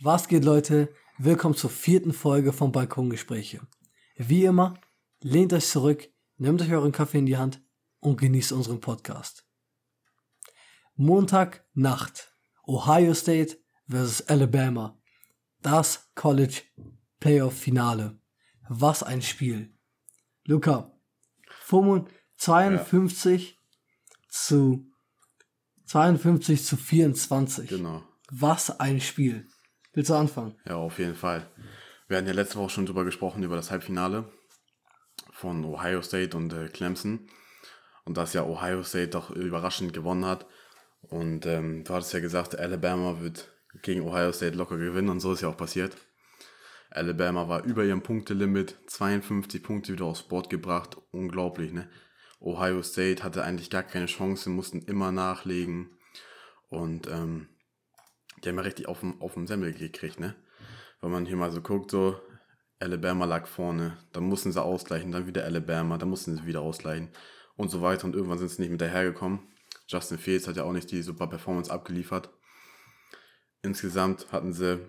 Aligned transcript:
Was 0.00 0.26
geht, 0.26 0.44
Leute? 0.44 0.92
Willkommen 1.18 1.54
zur 1.54 1.70
vierten 1.70 2.12
Folge 2.12 2.52
von 2.52 2.72
Balkongespräche. 2.72 3.60
Wie 4.16 4.44
immer, 4.44 4.74
lehnt 5.20 5.52
euch 5.52 5.66
zurück, 5.68 6.08
nehmt 6.36 6.60
euch 6.60 6.72
euren 6.72 6.90
Kaffee 6.90 7.18
in 7.18 7.26
die 7.26 7.36
Hand 7.36 7.62
und 8.00 8.20
genießt 8.20 8.50
unseren 8.52 8.80
Podcast. 8.80 9.46
Montag 10.96 11.64
Nacht. 11.74 12.34
Ohio 12.66 13.14
State 13.14 13.58
versus 13.88 14.22
Alabama. 14.28 14.98
Das 15.62 16.10
College 16.16 16.62
Playoff 17.20 17.56
Finale. 17.56 18.18
Was 18.68 19.04
ein 19.04 19.22
Spiel. 19.22 19.78
Luca, 20.44 20.92
52 21.68 23.50
ja. 23.50 24.18
zu 24.28 24.90
52 25.86 26.64
zu 26.64 26.76
24. 26.76 27.68
Genau. 27.68 28.02
Was 28.30 28.80
ein 28.80 29.00
Spiel. 29.00 29.46
Willst 29.94 30.10
du 30.10 30.14
anfangen? 30.14 30.56
Ja, 30.66 30.76
auf 30.76 30.98
jeden 30.98 31.14
Fall. 31.14 31.46
Wir 32.08 32.16
hatten 32.16 32.26
ja 32.26 32.32
letzte 32.32 32.58
Woche 32.58 32.70
schon 32.70 32.86
drüber 32.86 33.04
gesprochen, 33.04 33.42
über 33.44 33.56
das 33.56 33.70
Halbfinale 33.70 34.24
von 35.32 35.64
Ohio 35.64 36.02
State 36.02 36.36
und 36.36 36.52
äh, 36.52 36.68
Clemson. 36.68 37.28
Und 38.04 38.16
dass 38.16 38.34
ja 38.34 38.44
Ohio 38.44 38.82
State 38.82 39.08
doch 39.08 39.30
überraschend 39.30 39.92
gewonnen 39.92 40.26
hat. 40.26 40.46
Und 41.02 41.46
ähm, 41.46 41.84
du 41.84 41.94
hattest 41.94 42.12
ja 42.12 42.20
gesagt, 42.20 42.58
Alabama 42.58 43.20
wird 43.20 43.52
gegen 43.82 44.02
Ohio 44.02 44.32
State 44.32 44.56
locker 44.56 44.78
gewinnen 44.78 45.08
und 45.08 45.20
so 45.20 45.32
ist 45.32 45.42
ja 45.42 45.48
auch 45.48 45.56
passiert. 45.56 45.96
Alabama 46.90 47.48
war 47.48 47.64
über 47.64 47.84
ihrem 47.84 48.02
Punktelimit, 48.02 48.76
52 48.86 49.62
Punkte 49.62 49.92
wieder 49.92 50.04
aufs 50.04 50.22
Board 50.22 50.50
gebracht, 50.50 50.96
unglaublich, 51.10 51.72
ne? 51.72 51.88
Ohio 52.40 52.82
State 52.82 53.24
hatte 53.24 53.42
eigentlich 53.42 53.70
gar 53.70 53.82
keine 53.82 54.06
Chance, 54.06 54.50
mussten 54.50 54.82
immer 54.82 55.10
nachlegen 55.10 55.90
und 56.68 57.08
ähm, 57.08 57.48
die 58.44 58.48
haben 58.48 58.56
ja 58.56 58.62
richtig 58.62 58.86
auf 58.88 59.00
dem, 59.00 59.20
auf 59.20 59.34
dem 59.34 59.46
Semmel 59.46 59.72
gekriegt, 59.72 60.20
ne? 60.20 60.34
Wenn 61.00 61.10
man 61.10 61.26
hier 61.26 61.36
mal 61.36 61.52
so 61.52 61.60
guckt, 61.60 61.90
so 61.90 62.20
Alabama 62.78 63.24
lag 63.24 63.46
vorne, 63.46 63.96
dann 64.12 64.24
mussten 64.24 64.52
sie 64.52 64.62
ausgleichen, 64.62 65.12
dann 65.12 65.26
wieder 65.26 65.44
Alabama, 65.44 65.98
dann 65.98 66.08
mussten 66.08 66.36
sie 66.36 66.46
wieder 66.46 66.60
ausgleichen 66.60 67.10
und 67.56 67.70
so 67.70 67.82
weiter 67.82 68.04
und 68.04 68.14
irgendwann 68.14 68.38
sind 68.38 68.50
sie 68.50 68.62
nicht 68.62 68.70
mit 68.70 68.80
dahergekommen. 68.80 69.40
Justin 69.86 70.18
Fields 70.18 70.48
hat 70.48 70.56
ja 70.56 70.64
auch 70.64 70.72
nicht 70.72 70.90
die 70.90 71.02
super 71.02 71.26
Performance 71.26 71.70
abgeliefert. 71.70 72.30
Insgesamt 73.62 74.32
hatten 74.32 74.52
sie 74.52 74.80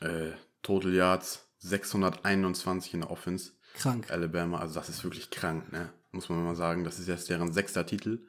äh, 0.00 0.32
Total 0.62 0.92
Yards 0.92 1.48
621 1.58 2.94
in 2.94 3.00
der 3.00 3.10
Offense. 3.10 3.52
Krank. 3.74 4.10
Alabama, 4.10 4.58
also 4.58 4.74
das 4.74 4.88
ist 4.88 5.04
wirklich 5.04 5.30
krank, 5.30 5.72
ne? 5.72 5.92
Muss 6.10 6.28
man 6.28 6.42
mal 6.42 6.56
sagen. 6.56 6.84
Das 6.84 6.98
ist 6.98 7.08
jetzt 7.08 7.28
deren 7.28 7.52
sechster 7.52 7.86
Titel. 7.86 8.26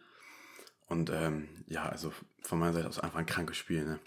Und 0.87 1.09
ähm, 1.11 1.47
ja, 1.67 1.87
also 1.87 2.11
von 2.41 2.59
meiner 2.59 2.73
Seite 2.73 2.87
aus 2.87 2.99
einfach 2.99 3.19
ein 3.19 3.25
krankes 3.25 3.57
Spiel, 3.57 3.85
ne? 3.85 3.99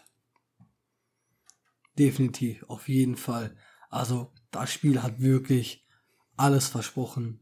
Definitiv, 1.98 2.64
auf 2.68 2.88
jeden 2.88 3.16
Fall. 3.16 3.56
Also, 3.90 4.32
das 4.50 4.72
Spiel 4.72 5.02
hat 5.02 5.20
wirklich 5.20 5.86
alles 6.36 6.68
versprochen, 6.68 7.40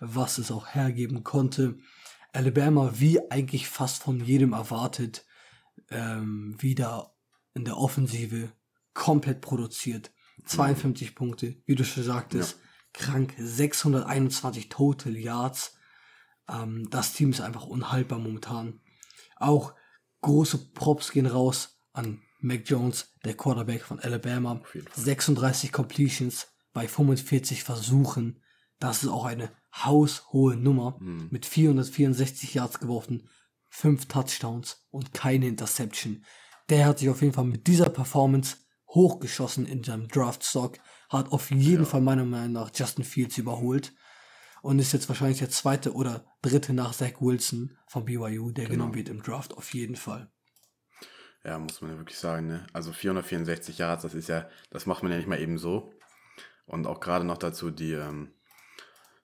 was 0.00 0.38
es 0.38 0.50
auch 0.50 0.68
hergeben 0.68 1.24
konnte. 1.24 1.78
Alabama, 2.32 2.92
wie 2.94 3.30
eigentlich 3.30 3.68
fast 3.68 4.02
von 4.02 4.24
jedem 4.24 4.52
erwartet, 4.52 5.26
ähm, 5.90 6.56
wieder 6.58 7.14
in 7.54 7.64
der 7.64 7.76
Offensive 7.76 8.52
komplett 8.94 9.40
produziert. 9.40 10.10
52 10.46 11.10
mhm. 11.10 11.14
Punkte, 11.14 11.56
wie 11.66 11.74
du 11.74 11.84
schon 11.84 12.02
sagtest, 12.02 12.58
ja. 12.58 12.60
krank, 12.92 13.34
621 13.38 14.68
Total 14.68 15.16
Yards. 15.16 15.76
Ähm, 16.48 16.88
das 16.90 17.12
Team 17.12 17.30
ist 17.30 17.40
einfach 17.40 17.66
unhaltbar 17.66 18.18
momentan. 18.18 18.80
Auch 19.36 19.74
große 20.22 20.72
Props 20.72 21.12
gehen 21.12 21.26
raus 21.26 21.80
an 21.92 22.22
Mac 22.42 22.62
Jones, 22.64 23.12
der 23.24 23.36
Quarterback 23.36 23.82
von 23.82 24.00
Alabama. 24.00 24.62
36 24.94 25.72
Completions 25.72 26.48
bei 26.72 26.88
45 26.88 27.64
Versuchen. 27.64 28.42
Das 28.78 29.02
ist 29.02 29.08
auch 29.08 29.24
eine 29.24 29.50
haushohe 29.74 30.56
Nummer 30.56 30.98
mhm. 31.00 31.28
mit 31.30 31.46
464 31.46 32.54
Yards 32.54 32.80
geworfen, 32.80 33.28
5 33.68 34.06
Touchdowns 34.06 34.86
und 34.90 35.12
keine 35.12 35.46
Interception. 35.46 36.24
Der 36.68 36.86
hat 36.86 36.98
sich 36.98 37.08
auf 37.08 37.20
jeden 37.20 37.34
Fall 37.34 37.44
mit 37.44 37.66
dieser 37.66 37.88
Performance 37.88 38.56
hochgeschossen 38.88 39.66
in 39.66 39.84
seinem 39.84 40.08
Draftstock, 40.08 40.78
hat 41.08 41.30
auf 41.32 41.50
jeden 41.50 41.84
ja. 41.84 41.88
Fall 41.88 42.00
meiner 42.00 42.24
Meinung 42.24 42.52
nach 42.52 42.70
Justin 42.74 43.04
Fields 43.04 43.38
überholt 43.38 43.92
und 44.62 44.78
ist 44.78 44.92
jetzt 44.92 45.08
wahrscheinlich 45.08 45.38
der 45.38 45.50
zweite 45.50 45.94
oder 45.94 46.24
dritte 46.42 46.72
nach 46.72 46.94
Zach 46.94 47.20
Wilson 47.20 47.76
von 47.86 48.04
BYU, 48.04 48.50
der 48.50 48.64
genau. 48.64 48.70
genommen 48.70 48.94
wird 48.94 49.08
im 49.08 49.22
Draft, 49.22 49.54
auf 49.54 49.72
jeden 49.74 49.96
Fall. 49.96 50.30
Ja, 51.44 51.58
muss 51.58 51.80
man 51.80 51.92
ja 51.92 51.98
wirklich 51.98 52.18
sagen, 52.18 52.46
ne? 52.46 52.66
Also 52.72 52.92
464 52.92 53.78
Yards, 53.78 54.02
das 54.02 54.14
ist 54.14 54.28
ja, 54.28 54.48
das 54.70 54.86
macht 54.86 55.02
man 55.02 55.10
ja 55.10 55.18
nicht 55.18 55.28
mal 55.28 55.40
eben 55.40 55.58
so. 55.58 55.92
Und 56.66 56.86
auch 56.86 57.00
gerade 57.00 57.24
noch 57.24 57.38
dazu 57.38 57.70
die, 57.70 57.92
ähm, 57.92 58.32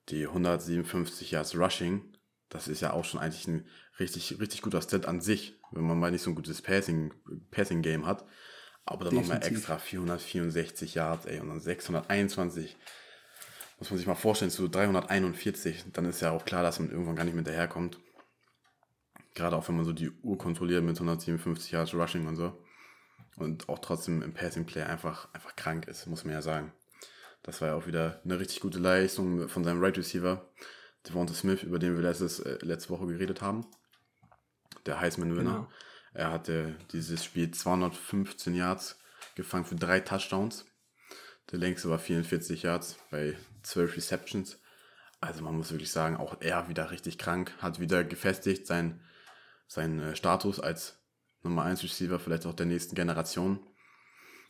die 0.09 0.27
157 0.27 1.31
Yards 1.31 1.56
Rushing, 1.56 2.16
das 2.49 2.69
ist 2.69 2.81
ja 2.81 2.93
auch 2.93 3.04
schon 3.04 3.21
eigentlich 3.21 3.47
ein 3.47 3.66
richtig, 3.99 4.38
richtig 4.41 4.62
guter 4.62 4.81
Stat 4.81 5.06
an 5.06 5.21
sich, 5.21 5.59
wenn 5.72 5.84
man 5.84 5.99
mal 5.99 6.10
nicht 6.10 6.22
so 6.22 6.31
ein 6.31 6.37
gutes 6.37 6.62
Passing, 6.62 7.12
Passing 7.50 7.82
Game 7.82 8.06
hat. 8.06 8.25
Aber 8.84 9.04
dann 9.04 9.15
nochmal 9.15 9.44
extra 9.44 9.78
464 9.78 10.94
Yards, 10.94 11.27
ey, 11.27 11.41
und 11.41 11.48
dann 11.48 11.60
621. 11.60 12.77
Muss 13.78 13.91
man 13.91 13.98
sich 13.98 14.06
mal 14.06 14.15
vorstellen, 14.15 14.50
zu 14.50 14.69
341. 14.69 15.87
Dann 15.93 16.04
ist 16.06 16.21
ja 16.21 16.31
auch 16.31 16.44
klar, 16.44 16.62
dass 16.62 16.78
man 16.78 16.91
irgendwann 16.91 17.16
gar 17.16 17.25
nicht 17.25 17.34
mehr 17.34 17.43
daherkommt. 17.43 17.98
Gerade 19.37 19.55
auch 19.55 19.69
wenn 19.69 19.77
man 19.77 19.85
so 19.85 19.93
die 19.93 20.11
Uhr 20.23 20.39
kontrolliert 20.39 20.83
mit 20.83 20.97
157 20.97 21.71
Yards 21.71 21.93
Rushing 21.93 22.27
und 22.27 22.37
so. 22.37 22.59
Und 23.37 23.69
auch 23.69 23.79
trotzdem 23.81 24.23
im 24.23 24.33
Passing 24.33 24.65
Play 24.65 24.83
einfach, 24.83 25.29
einfach 25.35 25.55
krank 25.57 25.87
ist, 25.89 26.07
muss 26.07 26.25
man 26.25 26.33
ja 26.33 26.41
sagen. 26.41 26.73
Das 27.43 27.61
war 27.61 27.69
ja 27.69 27.75
auch 27.75 27.87
wieder 27.87 28.19
eine 28.25 28.41
richtig 28.41 28.61
gute 28.61 28.79
Leistung 28.79 29.47
von 29.51 29.63
seinem 29.63 29.85
Right 29.85 29.99
Receiver, 29.99 30.51
Devonta 31.07 31.35
Smith, 31.35 31.63
über 31.63 31.79
den 31.79 31.95
wir 31.95 32.03
letztes, 32.03 32.41
äh, 32.41 32.57
letzte 32.63 32.89
Woche 32.89 33.07
geredet 33.07 33.43
haben. 33.43 33.67
Der 34.87 35.01
Heisman-Winner. 35.01 35.51
Genau. 35.51 35.69
Er 36.15 36.31
hatte 36.33 36.75
dieses 36.93 37.23
Spiel 37.23 37.51
215 37.51 38.55
Yards 38.55 38.99
gefangen 39.35 39.67
für 39.67 39.77
drei 39.77 40.01
Touchdowns. 40.01 40.65
Der 41.53 41.59
längste 41.59 41.91
war 41.91 41.99
44 41.99 42.63
Yards 42.63 42.97
bei 43.11 43.37
12 43.65 43.99
Receptions. 43.99 44.59
Also 45.21 45.43
man 45.43 45.55
muss 45.55 45.73
wirklich 45.73 45.93
sagen, 45.93 46.17
auch 46.17 46.41
er 46.41 46.71
wieder 46.71 46.91
richtig 46.91 47.19
krank, 47.19 47.53
hat 47.59 47.81
wieder 47.81 48.03
gefestigt 48.03 48.67
sein 48.67 49.03
äh, 49.77 50.16
Status 50.16 50.60
als 50.60 51.03
Nummer 51.43 51.65
1 51.65 51.82
Receiver, 51.82 52.19
vielleicht 52.19 52.47
auch 52.47 52.54
der 52.54 52.66
nächsten 52.66 52.94
Generation. 52.94 53.60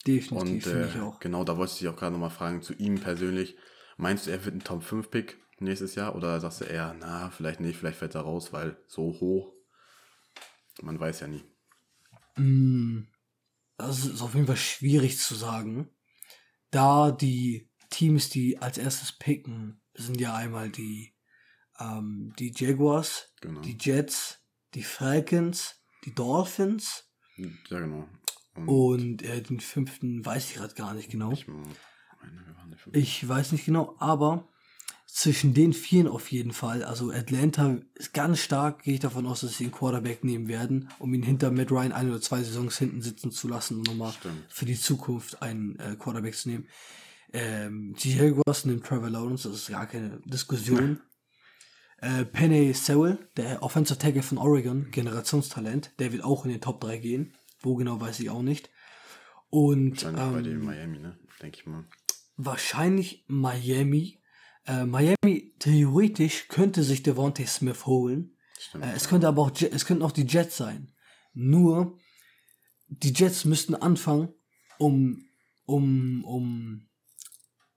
Definitiv, 0.06 0.66
Und 0.66 0.72
äh, 0.72 0.88
ich 0.88 1.00
auch. 1.00 1.20
genau, 1.20 1.44
da 1.44 1.56
wollte 1.56 1.72
ich 1.72 1.78
dich 1.78 1.88
auch 1.88 1.96
gerade 1.96 2.12
nochmal 2.12 2.30
fragen, 2.30 2.62
zu 2.62 2.74
ihm 2.74 3.00
persönlich. 3.00 3.56
Meinst 3.96 4.26
du, 4.26 4.30
er 4.30 4.44
wird 4.44 4.54
ein 4.54 4.60
Top 4.60 4.82
5 4.82 5.10
Pick 5.10 5.38
nächstes 5.58 5.94
Jahr? 5.94 6.14
Oder 6.14 6.38
sagst 6.40 6.60
du 6.60 6.64
eher, 6.64 6.94
na, 6.98 7.30
vielleicht 7.30 7.60
nicht, 7.60 7.78
vielleicht 7.78 7.98
fällt 7.98 8.14
er 8.14 8.22
raus, 8.22 8.52
weil 8.52 8.76
so 8.86 9.02
hoch, 9.20 9.52
man 10.82 11.00
weiß 11.00 11.20
ja 11.20 11.26
nie. 11.28 11.44
Mm, 12.36 13.08
das 13.78 14.04
ist 14.04 14.22
auf 14.22 14.34
jeden 14.34 14.46
Fall 14.46 14.56
schwierig 14.56 15.18
zu 15.18 15.34
sagen, 15.34 15.90
da 16.70 17.10
die 17.10 17.70
Teams, 17.90 18.28
die 18.28 18.58
als 18.58 18.78
erstes 18.78 19.12
picken, 19.12 19.80
sind 19.94 20.20
ja 20.20 20.34
einmal 20.34 20.70
die, 20.70 21.14
ähm, 21.80 22.32
die 22.38 22.52
Jaguars, 22.54 23.32
genau. 23.40 23.60
die 23.60 23.76
Jets, 23.80 24.45
die 24.76 24.82
Falcons, 24.82 25.80
die 26.04 26.14
Dolphins. 26.14 27.04
Ja, 27.36 27.80
genau. 27.80 28.06
Und, 28.54 28.68
und 28.68 29.22
äh, 29.22 29.42
den 29.42 29.60
fünften 29.60 30.24
weiß 30.24 30.50
ich 30.50 30.54
gerade 30.56 30.74
gar 30.74 30.94
nicht 30.94 31.10
genau. 31.10 31.32
Ich, 31.32 31.48
meine, 31.48 31.62
ich 32.92 33.26
weiß 33.26 33.52
nicht 33.52 33.64
genau, 33.64 33.96
aber 33.98 34.48
zwischen 35.06 35.54
den 35.54 35.72
vielen 35.72 36.08
auf 36.08 36.30
jeden 36.30 36.52
Fall. 36.52 36.84
Also 36.84 37.10
Atlanta 37.10 37.78
ist 37.94 38.12
ganz 38.12 38.40
stark, 38.40 38.82
gehe 38.82 38.94
ich 38.94 39.00
davon 39.00 39.26
aus, 39.26 39.40
dass 39.40 39.56
sie 39.56 39.64
einen 39.64 39.72
Quarterback 39.72 40.24
nehmen 40.24 40.46
werden, 40.46 40.90
um 40.98 41.14
ihn 41.14 41.22
hinter 41.22 41.50
Matt 41.50 41.70
Ryan 41.70 41.92
ein 41.92 42.10
oder 42.10 42.20
zwei 42.20 42.42
Saisons 42.42 42.76
hinten 42.76 43.00
sitzen 43.00 43.30
zu 43.30 43.48
lassen, 43.48 43.78
um 43.78 43.82
nochmal 43.82 44.12
für 44.48 44.66
die 44.66 44.78
Zukunft 44.78 45.40
einen 45.42 45.78
äh, 45.78 45.96
Quarterback 45.98 46.34
zu 46.34 46.50
nehmen. 46.50 46.68
Ähm, 47.32 47.94
die 47.98 48.14
Jaguars 48.14 48.66
nimmt 48.66 48.84
Trevor 48.84 49.10
Lawrence, 49.10 49.48
das 49.48 49.58
ist 49.62 49.68
gar 49.70 49.86
keine 49.86 50.20
Diskussion. 50.26 51.00
äh, 51.98 52.24
Penny 52.24 52.72
Sewell, 52.74 53.18
der 53.36 53.62
Offensive 53.62 53.98
Tackle 53.98 54.22
von 54.22 54.38
Oregon, 54.38 54.90
Generationstalent, 54.90 55.92
der 55.98 56.12
wird 56.12 56.24
auch 56.24 56.44
in 56.44 56.52
den 56.52 56.60
Top 56.60 56.80
3 56.80 56.98
gehen. 56.98 57.34
Wo 57.60 57.74
genau, 57.74 58.00
weiß 58.00 58.20
ich 58.20 58.30
auch 58.30 58.42
nicht. 58.42 58.70
Und 59.50 60.04
wahrscheinlich 60.04 60.26
ähm, 60.26 60.32
bei 60.32 60.42
den 60.42 60.64
Miami, 60.64 60.98
ne? 60.98 61.18
Denke 61.40 61.58
ich 61.60 61.66
mal. 61.66 61.84
Wahrscheinlich 62.36 63.24
Miami. 63.28 64.20
Äh, 64.66 64.84
Miami 64.84 65.54
theoretisch 65.58 66.48
könnte 66.48 66.82
sich 66.82 67.02
Devontae 67.02 67.46
Smith 67.46 67.86
holen. 67.86 68.36
Stimmt, 68.58 68.84
äh, 68.84 68.92
es 68.92 69.08
könnte 69.08 69.28
aber 69.28 69.42
auch, 69.42 69.52
es 69.60 69.86
könnten 69.86 70.02
auch 70.02 70.12
die 70.12 70.26
Jets 70.26 70.56
sein. 70.56 70.92
Nur, 71.32 71.98
die 72.88 73.12
Jets 73.12 73.44
müssten 73.44 73.74
anfangen, 73.74 74.28
um, 74.78 75.24
um, 75.64 76.24
um 76.24 76.88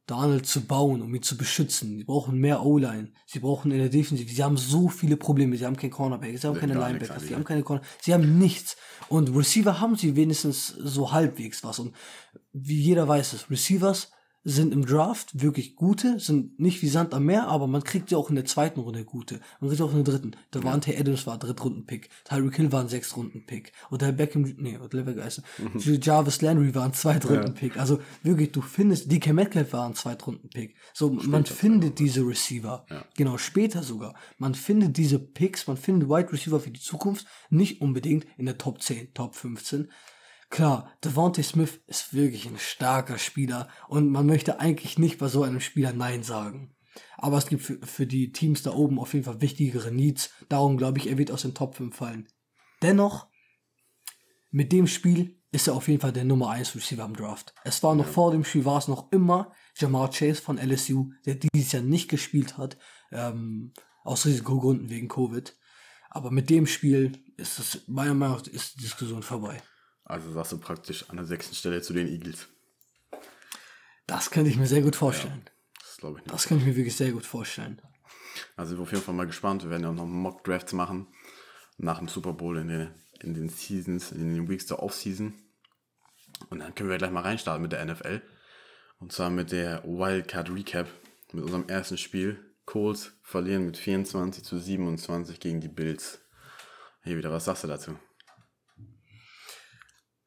Donald 0.09 0.45
zu 0.45 0.61
bauen, 0.61 1.01
um 1.01 1.13
ihn 1.13 1.21
zu 1.21 1.37
beschützen. 1.37 1.97
Sie 1.99 2.03
brauchen 2.03 2.39
mehr 2.39 2.65
O-Line. 2.65 3.11
Sie 3.27 3.39
brauchen 3.39 3.71
in 3.71 3.77
der 3.77 3.89
Defensive. 3.89 4.33
Sie 4.33 4.43
haben 4.43 4.57
so 4.57 4.89
viele 4.89 5.17
Probleme. 5.17 5.55
Sie 5.55 5.65
haben 5.65 5.77
kein 5.77 5.91
Cornerback. 5.91 6.37
Sie 6.37 6.47
haben 6.47 6.57
keine 6.57 6.73
Linebackers. 6.73 7.23
Sie 7.23 7.35
haben 7.35 7.43
keine 7.43 7.61
Corner. 7.61 7.83
Sie 8.01 8.13
haben 8.13 8.39
nichts. 8.39 8.75
Und 9.07 9.35
Receiver 9.35 9.79
haben 9.79 9.95
sie 9.95 10.15
wenigstens 10.15 10.67
so 10.67 11.11
halbwegs 11.11 11.63
was. 11.63 11.79
Und 11.79 11.93
wie 12.53 12.81
jeder 12.81 13.07
weiß 13.07 13.33
es, 13.33 13.51
Receivers 13.51 14.11
sind 14.49 14.73
im 14.73 14.85
Draft 14.85 15.41
wirklich 15.41 15.75
gute, 15.75 16.19
sind 16.19 16.59
nicht 16.59 16.81
wie 16.81 16.87
Sand 16.87 17.13
am 17.13 17.25
Meer, 17.25 17.47
aber 17.47 17.67
man 17.67 17.83
kriegt 17.83 18.09
sie 18.09 18.15
auch 18.15 18.29
in 18.29 18.35
der 18.35 18.45
zweiten 18.45 18.79
Runde 18.79 19.05
gute. 19.05 19.39
Man 19.59 19.69
kriegt 19.69 19.77
sie 19.77 19.83
auch 19.83 19.93
in 19.93 20.03
der 20.03 20.13
dritten. 20.13 20.31
Devante 20.53 20.97
Adams 20.97 21.27
war 21.27 21.35
ein 21.35 21.39
Drittrunden-Pick. 21.39 22.09
Tyreek 22.25 22.55
Hill 22.55 22.71
war 22.71 22.81
ein 22.81 22.89
Sechstrunden-Pick. 22.89 23.71
Und 23.89 24.01
der 24.01 24.11
Beckham, 24.11 24.53
nee, 24.57 24.77
oder 24.77 24.97
Lever 24.97 25.23
heißt 25.23 25.41
Jarvis 26.01 26.41
Landry 26.41 26.73
war 26.73 26.85
ein 26.85 26.93
Zweitrunden-Pick. 26.93 27.77
Also 27.77 27.99
wirklich, 28.23 28.51
du 28.51 28.61
findest, 28.61 29.11
DK 29.11 29.33
Metcalf 29.33 29.73
war 29.73 29.85
ein 29.85 29.95
Zweitrunden-Pick. 29.95 30.75
So, 30.93 31.11
man 31.11 31.45
findet 31.45 31.99
diese 31.99 32.21
Receiver. 32.21 32.85
Genau, 33.15 33.37
später 33.37 33.83
sogar. 33.83 34.15
Man 34.37 34.55
findet 34.55 34.97
diese 34.97 35.19
Picks, 35.19 35.67
man 35.67 35.77
findet 35.77 36.09
Wide 36.09 36.31
Receiver 36.31 36.59
für 36.59 36.71
die 36.71 36.79
Zukunft 36.79 37.27
nicht 37.49 37.81
unbedingt 37.81 38.25
in 38.37 38.45
der 38.45 38.57
Top 38.57 38.81
10, 38.81 39.13
Top 39.13 39.35
15. 39.35 39.89
Klar, 40.49 40.91
Devontae 41.03 41.43
Smith 41.43 41.79
ist 41.85 42.13
wirklich 42.13 42.47
ein 42.47 42.57
starker 42.57 43.17
Spieler 43.17 43.69
und 43.87 44.09
man 44.09 44.25
möchte 44.25 44.59
eigentlich 44.59 44.97
nicht 44.97 45.19
bei 45.19 45.27
so 45.27 45.43
einem 45.43 45.59
Spieler 45.59 45.93
Nein 45.93 46.23
sagen. 46.23 46.75
Aber 47.17 47.37
es 47.37 47.47
gibt 47.47 47.61
für, 47.61 47.79
für 47.85 48.07
die 48.07 48.31
Teams 48.31 48.63
da 48.63 48.71
oben 48.71 48.99
auf 48.99 49.13
jeden 49.13 49.25
Fall 49.25 49.41
wichtigere 49.41 49.91
Needs. 49.91 50.31
Darum 50.49 50.77
glaube 50.77 50.97
ich, 50.97 51.07
er 51.07 51.17
wird 51.17 51.31
aus 51.31 51.43
den 51.43 51.53
Top 51.53 51.75
5 51.75 51.95
fallen. 51.95 52.27
Dennoch, 52.81 53.27
mit 54.51 54.71
dem 54.71 54.87
Spiel 54.87 55.39
ist 55.51 55.67
er 55.67 55.75
auf 55.75 55.87
jeden 55.87 56.01
Fall 56.01 56.13
der 56.13 56.25
Nummer 56.25 56.49
1 56.49 56.75
Receiver 56.75 57.05
im 57.05 57.15
Draft. 57.15 57.53
Es 57.63 57.81
war 57.83 57.95
noch 57.95 58.07
vor 58.07 58.31
dem 58.31 58.43
Spiel, 58.43 58.65
war 58.65 58.77
es 58.77 58.87
noch 58.87 59.11
immer 59.11 59.53
Jamar 59.75 60.09
Chase 60.09 60.41
von 60.41 60.57
LSU, 60.57 61.11
der 61.25 61.35
dieses 61.35 61.71
Jahr 61.71 61.83
nicht 61.83 62.09
gespielt 62.09 62.57
hat, 62.57 62.77
ähm, 63.11 63.73
aus 64.03 64.25
Risikogründen 64.25 64.89
wegen 64.89 65.07
Covid. 65.07 65.55
Aber 66.09 66.31
mit 66.31 66.49
dem 66.49 66.65
Spiel 66.65 67.23
ist 67.37 67.59
es, 67.59 67.87
meiner 67.87 68.13
Meinung 68.15 68.37
nach, 68.37 68.47
ist 68.47 68.77
die 68.77 68.81
Diskussion 68.81 69.21
vorbei. 69.21 69.61
Also 70.09 70.31
sagst 70.31 70.51
du 70.51 70.57
praktisch 70.57 71.07
an 71.09 71.17
der 71.17 71.25
sechsten 71.25 71.53
Stelle 71.53 71.83
zu 71.83 71.93
den 71.93 72.07
Eagles. 72.07 72.47
Das 74.07 74.31
könnte 74.31 74.49
ich 74.49 74.57
mir 74.57 74.65
sehr 74.65 74.81
gut 74.81 74.95
vorstellen. 74.95 75.45
Das 75.79 75.97
glaube 75.97 76.17
ich 76.17 76.25
nicht. 76.25 76.33
Das 76.33 76.47
könnte 76.47 76.63
ich 76.63 76.69
mir 76.69 76.75
wirklich 76.75 76.97
sehr 76.97 77.11
gut 77.11 77.27
vorstellen. 77.27 77.79
Also 78.57 78.75
wir 78.75 78.81
auf 78.81 78.91
jeden 78.91 79.03
Fall 79.03 79.13
mal 79.13 79.27
gespannt. 79.27 79.63
Wir 79.63 79.69
werden 79.69 79.83
ja 79.83 79.89
auch 79.91 79.93
noch 79.93 80.07
Mock-Drafts 80.07 80.73
machen. 80.73 81.07
Nach 81.77 81.99
dem 81.99 82.07
Super 82.07 82.33
Bowl 82.33 82.57
in 82.57 82.69
den, 82.69 82.91
in 83.21 83.35
den 83.35 83.49
Seasons, 83.49 84.11
in 84.11 84.33
den 84.33 84.49
Weeks 84.49 84.65
der 84.65 84.81
Off-Season. 84.81 85.35
Und 86.49 86.59
dann 86.59 86.73
können 86.73 86.89
wir 86.89 86.97
gleich 86.97 87.11
mal 87.11 87.21
reinstarten 87.21 87.61
mit 87.61 87.71
der 87.71 87.85
NFL. 87.85 88.23
Und 88.97 89.11
zwar 89.11 89.29
mit 89.29 89.51
der 89.51 89.83
Wildcard 89.83 90.49
Recap. 90.49 90.87
Mit 91.33 91.43
unserem 91.43 91.69
ersten 91.69 91.99
Spiel. 91.99 92.43
Colts 92.65 93.11
verlieren 93.21 93.67
mit 93.67 93.77
24 93.77 94.43
zu 94.43 94.57
27 94.57 95.39
gegen 95.39 95.61
die 95.61 95.67
Bills. 95.67 96.19
Hier 97.03 97.15
wieder, 97.15 97.31
was 97.31 97.45
sagst 97.45 97.63
du 97.63 97.67
dazu? 97.67 97.95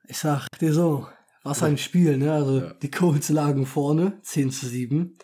Ich 0.08 0.18
sag 0.18 0.48
dir 0.60 0.72
so, 0.72 1.06
was 1.42 1.62
ein 1.62 1.78
Spiel, 1.78 2.16
ne? 2.18 2.32
Also 2.32 2.70
die 2.70 2.90
Colts 2.90 3.28
lagen 3.28 3.66
vorne, 3.66 4.20
10 4.22 4.50
zu 4.50 4.66
7. 4.66 5.18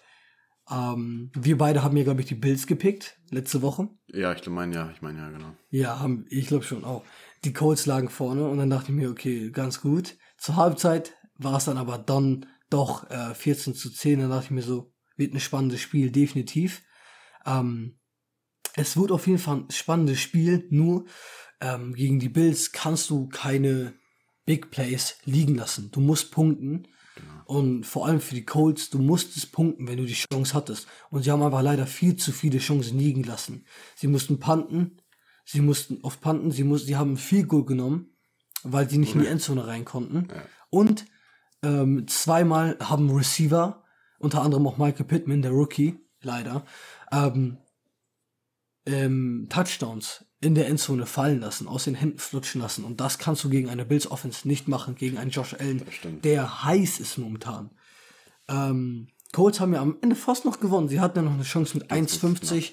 Ähm, 0.71 1.31
wir 1.35 1.57
beide 1.57 1.83
haben 1.83 1.97
ja, 1.97 2.05
glaube 2.05 2.21
ich, 2.21 2.27
die 2.27 2.35
Bills 2.35 2.67
gepickt, 2.67 3.19
letzte 3.31 3.63
Woche. 3.63 3.89
Ja, 4.09 4.33
ich 4.33 4.47
meine 4.49 4.75
ja, 4.75 4.91
ich 4.91 5.01
meine 5.01 5.19
ja, 5.19 5.31
genau. 5.31 5.57
Ja, 5.71 6.01
haben, 6.01 6.27
ich 6.29 6.47
glaube 6.47 6.65
schon 6.65 6.85
auch. 6.85 7.05
Die 7.45 7.53
Colts 7.53 7.87
lagen 7.87 8.09
vorne 8.09 8.49
und 8.49 8.59
dann 8.59 8.71
dachte 8.71 8.91
ich 8.91 8.97
mir, 8.97 9.11
okay, 9.11 9.51
ganz 9.51 9.81
gut. 9.81 10.17
Zur 10.37 10.57
Halbzeit 10.57 11.15
war 11.37 11.57
es 11.57 11.65
dann 11.65 11.79
aber 11.79 11.99
dann 11.99 12.47
doch 12.71 13.09
äh, 13.11 13.35
14 13.35 13.75
zu 13.75 13.91
10. 13.91 14.21
Dann 14.21 14.31
dachte 14.31 14.47
ich 14.47 14.51
mir 14.51 14.63
so, 14.63 14.93
wird 15.17 15.35
ein 15.35 15.41
spannendes 15.41 15.81
Spiel, 15.81 16.11
definitiv. 16.11 16.83
Ähm, 17.47 17.99
es 18.75 18.97
wird 18.97 19.13
auf 19.13 19.27
jeden 19.27 19.39
Fall 19.39 19.59
ein 19.59 19.71
spannendes 19.71 20.21
Spiel, 20.21 20.67
nur 20.71 21.07
ähm, 21.61 21.95
gegen 21.95 22.21
die 22.21 22.29
Bills 22.29 22.73
kannst 22.73 23.11
du 23.11 23.29
keine 23.29 23.95
Big 24.49 24.71
Plays 24.71 25.19
liegen 25.27 25.57
lassen. 25.57 25.91
Du 25.91 26.01
musst 26.01 26.33
punkten. 26.33 26.89
Und 27.45 27.85
vor 27.85 28.07
allem 28.07 28.19
für 28.19 28.35
die 28.35 28.47
Colts, 28.47 28.89
du 28.89 28.99
musstest 28.99 29.53
punkten, 29.53 29.87
wenn 29.87 29.99
du 29.99 30.07
die 30.07 30.15
Chance 30.15 30.55
hattest. 30.55 30.87
Und 31.11 31.23
sie 31.23 31.31
haben 31.31 31.43
einfach 31.43 31.61
leider 31.61 31.87
viel 31.87 32.17
zu 32.17 32.33
viele 32.33 32.59
Chancen 32.59 32.99
liegen 32.99 33.25
lassen. 33.25 33.67
Sie 33.95 34.07
mussten 34.07 34.41
panten, 34.41 35.03
sie 35.45 35.61
mussten 35.61 35.99
oft 36.01 36.23
panten, 36.23 36.51
sie 36.51 36.65
mussten, 36.65 36.87
sie 36.87 36.97
haben 36.97 37.19
viel 37.19 37.45
Goal 37.45 37.67
genommen, 37.67 38.17
weil 38.63 38.89
sie 38.89 38.97
nicht 38.97 39.15
in 39.15 39.21
die 39.21 39.27
Endzone 39.27 39.67
rein 39.67 39.85
konnten. 39.85 40.29
Und 40.71 41.05
ähm, 41.63 42.09
zweimal 42.09 42.79
haben 42.81 43.11
Receiver, 43.11 43.85
unter 44.19 44.41
anderem 44.41 44.67
auch 44.67 44.79
Michael 44.79 45.05
Pittman, 45.05 45.43
der 45.43 45.51
Rookie, 45.51 45.99
leider, 46.23 46.65
ähm, 47.13 47.59
ähm, 48.87 49.47
Touchdowns 49.51 50.25
in 50.41 50.55
der 50.55 50.69
Endzone 50.69 51.07
fallen 51.07 51.41
lassen, 51.41 51.67
aus 51.67 51.85
den 51.85 51.95
Händen 51.95 52.19
flutschen 52.19 52.61
lassen. 52.61 52.85
Und 52.85 53.01
das 53.01 53.19
kannst 53.19 53.43
du 53.43 53.51
gegen 53.51 53.69
eine 53.69 53.85
Bills 53.85 54.11
Offense 54.11 54.47
nicht 54.47 54.69
machen, 54.69 54.95
gegen 54.95 55.19
einen 55.19 55.31
Josh 55.31 55.55
Allen, 55.55 55.83
der 56.23 56.65
heiß 56.65 57.01
ist 57.01 57.19
momentan. 57.19 57.71
Ähm, 58.49 59.09
Colts 59.33 59.61
haben 59.61 59.75
ja 59.75 59.81
am 59.81 59.99
Ende 60.01 60.17
fast 60.17 60.45
noch 60.45 60.61
gewonnen. 60.61 60.89
Sie 60.89 61.01
hatten 61.01 61.19
ja 61.19 61.23
noch 61.23 61.35
eine 61.35 61.43
Chance 61.43 61.77
mit 61.77 61.91
1,50. 61.91 62.73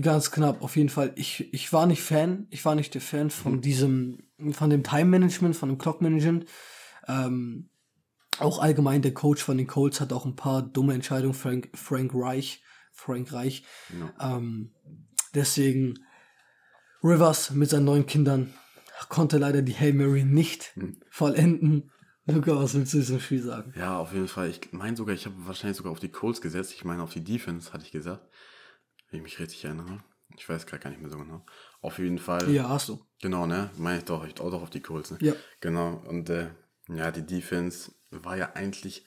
Ganz 0.00 0.32
knapp, 0.32 0.62
auf 0.62 0.76
jeden 0.76 0.88
Fall. 0.88 1.12
Ich, 1.14 1.52
ich 1.54 1.72
war 1.72 1.86
nicht 1.86 2.02
Fan. 2.02 2.48
Ich 2.50 2.64
war 2.64 2.74
nicht 2.74 2.92
der 2.94 3.00
Fan 3.00 3.30
von 3.30 3.60
diesem, 3.60 4.18
von 4.50 4.68
dem 4.68 4.82
Time 4.82 5.06
Management, 5.06 5.56
von 5.56 5.68
dem 5.68 5.78
Clock 5.78 6.02
Management. 6.02 6.46
Ähm, 7.06 7.70
auch 8.40 8.58
allgemein 8.58 9.02
der 9.02 9.14
Coach 9.14 9.42
von 9.42 9.56
den 9.56 9.68
Colts 9.68 10.00
hat 10.00 10.12
auch 10.12 10.24
ein 10.24 10.34
paar 10.34 10.62
dumme 10.62 10.94
Entscheidungen, 10.94 11.34
Frank, 11.34 11.70
Frank 11.74 12.10
Reich, 12.14 12.62
Frank 12.92 13.32
Reich. 13.32 13.64
Ähm, 14.20 14.72
deswegen 15.34 16.03
Rivers 17.04 17.50
mit 17.50 17.68
seinen 17.68 17.84
neun 17.84 18.06
Kindern 18.06 18.54
konnte 19.10 19.36
leider 19.36 19.60
die 19.60 19.74
Hail 19.74 19.92
Mary 19.92 20.24
nicht 20.24 20.72
vollenden. 21.10 21.92
Luca, 22.24 22.56
was 22.56 22.72
willst 22.72 22.94
du 22.94 22.98
zu 22.98 23.02
diesem 23.02 23.20
Spiel 23.20 23.42
sagen? 23.42 23.74
Ja, 23.76 23.98
auf 23.98 24.14
jeden 24.14 24.28
Fall. 24.28 24.48
Ich 24.48 24.72
meine 24.72 24.96
sogar, 24.96 25.14
ich 25.14 25.26
habe 25.26 25.34
wahrscheinlich 25.40 25.76
sogar 25.76 25.92
auf 25.92 26.00
die 26.00 26.08
Colts 26.08 26.40
gesetzt. 26.40 26.72
Ich 26.72 26.82
meine 26.86 27.02
auf 27.02 27.12
die 27.12 27.22
Defense, 27.22 27.74
hatte 27.74 27.84
ich 27.84 27.92
gesagt. 27.92 28.26
Wenn 29.10 29.18
ich 29.18 29.24
mich 29.24 29.38
richtig 29.38 29.62
erinnere. 29.66 30.02
Ich 30.38 30.48
weiß 30.48 30.64
gerade 30.66 30.82
gar 30.82 30.88
nicht 30.88 31.02
mehr 31.02 31.10
so 31.10 31.18
genau. 31.18 31.44
Auf 31.82 31.98
jeden 31.98 32.18
Fall. 32.18 32.50
Ja, 32.50 32.70
hast 32.70 32.88
du. 32.88 33.04
Genau, 33.20 33.46
ne? 33.46 33.70
Meine 33.76 33.98
ich 33.98 34.04
doch. 34.04 34.26
Ich 34.26 34.40
auch 34.40 34.50
doch 34.50 34.62
auf 34.62 34.70
die 34.70 34.80
Colts, 34.80 35.10
ne? 35.10 35.18
Ja. 35.20 35.34
Genau. 35.60 36.02
Und 36.08 36.30
äh, 36.30 36.48
ja, 36.88 37.10
die 37.10 37.26
Defense 37.26 37.92
war 38.10 38.38
ja 38.38 38.52
eigentlich 38.54 39.04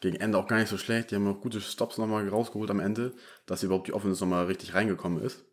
gegen 0.00 0.16
Ende 0.16 0.38
auch 0.38 0.46
gar 0.46 0.58
nicht 0.58 0.68
so 0.68 0.78
schlecht. 0.78 1.10
Die 1.10 1.16
haben 1.16 1.26
auch 1.26 1.40
gute 1.40 1.60
Stops 1.60 1.98
nochmal 1.98 2.28
rausgeholt 2.28 2.70
am 2.70 2.78
Ende, 2.78 3.12
dass 3.46 3.64
überhaupt 3.64 3.88
die 3.88 3.92
Offense 3.92 4.22
nochmal 4.22 4.46
richtig 4.46 4.74
reingekommen 4.74 5.20
ist. 5.20 5.44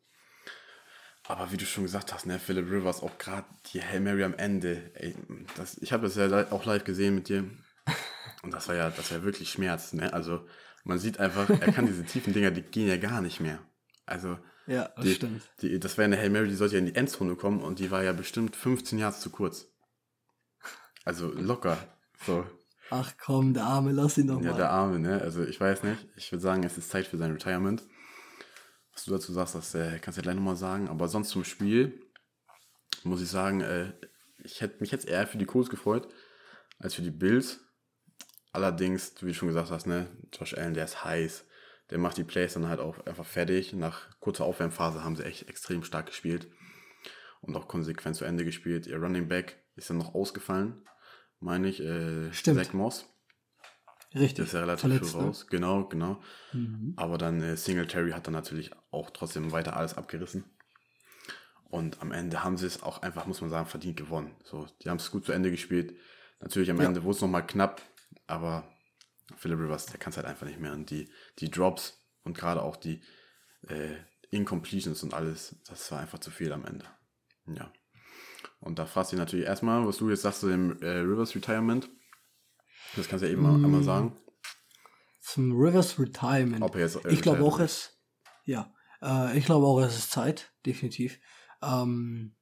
Aber 1.28 1.52
wie 1.52 1.58
du 1.58 1.66
schon 1.66 1.84
gesagt 1.84 2.14
hast, 2.14 2.26
ne, 2.26 2.40
Philip 2.40 2.70
Rivers, 2.70 3.02
auch 3.04 3.18
gerade 3.18 3.46
die 3.74 3.82
Hail 3.82 4.00
Mary 4.00 4.24
am 4.24 4.34
Ende, 4.36 4.92
ey, 4.96 5.14
das, 5.58 5.78
ich 5.80 5.92
habe 5.92 6.04
das 6.08 6.16
ja 6.16 6.52
auch 6.52 6.66
live 6.66 6.84
gesehen 6.86 7.16
mit 7.16 7.28
dir. 7.30 7.44
Und 8.44 8.52
das 8.54 8.68
war 8.68 8.76
ja, 8.76 8.90
das 8.90 9.12
war 9.12 9.18
ja 9.20 9.24
wirklich 9.24 9.50
Schmerz, 9.52 9.94
ne? 9.94 10.14
Also 10.14 10.46
man 10.86 11.00
sieht 11.00 11.20
einfach, 11.20 11.50
er 11.50 11.72
kann 11.74 11.86
diese 11.86 12.06
tiefen 12.06 12.32
Dinger, 12.34 12.52
die 12.52 12.62
gehen 12.62 12.88
ja 12.88 12.98
gar 12.98 13.22
nicht 13.22 13.40
mehr. 13.42 13.60
Also 14.06 14.38
Ja, 14.68 14.90
das 14.96 15.04
die, 15.06 15.14
stimmt. 15.16 15.42
Die, 15.62 15.80
das 15.80 15.98
wäre 15.98 16.06
eine 16.06 16.18
Hail 16.18 16.30
Mary, 16.30 16.48
die 16.48 16.56
sollte 16.56 16.76
ja 16.76 16.80
in 16.80 16.86
die 16.86 16.96
Endzone 16.96 17.36
kommen 17.36 17.62
und 17.62 17.80
die 17.80 17.92
war 17.92 18.04
ja 18.04 18.14
bestimmt 18.14 18.56
15 18.56 18.98
Yards 18.98 19.20
zu 19.20 19.30
kurz. 19.30 19.68
Also 21.06 21.32
locker. 21.32 21.78
So. 22.26 22.46
Ach 22.90 23.14
komm, 23.18 23.54
der 23.54 23.64
Arme, 23.66 23.92
lass 23.92 24.18
ihn 24.18 24.28
doch 24.28 24.42
Ja, 24.42 24.52
mal. 24.52 24.58
der 24.58 24.70
Arme, 24.72 25.00
ne? 25.00 25.22
Also 25.22 25.44
ich 25.44 25.60
weiß 25.60 25.84
nicht. 25.84 26.08
Ich 26.16 26.32
würde 26.32 26.42
sagen, 26.42 26.64
es 26.64 26.78
ist 26.78 26.90
Zeit 26.90 27.08
für 27.08 27.18
sein 27.18 27.32
Retirement. 27.32 27.84
Was 28.98 29.06
du 29.06 29.12
dazu 29.12 29.32
sagst, 29.32 29.54
das 29.54 29.76
äh, 29.76 30.00
kannst 30.00 30.18
du 30.18 30.22
ja 30.22 30.24
gleich 30.24 30.36
nochmal 30.36 30.56
sagen. 30.56 30.88
Aber 30.88 31.08
sonst 31.08 31.30
zum 31.30 31.44
Spiel 31.44 32.02
muss 33.04 33.22
ich 33.22 33.30
sagen, 33.30 33.62
äh, 33.62 33.94
ich 34.40 34.62
hätte 34.62 34.80
mich 34.80 34.90
jetzt 34.90 35.08
eher 35.08 35.28
für 35.28 35.38
die 35.38 35.46
Colts 35.46 35.70
gefreut 35.70 36.08
als 36.80 36.96
für 36.96 37.04
die 37.04 37.12
Bills. 37.12 37.60
Allerdings, 38.54 39.14
wie 39.22 39.28
du 39.28 39.34
schon 39.36 39.50
gesagt 39.50 39.70
hast, 39.70 39.86
ne, 39.86 40.08
Josh 40.34 40.56
Allen, 40.56 40.74
der 40.74 40.86
ist 40.86 41.06
heiß. 41.06 41.46
Der 41.92 42.00
macht 42.00 42.18
die 42.18 42.24
Plays 42.24 42.54
dann 42.54 42.70
halt 42.70 42.80
auch 42.80 43.06
einfach 43.06 43.26
fertig. 43.26 43.72
Nach 43.74 44.10
kurzer 44.20 44.46
Aufwärmphase 44.46 45.04
haben 45.04 45.16
sie 45.16 45.26
echt 45.26 45.48
extrem 45.48 45.84
stark 45.84 46.08
gespielt 46.08 46.48
und 47.42 47.56
auch 47.56 47.68
konsequent 47.68 48.16
zu 48.16 48.26
Ende 48.26 48.46
gespielt. 48.46 48.88
Ihr 48.88 48.98
Running 48.98 49.28
Back 49.28 49.64
ist 49.76 49.92
dann 49.92 50.00
noch 50.00 50.16
ausgefallen, 50.16 50.84
meine 51.40 51.70
ich. 51.70 51.82
Äh, 51.82 52.34
Stimmt. 52.34 52.66
Zach 52.66 52.74
Moss. 52.74 53.06
Richtig. 54.16 54.46
Ist 54.46 54.54
ja 54.54 54.62
relativ 54.62 54.82
Verletzt, 54.82 55.12
früh 55.12 55.20
ne? 55.20 55.26
raus. 55.26 55.48
Genau, 55.48 55.86
genau. 55.86 56.22
Mhm. 56.54 56.94
Aber 56.96 57.18
dann 57.18 57.42
äh, 57.42 57.58
Singletary 57.58 58.12
hat 58.12 58.28
dann 58.28 58.34
natürlich 58.34 58.72
auch 58.92 59.10
trotzdem 59.10 59.52
weiter 59.52 59.76
alles 59.76 59.96
abgerissen. 59.96 60.46
Und 61.70 62.02
am 62.02 62.12
Ende 62.12 62.44
haben 62.44 62.58
sie 62.58 62.66
es 62.66 62.82
auch 62.82 63.02
einfach, 63.02 63.26
muss 63.26 63.42
man 63.42 63.50
sagen, 63.50 63.68
verdient 63.68 63.98
gewonnen. 63.98 64.36
So, 64.44 64.68
die 64.82 64.90
haben 64.90 64.98
es 64.98 65.12
gut 65.12 65.26
zu 65.26 65.34
Ende 65.34 65.52
gespielt. 65.52 65.96
Natürlich 66.40 66.72
am 66.72 66.80
Ja. 66.80 66.86
Ende 66.86 67.04
wurde 67.04 67.16
es 67.16 67.22
nochmal 67.22 67.46
knapp, 67.46 67.82
aber 68.26 68.64
Philip 69.36 69.60
Rivers, 69.60 69.88
der 69.88 70.00
kann 70.00 70.12
es 70.12 70.18
halt 70.18 70.28
einfach 70.28 70.46
nicht 70.46 70.60
mehr. 70.60 70.72
Und 70.72 70.90
die, 70.90 71.10
die 71.40 71.52
Drops 71.52 72.02
und 72.24 72.38
gerade 72.38 72.62
auch 72.62 72.78
die 72.78 73.02
äh, 73.68 73.96
Incompletions 74.30 75.04
und 75.04 75.14
alles, 75.14 75.56
das 75.68 75.92
war 75.92 76.00
einfach 76.00 76.20
zu 76.20 76.32
viel 76.32 76.54
am 76.54 76.66
Ende. 76.66 76.86
Ja. 77.48 77.72
Und 78.60 78.80
da 78.80 78.86
fragst 78.86 79.12
du 79.12 79.16
dich 79.16 79.20
natürlich 79.26 79.46
erstmal, 79.46 79.86
was 79.86 79.98
du 79.98 80.10
jetzt 80.10 80.22
sagst 80.22 80.42
zu 80.42 80.50
dem 80.50 80.82
äh, 80.82 81.00
Rivers 81.00 81.36
Retirement. 81.36 81.90
Das 82.96 83.08
kannst 83.08 83.24
du 83.24 83.28
ja 83.28 83.34
eben 83.34 83.44
Mm. 83.44 83.66
einmal 83.66 83.84
sagen. 83.84 84.16
zum 85.22 85.52
Rivers 85.60 86.00
Retirement. 86.00 86.64
Ob 86.64 86.76
er 86.76 86.82
jetzt 86.82 87.00
ich 87.06 87.22
glaube 87.22 87.44
auch 87.44 87.60
es, 87.60 87.98
ja, 88.46 88.74
äh, 89.02 89.38
ich 89.38 89.46
glaube 89.46 89.66
auch 89.68 89.80
es 89.82 89.98
ist 89.98 90.12
Zeit, 90.12 90.54
definitiv. 90.66 91.20
Ähm, 91.62 92.34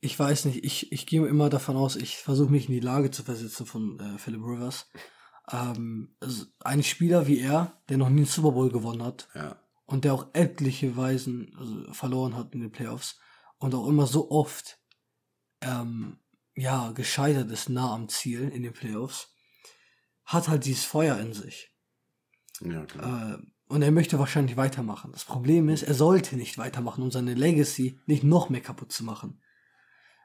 ich 0.00 0.16
weiß 0.16 0.44
nicht, 0.44 0.64
ich, 0.64 0.92
ich 0.92 1.06
gehe 1.06 1.26
immer 1.26 1.48
davon 1.50 1.76
aus, 1.76 1.96
ich 1.96 2.18
versuche 2.18 2.50
mich 2.52 2.68
in 2.68 2.74
die 2.74 2.80
Lage 2.80 3.10
zu 3.10 3.24
versetzen 3.24 3.66
von 3.66 3.98
äh, 3.98 4.18
Philip 4.18 4.42
Rivers. 4.42 4.88
Ähm, 5.50 6.14
also 6.20 6.44
ein 6.60 6.82
Spieler 6.84 7.26
wie 7.26 7.40
er, 7.40 7.80
der 7.88 7.96
noch 7.98 8.08
nie 8.08 8.18
einen 8.18 8.26
Super 8.26 8.52
Bowl 8.52 8.70
gewonnen 8.70 9.02
hat 9.02 9.28
Ja, 9.34 9.56
und 9.86 10.04
der 10.04 10.14
auch 10.14 10.28
etliche 10.34 10.96
Weisen 10.96 11.52
also, 11.58 11.92
verloren 11.92 12.36
hat 12.36 12.54
in 12.54 12.60
den 12.60 12.70
Playoffs 12.70 13.18
und 13.58 13.74
auch 13.74 13.88
immer 13.88 14.06
so 14.06 14.30
oft 14.30 14.78
ähm, 15.62 16.20
ja 16.58 16.90
gescheitert 16.90 17.50
ist 17.50 17.68
nah 17.68 17.94
am 17.94 18.08
Ziel 18.08 18.48
in 18.48 18.62
den 18.62 18.72
Playoffs, 18.72 19.32
hat 20.24 20.48
halt 20.48 20.64
dieses 20.64 20.84
Feuer 20.84 21.18
in 21.18 21.32
sich. 21.32 21.72
ja, 22.60 22.84
genau. 22.84 23.34
Äh, 23.34 23.38
und 23.68 23.82
er 23.82 23.90
möchte 23.90 24.18
wahrscheinlich 24.18 24.56
weitermachen. 24.56 25.12
Das 25.12 25.24
Problem 25.24 25.68
ist, 25.68 25.82
er 25.82 25.94
sollte 25.94 26.36
nicht 26.36 26.56
weitermachen, 26.56 27.02
um 27.02 27.10
seine 27.10 27.34
Legacy 27.34 28.00
nicht 28.06 28.24
noch 28.24 28.48
mehr 28.48 28.62
kaputt 28.62 28.92
zu 28.92 29.04
machen. 29.04 29.42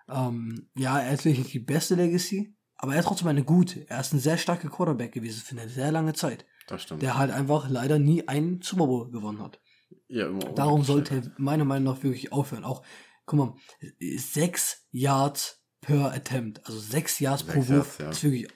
Ähm, 0.08 0.70
ja, 0.76 0.98
er 1.00 1.12
natürlich 1.12 1.40
nicht 1.40 1.54
die 1.54 1.60
beste 1.60 1.96
Legacy, 1.96 2.56
aber 2.78 2.94
er 2.94 3.00
hat 3.00 3.06
trotzdem 3.06 3.28
eine 3.28 3.44
gute. 3.44 3.88
Er 3.90 4.00
ist 4.00 4.14
ein 4.14 4.20
sehr 4.20 4.38
starker 4.38 4.70
Quarterback 4.70 5.12
gewesen 5.12 5.42
für 5.42 5.58
eine 5.60 5.70
sehr 5.70 5.92
lange 5.92 6.14
Zeit, 6.14 6.46
das 6.68 6.84
stimmt. 6.84 7.02
der 7.02 7.18
halt 7.18 7.32
einfach 7.32 7.70
leider 7.70 8.00
nie 8.00 8.28
einen 8.28 8.62
Super 8.62 8.88
Bowl 8.88 9.12
gewonnen 9.12 9.42
hat. 9.42 9.60
ja, 10.08 10.28
immer 10.28 10.40
Darum 10.54 10.88
wirklich 10.88 11.10
sollte 11.10 11.16
er 11.16 11.32
meiner 11.38 11.66
Meinung 11.66 11.94
nach 11.94 12.04
wirklich 12.04 12.32
aufhören. 12.32 12.64
Auch, 12.64 12.82
guck 13.26 13.40
mal, 13.40 13.56
sechs 14.00 14.88
Yards 14.92 15.63
per 15.84 16.12
Attempt, 16.14 16.66
also 16.66 16.80
sechs 16.80 17.20
Yards 17.20 17.44
pro 17.44 17.62
Sechs 17.62 17.70
Wurf, 17.70 18.00
Yards, 18.00 18.22
ja. 18.22 18.32
wirklich, 18.32 18.48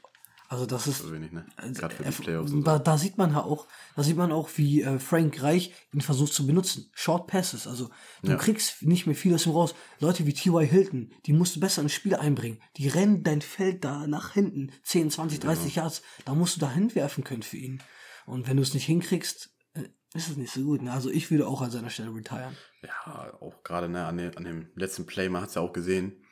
also 0.50 0.66
das 0.66 0.88
ist, 0.88 1.00
So 1.00 1.12
wenig, 1.12 1.32
ne? 1.34 1.46
also, 1.58 1.74
Gerade 1.82 1.96
für 1.96 2.04
die 2.04 2.12
Playoffs. 2.24 2.52
und 2.54 2.64
da, 2.66 2.78
so. 2.78 2.84
da 2.84 2.98
sieht 2.98 3.18
man 3.18 3.32
ja 3.34 3.42
auch, 3.44 3.68
da 3.98 4.04
sieht 4.04 4.16
man 4.16 4.32
auch, 4.32 4.50
wie 4.56 4.82
äh, 4.82 4.98
Frank 4.98 5.44
Reich 5.44 5.74
ihn 5.94 6.00
versucht 6.02 6.34
zu 6.34 6.48
benutzen. 6.48 6.90
Short 6.96 7.28
Passes, 7.28 7.68
also 7.68 7.90
du 8.24 8.32
Ja. 8.32 8.38
kriegst 8.38 8.82
nicht 8.82 9.06
mehr 9.08 9.16
viel 9.16 9.34
aus 9.36 9.46
ihm 9.46 9.52
raus. 9.52 9.76
Leute 10.00 10.26
wie 10.26 10.34
T.Y. 10.34 10.66
Hilton, 10.66 11.12
die 11.26 11.34
musst 11.34 11.56
du 11.58 11.60
besser 11.60 11.82
ins 11.82 11.92
Spiel 11.94 12.16
einbringen. 12.16 12.62
Die 12.78 12.88
rennen 12.88 13.24
dein 13.24 13.42
Feld 13.42 13.84
da 13.84 14.08
nach 14.08 14.32
hinten, 14.34 14.72
10, 14.84 15.12
20, 15.12 15.40
30 15.42 15.76
Yards, 15.76 16.02
da 16.24 16.34
musst 16.34 16.56
du 16.56 16.60
da 16.62 16.72
hinwerfen 16.72 17.24
können 17.26 17.44
für 17.44 17.58
ihn. 17.58 17.84
Und 18.26 18.48
wenn 18.48 18.56
du 18.58 18.64
es 18.64 18.74
nicht 18.74 18.86
hinkriegst, 18.86 19.50
äh, 19.74 19.84
ist 20.14 20.30
es 20.30 20.38
nicht 20.38 20.54
so 20.54 20.62
gut. 20.64 20.82
Ne? 20.82 20.94
Also 20.94 21.10
ich 21.10 21.30
würde 21.30 21.46
auch 21.46 21.62
an 21.62 21.72
seiner 21.72 21.90
Stelle 21.90 22.16
retiren. 22.16 22.56
Ja, 22.84 23.34
auch 23.42 23.64
gerade 23.64 23.90
ne, 23.90 24.06
an, 24.06 24.16
dem, 24.18 24.32
an 24.38 24.46
dem 24.46 24.70
letzten 24.76 25.06
Play, 25.06 25.28
man 25.28 25.42
hat 25.42 25.50
es 25.50 25.56
ja 25.56 25.62
auch 25.62 25.74
gesehen, 25.74 26.24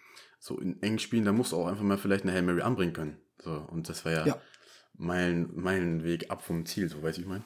so 0.45 0.59
in 0.59 0.79
engen 0.83 0.99
Spielen, 0.99 1.25
da 1.25 1.31
musst 1.31 1.53
du 1.53 1.57
auch 1.57 1.65
einfach 1.65 1.81
mal 1.83 1.97
vielleicht 1.97 2.23
eine 2.23 2.31
Hail 2.31 2.43
Mary 2.43 2.61
anbringen 2.61 2.93
können. 2.93 3.17
So, 3.41 3.51
und 3.51 3.89
das 3.89 4.05
war 4.05 4.11
ja, 4.11 4.25
Ja. 4.27 4.41
Meilen, 4.93 5.49
Meilenweg 5.55 6.29
ab 6.29 6.43
vom 6.43 6.67
Ziel, 6.67 6.87
so 6.87 7.01
weiß 7.01 7.17
ich 7.17 7.25
mein. 7.25 7.43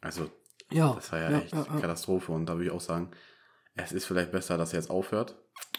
Also, 0.00 0.30
Ja, 0.70 0.94
das 0.94 1.10
war 1.10 1.18
ja, 1.18 1.30
ja, 1.32 1.38
echt 1.40 1.52
ja. 1.52 1.64
Katastrophe 1.64 2.30
und 2.30 2.46
da 2.46 2.54
würde 2.54 2.66
ich 2.66 2.70
auch 2.70 2.80
sagen, 2.80 3.10
es 3.74 3.90
ist 3.90 4.04
vielleicht 4.04 4.30
besser, 4.30 4.56
dass 4.56 4.72
er 4.72 4.78
jetzt 4.78 4.88
aufhört. 4.90 5.36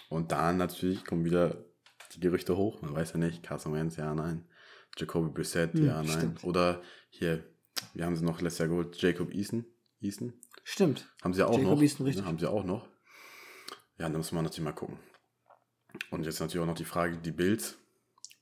Und 0.09 0.33
dann 0.33 0.57
natürlich 0.57 1.05
kommen 1.05 1.23
wieder 1.23 1.63
die 2.13 2.19
Gerüchte 2.19 2.57
hoch, 2.57 2.81
man 2.81 2.93
weiß 2.93 3.13
ja 3.13 3.19
nicht, 3.19 3.41
Carson 3.41 3.73
Wentz, 3.73 3.95
ja, 3.95 4.13
nein. 4.13 4.45
Jacoby 4.97 5.29
Brissett, 5.29 5.73
Hm, 5.75 5.85
ja, 5.85 6.03
nein. 6.03 6.09
stimmt. 6.11 6.43
Oder 6.43 6.81
hier, 7.09 7.41
wir 7.93 8.05
haben 8.05 8.17
sie 8.17 8.25
noch 8.25 8.41
letztes 8.41 8.59
Jahr 8.59 8.67
geholt, 8.67 9.01
Jacob 9.01 9.33
Eason. 9.33 9.65
Eason? 10.01 10.33
Stimmt. 10.65 11.07
Haben 11.23 11.33
sie 11.33 11.39
ja 11.39 11.45
auch 11.47 11.57
Jacob 11.57 11.75
noch. 11.77 11.81
Eason, 11.81 12.05
richtig. 12.05 12.23
Ja, 12.23 12.27
haben 12.27 12.37
sie 12.39 12.49
auch 12.49 12.65
noch. 12.65 12.85
Ja, 13.97 14.09
da 14.09 14.17
muss 14.17 14.31
man 14.33 14.43
natürlich 14.43 14.65
mal 14.65 14.73
gucken. 14.73 14.99
Und 16.11 16.25
jetzt 16.25 16.39
natürlich 16.39 16.61
auch 16.63 16.67
noch 16.67 16.75
die 16.77 16.85
Frage, 16.85 17.17
die 17.17 17.31
Bills 17.31 17.77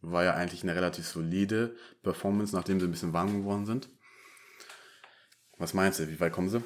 war 0.01 0.23
ja 0.23 0.33
eigentlich 0.35 0.63
eine 0.63 0.75
relativ 0.75 1.05
solide 1.07 1.75
Performance, 2.03 2.55
nachdem 2.55 2.79
sie 2.79 2.85
ein 2.87 2.91
bisschen 2.91 3.13
warm 3.13 3.33
geworden 3.39 3.65
sind. 3.65 3.89
Was 5.57 5.73
meinst 5.73 5.99
du, 5.99 6.07
wie 6.07 6.19
weit 6.19 6.33
kommen 6.33 6.49
sie? 6.49 6.63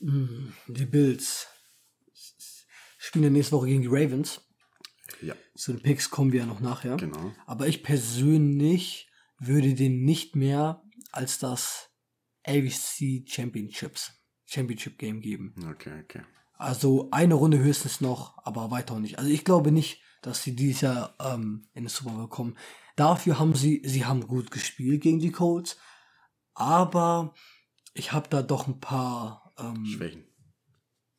Die 0.00 0.86
Bills 0.86 1.46
spielen 2.98 3.24
ja 3.24 3.30
nächste 3.30 3.52
Woche 3.56 3.66
gegen 3.66 3.82
die 3.82 3.88
Ravens. 3.88 4.40
Ja, 5.20 5.34
Zu 5.54 5.72
den 5.72 5.82
Picks 5.82 6.10
kommen 6.10 6.32
wir 6.32 6.40
ja 6.40 6.46
noch 6.46 6.60
nachher. 6.60 6.96
genau. 6.96 7.34
Aber 7.46 7.66
ich 7.68 7.82
persönlich 7.82 9.10
würde 9.38 9.74
den 9.74 10.04
nicht 10.04 10.36
mehr 10.36 10.82
als 11.12 11.38
das 11.38 11.90
ABC 12.44 13.24
Championships 13.26 14.12
Championship 14.46 14.98
Game 14.98 15.20
geben. 15.20 15.54
Okay, 15.70 16.00
okay. 16.02 16.22
Also 16.60 17.08
eine 17.10 17.34
Runde 17.34 17.58
höchstens 17.58 18.02
noch, 18.02 18.36
aber 18.44 18.70
weiter 18.70 18.94
auch 18.94 18.98
nicht. 18.98 19.18
Also 19.18 19.30
ich 19.30 19.46
glaube 19.46 19.72
nicht, 19.72 20.02
dass 20.20 20.42
sie 20.42 20.54
dieses 20.54 20.82
Jahr 20.82 21.14
ähm, 21.18 21.66
in 21.72 21.84
den 21.84 21.88
Super 21.88 22.10
Bowl 22.10 22.28
kommen. 22.28 22.58
Dafür 22.96 23.38
haben 23.38 23.54
sie, 23.54 23.80
sie 23.82 24.04
haben 24.04 24.26
gut 24.26 24.50
gespielt 24.50 25.00
gegen 25.00 25.20
die 25.20 25.32
Colts, 25.32 25.78
aber 26.52 27.32
ich 27.94 28.12
habe 28.12 28.28
da 28.28 28.42
doch 28.42 28.66
ein 28.66 28.78
paar 28.78 29.54
ähm, 29.58 29.86
Schwächen. 29.86 30.26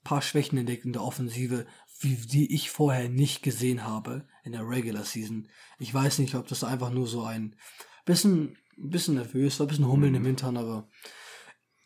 paar 0.04 0.22
Schwächen 0.22 0.60
entdeckt 0.60 0.86
in 0.86 0.94
der 0.94 1.04
Offensive, 1.04 1.66
wie, 2.02 2.18
die 2.18 2.54
ich 2.54 2.70
vorher 2.70 3.10
nicht 3.10 3.42
gesehen 3.42 3.84
habe 3.84 4.28
in 4.44 4.52
der 4.52 4.70
Regular 4.70 5.06
Season. 5.06 5.48
Ich 5.80 5.92
weiß 5.92 6.20
nicht, 6.20 6.36
ob 6.36 6.48
das 6.48 6.64
einfach 6.64 6.92
nur 6.92 7.08
so 7.08 7.24
ein 7.24 7.56
bisschen, 8.06 8.60
bisschen 8.78 9.16
nervös 9.16 9.60
war, 9.60 9.66
ein 9.66 9.70
bisschen 9.70 9.88
Hummeln 9.88 10.14
im 10.14 10.26
Hintern, 10.26 10.56
aber 10.56 10.88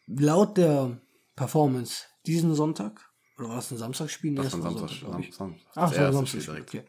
laut 0.08 0.58
der 0.58 1.00
Performance 1.38 2.04
diesen 2.26 2.54
Sonntag, 2.54 3.15
oder 3.38 3.50
war 3.50 3.56
das 3.58 3.72
ein 3.72 3.78
Samstagsspiel? 3.78 4.36
Das 4.36 4.54
Nee, 4.56 4.64
war 4.64 4.72
war 4.74 4.80
Samstag. 4.80 5.00
glaub 5.00 5.20
ich. 5.20 5.36
Samstag. 5.36 5.72
Ach, 5.76 5.82
Das 5.90 5.92
so, 5.92 5.96
erste 6.02 6.14
Samstag. 6.14 6.42
Spiel 6.42 6.54
direkt. 6.54 6.70
Okay. 6.76 6.84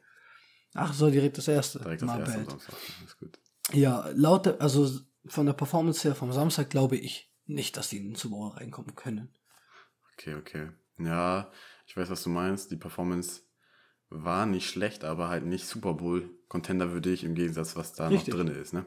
Ach 0.74 0.92
so, 0.92 1.10
direkt 1.10 1.38
das 1.38 1.48
erste. 1.48 1.78
Direkt 1.80 2.02
das 2.02 2.10
My 2.12 2.20
erste 2.20 2.38
bad. 2.38 2.50
Samstag. 2.50 2.74
Ist 3.04 3.18
gut. 3.18 3.38
Ja, 3.72 4.08
laut 4.14 4.46
der, 4.46 4.60
also 4.60 4.88
von 5.26 5.46
der 5.46 5.54
Performance 5.54 6.02
her 6.06 6.14
vom 6.14 6.32
Samstag 6.32 6.70
glaube 6.70 6.96
ich 6.96 7.32
nicht, 7.46 7.76
dass 7.76 7.88
die 7.88 7.98
in 7.98 8.08
den 8.10 8.14
Super 8.14 8.36
Bowl 8.36 8.50
reinkommen 8.52 8.94
können. 8.94 9.34
Okay, 10.14 10.34
okay. 10.34 10.70
Ja, 10.98 11.50
ich 11.86 11.96
weiß, 11.96 12.10
was 12.10 12.22
du 12.22 12.30
meinst. 12.30 12.70
Die 12.70 12.76
Performance 12.76 13.42
war 14.08 14.46
nicht 14.46 14.68
schlecht, 14.70 15.04
aber 15.04 15.28
halt 15.28 15.44
nicht 15.44 15.66
Super 15.66 15.94
Bowl 15.94 16.30
Contender 16.48 16.92
würde 16.92 17.10
ich 17.12 17.24
im 17.24 17.34
Gegensatz, 17.34 17.74
was 17.74 17.92
da 17.92 18.08
Richtig. 18.08 18.34
noch 18.34 18.44
drin 18.44 18.54
ist, 18.54 18.72
ne? 18.72 18.86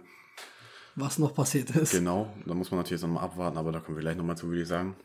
Was 0.95 1.19
noch 1.19 1.33
passiert 1.33 1.69
ist. 1.71 1.91
Genau, 1.91 2.33
da 2.45 2.53
muss 2.53 2.71
man 2.71 2.79
natürlich 2.79 3.01
jetzt 3.01 3.07
nochmal 3.07 3.23
abwarten, 3.25 3.57
aber 3.57 3.71
da 3.71 3.79
kommen 3.79 3.97
wir 3.97 4.01
gleich 4.01 4.15
nochmal 4.17 4.37
zu, 4.37 4.47
würde 4.47 4.61
ich 4.61 4.67
sagen. 4.67 4.95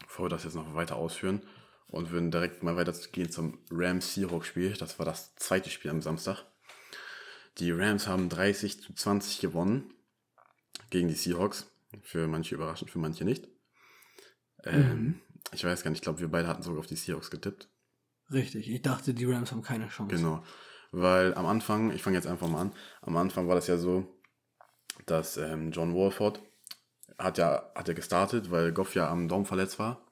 Bevor 0.00 0.26
wir 0.26 0.30
das 0.30 0.44
jetzt 0.44 0.54
noch 0.54 0.74
weiter 0.74 0.96
ausführen 0.96 1.42
und 1.88 2.10
würden 2.10 2.30
direkt 2.30 2.62
mal 2.62 2.76
weitergehen 2.76 3.30
zum 3.30 3.58
Rams-Seahawks-Spiel. 3.70 4.74
Das 4.74 4.98
war 4.98 5.06
das 5.06 5.34
zweite 5.36 5.70
Spiel 5.70 5.90
am 5.90 6.02
Samstag. 6.02 6.44
Die 7.58 7.72
Rams 7.72 8.06
haben 8.06 8.28
30 8.28 8.80
zu 8.82 8.94
20 8.94 9.40
gewonnen 9.40 9.92
gegen 10.90 11.08
die 11.08 11.14
Seahawks. 11.14 11.66
Für 12.02 12.28
manche 12.28 12.54
überraschend, 12.54 12.90
für 12.90 12.98
manche 12.98 13.24
nicht. 13.24 13.48
Ähm, 14.64 15.20
Ich 15.52 15.64
weiß 15.64 15.82
gar 15.82 15.90
nicht, 15.90 16.00
ich 16.00 16.02
glaube, 16.02 16.20
wir 16.20 16.28
beide 16.28 16.46
hatten 16.46 16.62
sogar 16.62 16.80
auf 16.80 16.86
die 16.86 16.96
Seahawks 16.96 17.30
getippt. 17.30 17.68
Richtig, 18.30 18.70
ich 18.70 18.82
dachte, 18.82 19.14
die 19.14 19.24
Rams 19.24 19.50
haben 19.50 19.62
keine 19.62 19.88
Chance. 19.88 20.14
Genau. 20.14 20.44
Weil 20.92 21.34
am 21.34 21.46
Anfang, 21.46 21.90
ich 21.92 22.02
fange 22.02 22.16
jetzt 22.16 22.26
einfach 22.26 22.48
mal 22.48 22.60
an, 22.60 22.74
am 23.00 23.16
Anfang 23.16 23.48
war 23.48 23.54
das 23.54 23.66
ja 23.66 23.78
so, 23.78 24.20
dass 25.06 25.38
ähm, 25.38 25.70
John 25.70 25.94
Warford 25.94 26.42
hat 27.18 27.38
ja, 27.38 27.70
hat 27.74 27.88
ja 27.88 27.94
gestartet, 27.94 28.50
weil 28.50 28.72
Goff 28.72 28.94
ja 28.94 29.08
am 29.08 29.28
Daumen 29.28 29.46
verletzt 29.46 29.78
war. 29.78 30.06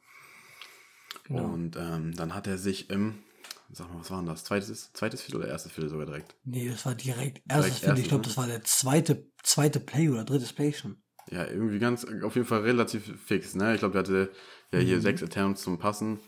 Genau. 1.27 1.45
Und 1.45 1.77
ähm, 1.77 2.15
dann 2.15 2.35
hat 2.35 2.47
er 2.47 2.59
sich 2.59 2.91
im, 2.91 3.23
sag 3.71 3.89
mal, 3.93 4.01
was 4.01 4.11
war 4.11 4.19
denn 4.19 4.27
das? 4.27 4.45
Zweites, 4.45 4.93
zweites 4.93 5.23
Viertel 5.23 5.39
oder 5.39 5.49
erstes 5.49 5.73
Viertel 5.73 5.91
sogar 5.91 6.07
direkt? 6.07 6.35
Nee, 6.45 6.69
das 6.69 6.87
war 6.87 6.95
direkt 6.95 7.43
erstes 7.49 7.81
Viertel. 7.81 7.99
Ich 8.01 8.09
glaube, 8.09 8.23
ne? 8.23 8.29
das 8.29 8.37
war 8.37 8.47
der 8.47 8.63
zweite, 8.63 9.31
zweite 9.43 9.81
Play 9.81 10.09
oder 10.09 10.25
drittes 10.25 10.53
Play 10.53 10.73
schon. 10.73 11.03
Ja, 11.31 11.45
irgendwie 11.45 11.81
ganz, 11.81 12.07
auf 12.23 12.37
jeden 12.37 12.47
Fall 12.47 12.61
relativ 12.61 13.21
fix, 13.25 13.57
ne? 13.57 13.75
Ich 13.75 13.81
glaube, 13.81 13.93
der 13.93 14.03
hatte 14.03 14.33
ja 14.73 14.79
hier 14.79 15.01
sechs 15.01 15.23
Attempts 15.23 15.63
zum 15.63 15.79
Passen. 15.79 16.21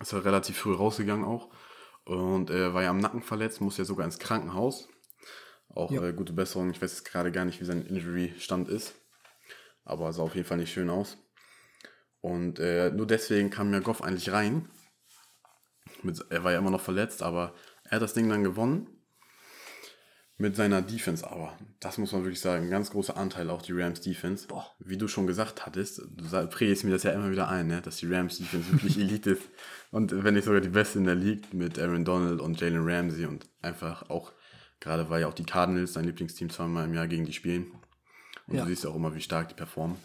Ist 0.00 0.12
ja 0.12 0.18
relativ 0.18 0.56
früh 0.56 0.74
rausgegangen 0.74 1.24
auch. 1.24 1.50
Und 2.04 2.50
er 2.50 2.74
war 2.74 2.82
ja 2.82 2.90
am 2.90 2.98
Nacken 2.98 3.22
verletzt, 3.22 3.60
musste 3.60 3.82
ja 3.82 3.86
sogar 3.86 4.06
ins 4.06 4.18
Krankenhaus. 4.18 4.88
Auch 5.68 5.92
Ja. 5.92 6.02
äh, 6.02 6.12
gute 6.12 6.32
Besserung. 6.32 6.70
Ich 6.70 6.80
weiß 6.82 6.90
jetzt 6.90 7.04
gerade 7.04 7.30
gar 7.30 7.44
nicht, 7.44 7.60
wie 7.60 7.64
sein 7.64 7.84
Injury-Stand 7.86 8.68
ist. 8.68 8.94
Aber 9.84 10.12
sah 10.12 10.22
auf 10.22 10.34
jeden 10.34 10.46
Fall 10.46 10.58
nicht 10.58 10.72
schön 10.72 10.90
aus. 10.90 11.16
Und 12.20 12.58
äh, 12.58 12.90
nur 12.90 13.06
deswegen 13.06 13.50
kam 13.50 13.72
ja 13.72 13.80
Goff 13.80 14.02
eigentlich 14.02 14.32
rein. 14.32 14.68
Mit, 16.02 16.24
er 16.30 16.44
war 16.44 16.52
ja 16.52 16.58
immer 16.58 16.70
noch 16.70 16.80
verletzt, 16.80 17.22
aber 17.22 17.54
er 17.84 17.96
hat 17.96 18.02
das 18.02 18.14
Ding 18.14 18.28
dann 18.28 18.44
gewonnen. 18.44 18.86
Mit 20.40 20.54
seiner 20.54 20.82
Defense 20.82 21.28
aber. 21.28 21.58
Das 21.80 21.98
muss 21.98 22.12
man 22.12 22.22
wirklich 22.22 22.40
sagen. 22.40 22.66
Ein 22.66 22.70
ganz 22.70 22.90
großer 22.92 23.16
Anteil 23.16 23.50
auch 23.50 23.60
die 23.60 23.72
Rams 23.72 24.00
Defense. 24.00 24.46
Boah. 24.46 24.70
Wie 24.78 24.96
du 24.96 25.08
schon 25.08 25.26
gesagt 25.26 25.66
hattest, 25.66 25.98
du 25.98 26.46
predigst 26.46 26.84
mir 26.84 26.92
das 26.92 27.02
ja 27.02 27.10
immer 27.10 27.32
wieder 27.32 27.48
ein, 27.48 27.66
ne? 27.66 27.82
dass 27.82 27.96
die 27.96 28.06
Rams 28.12 28.38
Defense 28.38 28.70
wirklich 28.70 28.96
Elite 29.00 29.30
ist. 29.32 29.42
Und 29.90 30.22
wenn 30.22 30.34
nicht 30.34 30.44
sogar 30.44 30.60
die 30.60 30.68
beste 30.68 30.98
in 31.00 31.06
der 31.06 31.16
League 31.16 31.52
mit 31.52 31.76
Aaron 31.80 32.04
Donald 32.04 32.40
und 32.40 32.60
Jalen 32.60 32.88
Ramsey 32.88 33.26
und 33.26 33.48
einfach 33.62 34.10
auch, 34.10 34.32
gerade 34.78 35.10
weil 35.10 35.22
ja 35.22 35.26
auch 35.26 35.34
die 35.34 35.44
Cardinals, 35.46 35.94
dein 35.94 36.04
Lieblingsteam, 36.04 36.50
zweimal 36.50 36.84
im 36.84 36.94
Jahr 36.94 37.08
gegen 37.08 37.24
die 37.24 37.32
spielen. 37.32 37.72
Und 38.46 38.54
Ja. 38.54 38.62
du 38.62 38.68
siehst 38.68 38.84
ja 38.84 38.90
auch 38.90 38.96
immer, 38.96 39.12
wie 39.16 39.20
stark 39.20 39.48
die 39.48 39.56
performen. 39.56 39.96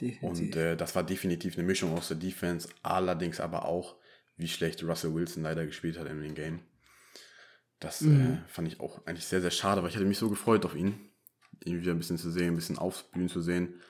Definitiv. 0.00 0.22
Und 0.22 0.56
äh, 0.56 0.76
das 0.76 0.94
war 0.94 1.02
definitiv 1.04 1.56
eine 1.56 1.66
Mischung 1.66 1.96
aus 1.96 2.08
der 2.08 2.16
Defense, 2.16 2.68
allerdings 2.82 3.40
aber 3.40 3.64
auch, 3.64 3.96
wie 4.36 4.48
schlecht 4.48 4.82
Russell 4.84 5.14
Wilson 5.14 5.42
leider 5.42 5.66
gespielt 5.66 5.98
hat 5.98 6.06
in 6.06 6.20
dem 6.22 6.34
Game. 6.34 6.60
Das 7.80 8.00
Mhm. 8.00 8.20
äh, 8.44 8.48
fand 8.48 8.68
ich 8.68 8.80
auch 8.80 9.04
eigentlich 9.06 9.26
sehr, 9.26 9.40
sehr 9.40 9.50
schade, 9.50 9.82
weil 9.82 9.88
ich 9.90 9.96
hätte 9.96 10.04
mich 10.04 10.18
so 10.18 10.28
gefreut 10.30 10.64
auf 10.64 10.74
ihn. 10.74 11.10
ihn 11.64 11.80
wieder 11.80 11.90
ein 11.92 11.98
bisschen 11.98 12.18
zu 12.18 12.30
sehen, 12.30 12.48
ein 12.52 12.56
bisschen 12.56 12.78
aufblühen 12.78 13.28
zu 13.28 13.40
sehen. 13.42 13.80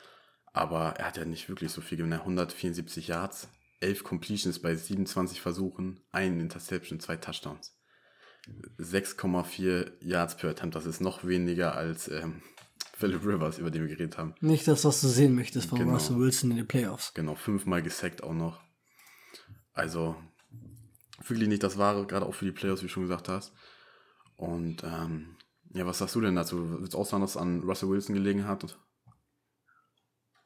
Aber 0.55 0.95
er 0.97 1.07
hat 1.07 1.19
ja 1.19 1.27
nicht 1.27 1.51
wirklich 1.51 1.71
so 1.71 1.83
viel 1.83 1.99
gewonnen. 1.99 2.15
174 2.19 3.09
Yards, 3.09 3.49
11 3.81 4.05
Completions 4.05 4.59
bei 4.61 4.75
27 4.75 5.41
Versuchen, 5.43 6.01
ein 6.11 6.41
Interception, 6.41 6.99
zwei 6.99 7.17
Touchdowns. 7.17 7.77
6,4 8.79 9.93
Yards 10.01 10.37
per 10.37 10.51
Attempt, 10.51 10.75
das 10.75 10.87
ist 10.87 11.01
noch 11.01 11.25
weniger 11.27 11.75
als 11.77 12.09
ähm, 12.09 12.43
Philip 12.95 13.25
Rivers, 13.25 13.59
über 13.59 13.71
den 13.71 13.83
wir 13.83 13.89
geredet 13.89 14.19
haben. 14.19 14.35
Nicht 14.41 14.67
das, 14.67 14.85
was 14.85 15.01
du 15.01 15.09
sehen 15.09 15.35
möchtest 15.35 15.69
von 15.69 15.79
Genau. 15.79 15.93
Russell 15.93 16.19
Wilson 16.19 16.51
in 16.51 16.57
den 16.59 16.67
Playoffs. 16.69 17.13
Genau, 17.15 17.35
fünfmal 17.35 17.83
gesackt 17.83 18.23
auch 18.23 18.35
noch. 18.35 18.61
Also 19.73 20.17
wirklich 21.27 21.49
nicht 21.49 21.63
das 21.63 21.79
Wahre, 21.79 22.07
gerade 22.07 22.27
auch 22.27 22.35
für 22.35 22.45
die 22.45 22.53
Playoffs, 22.53 22.83
wie 22.83 22.87
du 22.87 22.93
schon 22.93 23.05
gesagt 23.05 23.29
hast. 23.29 23.53
Und 24.37 24.83
ähm, 24.85 25.37
ja, 25.75 25.87
was 25.87 25.99
sagst 25.99 26.15
du 26.15 26.21
denn 26.21 26.35
dazu? 26.35 26.71
Würdest 26.71 26.95
du 26.95 26.99
auch 26.99 27.07
sagen, 27.07 27.21
dass 27.23 27.31
es 27.33 27.37
an 27.37 27.61
Russell 27.63 27.89
Wilson 27.89 28.15
gelegen 28.15 28.47
hat? 28.47 28.79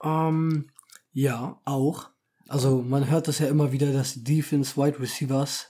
Ähm, 0.03 0.71
ja, 1.13 1.61
auch. 1.65 2.11
Also 2.49 2.83
man 2.83 3.09
hört 3.09 3.29
das 3.29 3.39
ja 3.39 3.49
immer 3.49 3.73
wieder, 3.73 3.93
dass 3.93 4.15
die 4.15 4.25
Defense 4.25 4.77
Wide 4.77 4.99
Receivers 5.01 5.69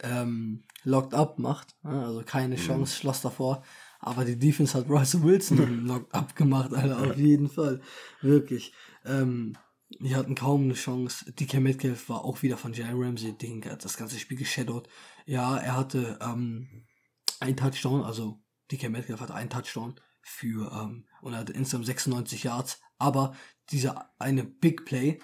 ähm, 0.00 0.64
locked 0.84 1.14
up 1.14 1.38
macht. 1.38 1.74
Ja, 1.84 2.04
Also 2.06 2.22
keine 2.24 2.56
Chance, 2.56 2.96
schloss 2.96 3.20
davor. 3.20 3.62
Aber 4.06 4.26
die 4.26 4.38
Defense 4.38 4.76
hat 4.76 4.90
Russell 4.90 5.22
Wilson 5.22 5.86
locked 5.86 6.14
up 6.14 6.36
gemacht, 6.36 6.74
Alter, 6.74 7.10
auf 7.10 7.16
jeden 7.16 7.48
Fall. 7.48 7.80
Wirklich. 8.20 8.74
Ähm, 9.06 9.56
die 9.88 10.14
hatten 10.14 10.34
kaum 10.34 10.64
eine 10.64 10.74
Chance. 10.74 11.32
DK 11.32 11.60
Metcalf 11.60 12.10
war 12.10 12.22
auch 12.22 12.42
wieder 12.42 12.58
von 12.58 12.74
Jalen 12.74 13.02
Ramsey, 13.02 13.32
Ding, 13.32 13.64
hat 13.64 13.82
das 13.82 13.96
ganze 13.96 14.18
Spiel 14.18 14.36
geshadowed. 14.36 14.90
Ja, 15.24 15.56
er 15.56 15.74
hatte 15.74 16.18
ähm, 16.20 16.84
ein 17.40 17.56
Touchdown, 17.56 18.02
also 18.02 18.42
DK 18.70 18.90
Metcalf 18.90 19.20
hatte 19.20 19.34
einen 19.34 19.48
Touchdown 19.48 19.94
für, 20.20 20.70
ähm, 20.72 21.06
und 21.22 21.32
er 21.32 21.38
hatte 21.38 21.54
insgesamt 21.54 21.86
96 21.86 22.44
Yards, 22.44 22.82
aber 22.98 23.34
dieser 23.70 24.10
eine 24.18 24.44
Big 24.44 24.84
Play 24.84 25.18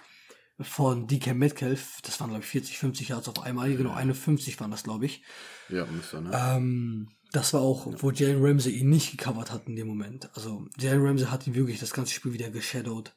von 0.59 1.07
DK 1.07 1.35
Metcalf, 1.35 1.99
das 2.03 2.19
waren 2.19 2.31
glaube 2.31 2.45
ich 2.45 2.51
40, 2.51 2.79
50 2.79 3.09
Yards 3.09 3.29
auf 3.29 3.43
einmal, 3.43 3.77
genau 3.77 3.93
51 3.93 4.59
waren 4.59 4.71
das 4.71 4.85
glaube 4.85 5.05
ich. 5.05 5.23
Ja, 5.69 5.85
müsste, 5.85 6.23
ne? 6.23 6.31
Ähm, 6.33 7.11
das 7.33 7.53
war 7.55 7.61
auch, 7.61 7.87
wo 7.99 8.11
Jalen 8.11 8.45
Ramsey 8.45 8.73
ihn 8.73 8.91
nicht 8.91 9.13
gecovert 9.13 9.53
hat 9.53 9.67
in 9.67 9.77
dem 9.77 9.87
Moment. 9.87 10.29
Also 10.35 10.67
Jalen 10.79 11.07
Ramsey 11.07 11.27
hat 11.27 11.47
ihn 11.47 11.55
wirklich 11.55 11.79
das 11.79 11.93
ganze 11.93 12.13
Spiel 12.13 12.33
wieder 12.33 12.51
geshadowed. 12.51 13.15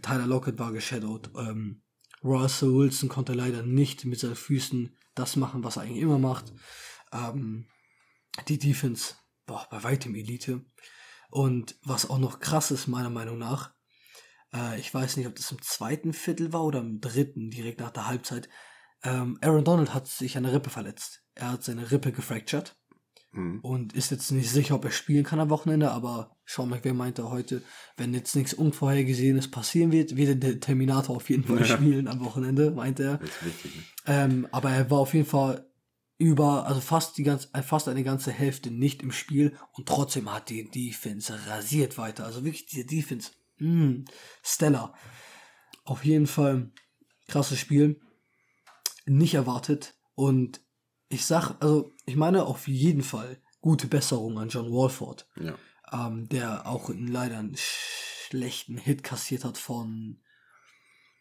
Tyler 0.00 0.26
Lockett 0.26 0.58
war 0.58 0.72
geshadowed. 0.72 1.30
Ähm, 1.36 1.82
Russell 2.24 2.72
Wilson 2.72 3.08
konnte 3.08 3.34
leider 3.34 3.62
nicht 3.62 4.04
mit 4.04 4.18
seinen 4.18 4.36
Füßen 4.36 4.96
das 5.14 5.36
machen, 5.36 5.64
was 5.64 5.76
er 5.76 5.82
eigentlich 5.82 6.02
immer 6.02 6.18
macht. 6.18 6.52
Ähm, 7.12 7.66
die 8.48 8.58
Defense 8.58 9.14
war 9.46 9.68
bei 9.70 9.82
weitem 9.84 10.14
Elite. 10.14 10.64
Und 11.30 11.76
was 11.82 12.08
auch 12.08 12.18
noch 12.18 12.40
krass 12.40 12.70
ist, 12.70 12.86
meiner 12.86 13.10
Meinung 13.10 13.38
nach, 13.38 13.74
äh, 14.54 14.78
ich 14.80 14.92
weiß 14.92 15.16
nicht, 15.16 15.26
ob 15.26 15.34
das 15.34 15.50
im 15.50 15.60
zweiten 15.60 16.14
Viertel 16.14 16.52
war 16.52 16.64
oder 16.64 16.80
im 16.80 17.00
dritten, 17.00 17.50
direkt 17.50 17.80
nach 17.80 17.90
der 17.90 18.06
Halbzeit, 18.06 18.48
ähm, 19.02 19.38
Aaron 19.42 19.64
Donald 19.64 19.92
hat 19.92 20.06
sich 20.06 20.36
an 20.36 20.44
der 20.44 20.52
Rippe 20.54 20.70
verletzt. 20.70 21.22
Er 21.34 21.52
hat 21.52 21.64
seine 21.64 21.90
Rippe 21.90 22.12
gefractured 22.12 22.76
Mhm. 23.34 23.60
und 23.60 23.94
ist 23.94 24.10
jetzt 24.10 24.30
nicht 24.30 24.50
sicher, 24.50 24.74
ob 24.74 24.84
er 24.84 24.90
spielen 24.90 25.24
kann 25.24 25.40
am 25.40 25.48
Wochenende, 25.48 25.90
aber 25.90 26.36
Sean 26.44 26.68
McVay 26.68 26.92
meinte 26.92 27.30
heute, 27.30 27.62
wenn 27.96 28.12
jetzt 28.12 28.36
nichts 28.36 28.52
Unvorhergesehenes 28.52 29.50
passieren 29.50 29.90
wird, 29.90 30.16
wird 30.16 30.42
der 30.42 30.60
Terminator 30.60 31.16
auf 31.16 31.30
jeden 31.30 31.44
Fall 31.44 31.64
spielen 31.64 32.08
am 32.08 32.20
Wochenende, 32.20 32.70
meinte 32.70 33.04
er. 33.04 33.20
Wichtig. 33.22 33.74
Ne? 33.74 33.82
Ähm, 34.06 34.48
aber 34.52 34.70
er 34.70 34.90
war 34.90 34.98
auf 34.98 35.14
jeden 35.14 35.26
Fall 35.26 35.66
über, 36.18 36.66
also 36.66 36.80
fast 36.80 37.16
die 37.16 37.22
ganze, 37.22 37.48
äh, 37.54 37.62
fast 37.62 37.88
eine 37.88 38.04
ganze 38.04 38.30
Hälfte 38.30 38.70
nicht 38.70 39.02
im 39.02 39.12
Spiel 39.12 39.56
und 39.72 39.88
trotzdem 39.88 40.32
hat 40.32 40.50
die 40.50 40.70
Defense 40.70 41.34
rasiert 41.46 41.98
weiter. 41.98 42.26
Also 42.26 42.44
wirklich 42.44 42.66
diese 42.66 42.84
Defense, 42.84 43.32
mh, 43.56 44.04
stellar. 44.42 44.94
Auf 45.84 46.04
jeden 46.04 46.26
Fall 46.26 46.70
krasses 47.28 47.58
Spiel. 47.58 48.00
Nicht 49.06 49.34
erwartet 49.34 49.94
und 50.14 50.60
ich 51.12 51.24
sag, 51.26 51.54
also 51.60 51.92
ich 52.06 52.16
meine 52.16 52.44
auf 52.44 52.66
jeden 52.68 53.02
Fall 53.02 53.38
gute 53.60 53.86
Besserung 53.86 54.38
an 54.38 54.48
John 54.48 54.72
Walford, 54.72 55.28
Ja. 55.40 55.54
ähm, 55.92 56.28
der 56.28 56.66
auch 56.66 56.90
leider 56.94 57.38
einen 57.38 57.54
schlechten 57.56 58.76
Hit 58.76 59.02
kassiert 59.04 59.44
hat 59.44 59.58
von 59.58 60.20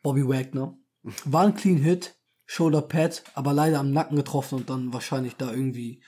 Bobby 0.01 0.27
Wagner. 0.27 0.77
War 1.25 1.43
ein 1.45 1.55
Clean 1.55 1.77
Hit, 1.77 2.15
Shoulder 2.45 2.81
Pad, 2.81 3.23
aber 3.35 3.53
leider 3.53 3.79
am 3.79 3.91
Nacken 3.91 4.17
getroffen 4.17 4.55
und 4.55 4.69
dann 4.69 4.93
wahrscheinlich 4.93 5.35
da 5.35 5.51
irgendwie 5.51 6.01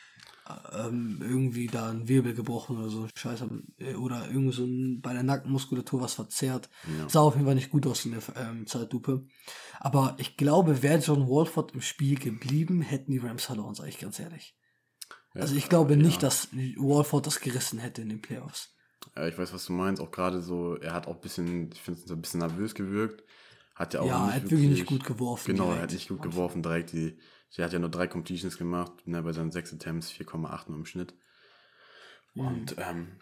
ähm, 0.73 1.19
irgendwie 1.21 1.67
da 1.67 1.89
ein 1.89 2.08
Wirbel 2.08 2.34
gebrochen 2.34 2.77
oder 2.77 2.89
so 2.89 3.08
Scheiße 3.15 3.47
äh, 3.77 3.95
oder 3.95 4.29
irgend 4.29 4.53
so 4.53 4.65
ein, 4.65 5.01
bei 5.01 5.13
der 5.13 5.23
Nackenmuskulatur 5.23 6.01
was 6.01 6.15
verzerrt. 6.15 6.69
Ja. 6.97 7.10
Sah 7.10 7.21
auf 7.21 7.36
jeden 7.36 7.45
Fall 7.45 7.56
nicht 7.56 7.69
gut 7.69 7.88
aus 7.88 8.06
in 8.06 8.12
der 8.12 8.21
ähm, 8.36 8.67
Zeitlupe. 8.67 9.25
Aber 9.79 10.15
ich 10.17 10.36
glaube, 10.36 10.84
wäre 10.84 10.99
John 10.99 11.27
Walford 11.27 11.73
im 11.73 11.82
Spiel 11.82 12.19
geblieben, 12.19 12.82
hätten 12.82 13.12
die 13.12 13.19
Rams 13.19 13.45
verloren, 13.45 13.75
sage 13.75 13.89
ich 13.89 13.99
ganz 13.99 14.19
ehrlich. 14.19 14.58
Also 15.34 15.56
ich 15.56 15.67
glaube 15.67 15.97
nicht, 15.97 16.21
ja. 16.21 16.27
dass 16.27 16.49
Walford 16.53 17.25
das 17.25 17.39
gerissen 17.39 17.79
hätte 17.79 18.01
in 18.01 18.10
den 18.10 18.21
Playoffs. 18.21 18.75
Ja, 19.15 19.27
ich 19.27 19.38
weiß, 19.38 19.53
was 19.53 19.65
du 19.65 19.73
meinst. 19.73 20.01
Auch 20.01 20.12
gerade 20.12 20.41
so, 20.41 20.75
er 20.75 20.93
hat 20.93 21.08
auch 21.08 21.15
ein 21.15 21.21
bisschen, 21.21 21.71
ich 21.71 21.82
finde 21.82 22.01
es 22.01 22.12
ein 22.12 22.21
bisschen 22.21 22.39
nervös 22.39 22.75
gewirkt. 22.75 23.23
Hat 23.75 23.93
ja 23.93 24.01
auch 24.01 24.06
Ja, 24.06 24.25
nicht 24.25 24.36
er 24.36 24.41
hat 24.41 24.51
wirklich 24.51 24.69
nicht 24.69 24.86
gut 24.86 25.03
geworfen 25.03 25.51
Genau, 25.51 25.73
er 25.73 25.82
hat 25.82 25.91
nicht 25.91 26.08
gut 26.08 26.21
geworfen 26.21 26.62
direkt. 26.62 26.91
Die, 26.93 27.17
der 27.57 27.65
hat 27.65 27.73
ja 27.73 27.79
nur 27.79 27.89
drei 27.89 28.07
Completions 28.07 28.57
gemacht, 28.57 28.91
ne, 29.05 29.21
bei 29.21 29.31
seinen 29.31 29.51
sechs 29.51 29.73
Attempts 29.73 30.11
4,8 30.11 30.69
nur 30.69 30.79
im 30.79 30.85
Schnitt. 30.85 31.13
Mhm. 32.33 32.47
Und 32.47 32.75
ähm, 32.77 33.19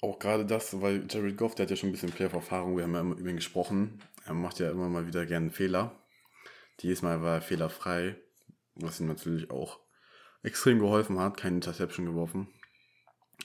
auch 0.00 0.18
gerade 0.18 0.46
das, 0.46 0.80
weil 0.80 1.06
Jared 1.08 1.36
Goff, 1.36 1.54
der 1.54 1.64
hat 1.64 1.70
ja 1.70 1.76
schon 1.76 1.90
ein 1.90 1.92
bisschen 1.92 2.12
Playoff-Erfahrung, 2.12 2.76
wir 2.76 2.84
haben 2.84 2.94
ja 2.94 3.00
immer 3.00 3.16
über 3.16 3.30
ihn 3.30 3.36
gesprochen. 3.36 4.02
Er 4.24 4.34
macht 4.34 4.58
ja 4.58 4.70
immer 4.70 4.88
mal 4.88 5.06
wieder 5.06 5.26
gerne 5.26 5.50
Fehler. 5.50 5.98
Dieses 6.80 7.02
Mal 7.02 7.22
war 7.22 7.36
er 7.36 7.42
fehlerfrei, 7.42 8.16
was 8.74 9.00
ihm 9.00 9.06
natürlich 9.06 9.50
auch 9.50 9.80
extrem 10.42 10.78
geholfen 10.78 11.18
hat, 11.18 11.36
keine 11.36 11.56
Interception 11.56 12.06
geworfen. 12.06 12.48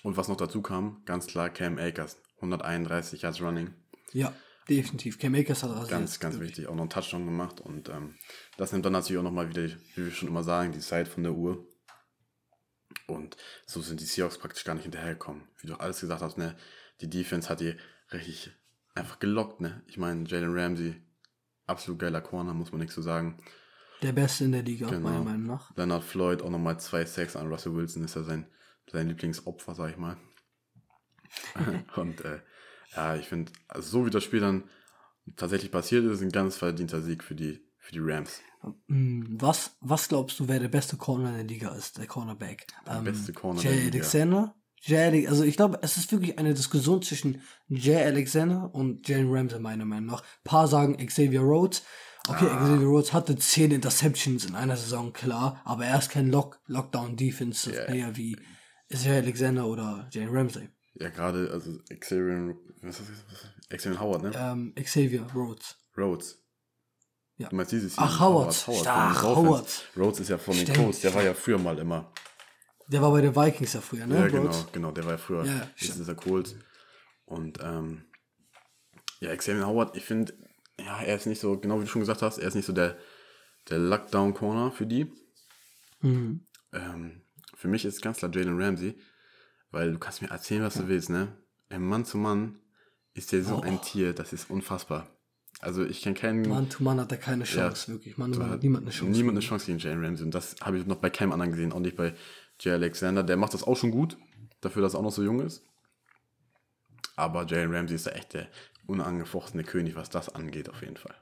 Und 0.04 0.18
was 0.18 0.28
noch 0.28 0.38
dazu 0.38 0.62
kam, 0.62 1.02
ganz 1.06 1.28
klar 1.28 1.50
Cam 1.50 1.78
Akers, 1.78 2.22
131 2.38 3.22
Yards 3.22 3.42
Running. 3.42 3.74
Ja, 4.14 4.34
definitiv. 4.70 5.20
Cam 5.20 5.36
Akers 5.36 5.64
hat 5.64 5.72
rasiert. 5.72 5.90
Ganz, 5.90 6.20
ganz 6.20 6.40
wichtig. 6.40 6.68
Auch 6.68 6.76
noch 6.76 6.82
einen 6.82 6.90
Touchdown 6.90 7.26
gemacht. 7.26 7.62
Und 7.62 7.90
ähm, 7.90 8.16
das 8.58 8.72
nimmt 8.72 8.86
dann 8.86 8.94
natürlich 8.94 9.20
auch 9.20 9.24
nochmal 9.24 9.50
wieder, 9.50 9.64
wie 9.64 10.06
wir 10.06 10.12
schon 10.12 10.28
immer 10.30 10.44
sagen, 10.44 10.72
die 10.72 10.80
Zeit 10.80 11.08
von 11.08 11.24
der 11.24 11.34
Uhr. 11.34 11.68
Und 13.08 13.38
so 13.66 13.82
sind 13.82 14.00
die 14.00 14.06
Seahawks 14.06 14.38
praktisch 14.38 14.64
gar 14.64 14.74
nicht 14.76 14.84
hinterhergekommen. 14.84 15.48
Wie 15.60 15.68
du 15.68 15.76
alles 15.76 16.02
gesagt 16.02 16.22
hast, 16.22 16.38
ne? 16.38 16.58
Die 17.02 17.10
Defense 17.10 17.50
hat 17.50 17.60
die 17.60 17.76
richtig 18.12 18.52
einfach 18.96 19.20
gelockt, 19.20 19.62
ne? 19.62 19.84
Ich 19.88 19.98
meine, 19.98 20.26
Jalen 20.28 20.54
Ramsey, 20.58 21.02
absolut 21.66 22.00
geiler 22.00 22.22
Corner, 22.22 22.54
muss 22.54 22.72
man 22.72 22.80
nichts 22.80 22.96
zu 22.96 23.02
sagen. 23.02 23.42
Der 24.02 24.14
Beste 24.14 24.46
in 24.46 24.52
der 24.52 24.64
Liga, 24.64 24.88
Genau. 24.88 25.10
meiner 25.10 25.24
Meinung 25.24 25.44
nach. 25.46 25.76
Leonard 25.76 26.04
Floyd 26.04 26.42
auch 26.42 26.50
nochmal 26.50 26.80
zwei 26.80 27.06
Sacks 27.06 27.36
an 27.36 27.48
Russell 27.48 27.74
Wilson, 27.76 28.04
ist 28.04 28.16
ja 28.16 28.24
sein, 28.24 28.48
sein 28.92 29.08
Lieblingsopfer, 29.08 29.76
sag 29.76 29.92
ich 29.92 29.98
mal. 29.98 30.18
Und 31.96 32.22
äh, 32.22 32.42
ja, 32.96 33.16
ich 33.16 33.28
finde, 33.28 33.52
also 33.68 33.90
so 33.90 34.06
wie 34.06 34.10
das 34.10 34.24
Spiel 34.24 34.40
dann 34.40 34.64
tatsächlich 35.36 35.72
passiert 35.72 36.06
ist, 36.06 36.22
ein 36.22 36.32
ganz 36.32 36.56
verdienter 36.58 37.02
Sieg 37.02 37.24
für 37.24 37.36
die, 37.36 37.60
für 37.78 37.92
die 37.94 38.00
Rams. 38.02 38.42
Hm, 38.88 39.38
Was, 39.40 39.78
was 39.82 40.08
glaubst 40.10 40.40
du, 40.40 40.48
wer 40.48 40.60
der 40.60 40.68
beste 40.68 40.98
Corner 40.98 41.30
in 41.30 41.36
der 41.36 41.44
Liga 41.46 41.70
ist, 41.70 41.98
der 41.98 42.08
Cornerback? 42.08 42.68
Der 42.88 43.02
beste 43.02 43.34
Corner 43.34 43.62
der 43.62 43.72
Jay 43.72 43.78
Liga. 43.86 43.96
Alexander? 43.98 44.56
Jay, 44.84 44.98
Ale- 45.06 45.30
also 45.30 45.44
ich 45.44 45.56
glaube, 45.56 45.80
es 45.84 45.98
ist 45.98 46.12
wirklich 46.12 46.40
eine 46.40 46.54
Diskussion 46.56 47.02
zwischen 47.04 47.42
Jay 47.68 48.04
Alexander 48.04 48.74
und 48.74 49.08
Jalen 49.08 49.32
Ramsey, 49.32 49.60
meiner 49.60 49.86
Meinung 49.86 50.08
nach. 50.08 50.22
Ein 50.22 50.44
paar 50.44 50.68
sagen 50.68 50.98
Xavier 50.98 51.42
Rhodes. 51.42 51.84
Okay, 52.28 52.48
Ah. 52.50 52.64
Xavier 52.66 52.88
Rhodes 52.88 53.14
hatte 53.14 53.36
10 53.36 53.72
Interceptions 53.72 54.46
in 54.46 54.56
einer 54.56 54.76
Saison, 54.78 55.14
klar, 55.14 55.62
aber 55.66 55.86
er 55.86 55.98
ist 56.00 56.10
kein 56.10 56.30
Lock 56.32 56.60
Lockdown 56.68 57.16
Defensive 57.16 57.76
Ja. 57.76 57.84
Player 57.86 58.16
wie 58.18 58.38
Jay 58.90 59.18
Alexander 59.18 59.68
oder 59.68 60.08
Jalen 60.12 60.30
Ramsey. 60.36 60.70
Ja, 60.96 61.10
gerade, 61.10 61.50
also 61.52 61.80
Xavier, 62.00 62.56
was 62.82 63.00
ist 63.00 63.12
das? 63.70 63.80
Xavier 63.80 64.00
Howard, 64.00 64.24
ne? 64.24 64.32
Ähm, 64.36 64.74
Xavier 64.76 65.26
Rhodes. 65.34 65.78
Rhodes. 65.98 66.44
Ja. 67.38 67.50
Du 67.50 67.56
meinst 67.56 67.72
dieses 67.72 67.98
Ach? 67.98 68.20
Howard. 68.20 68.68
Howard, 68.68 68.88
Ach. 68.88 69.24
Howard. 69.24 69.90
Rhodes 69.98 70.20
ist 70.20 70.30
ja 70.30 70.38
von 70.38 70.56
den 70.56 70.64
Stimmt. 70.64 70.78
Colts, 70.78 71.02
der 71.02 71.14
war 71.14 71.24
ja 71.24 71.34
früher 71.34 71.58
mal 71.58 71.80
immer. 71.80 72.14
Der 72.88 73.02
war 73.02 73.12
bei 73.12 73.22
den 73.22 73.36
Vikings 73.36 73.74
ja 73.74 73.82
früher, 73.82 74.06
ne? 74.06 74.16
Ja, 74.16 74.22
Rhodes? 74.24 74.58
genau, 74.58 74.70
genau, 74.74 74.92
der 74.92 75.06
war 75.06 75.12
ja 75.14 75.18
früher. 75.18 75.46
Ja, 75.46 75.68
ist 75.78 76.08
er 76.08 76.16
Colts. 76.16 76.56
Und 77.26 77.60
ähm, 77.62 78.06
ja, 79.22 79.36
Xavier 79.36 79.66
Howard, 79.66 79.96
ich 79.96 80.04
finde, 80.04 80.34
ja, 80.80 81.02
er 81.02 81.16
ist 81.16 81.26
nicht 81.26 81.40
so, 81.40 81.58
genau 81.58 81.80
wie 81.80 81.86
du 81.86 81.90
schon 81.90 82.02
gesagt 82.02 82.22
hast, 82.22 82.38
er 82.38 82.48
ist 82.48 82.56
nicht 82.56 82.66
so 82.66 82.74
der, 82.74 82.98
der 83.70 83.80
Lockdown-Corner 83.80 84.72
für 84.72 84.86
die. 84.86 85.12
Mhm. 86.02 86.48
Ähm, 86.74 87.22
für 87.56 87.68
mich 87.68 87.86
ist 87.86 88.02
ganz 88.02 88.18
klar 88.18 88.32
Jalen 88.34 88.62
Ramsey, 88.62 89.00
weil 89.72 89.92
du 89.94 90.00
kannst 90.00 90.22
mir 90.22 90.30
erzählen, 90.30 90.64
was 90.64 90.76
du 90.76 90.88
willst, 90.88 91.10
ne? 91.10 91.36
Im 91.70 91.88
Mann 91.88 92.06
zu 92.06 92.18
Mann 92.18 92.60
ist 93.14 93.32
der 93.32 93.44
so 93.44 93.58
Oh. 93.58 93.62
ein 93.62 93.82
Tier, 93.82 94.14
das 94.14 94.34
ist 94.34 94.50
unfassbar. 94.50 95.08
Also 95.60 95.84
ich 95.86 96.02
kenne 96.02 96.16
keinen. 96.16 96.48
Mann 96.48 96.70
zu 96.70 96.82
Mann 96.84 97.00
hat 97.00 97.12
er 97.12 97.18
keine 97.18 97.44
Chance, 97.44 97.92
wirklich. 97.92 98.18
Mann, 98.18 98.32
Mann 98.32 98.50
hat 98.50 98.64
niemand 98.64 98.84
eine 98.86 98.92
Chance. 98.92 99.12
Niemand 99.12 99.38
eine 99.38 99.46
Chance 99.46 99.66
gegen 99.68 99.80
Jalen 99.80 100.04
Ramsey. 100.04 100.26
Und 100.26 100.34
das 100.34 100.56
habe 100.62 100.78
ich 100.78 100.86
noch 100.86 100.96
bei 100.98 101.10
keinem 101.10 101.32
anderen 101.34 101.52
gesehen, 101.52 101.72
auch 101.72 101.80
nicht 101.80 101.96
bei 101.98 102.14
Jay 102.60 102.72
Alexander. 102.74 103.24
Der 103.24 103.38
macht 103.38 103.54
das 103.54 103.64
auch 103.64 103.78
schon 103.78 103.92
gut, 103.92 104.18
dafür, 104.62 104.82
dass 104.82 104.94
er 104.96 105.00
auch 105.00 105.04
noch 105.04 105.12
so 105.12 105.24
jung 105.24 105.40
ist. 105.42 105.64
Aber 107.16 107.46
Jalen 107.46 107.74
Ramsey 107.74 107.96
ist 107.96 108.10
der 108.34 108.48
unangefochtene 108.88 109.64
König, 109.64 109.96
was 109.96 110.10
das 110.10 110.30
angeht, 110.30 110.70
auf 110.70 110.82
jeden 110.82 110.98
Fall. 110.98 111.16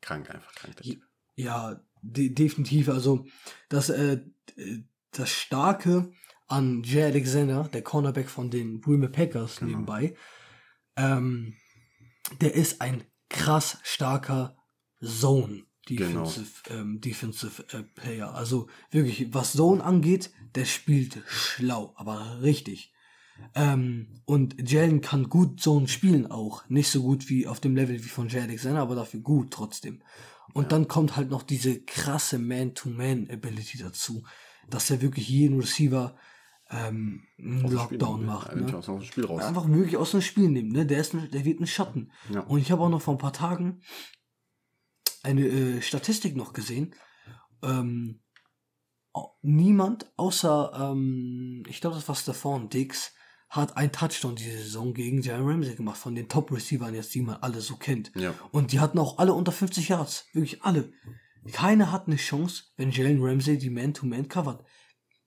Krank, 0.00 0.30
einfach 0.30 0.54
krank. 0.54 0.76
Der 0.76 0.84
typ. 0.84 1.02
Ja, 1.36 1.80
de 2.02 2.28
definitiv. 2.30 2.88
Also 2.88 3.26
das, 3.68 3.90
äh, 3.90 4.20
das 5.12 5.30
Starke 5.30 6.12
an 6.46 6.82
Jay 6.82 7.04
Alexander, 7.04 7.68
der 7.72 7.82
Cornerback 7.82 8.28
von 8.28 8.50
den 8.50 8.80
Green 8.80 9.10
Packers 9.10 9.56
Genau. 9.56 9.70
nebenbei, 9.70 10.14
ähm, 10.96 11.54
der 12.40 12.54
ist 12.54 12.80
ein 12.80 13.04
krass 13.28 13.78
starker 13.82 14.56
Zone 15.02 15.64
Defensive, 15.88 16.62
ähm, 16.70 17.00
Defensive 17.00 17.64
äh, 17.72 17.82
Player. 17.82 18.34
Also 18.34 18.68
wirklich, 18.90 19.32
was 19.34 19.52
Zone 19.52 19.84
angeht, 19.84 20.30
der 20.54 20.64
spielt 20.64 21.22
schlau, 21.26 21.92
aber 21.96 22.40
richtig. 22.42 22.92
Ähm, 23.54 24.22
und 24.24 24.70
Jalen 24.70 25.00
kann 25.00 25.28
gut 25.28 25.60
Zone 25.60 25.88
spielen 25.88 26.30
auch. 26.30 26.68
Nicht 26.68 26.88
so 26.88 27.02
gut 27.02 27.28
wie 27.28 27.46
auf 27.46 27.60
dem 27.60 27.74
Level 27.74 28.02
wie 28.02 28.08
von 28.08 28.28
Jay 28.28 28.40
Alexander, 28.40 28.80
aber 28.80 28.94
dafür 28.94 29.20
gut 29.20 29.50
trotzdem. 29.50 30.02
Und 30.52 30.72
dann 30.72 30.88
kommt 30.88 31.16
halt 31.16 31.30
noch 31.30 31.42
diese 31.42 31.80
krasse 31.80 32.38
Man-to-Man-Ability 32.38 33.78
dazu, 33.78 34.24
dass 34.70 34.90
er 34.90 35.02
wirklich 35.02 35.28
jeden 35.28 35.60
Receiver 35.60 36.16
ähm, 36.70 37.22
einen 37.38 37.70
Lockdown 37.70 38.24
macht. 38.24 38.54
Ne? 38.54 38.76
aus 38.76 38.86
dem 38.86 39.02
Spiel 39.02 39.26
raus. 39.26 39.42
Einfach 39.42 39.68
wirklich 39.68 39.96
aus 39.96 40.12
dem 40.12 40.22
Spiel 40.22 40.48
nimmt. 40.48 40.72
Ne? 40.72 40.86
Der, 40.86 41.00
ist 41.00 41.14
ein, 41.14 41.30
der 41.30 41.44
wird 41.44 41.60
ein 41.60 41.66
Schatten. 41.66 42.12
Ja. 42.32 42.40
Und 42.40 42.60
ich 42.60 42.70
habe 42.70 42.82
auch 42.82 42.88
noch 42.88 43.02
vor 43.02 43.14
ein 43.14 43.18
paar 43.18 43.32
Tagen 43.32 43.82
eine 45.22 45.46
äh, 45.46 45.82
Statistik 45.82 46.36
noch 46.36 46.52
gesehen. 46.52 46.94
Ähm, 47.62 48.20
niemand 49.42 50.12
außer, 50.16 50.72
ähm, 50.92 51.62
ich 51.68 51.80
glaube, 51.80 51.96
das 51.96 52.08
war 52.08 52.14
Stephon 52.14 52.68
Diggs, 52.68 53.12
hat 53.48 53.76
einen 53.76 53.92
Touchdown 53.92 54.34
diese 54.34 54.58
Saison 54.58 54.94
gegen 54.94 55.22
Jalen 55.22 55.46
Ramsey 55.46 55.76
gemacht, 55.76 55.98
von 55.98 56.14
den 56.14 56.28
Top-Receivern 56.28 56.94
jetzt, 56.94 57.14
die 57.14 57.22
man 57.22 57.36
alle 57.36 57.60
so 57.60 57.76
kennt. 57.76 58.10
Ja. 58.16 58.34
Und 58.50 58.72
die 58.72 58.80
hatten 58.80 58.98
auch 58.98 59.18
alle 59.18 59.32
unter 59.32 59.52
50 59.52 59.88
Yards. 59.88 60.26
Wirklich 60.32 60.62
alle. 60.62 60.92
Keiner 61.52 61.92
hat 61.92 62.06
eine 62.06 62.16
Chance, 62.16 62.64
wenn 62.76 62.90
Jalen 62.90 63.22
Ramsey 63.22 63.58
die 63.58 63.70
Man-to-Man 63.70 64.28
covert. 64.28 64.64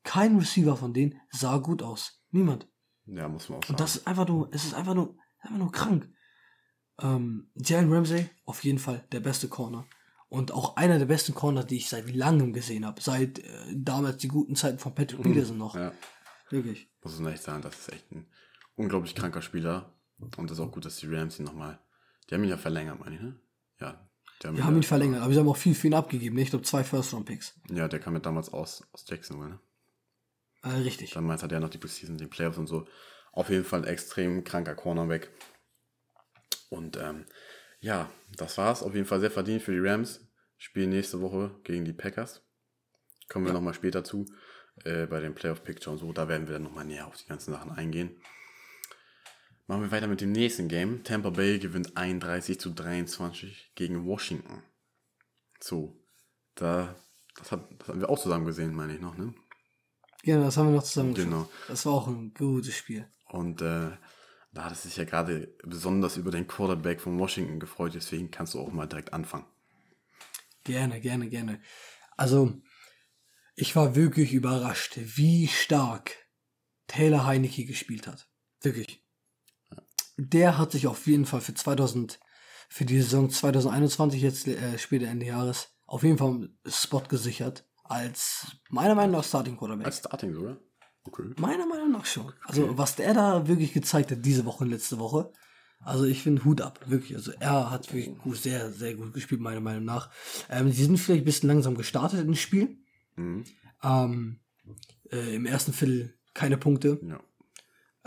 Kein 0.08 0.38
Receiver 0.38 0.78
von 0.78 0.94
denen 0.94 1.20
sah 1.32 1.58
gut 1.58 1.84
aus. 1.84 2.24
Niemand. 2.32 2.66
ja, 3.08 3.28
muss 3.28 3.50
man 3.50 3.58
auch 3.58 3.64
sagen. 3.64 3.74
Und 3.74 3.80
das 3.82 3.98
ist 3.98 4.08
einfach 4.08 4.26
nur, 4.26 4.48
es 4.54 4.64
ist 4.64 4.74
einfach 4.74 4.94
nur, 4.94 5.18
einfach 5.40 5.58
nur 5.58 5.70
krank. 5.70 6.10
Ähm, 7.00 7.52
Jalen 7.56 7.92
Ramsey, 7.92 8.30
auf 8.46 8.64
jeden 8.64 8.80
Fall 8.80 9.06
der 9.12 9.20
beste 9.20 9.50
Corner. 9.50 9.86
Und 10.30 10.54
auch 10.54 10.78
einer 10.78 10.98
der 10.98 11.08
besten 11.08 11.34
Corner, 11.34 11.66
die 11.66 11.76
ich 11.76 11.90
seit 11.90 12.10
langem 12.16 12.54
gesehen 12.54 12.86
habe. 12.86 13.02
Seit 13.02 13.40
äh, 13.40 13.74
damals 13.76 14.18
die 14.18 14.30
guten 14.30 14.56
Zeiten 14.56 14.80
von 14.80 14.96
Patrick 14.96 15.22
Peterson 15.22 15.58
noch. 15.58 15.76
ja, 15.76 15.92
Wirklich. 16.50 16.90
muss 17.04 17.20
man 17.20 17.34
echt 17.34 17.44
sagen, 17.44 17.62
das 17.62 17.78
ist 17.78 17.92
echt 17.92 18.10
ein 18.14 18.28
unglaublich 18.76 19.14
kranker 19.14 19.42
Spieler. 19.42 19.94
Und 20.20 20.50
das 20.50 20.58
ist 20.58 20.64
auch 20.64 20.72
gut, 20.72 20.86
dass 20.86 20.98
die 20.98 21.14
Rams 21.14 21.38
ihn 21.38 21.46
nochmal. 21.46 21.80
Die 22.30 22.36
haben 22.36 22.44
ihn 22.46 22.50
ja 22.50 22.58
verlängert, 22.58 22.98
meine 22.98 23.16
ich, 23.16 23.22
ne? 23.22 23.40
Ja. 23.82 24.10
Die 24.42 24.56
Wir 24.56 24.64
haben 24.64 24.78
ihn 24.78 24.84
verlängert, 24.84 25.22
aber 25.22 25.32
wir 25.32 25.40
haben 25.40 25.50
auch 25.50 25.58
viel 25.58 25.76
für 25.76 25.88
ihn 25.88 25.94
abgegeben. 25.94 26.36
Ne? 26.38 26.44
Ich 26.44 26.50
glaube, 26.52 26.64
zwei 26.64 26.84
First-Round-Picks. 26.86 27.60
Ja, 27.72 27.90
der 27.90 28.00
kam 28.00 28.14
ja 28.14 28.20
damals 28.22 28.54
aus, 28.54 28.88
aus 28.94 29.04
Jacksonville, 29.06 29.50
ne? 29.50 29.60
Äh, 30.64 30.70
richtig. 30.70 31.12
Damals 31.12 31.44
hat 31.44 31.52
er 31.52 31.60
noch 31.60 31.70
die 31.70 31.78
Preseason, 31.78 32.18
die 32.18 32.28
Playoffs 32.28 32.58
und 32.58 32.68
so. 32.68 32.88
Auf 33.32 33.50
jeden 33.50 33.66
Fall 33.66 33.82
ein 33.82 33.88
extrem 33.88 34.44
kranker 34.44 34.76
Cornerback. 34.76 35.32
Und 36.70 36.98
ähm, 36.98 37.26
ja, 37.80 38.10
das 38.36 38.58
war's. 38.58 38.84
Auf 38.84 38.94
jeden 38.96 39.06
Fall 39.06 39.20
sehr 39.20 39.32
verdient 39.32 39.62
für 39.62 39.72
die 39.72 39.88
Rams. 39.88 40.22
Spielen 40.58 40.90
nächste 40.90 41.22
Woche 41.22 41.60
gegen 41.64 41.86
die 41.86 41.94
Packers. 41.94 42.42
Kommen 43.30 43.46
wir 43.46 43.50
Ja. 43.50 43.54
nochmal 43.54 43.74
später 43.74 44.04
zu. 44.04 44.26
Äh, 44.84 45.06
bei 45.08 45.20
den 45.20 45.36
Playoff 45.36 45.64
Picture 45.64 45.92
und 45.94 46.00
so. 46.00 46.12
Da 46.14 46.28
werden 46.28 46.48
wir 46.48 46.54
dann 46.54 46.64
nochmal 46.64 46.86
näher 46.86 47.08
auf 47.08 47.18
die 47.18 47.28
ganzen 47.28 47.52
Sachen 47.54 47.72
eingehen. 47.72 48.20
Machen 49.68 49.82
wir 49.84 49.92
weiter 49.92 50.08
mit 50.08 50.22
dem 50.22 50.32
nächsten 50.32 50.68
Game. 50.70 51.04
Tampa 51.04 51.30
Bay 51.30 51.60
gewinnt 51.60 51.98
31 51.98 52.60
zu 52.60 52.72
23 52.72 53.74
gegen 53.76 54.06
Washington. 54.06 54.64
So, 55.60 56.00
da, 56.56 56.96
das, 57.38 57.52
hat, 57.52 57.68
das 57.80 57.90
haben 57.90 58.00
wir 58.00 58.10
auch 58.10 58.20
zusammen 58.20 58.46
gesehen, 58.46 58.74
meine 58.74 58.94
ich 58.96 59.02
noch, 59.02 59.18
ne? 59.18 59.34
Genau, 60.24 60.44
das 60.44 60.58
haben 60.58 60.68
wir 60.68 60.76
noch 60.76 60.84
zusammen 60.84 61.14
geschaut. 61.14 61.30
Genau. 61.30 61.50
Das 61.68 61.86
war 61.86 61.94
auch 61.94 62.08
ein 62.08 62.34
gutes 62.34 62.76
Spiel. 62.76 63.08
Und 63.30 63.62
äh, 63.62 63.92
da 64.54 64.64
hat 64.64 64.72
es 64.72 64.84
sich 64.84 64.98
ja 64.98 65.04
gerade 65.04 65.56
besonders 65.64 66.18
über 66.18 66.32
den 66.32 66.48
Quarterback 66.48 67.02
von 67.02 67.20
Washington 67.20 67.60
gefreut, 67.60 67.94
deswegen 67.96 68.32
kannst 68.32 68.54
du 68.54 68.60
auch 68.60 68.72
mal 68.72 68.88
direkt 68.88 69.14
anfangen. 69.14 69.46
Gerne, 70.64 71.00
gerne, 71.00 71.30
gerne. 71.30 71.62
Also, 72.18 72.54
ich 73.56 73.76
war 73.76 73.96
wirklich 73.96 74.34
überrascht, 74.34 74.98
wie 74.98 75.48
stark 75.48 76.12
Taylor 76.88 77.26
Heinecke 77.26 77.66
gespielt 77.66 78.08
hat. 78.08 78.28
Wirklich. 78.62 79.04
Der 80.18 80.58
hat 80.58 80.72
sich 80.72 80.88
auf 80.88 81.06
jeden 81.06 81.26
Fall 81.26 81.42
für 81.42 81.54
2000, 81.54 82.20
für 82.70 82.86
die 82.86 83.00
Saison 83.02 83.30
2021, 83.30 84.22
jetzt 84.22 84.48
äh, 84.48 84.78
später 84.80 85.08
Ende 85.08 85.28
Jahres, 85.28 85.70
auf 85.86 86.04
jeden 86.04 86.18
Fall 86.18 86.30
einen 86.30 86.60
Spot 86.66 87.02
gesichert. 87.02 87.66
Als, 87.90 88.58
meiner 88.70 88.96
Meinung 88.96 89.18
nach, 89.18 89.24
Starting 89.24 89.58
Quarterback. 89.58 89.86
Als 89.88 89.98
Starting 90.00 90.34
sogar? 90.34 90.58
Okay. 91.04 91.24
Meiner 91.40 91.66
Meinung 91.66 91.92
nach 91.92 92.06
schon. 92.06 92.34
Also, 92.44 92.78
was 92.78 92.96
der 92.96 93.14
da 93.14 93.48
wirklich 93.48 93.74
gezeigt 93.74 94.12
hat, 94.12 94.26
diese 94.26 94.46
Woche 94.46 94.66
und 94.66 94.72
letzte 94.72 95.00
Woche, 95.00 95.32
also 95.80 96.04
ich 96.06 96.22
finde 96.24 96.44
Hut 96.44 96.60
ab, 96.62 96.80
wirklich. 96.88 97.16
Also 97.16 97.32
er 97.40 97.72
hat 97.72 97.94
wirklich 97.94 98.18
gut, 98.18 98.38
sehr, 98.38 98.72
sehr 98.72 98.96
gut 98.96 99.14
gespielt, 99.14 99.40
meiner 99.42 99.62
Meinung 99.62 99.86
nach. 99.86 100.10
Ähm, 100.50 100.72
sie 100.72 100.84
sind 100.84 100.98
vielleicht 100.98 101.22
ein 101.22 101.26
bisschen 101.26 101.50
langsam 101.50 101.76
gestartet 101.76 102.26
ins 102.26 102.40
Spiel. 102.40 102.78
Mhm. 103.16 103.46
Ähm, 103.84 104.40
äh, 105.12 105.36
Im 105.36 105.46
ersten 105.46 105.72
Viertel 105.74 106.18
keine 106.34 106.58
Punkte, 106.58 107.00
Ja. 107.04 107.20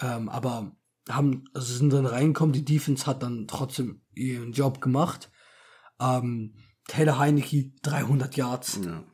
ähm, 0.01 0.29
aber 0.29 0.77
haben, 1.09 1.45
also 1.55 1.73
sind 1.73 1.93
dann 1.93 2.07
reingekommen. 2.07 2.53
Die 2.53 2.65
Defense 2.65 3.07
hat 3.07 3.23
dann 3.23 3.47
trotzdem 3.49 4.03
ihren 4.15 4.53
Job 4.53 4.81
gemacht. 4.81 5.31
Ähm, 6.01 6.55
Taylor 6.87 7.19
Heinecke 7.19 7.73
300 7.83 8.37
Yards. 8.37 8.81
ja. 8.85 9.05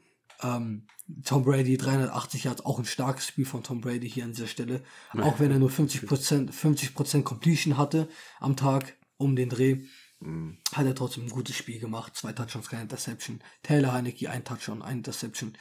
Ähm, 0.43 0.87
Tom 1.25 1.45
Brady 1.45 1.77
380 1.77 2.45
Yards, 2.45 2.65
auch 2.65 2.79
ein 2.79 2.85
starkes 2.85 3.27
Spiel 3.27 3.47
von 3.47 3.63
Tom 3.63 3.81
Brady 3.81 4.11
hier 4.11 4.25
an 4.25 4.33
dieser 4.33 4.49
Stelle. 4.49 4.83
Auch 5.13 5.39
wenn 5.39 5.51
er 5.51 5.59
nur 5.59 5.71
50%, 5.71 6.51
50% 6.51 7.23
Completion 7.23 7.79
hatte 7.79 8.09
am 8.41 8.57
Tag 8.57 8.97
um 9.17 9.37
den 9.37 9.49
Dreh, 9.49 9.83
Mhm. 10.21 10.57
hat 10.73 10.87
er 10.87 10.95
trotzdem 10.95 11.25
ein 11.25 11.31
gutes 11.31 11.57
Spiel 11.57 11.79
gemacht. 11.79 12.17
Zwei 12.17 12.33
Touchdowns, 12.33 12.69
keine 12.69 12.83
Interception. 12.85 13.41
Taylor 13.63 13.93
Heinecke, 13.93 14.31
ein 14.31 14.45
Touchdown, 14.45 14.83
ein 14.83 14.99
Interception. 14.99 15.57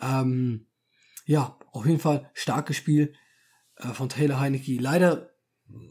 Ähm, 0.00 0.66
ja, 1.24 1.58
auf 1.72 1.86
jeden 1.86 1.98
Fall 2.00 2.30
starkes 2.34 2.76
Spiel 2.76 3.14
äh, 3.76 3.88
von 3.88 4.08
Taylor 4.08 4.38
Heinecke. 4.38 4.76
Leider 4.78 5.30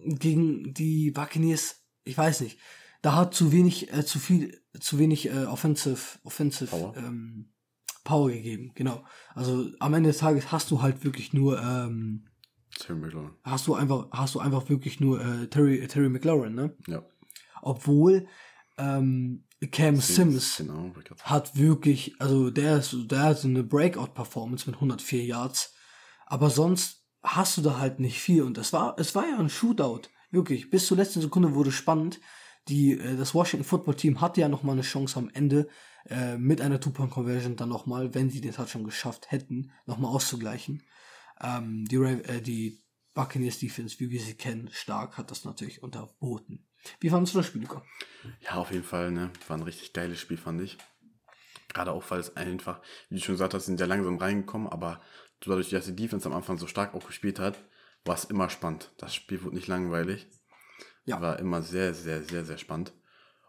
gegen 0.05 0.73
die 0.73 1.11
Buccaneers, 1.11 1.83
ich 2.03 2.17
weiß 2.17 2.41
nicht, 2.41 2.59
da 3.01 3.15
hat 3.15 3.33
zu 3.33 3.51
wenig, 3.51 3.91
äh, 3.91 4.05
zu 4.05 4.19
viel, 4.19 4.61
zu 4.79 4.99
wenig 4.99 5.27
äh, 5.29 5.45
Offensive, 5.45 6.19
Offensive 6.23 6.67
Power. 6.69 6.95
Ähm, 6.95 7.51
Power 8.05 8.29
gegeben, 8.31 8.71
genau. 8.75 9.03
Also 9.33 9.65
am 9.79 9.93
Ende 9.93 10.09
des 10.11 10.19
Tages 10.19 10.53
hast 10.53 10.71
du 10.71 10.81
halt 10.81 11.03
wirklich 11.03 11.33
nur, 11.33 11.61
ähm, 11.61 12.27
Terry 12.79 12.97
McLaurin. 12.99 13.31
hast 13.43 13.67
du 13.67 13.73
einfach, 13.75 14.07
hast 14.11 14.35
du 14.35 14.39
einfach 14.39 14.69
wirklich 14.69 14.99
nur 15.01 15.19
äh, 15.19 15.47
Terry, 15.47 15.79
äh, 15.79 15.87
Terry 15.87 16.07
McLaurin, 16.07 16.55
ne? 16.55 16.73
Ja. 16.87 17.03
Obwohl 17.61 18.27
ähm, 18.77 19.43
Cam 19.71 19.95
Sims 19.97 20.57
Genau. 20.57 20.91
grad 20.91 21.07
sagen. 21.07 21.21
hat 21.23 21.57
wirklich, 21.57 22.15
also 22.19 22.49
der 22.51 22.77
ist, 22.77 22.95
der 23.09 23.23
hat 23.23 23.39
so 23.39 23.47
eine 23.47 23.63
Breakout-Performance 23.63 24.65
mit 24.69 24.75
104 24.75 25.23
Yards. 25.25 25.73
Aber 26.25 26.49
sonst 26.49 27.05
hast 27.23 27.57
du 27.57 27.61
da 27.61 27.79
halt 27.79 27.99
nicht 27.99 28.19
viel. 28.19 28.43
Und 28.43 28.57
es 28.57 28.73
war, 28.73 28.95
es 28.99 29.15
war 29.15 29.27
ja 29.27 29.37
ein 29.39 29.49
Shootout. 29.49 30.01
Wirklich. 30.31 30.69
Bis 30.69 30.85
zur 30.87 30.97
letzten 30.97 31.21
Sekunde 31.21 31.55
wurde 31.55 31.71
spannend. 31.71 32.19
Die, 32.67 32.93
äh, 32.93 33.15
das 33.15 33.33
Washington 33.33 33.65
Football 33.65 33.95
Team 33.95 34.21
hatte 34.21 34.41
ja 34.41 34.49
nochmal 34.49 34.73
eine 34.73 34.81
Chance 34.81 35.17
am 35.17 35.29
Ende, 35.29 35.67
äh, 36.09 36.37
mit 36.37 36.61
einer 36.61 36.79
Two-Point-Conversion 36.79 37.55
dann 37.55 37.69
nochmal, 37.69 38.13
wenn 38.13 38.29
sie 38.29 38.41
den 38.41 38.53
Touchdown 38.53 38.83
geschafft 38.83 39.31
hätten, 39.31 39.71
nochmal 39.85 40.11
auszugleichen. 40.11 40.83
Ähm, 41.41 41.85
die, 41.85 41.95
äh, 41.95 42.41
die 42.41 42.83
Buccaneers 43.13 43.59
Defense, 43.59 43.99
wie 43.99 44.09
wir 44.09 44.19
sie 44.19 44.35
kennen, 44.35 44.69
stark, 44.71 45.17
hat 45.17 45.31
das 45.31 45.45
natürlich 45.45 45.81
unterboten. 45.81 46.67
Wie 46.99 47.09
fandest 47.09 47.33
du 47.33 47.39
das 47.39 47.47
Spiel, 47.47 47.61
Luca? 47.61 47.83
Ja, 48.41 48.55
auf 48.55 48.71
jeden 48.71 48.83
Fall, 48.83 49.11
ne? 49.11 49.31
War 49.47 49.57
ein 49.57 49.63
richtig 49.63 49.93
geiles 49.93 50.19
Spiel, 50.19 50.37
fand 50.37 50.61
ich. 50.61 50.77
Gerade 51.73 51.91
auch, 51.91 52.03
weil 52.09 52.19
es 52.19 52.35
einfach, 52.37 52.81
wie 53.09 53.15
du 53.15 53.21
schon 53.21 53.33
gesagt 53.33 53.53
hast, 53.53 53.65
sind 53.65 53.79
ja 53.79 53.85
langsam 53.85 54.17
reingekommen, 54.17 54.67
aber 54.67 55.01
dadurch, 55.39 55.69
dass 55.69 55.85
die 55.85 55.95
Defense 55.95 56.27
am 56.27 56.35
Anfang 56.35 56.57
so 56.57 56.67
stark 56.67 56.93
auch 56.93 57.05
gespielt 57.05 57.39
hat, 57.39 57.57
war 58.05 58.15
es 58.15 58.25
immer 58.25 58.49
spannend. 58.49 58.93
Das 58.97 59.15
Spiel 59.15 59.43
wurde 59.43 59.55
nicht 59.55 59.67
langweilig. 59.67 60.27
Ja. 61.05 61.21
War 61.21 61.39
immer 61.39 61.61
sehr, 61.61 61.93
sehr, 61.93 62.23
sehr, 62.23 62.45
sehr 62.45 62.57
spannend. 62.57 62.93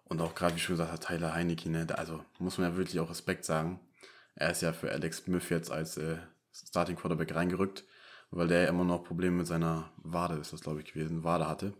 Und 0.04 0.20
auch 0.20 0.34
gerade, 0.34 0.54
wie 0.54 0.60
schon 0.60 0.74
gesagt 0.76 0.92
hat, 0.92 1.04
Tyler 1.06 1.34
Heinecke, 1.34 1.68
ne? 1.68 1.86
Also 1.96 2.24
muss 2.38 2.58
man 2.58 2.70
ja 2.70 2.76
wirklich 2.76 3.00
auch 3.00 3.10
Respekt 3.10 3.44
sagen. 3.44 3.80
Er 4.34 4.50
ist 4.50 4.62
ja 4.62 4.72
für 4.72 4.90
Alex 4.92 5.18
Smith 5.18 5.48
jetzt 5.48 5.70
als 5.70 5.96
äh, 5.96 6.18
Starting 6.52 6.96
Quarterback 6.96 7.34
reingerückt, 7.34 7.84
weil 8.30 8.48
der 8.48 8.68
immer 8.68 8.84
noch 8.84 9.04
Probleme 9.04 9.38
mit 9.38 9.46
seiner 9.46 9.90
Wade, 9.96 10.34
ist 10.36 10.52
das 10.52 10.60
glaube 10.60 10.80
ich 10.80 10.92
gewesen, 10.92 11.24
Wade 11.24 11.48
hatte. 11.48 11.72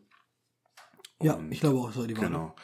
Ja, 1.22 1.34
Und- 1.34 1.52
ich 1.52 1.60
glaube 1.60 1.78
auch, 1.78 1.92
so 1.92 2.06
die 2.06 2.16
Wahl. 2.16 2.26
Genau. 2.26 2.56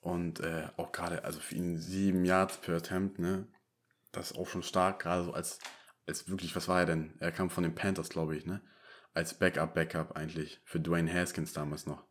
Und 0.00 0.40
äh, 0.40 0.68
auch 0.76 0.90
gerade, 0.92 1.24
also 1.24 1.38
für 1.40 1.54
ihn 1.54 1.78
sieben 1.78 2.24
Yards 2.24 2.58
per 2.58 2.76
Attempt, 2.76 3.18
ne? 3.18 3.46
Das 4.12 4.32
ist 4.32 4.38
auch 4.38 4.48
schon 4.48 4.62
stark, 4.62 5.00
gerade 5.00 5.24
so 5.24 5.32
als, 5.32 5.58
als 6.06 6.28
wirklich, 6.28 6.54
was 6.56 6.68
war 6.68 6.80
er 6.80 6.86
denn? 6.86 7.14
Er 7.20 7.32
kam 7.32 7.50
von 7.50 7.62
den 7.62 7.74
Panthers, 7.74 8.08
glaube 8.08 8.36
ich, 8.36 8.46
ne? 8.46 8.60
als 9.14 9.34
Backup-Backup 9.38 10.16
eigentlich 10.16 10.60
für 10.64 10.80
Dwayne 10.80 11.12
Haskins 11.12 11.52
damals 11.52 11.86
noch. 11.86 12.02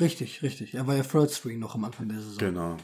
Richtig, 0.00 0.42
richtig. 0.42 0.74
Er 0.74 0.86
war 0.86 0.96
ja 0.96 1.02
Third 1.02 1.30
String 1.30 1.58
noch 1.58 1.74
am 1.74 1.84
Anfang 1.84 2.08
der 2.08 2.20
Saison. 2.20 2.38
Genau. 2.38 2.76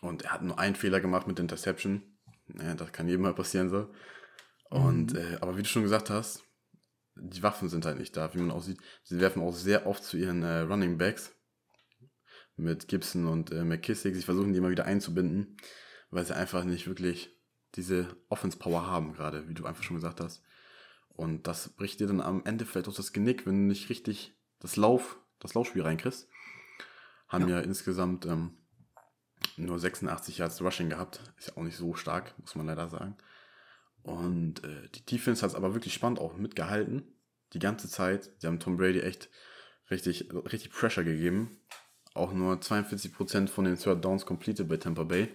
Und 0.00 0.22
er 0.22 0.32
hat 0.32 0.42
nur 0.42 0.58
einen 0.58 0.76
Fehler 0.76 1.00
gemacht 1.00 1.26
mit 1.26 1.38
Interception. 1.38 2.02
Ja, 2.58 2.74
das 2.74 2.92
kann 2.92 3.08
jedem 3.08 3.22
mal 3.22 3.34
passieren 3.34 3.70
so. 3.70 3.90
Und, 4.68 5.14
mhm. 5.14 5.18
äh, 5.18 5.36
aber 5.40 5.56
wie 5.56 5.62
du 5.62 5.68
schon 5.68 5.82
gesagt 5.82 6.10
hast, 6.10 6.42
die 7.16 7.42
Waffen 7.42 7.68
sind 7.68 7.86
halt 7.86 7.98
nicht 7.98 8.16
da, 8.16 8.34
wie 8.34 8.38
man 8.38 8.50
auch 8.50 8.62
sieht. 8.62 8.78
Sie 9.02 9.20
werfen 9.20 9.42
auch 9.42 9.52
sehr 9.52 9.86
oft 9.86 10.04
zu 10.04 10.16
ihren 10.16 10.42
äh, 10.42 10.60
Running 10.60 10.98
Backs 10.98 11.32
mit 12.56 12.88
Gibson 12.88 13.26
und 13.26 13.50
äh, 13.50 13.64
McKissick. 13.64 14.14
Sie 14.14 14.22
versuchen 14.22 14.52
die 14.52 14.58
immer 14.58 14.70
wieder 14.70 14.84
einzubinden, 14.84 15.56
weil 16.10 16.26
sie 16.26 16.36
einfach 16.36 16.64
nicht 16.64 16.86
wirklich 16.86 17.30
diese 17.76 18.16
Offense 18.28 18.58
Power 18.58 18.86
haben, 18.86 19.14
gerade, 19.14 19.48
wie 19.48 19.54
du 19.54 19.64
einfach 19.64 19.82
schon 19.82 19.96
gesagt 19.96 20.20
hast. 20.20 20.42
Und 21.08 21.46
das 21.46 21.70
bricht 21.70 22.00
dir 22.00 22.08
dann 22.08 22.20
am 22.20 22.44
Ende 22.44 22.66
vielleicht 22.66 22.88
auch 22.88 22.94
das 22.94 23.12
Genick, 23.12 23.46
wenn 23.46 23.54
du 23.54 23.68
nicht 23.68 23.88
richtig 23.88 24.36
das 24.58 24.76
Lauf, 24.76 25.20
das 25.44 25.54
Laufspiel 25.54 25.82
reinkriegst. 25.82 26.28
Haben 27.28 27.48
ja, 27.48 27.58
ja 27.58 27.60
insgesamt 27.60 28.26
ähm, 28.26 28.56
nur 29.56 29.78
86 29.78 30.38
Yards 30.38 30.60
Rushing 30.60 30.88
gehabt. 30.88 31.20
Ist 31.38 31.48
ja 31.48 31.56
auch 31.56 31.62
nicht 31.62 31.76
so 31.76 31.94
stark, 31.94 32.34
muss 32.38 32.54
man 32.54 32.66
leider 32.66 32.88
sagen. 32.88 33.16
Und 34.02 34.64
äh, 34.64 34.88
die 34.94 35.04
Defense 35.04 35.42
hat 35.42 35.50
es 35.50 35.54
aber 35.54 35.74
wirklich 35.74 35.94
spannend 35.94 36.18
auch 36.18 36.36
mitgehalten. 36.36 37.04
Die 37.52 37.58
ganze 37.58 37.88
Zeit. 37.88 38.30
Die 38.42 38.46
haben 38.46 38.60
Tom 38.60 38.76
Brady 38.76 39.00
echt 39.00 39.30
richtig, 39.90 40.28
richtig 40.32 40.70
Pressure 40.70 41.04
gegeben. 41.04 41.60
Auch 42.14 42.32
nur 42.32 42.54
42% 42.56 43.48
von 43.48 43.64
den 43.64 43.78
Third 43.78 44.04
Downs 44.04 44.26
completed 44.26 44.68
bei 44.68 44.76
Tampa 44.76 45.04
Bay. 45.04 45.32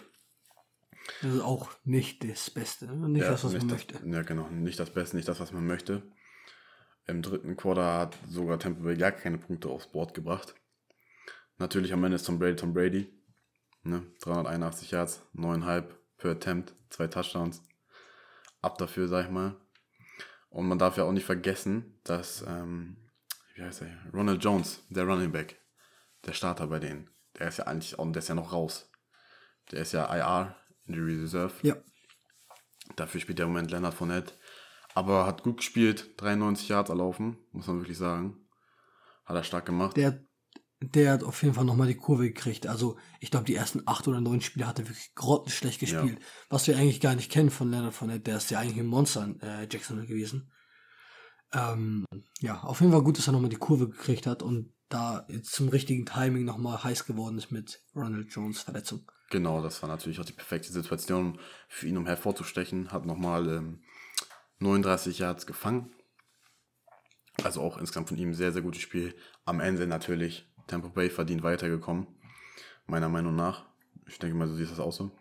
Das 1.21 1.33
ist 1.33 1.41
auch 1.41 1.71
nicht 1.83 2.23
das 2.23 2.49
Beste. 2.49 2.85
Ne? 2.85 3.09
Nicht 3.09 3.23
ja, 3.23 3.31
das, 3.31 3.43
was 3.43 3.53
man 3.53 3.67
das, 3.67 3.71
möchte. 3.71 3.99
Ja, 4.05 4.21
genau. 4.21 4.47
Nicht 4.49 4.79
das 4.79 4.91
Beste, 4.91 5.15
nicht 5.15 5.27
das, 5.27 5.39
was 5.39 5.51
man 5.51 5.65
möchte. 5.65 6.03
Im 7.09 7.23
dritten 7.23 7.57
Quarter 7.57 7.99
hat 7.99 8.17
sogar 8.27 8.59
Tampa 8.59 8.83
Bay 8.83 8.95
gar 8.95 9.11
keine 9.11 9.39
Punkte 9.39 9.69
aufs 9.69 9.87
Board 9.87 10.13
gebracht. 10.13 10.53
Natürlich 11.57 11.91
am 11.91 12.03
Ende 12.03 12.15
ist 12.15 12.27
Tom 12.27 12.37
Brady 12.37 12.55
Tom 12.55 12.71
Brady. 12.71 13.11
Ne? 13.81 14.05
381 14.21 14.91
Yards, 14.91 15.23
9,5 15.33 15.85
per 16.17 16.31
Attempt, 16.31 16.75
zwei 16.89 17.07
Touchdowns. 17.07 17.63
Ab 18.61 18.77
dafür, 18.77 19.07
sag 19.07 19.25
ich 19.25 19.31
mal. 19.31 19.55
Und 20.49 20.67
man 20.67 20.77
darf 20.77 20.97
ja 20.97 21.03
auch 21.03 21.11
nicht 21.11 21.25
vergessen, 21.25 21.99
dass, 22.03 22.43
ähm, 22.47 22.97
wie 23.55 23.63
heißt 23.63 23.81
er? 23.81 23.97
Ronald 24.13 24.43
Jones, 24.43 24.83
der 24.89 25.05
Running 25.05 25.31
Back, 25.31 25.59
der 26.25 26.33
Starter 26.33 26.67
bei 26.67 26.79
denen, 26.79 27.09
der 27.39 27.47
ist 27.47 27.57
ja 27.57 27.65
eigentlich, 27.65 27.97
auch, 27.97 28.11
der 28.11 28.19
ist 28.19 28.27
ja 28.27 28.35
noch 28.35 28.53
raus. 28.53 28.91
Der 29.71 29.81
ist 29.81 29.93
ja 29.93 30.13
IR, 30.13 30.55
Injury 30.85 31.21
Reserve. 31.21 31.53
Ja. 31.63 31.75
Dafür 32.95 33.19
spielt 33.19 33.39
der 33.39 33.47
Moment 33.47 33.71
Leonard 33.71 33.95
Fournette. 33.95 34.33
Aber 34.93 35.25
hat 35.25 35.43
gut 35.43 35.57
gespielt, 35.57 36.11
93 36.17 36.69
Yards 36.69 36.89
erlaufen, 36.89 37.37
muss 37.51 37.67
man 37.67 37.77
wirklich 37.77 37.97
sagen. 37.97 38.37
Hat 39.25 39.35
er 39.35 39.43
stark 39.43 39.65
gemacht. 39.65 39.95
Der 39.95 40.23
der 40.81 41.11
hat 41.11 41.23
auf 41.23 41.43
jeden 41.43 41.55
Fall 41.55 41.65
nochmal 41.65 41.87
die 41.87 41.95
Kurve 41.95 42.23
gekriegt. 42.23 42.65
Also 42.65 42.97
ich 43.19 43.31
glaube, 43.31 43.45
die 43.45 43.55
ersten 43.55 43.83
acht 43.85 44.07
oder 44.07 44.21
neun 44.21 44.39
Spiele 44.39 44.65
hat 44.65 44.79
er 44.79 44.87
wirklich 44.87 45.13
grottenschlecht 45.13 45.79
gespielt. 45.79 46.19
Ja. 46.19 46.25
Was 46.49 46.67
wir 46.67 46.77
eigentlich 46.77 47.01
gar 47.01 47.15
nicht 47.15 47.31
kennen 47.31 47.49
von 47.49 47.69
Leonard 47.69 47.93
Fournette. 47.93 48.21
Der 48.21 48.37
ist 48.37 48.49
ja 48.49 48.59
eigentlich 48.59 48.79
ein 48.79 48.87
Monster 48.87 49.25
in 49.25 49.41
äh, 49.41 49.67
Jacksonville 49.69 50.07
gewesen. 50.07 50.51
Ähm, 51.51 52.05
ja, 52.39 52.61
auf 52.61 52.79
jeden 52.79 52.93
Fall 52.93 53.03
gut, 53.03 53.17
dass 53.17 53.27
er 53.27 53.33
nochmal 53.33 53.49
die 53.49 53.57
Kurve 53.57 53.89
gekriegt 53.89 54.25
hat 54.25 54.41
und 54.41 54.73
da 54.87 55.27
zum 55.43 55.69
richtigen 55.69 56.05
Timing 56.05 56.45
nochmal 56.45 56.83
heiß 56.83 57.05
geworden 57.05 57.37
ist 57.37 57.51
mit 57.51 57.83
Ronald 57.95 58.31
Jones 58.31 58.61
Verletzung. 58.61 59.05
Genau, 59.29 59.61
das 59.61 59.81
war 59.81 59.89
natürlich 59.89 60.19
auch 60.19 60.25
die 60.25 60.33
perfekte 60.33 60.71
Situation 60.71 61.39
für 61.67 61.87
ihn, 61.87 61.97
um 61.97 62.05
hervorzustechen. 62.05 62.91
Hat 62.91 63.05
nochmal 63.05 63.47
ähm, 63.49 63.83
39 64.59 65.19
Yards 65.19 65.45
gefangen. 65.45 65.91
Also 67.43 67.61
auch 67.61 67.77
insgesamt 67.77 68.09
von 68.09 68.17
ihm 68.17 68.33
sehr, 68.33 68.51
sehr 68.51 68.61
gutes 68.61 68.81
Spiel. 68.81 69.15
Am 69.45 69.59
Ende 69.59 69.87
natürlich 69.87 70.49
Tampa 70.67 70.89
Bay 70.89 71.09
verdient 71.09 71.43
weitergekommen. 71.43 72.07
Meiner 72.85 73.09
Meinung 73.09 73.35
nach. 73.35 73.65
Ich 74.07 74.19
denke 74.19 74.35
mal, 74.35 74.47
so 74.47 74.55
siehst 74.55 74.71
das 74.71 74.79
auch 74.79 74.91
so. 74.91 75.11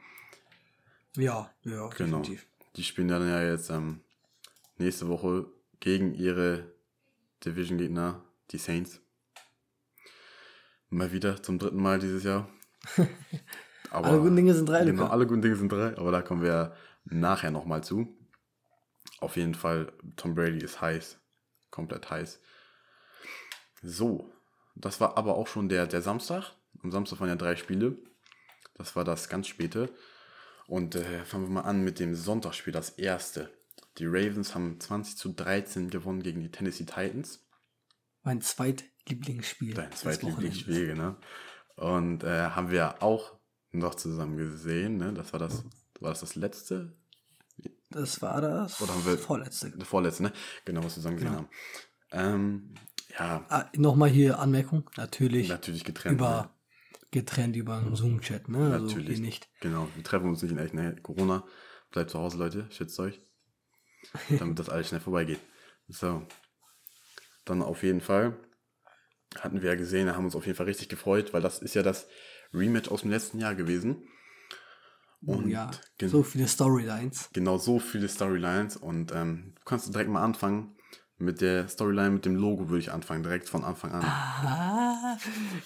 Ja, 1.17 1.51
ja, 1.63 1.89
genau. 1.89 2.21
definitiv. 2.21 2.47
Die 2.77 2.83
spielen 2.83 3.09
dann 3.09 3.29
ja 3.29 3.43
jetzt 3.43 3.71
ähm, 3.71 4.01
nächste 4.79 5.09
Woche 5.09 5.47
gegen 5.81 6.15
ihre 6.15 6.73
Division-Gegner, 7.45 8.25
die 8.51 8.59
Saints. 8.59 9.01
Mal 10.91 11.13
wieder 11.13 11.43
zum 11.43 11.59
dritten 11.59 11.81
Mal 11.81 11.99
dieses 11.99 12.25
Jahr. 12.25 12.49
Aber, 13.91 14.07
alle 14.07 14.21
guten 14.21 14.37
Dinge 14.37 14.55
sind 14.55 14.69
drei. 14.69 14.85
Genau, 14.85 15.07
alle 15.07 15.27
guten 15.27 15.43
Dinge 15.43 15.57
sind 15.57 15.71
drei. 15.71 15.97
Aber 15.97 16.13
da 16.13 16.23
kommen 16.23 16.43
wir 16.43 16.75
nachher 17.05 17.51
nochmal 17.51 17.83
zu. 17.85 18.18
Auf 19.21 19.37
jeden 19.37 19.55
Fall, 19.55 19.93
Tom 20.17 20.35
Brady 20.35 20.59
ist 20.59 20.81
heiß. 20.81 21.19
Komplett 21.71 22.11
heiß. 22.11 22.41
So, 23.83 24.33
das 24.75 25.01
war 25.01 25.17
aber 25.17 25.37
auch 25.37 25.47
schon 25.47 25.69
der, 25.69 25.87
der 25.87 26.03
Samstag. 26.03 26.53
Am 26.83 26.91
Samstag 26.91 27.21
waren 27.21 27.29
ja 27.29 27.37
drei 27.37 27.57
Spiele. 27.57 27.97
Das 28.75 28.95
war 28.97 29.05
das 29.05 29.29
ganz 29.29 29.49
späte. 29.49 29.93
Und 30.67 30.95
äh, 30.95 31.25
fangen 31.25 31.45
wir 31.45 31.51
mal 31.51 31.61
an 31.63 31.83
mit 31.83 31.99
dem 31.99 32.15
Sonntagsspiel, 32.15 32.73
das 32.73 32.91
erste. 32.91 33.51
Die 33.99 34.07
Ravens 34.07 34.55
haben 34.55 34.79
20 34.79 35.17
zu 35.17 35.33
13 35.33 35.91
gewonnen 35.91 36.23
gegen 36.23 36.41
die 36.41 36.51
Tennessee 36.51 36.85
Titans. 36.85 37.45
Mein 38.23 38.41
zweitlieblingsspiel. 38.41 39.75
Dein 39.75 39.93
zweitlieblingsspiel, 39.93 40.87
genau. 40.87 41.17
Und 41.77 42.23
äh, 42.23 42.51
haben 42.51 42.71
wir 42.71 43.03
auch 43.03 43.39
noch 43.71 43.95
zusammen 43.95 44.37
gesehen. 44.37 44.99
Ne? 44.99 45.13
Das 45.15 45.33
war 45.33 45.41
das, 45.41 45.65
war 46.01 46.11
das 46.11 46.21
das 46.21 46.35
letzte? 46.35 46.97
Das 47.91 48.21
war 48.21 48.41
das 48.41 48.81
Oder 48.83 48.93
haben 48.93 49.07
wir, 49.07 49.19
vorletzte. 49.19 49.73
Vorletzte, 49.85 50.25
ne? 50.25 50.33
Genau, 50.65 50.81
was 50.81 50.93
wir 50.93 51.03
zusammen 51.03 51.17
gesehen 51.17 51.31
genau. 51.31 51.49
haben. 52.13 52.35
Ähm, 52.35 52.75
ja. 53.19 53.45
Ah, 53.49 53.67
Nochmal 53.77 54.11
hier 54.11 54.39
Anmerkung, 54.39 54.89
natürlich. 54.97 55.49
Natürlich 55.49 55.85
getrennt. 55.85 56.17
Über, 56.17 56.43
ne? 56.43 56.51
Getrennt 57.11 57.57
über 57.57 57.79
einen 57.79 57.97
Zoom-Chat, 57.97 58.49
ne? 58.49 58.73
Also 58.73 58.87
natürlich. 58.87 59.21
nicht. 59.21 59.49
Genau, 59.61 59.89
wir 59.95 60.05
treffen 60.05 60.29
uns 60.29 60.43
nicht 60.43 60.53
in 60.53 60.59
echt, 60.59 60.75
ne? 60.75 60.97
Corona. 61.03 61.45
Bleibt 61.91 62.11
zu 62.11 62.19
Hause, 62.19 62.37
Leute, 62.37 62.67
schätzt 62.71 62.99
euch. 63.01 63.21
Damit 64.39 64.59
das 64.59 64.69
alles 64.69 64.89
schnell 64.89 65.01
vorbeigeht. 65.01 65.41
So. 65.89 66.27
Dann 67.47 67.63
auf 67.63 67.83
jeden 67.83 68.03
Fall 68.03 68.37
hatten 69.41 69.63
wir 69.63 69.71
ja 69.71 69.77
gesehen, 69.77 70.15
haben 70.15 70.25
uns 70.25 70.37
auf 70.37 70.47
jeden 70.47 70.57
Fall 70.57 70.67
richtig 70.67 70.89
gefreut, 70.89 71.33
weil 71.33 71.43
das 71.43 71.61
ist 71.61 71.75
ja 71.75 71.83
das 71.83 72.07
Rematch 72.53 72.91
aus 72.91 73.03
dem 73.03 73.11
letzten 73.11 73.39
Jahr 73.39 73.55
gewesen. 73.55 74.09
Oh 75.27 75.33
und 75.33 75.47
oh 75.47 75.49
ja, 75.49 75.71
so 76.01 76.23
viele 76.23 76.47
Storylines. 76.47 77.31
Genau, 77.33 77.59
so 77.59 77.79
viele 77.79 78.09
Storylines. 78.09 78.77
Und 78.77 79.13
ähm, 79.13 79.53
du 79.57 79.63
kannst 79.65 79.93
direkt 79.93 80.11
mal 80.11 80.23
anfangen 80.23 80.77
mit 81.19 81.41
der 81.41 81.69
Storyline, 81.69 82.11
mit 82.11 82.25
dem 82.25 82.37
Logo 82.37 82.69
würde 82.69 82.81
ich 82.81 82.93
anfangen, 82.93 83.23
direkt 83.23 83.49
von 83.49 83.65
Anfang 83.65 83.93
an. 83.93 84.05
Ah, 84.05 85.19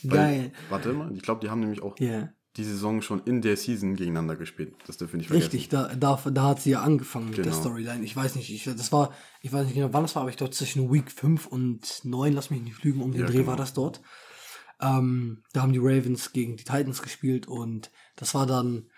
geil. 0.09 0.53
Warte 0.71 0.93
mal, 0.93 1.15
ich 1.15 1.23
glaube, 1.23 1.41
die 1.43 1.51
haben 1.51 1.61
nämlich 1.61 1.83
auch 1.83 1.99
yeah. 2.01 2.33
die 2.57 2.65
Saison 2.65 3.03
schon 3.03 3.23
in 3.25 3.43
der 3.43 3.57
Season 3.59 3.95
gegeneinander 3.95 4.37
gespielt. 4.37 4.75
Das 4.87 4.97
dürfen 4.97 5.13
wir 5.13 5.19
nicht 5.19 5.27
vergessen. 5.29 5.51
Richtig, 5.51 5.69
da, 5.69 5.95
da, 5.95 6.17
da 6.31 6.43
hat 6.49 6.63
sie 6.63 6.71
ja 6.71 6.83
angefangen 6.83 7.29
mit 7.29 7.37
der 7.37 7.45
genau. 7.45 7.57
Storyline. 7.57 8.05
Ich 8.05 8.17
weiß 8.17 8.37
nicht, 8.37 8.51
ich, 8.51 8.65
das 8.65 8.93
war, 8.93 9.13
ich 9.43 9.53
weiß 9.53 9.67
nicht 9.67 9.75
genau, 9.75 9.93
wann 9.93 10.05
das 10.05 10.15
war, 10.15 10.23
aber 10.23 10.31
ich 10.31 10.39
glaube 10.39 10.53
zwischen 10.53 10.91
Week 10.91 11.11
5 11.11 11.47
und 11.47 12.01
9, 12.05 12.33
lass 12.33 12.51
mich 12.51 12.63
nicht 12.63 12.83
lügen, 12.83 13.03
um 13.03 13.13
den 13.13 13.21
ja, 13.21 13.27
Dreh 13.27 13.39
genau. 13.39 13.49
war 13.49 13.57
das 13.57 13.75
dort. 13.75 14.01
Ähm, 14.81 15.45
da 15.53 15.63
haben 15.63 15.73
die 15.73 15.79
Ravens 15.81 16.33
gegen 16.33 16.57
die 16.57 16.65
Titans 16.65 17.03
gespielt 17.03 17.47
und 17.47 17.93
das 18.17 18.35
war 18.35 18.47
dann 18.47 18.89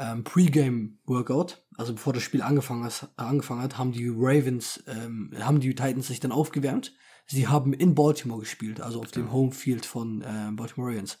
ähm, 0.00 0.24
Pre-Game-Workout, 0.24 1.62
also 1.76 1.94
bevor 1.94 2.12
das 2.12 2.22
Spiel 2.22 2.42
angefangen, 2.42 2.84
hat, 2.84 3.10
angefangen 3.16 3.62
hat, 3.62 3.78
haben 3.78 3.92
die 3.92 4.08
Ravens, 4.08 4.82
ähm, 4.88 5.30
haben 5.38 5.60
die 5.60 5.74
Titans 5.74 6.06
sich 6.06 6.20
dann 6.20 6.32
aufgewärmt. 6.32 6.94
Sie 7.26 7.46
haben 7.46 7.72
in 7.72 7.94
Baltimore 7.94 8.40
gespielt, 8.40 8.80
also 8.80 9.00
auf 9.00 9.12
dem 9.12 9.30
Homefield 9.30 9.86
von 9.86 10.22
äh, 10.22 10.50
Baltimore 10.50 10.90
Ravens. 10.90 11.18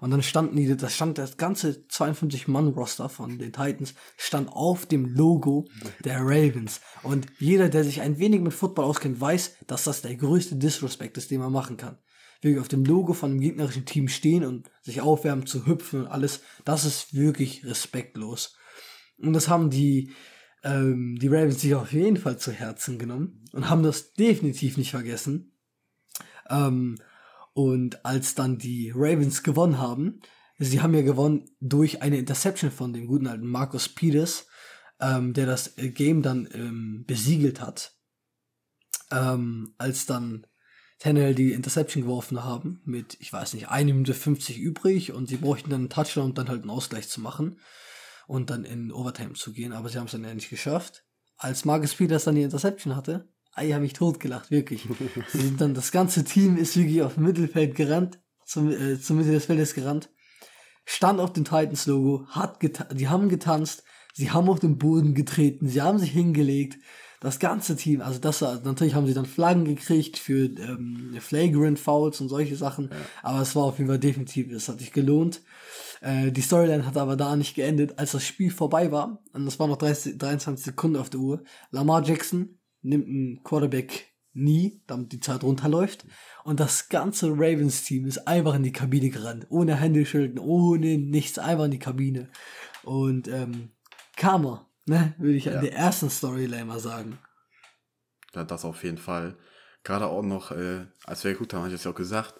Und 0.00 0.10
dann 0.10 0.22
standen 0.22 0.56
die, 0.56 0.74
das 0.74 0.94
stand 0.94 1.18
das 1.18 1.36
ganze 1.36 1.84
52-Mann-Roster 1.90 3.10
von 3.10 3.38
den 3.38 3.52
Titans, 3.52 3.94
stand 4.16 4.48
auf 4.48 4.86
dem 4.86 5.04
Logo 5.04 5.66
der 6.02 6.20
Ravens. 6.20 6.80
Und 7.02 7.26
jeder, 7.38 7.68
der 7.68 7.84
sich 7.84 8.00
ein 8.00 8.18
wenig 8.18 8.40
mit 8.40 8.54
Football 8.54 8.86
auskennt, 8.86 9.20
weiß, 9.20 9.56
dass 9.66 9.84
das 9.84 10.00
der 10.00 10.16
größte 10.16 10.56
Disrespect 10.56 11.18
ist, 11.18 11.30
den 11.30 11.40
man 11.40 11.52
machen 11.52 11.76
kann 11.76 11.98
wirklich 12.40 12.60
auf 12.60 12.68
dem 12.68 12.84
Logo 12.84 13.12
von 13.12 13.32
dem 13.32 13.40
gegnerischen 13.40 13.84
Team 13.84 14.08
stehen 14.08 14.44
und 14.44 14.70
sich 14.82 15.00
aufwärmen 15.00 15.46
zu 15.46 15.66
hüpfen 15.66 16.02
und 16.02 16.06
alles, 16.08 16.40
das 16.64 16.84
ist 16.84 17.14
wirklich 17.14 17.64
respektlos. 17.64 18.56
Und 19.18 19.32
das 19.34 19.48
haben 19.48 19.70
die, 19.70 20.12
ähm, 20.62 21.18
die 21.20 21.28
Ravens 21.28 21.60
sich 21.60 21.74
auf 21.74 21.92
jeden 21.92 22.16
Fall 22.16 22.38
zu 22.38 22.52
Herzen 22.52 22.98
genommen 22.98 23.44
und 23.52 23.68
haben 23.68 23.82
das 23.82 24.14
definitiv 24.14 24.76
nicht 24.76 24.90
vergessen. 24.90 25.52
Ähm, 26.48 26.96
und 27.52 28.04
als 28.04 28.34
dann 28.34 28.58
die 28.58 28.92
Ravens 28.94 29.42
gewonnen 29.42 29.78
haben, 29.78 30.20
sie 30.58 30.80
haben 30.80 30.94
ja 30.94 31.02
gewonnen 31.02 31.50
durch 31.60 32.02
eine 32.02 32.18
Interception 32.18 32.70
von 32.70 32.92
dem 32.92 33.06
guten 33.06 33.26
alten 33.26 33.46
Marcus 33.46 33.88
Peters, 33.88 34.46
ähm, 35.00 35.34
der 35.34 35.46
das 35.46 35.74
Game 35.76 36.22
dann 36.22 36.48
ähm, 36.52 37.04
besiegelt 37.06 37.60
hat. 37.60 37.96
Ähm, 39.10 39.74
als 39.78 40.06
dann 40.06 40.46
Tannehill 41.00 41.34
die 41.34 41.52
Interception 41.52 42.04
geworfen 42.04 42.44
haben, 42.44 42.82
mit, 42.84 43.16
ich 43.20 43.32
weiß 43.32 43.54
nicht, 43.54 43.68
1 43.68 43.86
Minute 43.86 44.14
50 44.14 44.58
übrig 44.58 45.12
und 45.12 45.28
sie 45.28 45.38
bräuchten 45.38 45.70
dann 45.70 45.80
einen 45.80 45.90
Touchdown, 45.90 46.26
um 46.26 46.34
dann 46.34 46.48
halt 46.48 46.60
einen 46.60 46.70
Ausgleich 46.70 47.08
zu 47.08 47.20
machen 47.22 47.58
und 48.26 48.50
dann 48.50 48.64
in 48.64 48.92
Overtime 48.92 49.32
zu 49.32 49.52
gehen, 49.52 49.72
aber 49.72 49.88
sie 49.88 49.98
haben 49.98 50.06
es 50.06 50.12
dann 50.12 50.24
ja 50.24 50.34
nicht 50.34 50.50
geschafft. 50.50 51.04
Als 51.36 51.64
Marcus 51.64 51.94
Peters 51.94 52.24
dann 52.24 52.34
die 52.34 52.42
Interception 52.42 52.94
hatte, 52.94 53.28
ich 53.60 53.72
habe 53.72 53.82
mich 53.82 53.94
totgelacht, 53.94 54.50
wirklich. 54.50 54.86
Sie 55.32 55.40
sind 55.40 55.60
dann, 55.60 55.74
das 55.74 55.90
ganze 55.90 56.22
Team 56.22 56.56
ist 56.56 56.76
wirklich 56.76 57.02
auf 57.02 57.16
Mittelfeld 57.16 57.74
gerannt, 57.74 58.20
zum, 58.44 58.70
äh, 58.70 59.00
zur 59.00 59.16
Mitte 59.16 59.32
des 59.32 59.46
Feldes 59.46 59.74
gerannt, 59.74 60.10
stand 60.84 61.18
auf 61.18 61.32
dem 61.32 61.44
Titans-Logo, 61.44 62.26
hat 62.28 62.58
die 62.62 63.08
haben 63.08 63.28
getanzt, 63.28 63.84
sie 64.12 64.30
haben 64.30 64.50
auf 64.50 64.60
den 64.60 64.76
Boden 64.76 65.14
getreten, 65.14 65.66
sie 65.66 65.80
haben 65.80 65.98
sich 65.98 66.10
hingelegt, 66.10 66.78
das 67.20 67.38
ganze 67.38 67.76
Team, 67.76 68.00
also 68.00 68.18
das 68.18 68.40
war, 68.40 68.60
natürlich 68.62 68.94
haben 68.94 69.06
sie 69.06 69.14
dann 69.14 69.26
Flaggen 69.26 69.66
gekriegt 69.66 70.18
für 70.18 70.46
ähm, 70.46 71.14
Flagrant 71.20 71.78
Fouls 71.78 72.20
und 72.20 72.28
solche 72.28 72.56
Sachen, 72.56 72.88
ja. 72.90 72.96
aber 73.22 73.42
es 73.42 73.54
war 73.54 73.64
auf 73.64 73.78
jeden 73.78 73.88
Fall 73.88 73.98
definitiv, 73.98 74.50
es 74.50 74.68
hat 74.68 74.80
sich 74.80 74.92
gelohnt. 74.92 75.42
Äh, 76.00 76.32
die 76.32 76.40
Storyline 76.40 76.86
hat 76.86 76.96
aber 76.96 77.16
da 77.16 77.36
nicht 77.36 77.54
geendet, 77.54 77.98
als 77.98 78.12
das 78.12 78.26
Spiel 78.26 78.50
vorbei 78.50 78.90
war, 78.90 79.22
und 79.34 79.46
es 79.46 79.58
war 79.60 79.68
noch 79.68 79.76
30, 79.76 80.16
23 80.16 80.64
Sekunden 80.64 80.96
auf 80.96 81.10
der 81.10 81.20
Uhr, 81.20 81.44
Lamar 81.70 82.02
Jackson 82.02 82.58
nimmt 82.82 83.06
einen 83.06 83.42
Quarterback 83.44 84.10
nie, 84.32 84.82
damit 84.86 85.12
die 85.12 85.20
Zeit 85.20 85.42
runterläuft. 85.42 86.06
Und 86.44 86.60
das 86.60 86.88
ganze 86.88 87.30
Ravens-Team 87.30 88.06
ist 88.06 88.26
einfach 88.26 88.54
in 88.54 88.62
die 88.62 88.72
Kabine 88.72 89.10
gerannt. 89.10 89.46
Ohne 89.50 89.76
Händeschilden, 89.76 90.38
ohne 90.38 90.98
nichts, 90.98 91.38
einfach 91.38 91.64
in 91.64 91.72
die 91.72 91.78
Kabine. 91.78 92.30
Und 92.84 93.28
ähm, 93.28 93.70
Karma, 94.16 94.69
ne, 94.90 95.14
würde 95.18 95.36
ich 95.36 95.44
ja. 95.46 95.54
an 95.54 95.62
der 95.62 95.72
ersten 95.72 96.10
Storyline 96.10 96.64
mal 96.64 96.80
sagen. 96.80 97.18
Ja, 98.34 98.44
das 98.44 98.64
auf 98.64 98.82
jeden 98.84 98.98
Fall. 98.98 99.36
Gerade 99.84 100.06
auch 100.06 100.22
noch, 100.22 100.50
äh, 100.50 100.86
als 101.04 101.24
wir 101.24 101.32
geguckt 101.32 101.54
haben, 101.54 101.60
habe 101.60 101.70
ich 101.70 101.76
es 101.76 101.84
ja 101.84 101.92
auch 101.92 101.96
gesagt, 101.96 102.34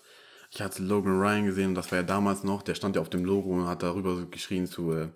ich 0.50 0.60
hatte 0.60 0.82
Logan 0.82 1.20
Ryan 1.20 1.46
gesehen, 1.46 1.74
das 1.74 1.90
war 1.92 2.00
ja 2.00 2.04
damals 2.04 2.42
noch, 2.42 2.62
der 2.62 2.74
stand 2.74 2.96
ja 2.96 3.02
auf 3.02 3.08
dem 3.08 3.24
Logo 3.24 3.50
und 3.50 3.68
hat 3.68 3.82
darüber 3.82 4.16
so 4.16 4.26
geschrien 4.28 4.66
zu, 4.66 4.92
äh, 4.92 5.10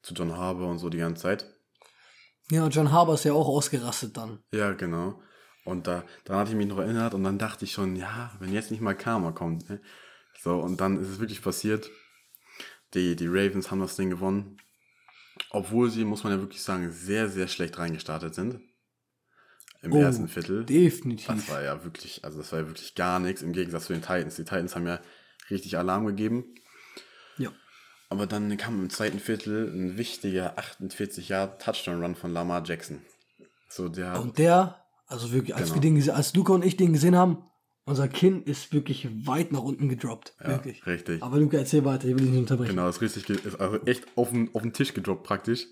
zu 0.00 0.14
John 0.14 0.36
Harbour 0.36 0.68
und 0.68 0.78
so 0.78 0.88
die 0.88 0.98
ganze 0.98 1.22
Zeit. 1.22 1.46
Ja, 2.50 2.66
John 2.68 2.90
Harbour 2.92 3.14
ist 3.14 3.24
ja 3.24 3.32
auch 3.32 3.48
ausgerastet 3.48 4.16
dann. 4.16 4.38
Ja, 4.52 4.72
genau. 4.72 5.20
Und 5.64 5.86
da, 5.86 6.04
dann 6.24 6.36
hatte 6.36 6.50
ich 6.52 6.56
mich 6.56 6.66
noch 6.66 6.78
erinnert 6.78 7.14
und 7.14 7.24
dann 7.24 7.38
dachte 7.38 7.64
ich 7.64 7.72
schon, 7.72 7.96
ja, 7.96 8.30
wenn 8.38 8.52
jetzt 8.52 8.70
nicht 8.70 8.80
mal 8.80 8.94
Karma 8.94 9.32
kommt. 9.32 9.68
Ne? 9.68 9.80
So, 10.40 10.58
und 10.58 10.80
dann 10.80 11.00
ist 11.00 11.08
es 11.08 11.20
wirklich 11.20 11.42
passiert. 11.42 11.90
Die, 12.94 13.14
die 13.14 13.28
Ravens 13.28 13.70
haben 13.70 13.80
das 13.80 13.96
Ding 13.96 14.10
gewonnen. 14.10 14.56
Obwohl 15.50 15.90
sie, 15.90 16.04
muss 16.04 16.24
man 16.24 16.32
ja 16.32 16.40
wirklich 16.40 16.62
sagen, 16.62 16.92
sehr, 16.92 17.28
sehr 17.28 17.48
schlecht 17.48 17.78
reingestartet 17.78 18.34
sind. 18.34 18.60
Im 19.82 19.92
oh, 19.92 20.00
ersten 20.00 20.28
Viertel. 20.28 20.64
Definitiv. 20.64 21.26
Das 21.26 21.48
war 21.48 21.62
ja 21.62 21.82
wirklich, 21.84 22.24
also 22.24 22.38
das 22.38 22.52
war 22.52 22.60
ja 22.60 22.66
wirklich 22.66 22.94
gar 22.94 23.18
nichts 23.18 23.42
im 23.42 23.52
Gegensatz 23.52 23.86
zu 23.86 23.94
den 23.94 24.02
Titans. 24.02 24.36
Die 24.36 24.44
Titans 24.44 24.76
haben 24.76 24.86
ja 24.86 25.00
richtig 25.50 25.76
Alarm 25.78 26.06
gegeben. 26.06 26.44
Ja. 27.38 27.50
Aber 28.10 28.26
dann 28.26 28.56
kam 28.56 28.80
im 28.80 28.90
zweiten 28.90 29.18
Viertel 29.18 29.68
ein 29.68 29.96
wichtiger 29.96 30.58
48 30.58 31.28
Jahre 31.30 31.56
Touchdown-Run 31.58 32.14
von 32.14 32.32
Lamar 32.32 32.62
Jackson. 32.64 33.00
So 33.68 33.88
der. 33.88 34.20
Und 34.20 34.38
der, 34.38 34.84
also 35.06 35.32
wirklich, 35.32 35.56
als 35.56 35.72
genau. 35.72 35.82
wir 35.82 36.02
den, 36.02 36.10
als 36.10 36.34
Luca 36.34 36.52
und 36.52 36.64
ich 36.64 36.76
den 36.76 36.92
gesehen 36.92 37.16
haben, 37.16 37.49
unser 37.90 38.08
Kinn 38.08 38.42
ist 38.42 38.72
wirklich 38.72 39.08
weit 39.26 39.52
nach 39.52 39.62
unten 39.62 39.88
gedroppt. 39.88 40.34
Ja, 40.40 40.48
wirklich. 40.48 40.86
Richtig. 40.86 41.22
Aber 41.22 41.38
Luca, 41.38 41.58
erzähl 41.58 41.84
weiter, 41.84 42.06
ich 42.06 42.14
will 42.14 42.22
dich 42.22 42.30
nicht 42.30 42.40
unterbrechen. 42.40 42.70
Genau, 42.70 42.88
ist 42.88 43.00
richtig, 43.00 43.28
ist 43.28 43.60
also 43.60 43.84
echt 43.84 44.06
auf 44.16 44.30
den, 44.30 44.54
auf 44.54 44.62
den 44.62 44.72
Tisch 44.72 44.94
gedroppt 44.94 45.24
praktisch. 45.24 45.66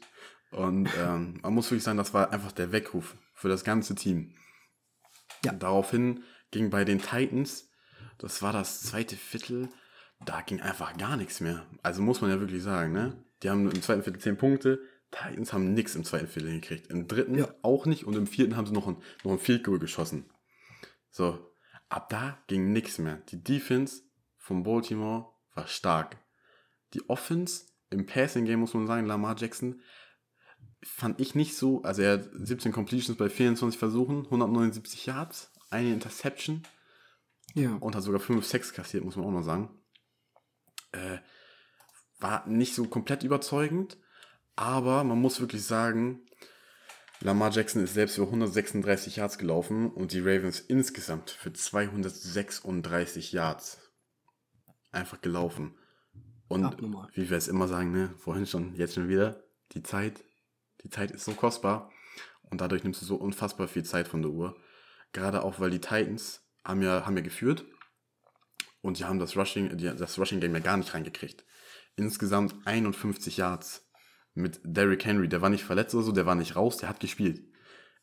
Und 0.50 0.88
ähm, 0.98 1.38
man 1.42 1.54
muss 1.54 1.70
wirklich 1.70 1.84
sagen, 1.84 1.98
das 1.98 2.14
war 2.14 2.32
einfach 2.32 2.52
der 2.52 2.72
Weckruf 2.72 3.16
für 3.34 3.48
das 3.48 3.64
ganze 3.64 3.94
Team. 3.94 4.34
Ja. 5.44 5.52
Und 5.52 5.62
daraufhin 5.62 6.24
ging 6.50 6.70
bei 6.70 6.84
den 6.84 7.00
Titans, 7.00 7.70
das 8.18 8.42
war 8.42 8.52
das 8.52 8.82
zweite 8.82 9.16
Viertel, 9.16 9.68
da 10.24 10.40
ging 10.40 10.60
einfach 10.60 10.96
gar 10.96 11.16
nichts 11.16 11.40
mehr. 11.40 11.66
Also 11.82 12.02
muss 12.02 12.20
man 12.20 12.30
ja 12.30 12.40
wirklich 12.40 12.62
sagen, 12.62 12.92
ne? 12.92 13.22
Die 13.42 13.50
haben 13.50 13.70
im 13.70 13.82
zweiten 13.82 14.02
Viertel 14.02 14.20
10 14.20 14.36
Punkte, 14.36 14.80
Titans 15.12 15.52
haben 15.52 15.72
nichts 15.72 15.94
im 15.94 16.04
zweiten 16.04 16.26
Viertel 16.26 16.52
gekriegt. 16.52 16.88
Im 16.88 17.06
dritten 17.06 17.38
ja. 17.38 17.48
auch 17.62 17.86
nicht 17.86 18.04
und 18.04 18.16
im 18.16 18.26
vierten 18.26 18.56
haben 18.56 18.66
sie 18.66 18.72
noch 18.72 18.88
ein, 18.88 18.96
noch 19.22 19.32
ein 19.32 19.38
Field 19.38 19.62
Goal 19.64 19.78
geschossen. 19.78 20.24
So, 21.10 21.38
Ab 21.88 22.08
da 22.10 22.38
ging 22.46 22.72
nichts 22.72 22.98
mehr. 22.98 23.16
Die 23.28 23.42
Defense 23.42 24.02
von 24.36 24.62
Baltimore 24.62 25.32
war 25.54 25.66
stark. 25.66 26.18
Die 26.94 27.08
Offense 27.08 27.66
im 27.90 28.06
Passing 28.06 28.44
Game 28.44 28.60
muss 28.60 28.74
man 28.74 28.86
sagen, 28.86 29.06
Lamar 29.06 29.36
Jackson 29.38 29.80
fand 30.82 31.20
ich 31.20 31.34
nicht 31.34 31.56
so, 31.56 31.82
also 31.82 32.02
er 32.02 32.14
hat 32.14 32.28
17 32.32 32.72
Completions 32.72 33.18
bei 33.18 33.28
24 33.28 33.78
Versuchen, 33.78 34.24
179 34.26 35.06
Yards, 35.06 35.52
eine 35.70 35.92
Interception 35.92 36.62
ja. 37.54 37.74
und 37.76 37.96
hat 37.96 38.02
sogar 38.02 38.20
5 38.20 38.44
Sex 38.46 38.72
kassiert, 38.72 39.04
muss 39.04 39.16
man 39.16 39.26
auch 39.26 39.32
noch 39.32 39.42
sagen. 39.42 39.70
Äh, 40.92 41.18
war 42.20 42.46
nicht 42.46 42.74
so 42.74 42.86
komplett 42.86 43.22
überzeugend, 43.22 43.98
aber 44.56 45.04
man 45.04 45.20
muss 45.20 45.40
wirklich 45.40 45.64
sagen, 45.64 46.27
Lamar 47.20 47.50
Jackson 47.50 47.82
ist 47.82 47.94
selbst 47.94 48.14
für 48.14 48.22
136 48.22 49.16
Yards 49.16 49.38
gelaufen 49.38 49.90
und 49.90 50.12
die 50.12 50.20
Ravens 50.20 50.60
insgesamt 50.60 51.30
für 51.30 51.52
236 51.52 53.32
Yards 53.32 53.78
einfach 54.92 55.20
gelaufen. 55.20 55.76
Und 56.46 56.64
Abnormal. 56.64 57.08
wie 57.14 57.28
wir 57.28 57.36
es 57.36 57.48
immer 57.48 57.66
sagen, 57.66 57.92
ne, 57.92 58.14
vorhin 58.18 58.46
schon, 58.46 58.74
jetzt 58.74 58.94
schon 58.94 59.08
wieder, 59.08 59.42
die 59.72 59.82
Zeit, 59.82 60.24
die 60.82 60.90
Zeit 60.90 61.10
ist 61.10 61.24
so 61.24 61.32
kostbar 61.32 61.90
und 62.42 62.60
dadurch 62.60 62.84
nimmst 62.84 63.02
du 63.02 63.06
so 63.06 63.16
unfassbar 63.16 63.68
viel 63.68 63.84
Zeit 63.84 64.08
von 64.08 64.22
der 64.22 64.30
Uhr. 64.30 64.56
Gerade 65.12 65.42
auch, 65.42 65.58
weil 65.58 65.70
die 65.70 65.80
Titans 65.80 66.42
haben 66.64 66.82
ja, 66.82 67.04
haben 67.04 67.16
ja 67.16 67.22
geführt 67.22 67.64
und 68.80 68.98
die 68.98 69.04
haben 69.04 69.18
das 69.18 69.36
Rushing, 69.36 69.76
das 69.76 70.18
Rushing 70.18 70.40
Game 70.40 70.54
ja 70.54 70.60
gar 70.60 70.76
nicht 70.76 70.94
reingekriegt. 70.94 71.44
Insgesamt 71.96 72.54
51 72.64 73.36
Yards 73.36 73.87
mit 74.38 74.60
Derrick 74.64 75.04
Henry, 75.04 75.28
der 75.28 75.42
war 75.42 75.50
nicht 75.50 75.64
verletzt 75.64 75.94
oder 75.94 76.04
so, 76.04 76.12
der 76.12 76.26
war 76.26 76.34
nicht 76.34 76.56
raus, 76.56 76.78
der 76.78 76.88
hat 76.88 77.00
gespielt. 77.00 77.42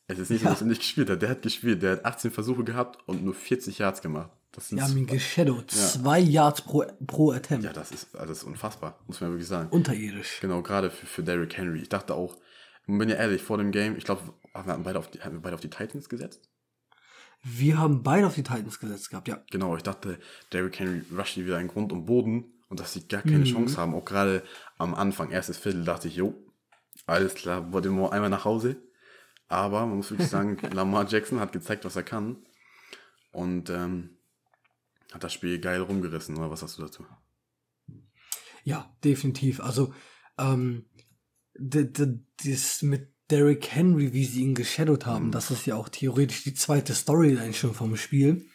Es 0.08 0.18
ist 0.18 0.30
nicht 0.30 0.42
ja. 0.42 0.48
so, 0.48 0.54
dass 0.54 0.60
er 0.62 0.68
nicht 0.68 0.80
gespielt 0.80 1.10
hat, 1.10 1.22
der 1.22 1.30
hat 1.30 1.42
gespielt, 1.42 1.82
der 1.82 1.92
hat 1.92 2.04
18 2.04 2.30
Versuche 2.30 2.62
gehabt 2.62 2.98
und 3.08 3.24
nur 3.24 3.34
40 3.34 3.78
Yards 3.78 4.02
gemacht. 4.02 4.30
Das 4.52 4.68
sind 4.68 4.78
ja, 4.78 4.88
ihn 4.88 5.06
geshadowed. 5.06 5.72
Ja. 5.72 5.86
Zwei 5.86 6.20
Yards 6.20 6.62
pro, 6.62 6.84
pro 7.06 7.32
Attempt. 7.32 7.64
Ja, 7.64 7.72
das 7.72 7.90
ist, 7.90 8.14
also 8.14 8.28
das 8.28 8.38
ist 8.38 8.44
unfassbar, 8.44 8.98
muss 9.06 9.20
man 9.20 9.30
wirklich 9.30 9.48
sagen. 9.48 9.68
Unterirdisch. 9.70 10.38
Genau, 10.40 10.62
gerade 10.62 10.90
für, 10.90 11.06
für 11.06 11.22
Derrick 11.22 11.56
Henry. 11.56 11.80
Ich 11.80 11.88
dachte 11.88 12.14
auch, 12.14 12.36
bin 12.86 13.08
ja 13.08 13.16
ehrlich, 13.16 13.42
vor 13.42 13.58
dem 13.58 13.72
Game, 13.72 13.96
ich 13.96 14.04
glaube, 14.04 14.22
haben 14.54 14.68
wir 14.68 14.78
beide 14.78 14.98
auf 14.98 15.10
die, 15.10 15.20
haben 15.20 15.34
wir 15.34 15.42
beide 15.42 15.54
auf 15.54 15.60
die 15.60 15.70
Titans 15.70 16.08
gesetzt? 16.08 16.48
Wir 17.42 17.78
haben 17.78 18.02
beide 18.02 18.26
auf 18.26 18.34
die 18.34 18.42
Titans 18.42 18.78
gesetzt 18.78 19.10
gehabt, 19.10 19.28
ja. 19.28 19.42
Genau, 19.50 19.76
ich 19.76 19.82
dachte, 19.82 20.18
Derrick 20.52 20.78
Henry 20.78 21.02
rusht 21.16 21.36
wieder 21.36 21.60
in 21.60 21.68
Grund 21.68 21.92
und 21.92 22.06
Boden 22.06 22.44
und 22.68 22.80
dass 22.80 22.92
sie 22.92 23.06
gar 23.06 23.22
keine 23.22 23.38
mhm. 23.38 23.44
Chance 23.44 23.76
haben. 23.76 23.94
Auch 23.94 24.04
gerade 24.04 24.42
am 24.78 24.94
Anfang, 24.94 25.30
erstes 25.30 25.58
Viertel, 25.58 25.84
dachte 25.84 26.08
ich, 26.08 26.16
jo, 26.16 26.34
alles 27.06 27.34
klar, 27.34 27.72
wollte 27.72 27.90
nur 27.90 28.12
einmal 28.12 28.30
nach 28.30 28.44
Hause. 28.44 28.76
Aber 29.48 29.86
man 29.86 29.98
muss 29.98 30.10
wirklich 30.10 30.28
sagen, 30.28 30.58
Lamar 30.72 31.06
Jackson 31.06 31.40
hat 31.40 31.52
gezeigt, 31.52 31.84
was 31.84 31.96
er 31.96 32.02
kann. 32.02 32.44
Und 33.30 33.70
ähm, 33.70 34.18
hat 35.12 35.22
das 35.22 35.32
Spiel 35.32 35.60
geil 35.60 35.80
rumgerissen, 35.80 36.36
oder 36.36 36.50
was 36.50 36.62
hast 36.62 36.78
du 36.78 36.82
dazu? 36.82 37.06
Ja, 38.64 38.96
definitiv. 39.04 39.60
Also, 39.60 39.94
ähm, 40.38 40.86
das 41.54 42.82
mit 42.82 43.12
Derrick 43.30 43.68
Henry, 43.68 44.12
wie 44.12 44.24
sie 44.24 44.42
ihn 44.42 44.54
geshadowt 44.54 45.06
haben, 45.06 45.26
mhm. 45.26 45.32
das 45.32 45.50
ist 45.50 45.66
ja 45.66 45.76
auch 45.76 45.88
theoretisch 45.88 46.42
die 46.42 46.54
zweite 46.54 46.94
Storyline 46.94 47.54
schon 47.54 47.74
vom 47.74 47.96
Spiel 47.96 48.48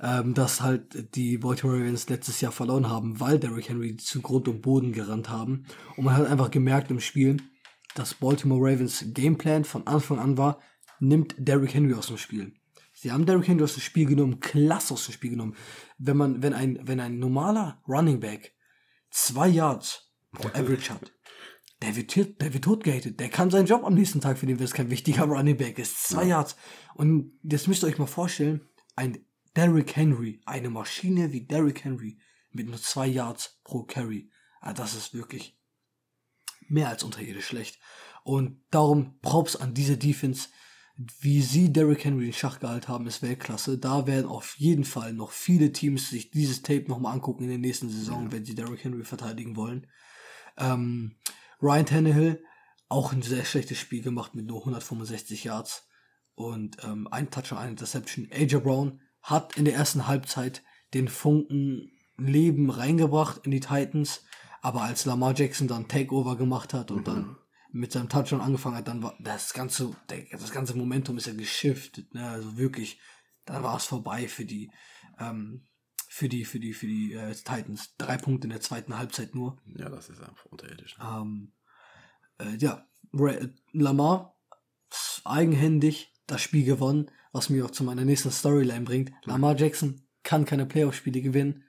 ähm, 0.00 0.34
dass 0.34 0.60
halt 0.60 1.14
die 1.14 1.38
Baltimore 1.38 1.78
Ravens 1.78 2.08
letztes 2.08 2.40
Jahr 2.40 2.52
verloren 2.52 2.88
haben, 2.88 3.20
weil 3.20 3.38
Derrick 3.38 3.68
Henry 3.68 3.96
zu 3.96 4.20
Grund 4.20 4.48
und 4.48 4.62
Boden 4.62 4.92
gerannt 4.92 5.28
haben. 5.28 5.66
Und 5.96 6.04
man 6.04 6.16
hat 6.16 6.26
einfach 6.26 6.50
gemerkt 6.50 6.90
im 6.90 7.00
Spiel, 7.00 7.38
dass 7.94 8.14
Baltimore 8.14 8.60
Ravens 8.60 9.04
Gameplan 9.08 9.64
von 9.64 9.86
Anfang 9.86 10.18
an 10.18 10.36
war, 10.36 10.60
nimmt 11.00 11.34
Derrick 11.38 11.74
Henry 11.74 11.94
aus 11.94 12.08
dem 12.08 12.18
Spiel. 12.18 12.54
Sie 12.92 13.12
haben 13.12 13.26
Derrick 13.26 13.48
Henry 13.48 13.64
aus 13.64 13.74
dem 13.74 13.82
Spiel 13.82 14.06
genommen, 14.06 14.40
klasse 14.40 14.94
aus 14.94 15.06
dem 15.06 15.12
Spiel 15.12 15.30
genommen. 15.30 15.56
Wenn 15.98 16.16
man, 16.16 16.42
wenn 16.42 16.54
ein, 16.54 16.78
wenn 16.82 17.00
ein 17.00 17.18
normaler 17.18 17.82
Running 17.88 18.20
Back 18.20 18.54
zwei 19.10 19.48
Yards 19.48 20.12
pro 20.32 20.48
Average 20.48 20.92
hat, 20.92 21.12
der 21.82 21.96
wird, 21.96 22.40
der 22.40 22.52
wird 22.54 22.64
totgehatet. 22.64 23.20
Der 23.20 23.28
kann 23.28 23.50
seinen 23.50 23.66
Job 23.66 23.84
am 23.84 23.94
nächsten 23.94 24.20
Tag 24.20 24.38
für 24.38 24.46
den, 24.46 24.58
wenn 24.58 24.64
es 24.64 24.72
kein 24.72 24.90
wichtiger 24.90 25.24
Running 25.24 25.56
Back 25.56 25.78
ist. 25.78 26.04
Zwei 26.04 26.24
Yards. 26.24 26.56
Und 26.94 27.32
das 27.42 27.66
müsst 27.66 27.82
ihr 27.82 27.88
euch 27.88 27.98
mal 27.98 28.06
vorstellen, 28.06 28.68
ein 28.96 29.18
Derrick 29.56 29.96
Henry, 29.96 30.40
eine 30.46 30.70
Maschine 30.70 31.32
wie 31.32 31.46
Derrick 31.46 31.84
Henry 31.84 32.18
mit 32.50 32.68
nur 32.68 32.80
zwei 32.80 33.06
Yards 33.06 33.60
pro 33.64 33.84
Carry. 33.84 34.30
Ah, 34.60 34.72
das 34.72 34.94
ist 34.94 35.14
wirklich 35.14 35.58
mehr 36.68 36.88
als 36.88 37.02
unterirdisch 37.02 37.46
schlecht. 37.46 37.78
Und 38.22 38.62
darum 38.70 39.18
Props 39.20 39.56
an 39.56 39.74
diese 39.74 39.96
Defense. 39.96 40.48
Wie 41.18 41.42
sie 41.42 41.72
Derrick 41.72 42.04
Henry 42.04 42.26
in 42.26 42.32
Schach 42.32 42.60
gehalten 42.60 42.86
haben, 42.86 43.06
ist 43.08 43.20
Weltklasse. 43.20 43.78
Da 43.78 44.06
werden 44.06 44.26
auf 44.26 44.56
jeden 44.58 44.84
Fall 44.84 45.12
noch 45.12 45.32
viele 45.32 45.72
Teams 45.72 46.08
sich 46.08 46.30
dieses 46.30 46.62
Tape 46.62 46.84
nochmal 46.86 47.14
angucken 47.14 47.42
in 47.42 47.48
der 47.48 47.58
nächsten 47.58 47.90
Saison, 47.90 48.30
wenn 48.30 48.44
sie 48.44 48.54
Derrick 48.54 48.84
Henry 48.84 49.02
verteidigen 49.02 49.56
wollen. 49.56 49.88
Ähm, 50.56 51.16
Ryan 51.60 51.86
Tannehill, 51.86 52.44
auch 52.88 53.12
ein 53.12 53.22
sehr 53.22 53.44
schlechtes 53.44 53.78
Spiel 53.78 54.02
gemacht 54.02 54.36
mit 54.36 54.46
nur 54.46 54.60
165 54.60 55.42
Yards 55.42 55.88
und 56.36 56.76
ähm, 56.84 57.08
ein 57.10 57.28
Touchdown, 57.28 57.58
eine 57.58 57.70
Interception. 57.72 58.28
AJ 58.30 58.58
Brown, 58.58 59.00
hat 59.24 59.56
in 59.56 59.64
der 59.64 59.74
ersten 59.74 60.06
Halbzeit 60.06 60.62
den 60.92 61.08
Funken 61.08 61.90
Leben 62.16 62.70
reingebracht 62.70 63.44
in 63.44 63.50
die 63.50 63.60
Titans, 63.60 64.24
aber 64.60 64.82
als 64.82 65.04
Lamar 65.04 65.34
Jackson 65.34 65.66
dann 65.66 65.88
Takeover 65.88 66.36
gemacht 66.36 66.72
hat 66.72 66.90
und 66.90 67.00
mhm. 67.00 67.04
dann 67.04 67.36
mit 67.72 67.90
seinem 67.90 68.08
Touchdown 68.08 68.40
angefangen 68.40 68.76
hat, 68.76 68.86
dann 68.86 69.02
war 69.02 69.16
das 69.18 69.52
ganze, 69.52 69.90
das 70.30 70.52
ganze 70.52 70.76
Momentum 70.76 71.16
ist 71.16 71.26
ja 71.26 71.34
geschiftet, 71.34 72.14
ne? 72.14 72.28
Also 72.28 72.56
wirklich, 72.56 73.00
dann 73.46 73.64
war 73.64 73.76
es 73.76 73.86
vorbei 73.86 74.28
für 74.28 74.44
die, 74.44 74.70
ähm, 75.18 75.66
für 76.08 76.28
die, 76.28 76.44
für 76.44 76.60
die, 76.60 76.72
für 76.72 76.86
die 76.86 77.14
äh, 77.14 77.34
Titans. 77.34 77.96
Drei 77.96 78.16
Punkte 78.16 78.46
in 78.46 78.52
der 78.52 78.60
zweiten 78.60 78.96
Halbzeit 78.96 79.34
nur. 79.34 79.60
Ja, 79.76 79.88
das 79.88 80.08
ist 80.08 80.20
einfach 80.20 80.44
unterirdisch. 80.46 80.96
Ähm, 81.02 81.52
äh, 82.38 82.56
ja, 82.58 82.86
Lamar 83.72 84.36
eigenhändig 85.24 86.12
das 86.28 86.40
Spiel 86.40 86.64
gewonnen, 86.64 87.10
was 87.34 87.50
mich 87.50 87.62
auch 87.62 87.72
zu 87.72 87.82
meiner 87.82 88.04
nächsten 88.04 88.30
Storyline 88.30 88.84
bringt. 88.84 89.12
Lamar 89.24 89.56
Jackson 89.56 90.00
kann 90.22 90.44
keine 90.44 90.66
Playoff-Spiele 90.66 91.20
gewinnen. 91.20 91.64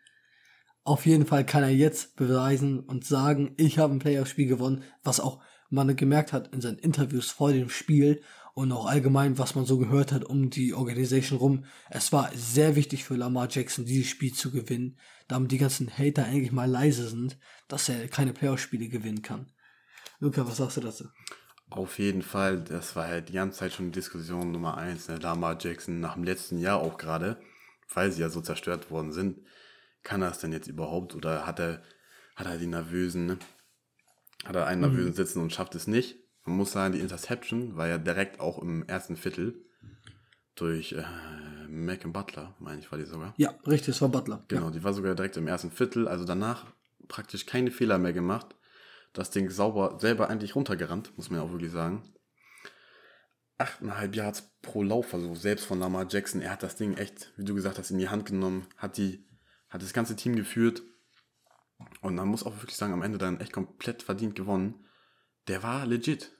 Auf 0.83 1.07
jeden 1.07 1.25
Fall 1.25 1.43
kann 1.43 1.63
er 1.63 1.69
jetzt 1.69 2.15
beweisen 2.15 2.79
und 2.79 3.03
sagen, 3.03 3.55
ich 3.57 3.79
habe 3.79 3.91
ein 3.91 3.99
Playoff-Spiel 3.99 4.45
gewonnen, 4.45 4.83
was 5.03 5.19
auch 5.19 5.41
man 5.71 5.95
gemerkt 5.95 6.33
hat 6.33 6.53
in 6.53 6.61
seinen 6.61 6.77
Interviews 6.77 7.31
vor 7.31 7.51
dem 7.51 7.69
Spiel 7.69 8.21
und 8.53 8.71
auch 8.71 8.85
allgemein, 8.85 9.39
was 9.39 9.55
man 9.55 9.65
so 9.65 9.79
gehört 9.79 10.11
hat 10.11 10.23
um 10.23 10.51
die 10.51 10.75
Organisation 10.75 11.39
rum. 11.39 11.65
Es 11.89 12.13
war 12.13 12.29
sehr 12.35 12.75
wichtig 12.75 13.03
für 13.03 13.15
Lamar 13.15 13.47
Jackson, 13.49 13.85
dieses 13.85 14.07
Spiel 14.07 14.33
zu 14.33 14.51
gewinnen, 14.51 14.99
damit 15.27 15.51
die 15.51 15.57
ganzen 15.57 15.89
Hater 15.89 16.25
eigentlich 16.25 16.51
mal 16.51 16.69
leise 16.69 17.09
sind, 17.09 17.39
dass 17.67 17.89
er 17.89 18.07
keine 18.07 18.33
Playoff-Spiele 18.33 18.87
gewinnen 18.87 19.23
kann. 19.23 19.51
Luca, 20.19 20.45
was 20.47 20.57
sagst 20.57 20.77
du 20.77 20.81
dazu? 20.81 21.05
Auf 21.75 21.99
jeden 21.99 22.21
Fall, 22.21 22.61
das 22.61 22.95
war 22.95 23.09
ja 23.13 23.19
die 23.19 23.33
ganze 23.33 23.59
Zeit 23.59 23.73
schon 23.73 23.91
Diskussion 23.91 24.51
Nummer 24.53 24.77
eins, 24.77 25.09
ne? 25.09 25.17
Lamar 25.17 25.57
Jackson 25.59 25.99
nach 25.99 26.13
dem 26.13 26.23
letzten 26.23 26.57
Jahr 26.57 26.79
auch 26.79 26.97
gerade, 26.97 27.37
weil 27.93 28.11
sie 28.13 28.21
ja 28.21 28.29
so 28.29 28.39
zerstört 28.39 28.89
worden 28.91 29.11
sind. 29.11 29.39
Kann 30.01 30.21
er 30.21 30.31
es 30.31 30.39
denn 30.39 30.53
jetzt 30.53 30.67
überhaupt 30.67 31.15
oder 31.15 31.45
hat 31.45 31.59
er, 31.59 31.81
hat 32.37 32.47
er 32.47 32.57
die 32.57 32.67
nervösen, 32.67 33.25
ne? 33.25 33.37
hat 34.45 34.55
er 34.55 34.67
einen 34.67 34.81
Mhm. 34.81 34.87
nervösen 34.87 35.13
sitzen 35.13 35.41
und 35.41 35.51
schafft 35.51 35.75
es 35.75 35.85
nicht? 35.85 36.17
Man 36.45 36.55
muss 36.55 36.71
sagen, 36.71 36.93
die 36.93 37.01
Interception 37.01 37.75
war 37.75 37.87
ja 37.87 37.97
direkt 37.97 38.39
auch 38.39 38.59
im 38.61 38.87
ersten 38.87 39.17
Viertel 39.17 39.65
durch 40.55 40.93
äh, 40.93 41.03
Malcolm 41.67 42.13
Butler, 42.13 42.55
meine 42.59 42.79
ich, 42.79 42.89
war 42.89 42.97
die 42.99 43.05
sogar. 43.05 43.33
Ja, 43.35 43.53
richtig, 43.67 43.95
es 43.95 44.01
war 44.01 44.07
Butler. 44.09 44.45
Genau, 44.47 44.69
die 44.69 44.83
war 44.83 44.93
sogar 44.93 45.13
direkt 45.15 45.35
im 45.35 45.47
ersten 45.47 45.71
Viertel, 45.71 46.07
also 46.07 46.23
danach 46.23 46.67
praktisch 47.09 47.45
keine 47.45 47.71
Fehler 47.71 47.97
mehr 47.97 48.13
gemacht. 48.13 48.55
Das 49.15 49.31
Ding 49.31 49.49
sauber 49.49 49.97
selber 49.99 50.29
eigentlich 50.29 50.55
runtergerannt, 50.55 51.13
muss 51.15 51.29
man 51.29 51.39
ja 51.39 51.45
auch 51.45 51.51
wirklich 51.51 51.71
sagen. 51.71 52.03
8,5 53.57 54.13
Yards 54.13 54.51
pro 54.61 54.83
Laufversuch, 54.83 55.37
selbst 55.37 55.65
von 55.65 55.79
Lamar 55.79 56.05
Jackson. 56.09 56.41
Er 56.41 56.51
hat 56.51 56.63
das 56.63 56.75
Ding 56.75 56.95
echt, 56.97 57.31
wie 57.37 57.45
du 57.45 57.55
gesagt 57.55 57.77
hast, 57.79 57.91
in 57.91 57.97
die 57.97 58.09
Hand 58.09 58.25
genommen, 58.25 58.67
hat, 58.75 58.97
die, 58.97 59.25
hat 59.69 59.81
das 59.81 59.93
ganze 59.93 60.17
Team 60.17 60.35
geführt. 60.35 60.83
Und 62.01 62.15
man 62.15 62.27
muss 62.27 62.43
auch 62.43 62.61
wirklich 62.61 62.75
sagen, 62.75 62.91
am 62.91 63.01
Ende 63.01 63.17
dann 63.17 63.39
echt 63.39 63.53
komplett 63.53 64.03
verdient 64.03 64.35
gewonnen. 64.35 64.85
Der 65.47 65.63
war 65.63 65.85
legit. 65.85 66.33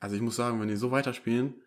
Also 0.00 0.16
ich 0.16 0.22
muss 0.22 0.34
sagen, 0.34 0.60
wenn 0.60 0.68
die 0.68 0.76
so 0.76 0.90
weiterspielen, 0.90 1.62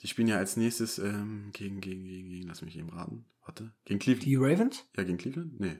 die 0.00 0.08
spielen 0.08 0.28
ja 0.28 0.38
als 0.38 0.56
nächstes 0.56 0.98
ähm, 0.98 1.50
gegen, 1.52 1.82
gegen, 1.82 2.04
gegen, 2.04 2.30
gegen, 2.30 2.48
lass 2.48 2.62
mich 2.62 2.78
eben 2.78 2.88
raten. 2.88 3.26
Warte. 3.44 3.74
Gegen 3.84 4.00
Cleveland. 4.00 4.26
Die 4.26 4.36
Ravens? 4.36 4.86
Ja, 4.96 5.02
gegen 5.02 5.18
Cleveland? 5.18 5.60
Nee. 5.60 5.78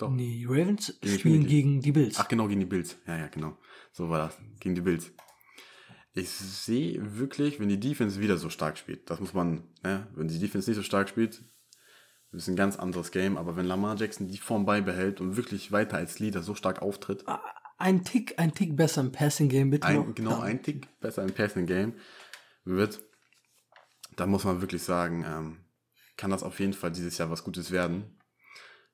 Doch. 0.00 0.10
Nee, 0.10 0.38
die 0.38 0.46
Ravens 0.46 0.98
Gegen 1.00 1.18
spielen 1.18 1.46
gegen 1.46 1.80
die 1.80 1.92
Bills. 1.92 2.16
Ach 2.18 2.28
genau, 2.28 2.48
gegen 2.48 2.60
die 2.60 2.66
Bills. 2.66 2.96
Ja, 3.06 3.18
ja, 3.18 3.26
genau. 3.28 3.56
So 3.92 4.08
war 4.08 4.18
das. 4.18 4.38
Gegen 4.60 4.74
die 4.74 4.80
Bills. 4.80 5.12
Ich 6.12 6.28
sehe 6.30 7.18
wirklich, 7.18 7.60
wenn 7.60 7.68
die 7.68 7.78
Defense 7.78 8.20
wieder 8.20 8.36
so 8.36 8.48
stark 8.48 8.78
spielt, 8.78 9.08
das 9.10 9.20
muss 9.20 9.32
man, 9.34 9.62
ne, 9.82 10.08
wenn 10.14 10.26
die 10.28 10.38
Defense 10.38 10.68
nicht 10.70 10.76
so 10.76 10.82
stark 10.82 11.08
spielt, 11.08 11.42
ist 12.32 12.48
ein 12.48 12.56
ganz 12.56 12.76
anderes 12.76 13.10
Game, 13.12 13.36
aber 13.36 13.56
wenn 13.56 13.66
Lamar 13.66 13.96
Jackson 13.96 14.26
die 14.28 14.38
Form 14.38 14.64
beibehält 14.64 15.20
und 15.20 15.36
wirklich 15.36 15.70
weiter 15.72 15.96
als 15.98 16.18
Leader 16.18 16.42
so 16.42 16.54
stark 16.54 16.80
auftritt, 16.82 17.24
Ein 17.78 18.04
Tick, 18.04 18.38
ein 18.38 18.54
Tick 18.54 18.76
besser 18.76 19.00
im 19.02 19.12
Passing 19.12 19.48
Game, 19.48 19.70
bitte. 19.70 19.86
ein, 19.86 20.14
genau 20.14 20.30
Dann- 20.32 20.42
ein 20.42 20.62
Tick 20.62 20.88
besser 21.00 21.22
im 21.22 21.32
Passing 21.32 21.66
Game 21.66 21.94
wird, 22.64 23.00
dann 24.16 24.30
muss 24.30 24.44
man 24.44 24.60
wirklich 24.60 24.82
sagen, 24.82 25.24
ähm, 25.26 25.58
kann 26.16 26.30
das 26.30 26.42
auf 26.42 26.58
jeden 26.60 26.72
Fall 26.72 26.90
dieses 26.92 27.18
Jahr 27.18 27.30
was 27.30 27.44
Gutes 27.44 27.70
werden. 27.70 28.16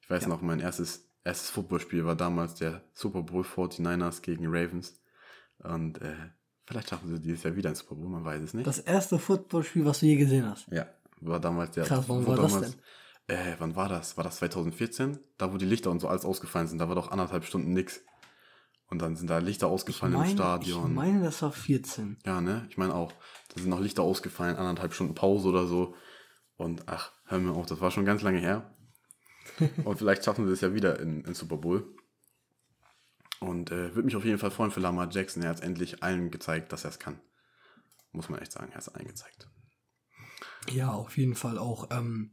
Ich 0.07 0.11
weiß 0.11 0.27
noch, 0.29 0.41
mein 0.41 0.61
erstes, 0.61 1.05
erstes 1.25 1.51
Footballspiel 1.51 2.05
war 2.07 2.15
damals 2.17 2.55
der 2.55 2.83
Super 2.95 3.23
Bowl 3.23 3.43
49ers 3.43 4.23
gegen 4.23 4.47
Ravens. 4.47 5.01
Und 5.59 6.01
äh, 6.01 6.15
vielleicht 6.67 6.91
schaffen 6.91 7.09
sie 7.09 7.21
dieses 7.21 7.43
Jahr 7.43 7.57
wieder 7.57 7.71
ein 7.71 7.75
Super 7.75 7.97
Bowl, 7.97 8.09
man 8.09 8.25
weiß 8.25 8.41
es 8.41 8.55
nicht. 8.55 8.67
Das 8.67 8.79
erste 8.79 9.19
Footballspiel, 9.19 9.85
was 9.85 10.01
du 10.01 10.07
je 10.07 10.17
gesehen 10.17 10.47
hast. 10.49 10.69
ja, 10.71 10.87
war 11.21 11.41
damals 11.41 11.73
der. 11.73 11.85
Krass, 11.85 12.05
wann 12.09 12.25
war 12.27 12.37
das 12.37 12.53
damals, 12.53 12.77
Äh, 13.27 13.57
wann 13.59 13.75
war 13.75 13.89
das? 13.89 14.17
War 14.17 14.23
das 14.23 14.37
2014? 14.37 15.19
Da, 15.39 15.53
wo 15.53 15.57
die 15.57 15.65
Lichter 15.65 15.91
und 15.91 15.99
so 16.01 16.07
alles 16.09 16.25
ausgefallen 16.25 16.69
sind, 16.69 16.79
da 16.79 16.89
war 16.89 16.95
doch 16.95 17.11
anderthalb 17.11 17.45
Stunden 17.45 17.73
nix. 17.73 18.01
Und 18.89 19.03
dann 19.03 19.17
sind 19.17 19.29
da 19.29 19.39
Lichter 19.39 19.67
ausgefallen 19.67 20.13
im 20.15 20.21
Meine- 20.21 20.31
Stadion. 20.33 20.91
Ich 20.91 20.95
meine, 20.95 21.25
das 21.25 21.43
war 21.43 21.51
14. 21.51 22.19
Ja, 22.25 22.41
ne? 22.41 22.67
Ich 22.71 22.79
meine 22.79 22.95
auch. 22.95 23.11
Da 23.53 23.61
sind 23.61 23.71
noch 23.71 23.81
Lichter 23.81 24.05
ausgefallen, 24.05 24.55
anderthalb 24.55 24.95
Stunden 24.95 25.17
Pause 25.17 25.49
oder 25.49 25.67
so. 25.67 25.97
Und 26.57 26.85
ach, 26.87 27.11
hör 27.25 27.41
mir 27.41 27.51
auf, 27.51 27.67
das 27.67 27.81
war 27.81 27.91
schon 27.91 28.05
ganz 28.05 28.23
lange 28.23 28.39
her. 28.39 28.71
Und 29.85 29.99
vielleicht 29.99 30.25
schaffen 30.25 30.47
sie 30.47 30.53
es 30.53 30.61
ja 30.61 30.75
wieder 30.75 30.99
in, 31.01 31.25
in 31.25 31.35
Super 31.35 31.57
Bowl. 31.57 31.95
Und 33.41 33.71
äh, 33.71 33.95
würde 33.95 34.05
mich 34.05 34.17
auf 34.17 34.25
jeden 34.25 34.39
Fall 34.39 34.51
freuen 34.51 34.71
für 34.71 34.81
Lamar 34.81 35.11
Jackson. 35.11 35.43
Er 35.43 35.51
hat 35.51 35.61
endlich 35.61 36.03
allen 36.03 36.31
gezeigt, 36.31 36.73
dass 36.73 36.85
er 36.85 36.91
es 36.91 36.99
kann. 36.99 37.21
Muss 38.13 38.29
man 38.29 38.41
echt 38.41 38.53
sagen, 38.53 38.69
er 38.71 38.77
hat 38.77 38.83
es 38.83 38.89
allen 38.89 39.07
gezeigt. 39.07 39.49
Ja, 40.71 40.91
auf 40.93 41.17
jeden 41.19 41.35
Fall 41.35 41.59
auch. 41.59 41.91
Ähm, 41.91 42.33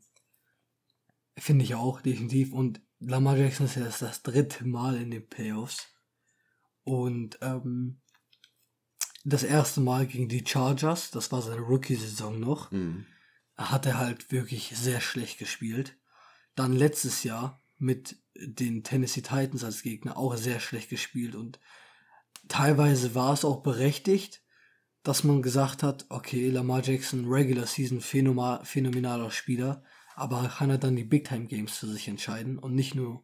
Finde 1.38 1.66
ich 1.66 1.76
auch, 1.76 2.02
definitiv. 2.02 2.54
Und 2.54 2.82
Lamar 3.00 3.36
Jackson 3.38 3.66
ist 3.66 3.76
jetzt 3.76 4.02
das 4.02 4.24
dritte 4.24 4.66
Mal 4.66 4.96
in 4.96 5.12
den 5.12 5.28
Playoffs. 5.28 5.88
Und 6.84 7.38
ähm, 7.42 8.02
das 9.26 9.44
erste 9.44 9.82
Mal 9.82 10.06
gegen 10.08 10.30
die 10.30 10.46
Chargers, 10.46 11.12
das 11.12 11.32
war 11.32 11.42
seine 11.42 11.62
Rookie-Saison 11.62 12.40
noch, 12.40 12.72
Mhm. 12.72 13.06
hat 13.58 13.86
er 13.86 13.98
halt 13.98 14.32
wirklich 14.32 14.74
sehr 14.76 15.02
schlecht 15.02 15.38
gespielt. 15.38 15.98
Dann 16.56 16.74
letztes 16.74 17.24
Jahr 17.24 17.62
mit 17.78 18.18
den 18.36 18.84
Tennessee 18.84 19.22
Titans 19.22 19.64
als 19.64 19.84
Gegner 19.84 20.18
auch 20.18 20.36
sehr 20.36 20.60
schlecht 20.60 20.90
gespielt 20.90 21.36
und 21.36 21.60
teilweise 22.48 23.16
war 23.16 23.34
es 23.34 23.46
auch 23.46 23.62
berechtigt, 23.62 24.42
dass 25.04 25.24
man 25.24 25.42
gesagt 25.42 25.84
hat, 25.84 26.06
okay, 26.10 26.50
Lamar 26.50 26.82
Jackson, 26.82 27.26
Regular 27.26 27.68
Season, 27.68 28.00
phänomenaler 28.02 29.32
Spieler, 29.32 29.84
aber 30.16 30.48
kann 30.48 30.70
er 30.70 30.78
dann 30.78 30.96
die 30.96 31.04
Big 31.04 31.26
Time 31.26 31.46
Games 31.46 31.78
für 31.78 31.88
sich 31.88 32.08
entscheiden 32.08 32.58
und 32.58 32.74
nicht 32.74 32.96
nur 32.96 33.24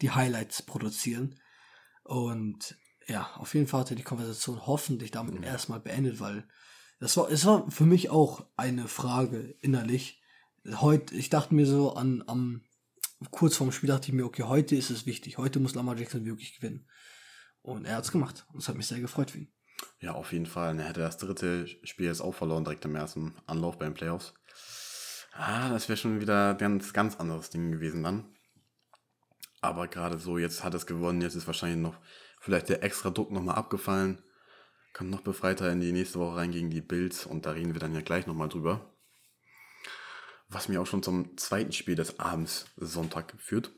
die 0.00 0.10
Highlights 0.10 0.62
produzieren. 0.62 1.40
Und 2.04 2.76
ja, 3.06 3.30
auf 3.36 3.54
jeden 3.54 3.66
Fall 3.66 3.80
hat 3.80 3.90
er 3.90 3.96
die 3.96 4.02
Konversation 4.02 4.66
hoffentlich 4.66 5.10
damit 5.10 5.42
erstmal 5.42 5.80
beendet, 5.80 6.20
weil 6.20 6.46
das 7.00 7.16
war, 7.16 7.30
es 7.30 7.44
war 7.46 7.70
für 7.70 7.86
mich 7.86 8.10
auch 8.10 8.46
eine 8.56 8.88
Frage 8.88 9.56
innerlich. 9.60 10.17
Heute, 10.66 11.14
ich 11.14 11.30
dachte 11.30 11.54
mir 11.54 11.66
so 11.66 11.94
an, 11.94 12.24
am, 12.26 12.62
kurz 13.30 13.56
vorm 13.56 13.72
Spiel 13.72 13.88
dachte 13.88 14.08
ich 14.08 14.14
mir, 14.14 14.24
okay, 14.24 14.42
heute 14.42 14.76
ist 14.76 14.90
es 14.90 15.06
wichtig. 15.06 15.38
Heute 15.38 15.60
muss 15.60 15.74
Lamar 15.74 15.96
Jackson 15.96 16.24
wirklich 16.24 16.56
gewinnen. 16.56 16.86
Und 17.62 17.84
er 17.84 17.96
hat 17.96 18.04
es 18.04 18.12
gemacht. 18.12 18.46
Und 18.52 18.60
es 18.60 18.68
hat 18.68 18.76
mich 18.76 18.86
sehr 18.86 19.00
gefreut 19.00 19.30
für 19.30 19.38
ihn. 19.38 19.52
Ja, 20.00 20.12
auf 20.12 20.32
jeden 20.32 20.46
Fall. 20.46 20.78
Er 20.78 20.88
hätte 20.88 21.00
das 21.00 21.18
dritte 21.18 21.66
Spiel 21.84 22.06
jetzt 22.06 22.20
auch 22.20 22.34
verloren, 22.34 22.64
direkt 22.64 22.84
im 22.84 22.96
ersten 22.96 23.34
Anlauf 23.46 23.78
bei 23.78 23.86
den 23.86 23.94
Playoffs. 23.94 24.34
Ah, 25.32 25.68
das 25.68 25.88
wäre 25.88 25.96
schon 25.96 26.20
wieder 26.20 26.54
ganz, 26.54 26.92
ganz 26.92 27.16
anderes 27.16 27.50
Ding 27.50 27.70
gewesen 27.70 28.02
dann. 28.02 28.24
Aber 29.60 29.88
gerade 29.88 30.18
so, 30.18 30.38
jetzt 30.38 30.64
hat 30.64 30.74
es 30.74 30.86
gewonnen, 30.86 31.20
jetzt 31.20 31.34
ist 31.34 31.46
wahrscheinlich 31.46 31.80
noch 31.80 31.96
vielleicht 32.40 32.68
der 32.68 32.82
extra 32.82 33.10
Druck 33.10 33.30
nochmal 33.30 33.56
abgefallen. 33.56 34.22
Kann 34.92 35.10
noch 35.10 35.20
befreiter 35.20 35.70
in 35.70 35.80
die 35.80 35.92
nächste 35.92 36.18
Woche 36.18 36.36
rein 36.36 36.50
gegen 36.52 36.70
die 36.70 36.80
Bills 36.80 37.26
und 37.26 37.46
da 37.46 37.52
reden 37.52 37.74
wir 37.74 37.80
dann 37.80 37.94
ja 37.94 38.00
gleich 38.00 38.26
nochmal 38.26 38.48
drüber. 38.48 38.97
Was 40.48 40.68
mir 40.68 40.80
auch 40.80 40.86
schon 40.86 41.02
zum 41.02 41.36
zweiten 41.36 41.72
Spiel 41.72 41.94
des 41.94 42.18
Abends 42.20 42.66
Sonntag 42.76 43.34
führt. 43.38 43.70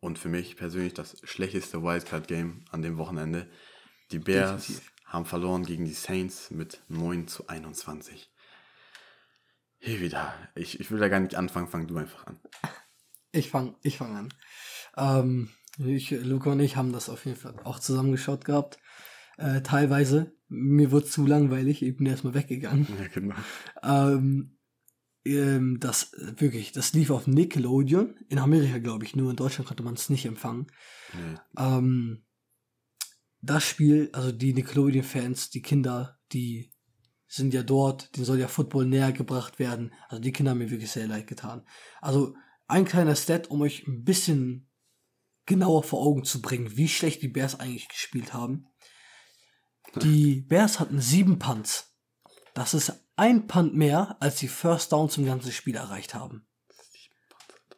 Und 0.00 0.18
für 0.18 0.28
mich 0.28 0.56
persönlich 0.56 0.94
das 0.94 1.16
schlechteste 1.24 1.82
Wildcard-Game 1.82 2.64
an 2.70 2.82
dem 2.82 2.98
Wochenende. 2.98 3.48
Die 4.10 4.18
Bears 4.18 4.66
Definitiv. 4.66 4.92
haben 5.06 5.24
verloren 5.24 5.64
gegen 5.64 5.84
die 5.84 5.94
Saints 5.94 6.50
mit 6.50 6.82
9 6.88 7.28
zu 7.28 7.46
21. 7.46 8.30
Hier 9.78 10.00
wieder. 10.00 10.34
Ich, 10.54 10.78
ich 10.78 10.90
will 10.90 10.98
da 10.98 11.08
gar 11.08 11.20
nicht 11.20 11.36
anfangen, 11.36 11.68
fang 11.68 11.86
du 11.86 11.96
einfach 11.96 12.26
an. 12.26 12.40
Ich 13.32 13.48
fange 13.48 13.74
ich 13.82 13.96
fang 13.96 14.14
an. 14.14 14.34
Ähm, 14.96 15.50
ich, 15.78 16.10
Luca 16.10 16.52
und 16.52 16.60
ich 16.60 16.76
haben 16.76 16.92
das 16.92 17.08
auf 17.08 17.24
jeden 17.24 17.38
Fall 17.38 17.58
auch 17.64 17.78
zusammengeschaut 17.78 18.44
gehabt. 18.44 18.78
Äh, 19.38 19.62
teilweise. 19.62 20.34
Mir 20.48 20.90
wurde 20.90 21.06
zu 21.06 21.26
langweilig. 21.26 21.82
Ich 21.82 21.96
bin 21.96 22.06
erstmal 22.06 22.34
weggegangen. 22.34 22.86
Ja, 23.00 23.08
genau. 23.08 23.34
Ähm, 23.82 24.58
ähm, 25.24 25.78
das 25.80 26.12
wirklich, 26.16 26.72
das 26.72 26.92
lief 26.92 27.10
auf 27.10 27.26
Nickelodeon. 27.26 28.16
In 28.28 28.38
Amerika, 28.38 28.78
glaube 28.78 29.04
ich, 29.04 29.16
nur 29.16 29.30
in 29.30 29.36
Deutschland 29.36 29.68
konnte 29.68 29.82
man 29.82 29.94
es 29.94 30.10
nicht 30.10 30.26
empfangen. 30.26 30.66
Nee. 31.14 31.38
Ähm, 31.58 32.24
das 33.40 33.64
Spiel, 33.64 34.10
also 34.12 34.32
die 34.32 34.54
Nickelodeon-Fans, 34.54 35.50
die 35.50 35.62
Kinder, 35.62 36.18
die 36.32 36.72
sind 37.26 37.54
ja 37.54 37.62
dort, 37.62 38.14
denen 38.16 38.26
soll 38.26 38.38
ja 38.38 38.46
Football 38.46 38.86
näher 38.86 39.12
gebracht 39.12 39.58
werden. 39.58 39.92
Also 40.08 40.22
die 40.22 40.32
Kinder 40.32 40.50
haben 40.50 40.58
mir 40.58 40.70
wirklich 40.70 40.90
sehr 40.90 41.06
leid 41.06 41.26
getan. 41.26 41.66
Also 42.00 42.34
ein 42.68 42.84
kleiner 42.84 43.16
Stat, 43.16 43.50
um 43.50 43.62
euch 43.62 43.86
ein 43.86 44.04
bisschen 44.04 44.68
genauer 45.46 45.82
vor 45.82 46.00
Augen 46.00 46.24
zu 46.24 46.40
bringen, 46.40 46.76
wie 46.76 46.88
schlecht 46.88 47.22
die 47.22 47.28
Bears 47.28 47.58
eigentlich 47.58 47.88
gespielt 47.88 48.32
haben. 48.32 48.66
Die 50.00 50.40
Bears 50.40 50.80
hatten 50.80 51.02
sieben 51.02 51.38
Punts. 51.38 51.98
Das 52.54 52.72
ist 52.72 53.01
ein 53.16 53.46
Punt 53.46 53.74
mehr, 53.74 54.16
als 54.20 54.36
die 54.36 54.48
First 54.48 54.92
Down 54.92 55.10
zum 55.10 55.24
ganzen 55.24 55.52
Spiel 55.52 55.76
erreicht 55.76 56.14
haben. 56.14 56.46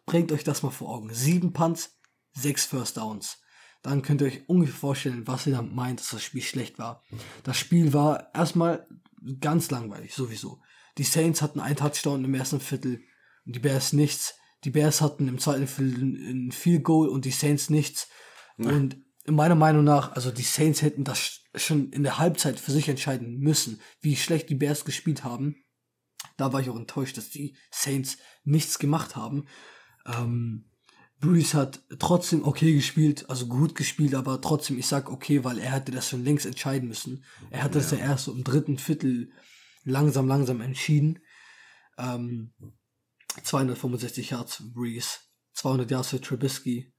Bringt 0.07 0.33
euch 0.33 0.45
das 0.45 0.63
mal 0.63 0.71
vor 0.71 0.91
Augen. 0.91 1.13
Sieben 1.13 1.53
Punts, 1.53 1.99
sechs 2.33 2.67
First 2.67 2.97
Downs. 2.97 3.39
Dann 3.83 4.03
könnt 4.03 4.21
ihr 4.21 4.29
euch 4.29 4.49
ungefähr 4.49 4.75
vorstellen, 4.75 5.27
was 5.27 5.47
ihr 5.47 5.55
damit 5.55 5.75
meint, 5.75 6.01
dass 6.01 6.11
das 6.11 6.23
Spiel 6.23 6.43
schlecht 6.43 6.79
war. 6.79 7.03
Das 7.43 7.59
Spiel 7.59 7.93
war 7.93 8.35
erstmal 8.35 8.87
ganz 9.41 9.71
langweilig, 9.71 10.15
sowieso. 10.15 10.61
Die 10.99 11.05
Saints 11.05 11.43
hatten 11.43 11.61
ein 11.61 11.77
Touchdown 11.77 12.25
im 12.25 12.35
ersten 12.35 12.61
Viertel 12.61 13.03
und 13.45 13.57
die 13.57 13.61
Bears 13.61 13.93
nichts. 13.93 14.35
Die 14.65 14.71
Bears 14.71 15.01
hatten 15.01 15.29
im 15.29 15.39
zweiten 15.39 15.67
Viertel 15.67 16.03
ein 16.03 16.53
Field 16.53 16.85
Goal 16.85 17.09
und 17.09 17.25
die 17.25 17.31
Saints 17.31 17.69
nichts. 17.69 18.09
Ja. 18.57 18.71
Und 18.71 18.97
meiner 19.27 19.55
Meinung 19.55 19.85
nach, 19.85 20.13
also 20.13 20.31
die 20.31 20.43
Saints 20.43 20.83
hätten 20.83 21.05
das 21.05 21.41
schon 21.55 21.91
in 21.91 22.03
der 22.03 22.19
Halbzeit 22.19 22.61
für 22.61 22.73
sich 22.73 22.89
entscheiden 22.89 23.39
müssen, 23.39 23.81
wie 24.01 24.17
schlecht 24.17 24.51
die 24.51 24.55
Bears 24.55 24.85
gespielt 24.85 25.25
haben. 25.25 25.57
Da 26.37 26.53
war 26.53 26.61
ich 26.61 26.69
auch 26.69 26.77
enttäuscht, 26.77 27.17
dass 27.17 27.31
die 27.31 27.57
Saints 27.71 28.19
nichts 28.45 28.79
gemacht 28.79 29.17
haben. 29.17 29.47
Ähm, 30.07 30.71
Breeze 31.21 31.57
hat 31.57 31.83
trotzdem 31.99 32.45
okay 32.45 32.75
gespielt, 32.75 33.31
also 33.31 33.47
gut 33.47 33.75
gespielt, 33.75 34.15
aber 34.15 34.41
trotzdem, 34.41 34.79
ich 34.79 34.87
sag 34.87 35.11
okay, 35.11 35.45
weil 35.45 35.59
er 35.59 35.73
hätte 35.73 35.93
das 35.93 36.09
schon 36.09 36.25
längst 36.25 36.45
entscheiden 36.45 36.89
müssen. 36.89 37.25
Er 37.51 37.63
hat 37.63 37.75
das 37.75 37.93
ja 37.93 37.99
erst 37.99 38.25
so 38.25 38.33
im 38.33 38.45
dritten 38.45 38.79
Viertel 38.79 39.31
langsam, 39.85 40.27
langsam 40.27 40.61
entschieden. 40.61 41.21
Ähm, 41.97 42.53
265 43.43 44.31
Yards 44.31 44.57
für 44.57 44.65
Breeze, 44.65 45.19
200 45.55 45.91
Yards 45.91 46.11
für 46.11 46.21
Trubisky. 46.21 46.94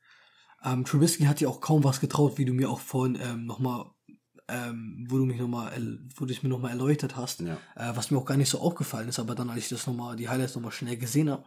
Ähm, 0.66 0.84
Trubisky 0.84 1.26
hat 1.26 1.39
ja 1.39 1.47
auch 1.47 1.61
kaum 1.61 1.84
was 1.84 2.01
getraut, 2.01 2.38
wie 2.38 2.45
du 2.45 2.53
mir 2.53 2.70
auch 2.70 2.80
vorhin 2.80 3.18
ähm, 3.22 3.45
nochmal 3.45 3.86
ähm, 4.47 5.07
wo 5.09 5.18
du 5.18 5.26
mich 5.26 5.39
nochmal, 5.39 5.72
wo 6.16 6.26
du 6.26 6.34
es 6.34 6.43
mir 6.43 6.49
nochmal 6.49 6.72
erläutert 6.72 7.16
hast, 7.16 7.41
ja. 7.41 7.57
äh, 7.76 7.95
was 7.95 8.11
mir 8.11 8.18
auch 8.18 8.26
gar 8.26 8.38
nicht 8.38 8.49
so 8.49 8.59
aufgefallen 8.59 9.09
ist, 9.09 9.20
aber 9.20 9.36
dann, 9.36 9.49
als 9.49 9.63
ich 9.63 9.70
das 9.70 9.88
nochmal, 9.88 10.16
die 10.16 10.30
Highlights 10.30 10.55
nochmal 10.55 10.72
schnell 10.72 10.97
gesehen 10.97 11.30
habe, 11.30 11.45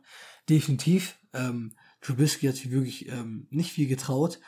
definitiv, 0.48 1.18
ähm, 1.32 1.74
Trubisky 2.00 2.46
hat 2.46 2.56
sich 2.56 2.70
wirklich 2.70 3.08
ähm, 3.08 3.46
nicht 3.50 3.72
viel 3.72 3.88
getraut. 3.88 4.40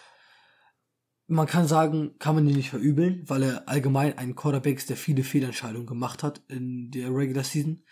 Man 1.26 1.46
kann 1.46 1.68
sagen, 1.68 2.16
kann 2.18 2.34
man 2.34 2.48
ihn 2.48 2.56
nicht 2.56 2.70
verübeln, 2.70 3.22
weil 3.28 3.44
er 3.44 3.68
allgemein 3.68 4.18
ein 4.18 4.34
Quarterback 4.34 4.78
ist, 4.78 4.90
der 4.90 4.96
viele 4.96 5.22
Fehlentscheidungen 5.22 5.86
gemacht 5.86 6.22
hat 6.22 6.42
in 6.48 6.90
der 6.90 7.14
Regular 7.14 7.44
Season. 7.44 7.84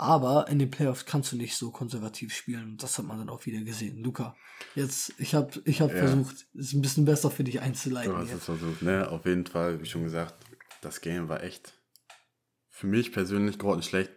Aber 0.00 0.46
in 0.46 0.60
den 0.60 0.70
Playoffs 0.70 1.06
kannst 1.06 1.32
du 1.32 1.36
nicht 1.36 1.56
so 1.56 1.72
konservativ 1.72 2.32
spielen. 2.32 2.76
Das 2.76 2.98
hat 2.98 3.04
man 3.04 3.18
dann 3.18 3.28
auch 3.28 3.44
wieder 3.46 3.60
gesehen. 3.62 3.98
Luca, 3.98 4.36
jetzt, 4.76 5.12
ich 5.18 5.34
habe 5.34 5.60
ich 5.64 5.80
hab 5.80 5.90
ja. 5.90 5.98
versucht, 5.98 6.46
es 6.56 6.72
ein 6.72 6.82
bisschen 6.82 7.04
besser 7.04 7.32
für 7.32 7.42
dich 7.42 7.60
einzuleiten. 7.60 8.12
Du 8.12 8.16
hast 8.16 8.32
es 8.32 8.44
versucht, 8.44 8.80
ne? 8.80 9.10
Auf 9.10 9.26
jeden 9.26 9.44
Fall, 9.44 9.82
wie 9.82 9.86
schon 9.86 10.04
gesagt, 10.04 10.36
das 10.82 11.00
Game 11.00 11.28
war 11.28 11.42
echt 11.42 11.74
für 12.70 12.86
mich 12.86 13.12
persönlich 13.12 13.58
grottenschlecht. 13.58 14.12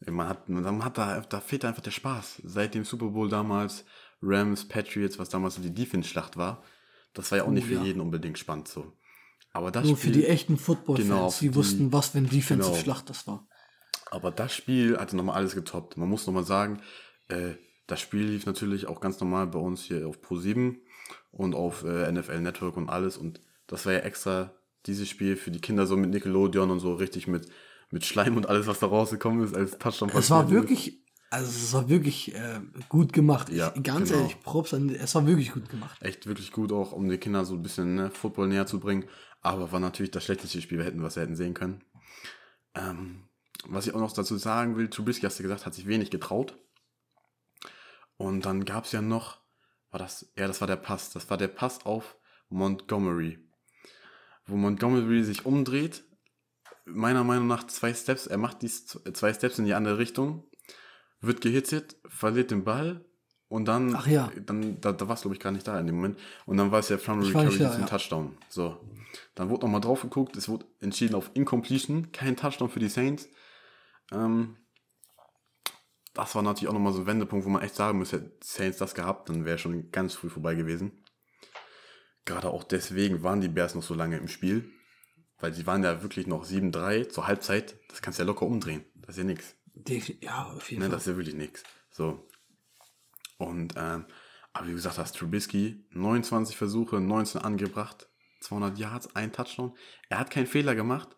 Man 0.00 0.28
hat, 0.28 0.48
man 0.48 0.82
hat 0.82 0.96
da, 0.96 1.20
da 1.20 1.40
fehlt 1.40 1.66
einfach 1.66 1.82
der 1.82 1.90
Spaß. 1.90 2.40
Seit 2.44 2.74
dem 2.74 2.84
Super 2.84 3.08
Bowl 3.08 3.28
damals, 3.28 3.84
Rams, 4.22 4.66
Patriots, 4.66 5.18
was 5.18 5.28
damals 5.28 5.56
so 5.56 5.62
die 5.62 5.74
Defense-Schlacht 5.74 6.38
war, 6.38 6.64
das 7.12 7.30
war 7.30 7.38
ja 7.38 7.44
auch 7.44 7.48
oh, 7.48 7.52
nicht 7.52 7.66
für 7.66 7.74
ja. 7.74 7.82
jeden 7.82 8.00
unbedingt 8.00 8.38
spannend 8.38 8.66
so. 8.66 8.94
Aber 9.52 9.70
das 9.70 9.84
Nur 9.84 9.98
Spiel, 9.98 10.10
für 10.14 10.18
die 10.18 10.26
echten 10.26 10.56
Football-Fans, 10.56 11.06
genau, 11.06 11.30
die, 11.30 11.48
die, 11.50 11.54
wussten, 11.54 11.92
was 11.92 12.08
für 12.08 12.18
eine 12.18 12.28
Defensive-Schlacht 12.28 13.04
genau. 13.04 13.08
das 13.08 13.26
war. 13.26 13.46
Aber 14.12 14.30
das 14.30 14.54
Spiel 14.54 14.98
hatte 14.98 15.16
nochmal 15.16 15.36
alles 15.36 15.54
getoppt. 15.54 15.96
Man 15.96 16.06
muss 16.06 16.26
nochmal 16.26 16.44
sagen, 16.44 16.80
äh, 17.28 17.52
das 17.86 17.98
Spiel 17.98 18.26
lief 18.26 18.44
natürlich 18.44 18.86
auch 18.86 19.00
ganz 19.00 19.18
normal 19.20 19.46
bei 19.46 19.58
uns 19.58 19.82
hier 19.84 20.06
auf 20.06 20.18
Pro7 20.18 20.76
und 21.30 21.54
auf 21.54 21.82
äh, 21.84 22.12
NFL 22.12 22.42
Network 22.42 22.76
und 22.76 22.90
alles. 22.90 23.16
Und 23.16 23.40
das 23.66 23.86
war 23.86 23.94
ja 23.94 24.00
extra 24.00 24.52
dieses 24.84 25.08
Spiel 25.08 25.36
für 25.36 25.50
die 25.50 25.62
Kinder 25.62 25.86
so 25.86 25.96
mit 25.96 26.10
Nickelodeon 26.10 26.70
und 26.70 26.80
so 26.80 26.92
richtig 26.92 27.26
mit, 27.26 27.48
mit 27.90 28.04
Schleim 28.04 28.36
und 28.36 28.50
alles, 28.50 28.66
was 28.66 28.80
da 28.80 28.86
rausgekommen 28.86 29.46
ist, 29.46 29.56
als 29.56 29.78
Touchdown. 29.78 30.10
Es 30.14 30.28
war 30.28 30.50
wirklich, 30.50 31.02
also 31.30 31.46
es 31.46 31.72
war 31.72 31.88
wirklich 31.88 32.34
äh, 32.34 32.60
gut 32.90 33.14
gemacht. 33.14 33.48
Ja, 33.48 33.72
ich, 33.74 33.82
ganz 33.82 34.10
genau. 34.10 34.20
ehrlich, 34.20 34.40
Props 34.42 34.74
an, 34.74 34.90
es 34.90 35.14
war 35.14 35.26
wirklich 35.26 35.52
gut 35.52 35.70
gemacht. 35.70 36.02
Echt 36.02 36.26
wirklich 36.26 36.52
gut 36.52 36.70
auch, 36.70 36.92
um 36.92 37.08
die 37.08 37.16
Kinder 37.16 37.46
so 37.46 37.54
ein 37.54 37.62
bisschen 37.62 37.94
ne, 37.94 38.10
Football 38.10 38.48
näher 38.48 38.66
zu 38.66 38.78
bringen. 38.78 39.06
Aber 39.40 39.72
war 39.72 39.80
natürlich 39.80 40.10
das 40.10 40.22
schlechteste 40.22 40.60
Spiel, 40.60 40.76
wir 40.76 40.84
hätten, 40.84 41.02
was 41.02 41.16
wir 41.16 41.22
hätten 41.22 41.34
sehen 41.34 41.54
können. 41.54 41.82
Ähm, 42.74 43.22
was 43.66 43.86
ich 43.86 43.94
auch 43.94 44.00
noch 44.00 44.12
dazu 44.12 44.36
sagen 44.36 44.76
will, 44.76 44.88
Trubisky, 44.88 45.26
hast 45.26 45.38
du 45.38 45.42
gesagt, 45.42 45.66
hat 45.66 45.74
sich 45.74 45.86
wenig 45.86 46.10
getraut. 46.10 46.56
Und 48.16 48.44
dann 48.46 48.64
gab 48.64 48.84
es 48.84 48.92
ja 48.92 49.02
noch, 49.02 49.38
war 49.90 49.98
das, 49.98 50.32
ja, 50.36 50.46
das 50.46 50.60
war 50.60 50.68
der 50.68 50.76
Pass, 50.76 51.10
das 51.10 51.28
war 51.30 51.36
der 51.36 51.48
Pass 51.48 51.84
auf 51.84 52.16
Montgomery. 52.48 53.38
Wo 54.46 54.56
Montgomery 54.56 55.22
sich 55.24 55.46
umdreht, 55.46 56.04
meiner 56.84 57.24
Meinung 57.24 57.46
nach 57.46 57.66
zwei 57.66 57.94
Steps, 57.94 58.26
er 58.26 58.38
macht 58.38 58.62
die 58.62 58.68
zwei 58.68 59.32
Steps 59.32 59.58
in 59.58 59.64
die 59.64 59.74
andere 59.74 59.98
Richtung, 59.98 60.44
wird 61.20 61.40
gehitzt, 61.40 61.96
verliert 62.08 62.50
den 62.50 62.64
Ball 62.64 63.04
und 63.48 63.66
dann, 63.66 63.94
Ach 63.94 64.06
ja. 64.06 64.30
dann 64.46 64.80
da, 64.80 64.92
da 64.92 65.08
war 65.08 65.14
es 65.14 65.22
glaube 65.22 65.34
ich 65.34 65.40
gar 65.40 65.52
nicht 65.52 65.66
da 65.68 65.78
in 65.78 65.86
dem 65.86 65.96
Moment. 65.96 66.18
Und 66.46 66.56
dann 66.56 66.72
war 66.72 66.80
es 66.80 66.88
ja 66.88 66.98
Fumble 66.98 67.28
Recovery 67.28 67.62
ja, 67.62 67.78
ja. 67.78 67.86
Touchdown. 67.86 68.36
So. 68.48 68.80
Dann 69.34 69.50
wurde 69.50 69.66
nochmal 69.66 69.80
drauf 69.80 70.02
geguckt, 70.02 70.36
es 70.36 70.48
wurde 70.48 70.64
entschieden 70.80 71.14
auf 71.14 71.30
Incompletion, 71.34 72.12
kein 72.12 72.36
Touchdown 72.36 72.70
für 72.70 72.80
die 72.80 72.88
Saints. 72.88 73.28
Ähm, 74.12 74.56
das 76.14 76.34
war 76.34 76.42
natürlich 76.42 76.68
auch 76.68 76.74
nochmal 76.74 76.92
so 76.92 77.00
ein 77.00 77.06
Wendepunkt, 77.06 77.46
wo 77.46 77.50
man 77.50 77.62
echt 77.62 77.74
sagen 77.74 77.98
muss, 77.98 78.12
hätte 78.12 78.36
Saints 78.42 78.78
das 78.78 78.94
gehabt, 78.94 79.28
dann 79.28 79.44
wäre 79.44 79.58
schon 79.58 79.90
ganz 79.90 80.14
früh 80.14 80.28
vorbei 80.28 80.54
gewesen. 80.54 81.04
Gerade 82.24 82.50
auch 82.50 82.64
deswegen 82.64 83.22
waren 83.22 83.40
die 83.40 83.48
Bears 83.48 83.74
noch 83.74 83.82
so 83.82 83.94
lange 83.94 84.18
im 84.18 84.28
Spiel, 84.28 84.70
weil 85.38 85.52
sie 85.52 85.66
waren 85.66 85.82
ja 85.82 86.02
wirklich 86.02 86.26
noch 86.26 86.44
7-3 86.44 87.08
zur 87.08 87.26
Halbzeit. 87.26 87.76
Das 87.88 88.02
kannst 88.02 88.18
du 88.18 88.22
ja 88.22 88.26
locker 88.26 88.46
umdrehen. 88.46 88.84
Das 88.94 89.16
ist 89.16 89.18
ja 89.18 89.24
nichts. 89.24 89.56
Ja, 90.20 90.52
auf 90.52 90.70
jeden 90.70 90.82
ne, 90.82 90.88
Fall. 90.88 90.96
Das 90.96 91.02
ist 91.02 91.12
ja 91.12 91.16
wirklich 91.16 91.34
nichts. 91.34 91.64
So. 91.90 92.28
Und, 93.38 93.74
ähm, 93.76 94.06
aber 94.52 94.68
wie 94.68 94.72
gesagt 94.72 94.98
hast, 94.98 95.16
Trubisky 95.16 95.84
29 95.90 96.56
Versuche, 96.56 97.00
19 97.00 97.40
angebracht, 97.40 98.08
200 98.40 98.78
Yards, 98.78 99.16
ein 99.16 99.32
Touchdown. 99.32 99.76
Er 100.08 100.18
hat 100.18 100.30
keinen 100.30 100.46
Fehler 100.46 100.74
gemacht, 100.74 101.16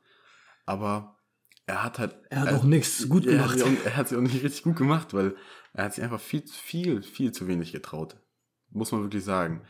aber 0.64 1.18
er 1.66 1.82
hat 1.82 1.98
halt. 1.98 2.16
Er 2.30 2.40
hat 2.40 2.48
er, 2.48 2.56
auch 2.56 2.64
nichts 2.64 3.08
gut 3.08 3.24
gemacht. 3.24 3.58
Er 3.58 3.66
hat, 3.66 3.84
er 3.84 3.96
hat 3.96 4.08
sie 4.08 4.16
auch 4.16 4.20
nicht 4.20 4.42
richtig 4.42 4.62
gut 4.62 4.76
gemacht, 4.76 5.14
weil 5.14 5.34
er 5.72 5.84
hat 5.84 5.94
sich 5.94 6.04
einfach 6.04 6.20
viel, 6.20 6.46
viel, 6.46 7.02
viel 7.02 7.32
zu 7.32 7.48
wenig 7.48 7.72
getraut. 7.72 8.16
Muss 8.70 8.92
man 8.92 9.02
wirklich 9.02 9.24
sagen. 9.24 9.62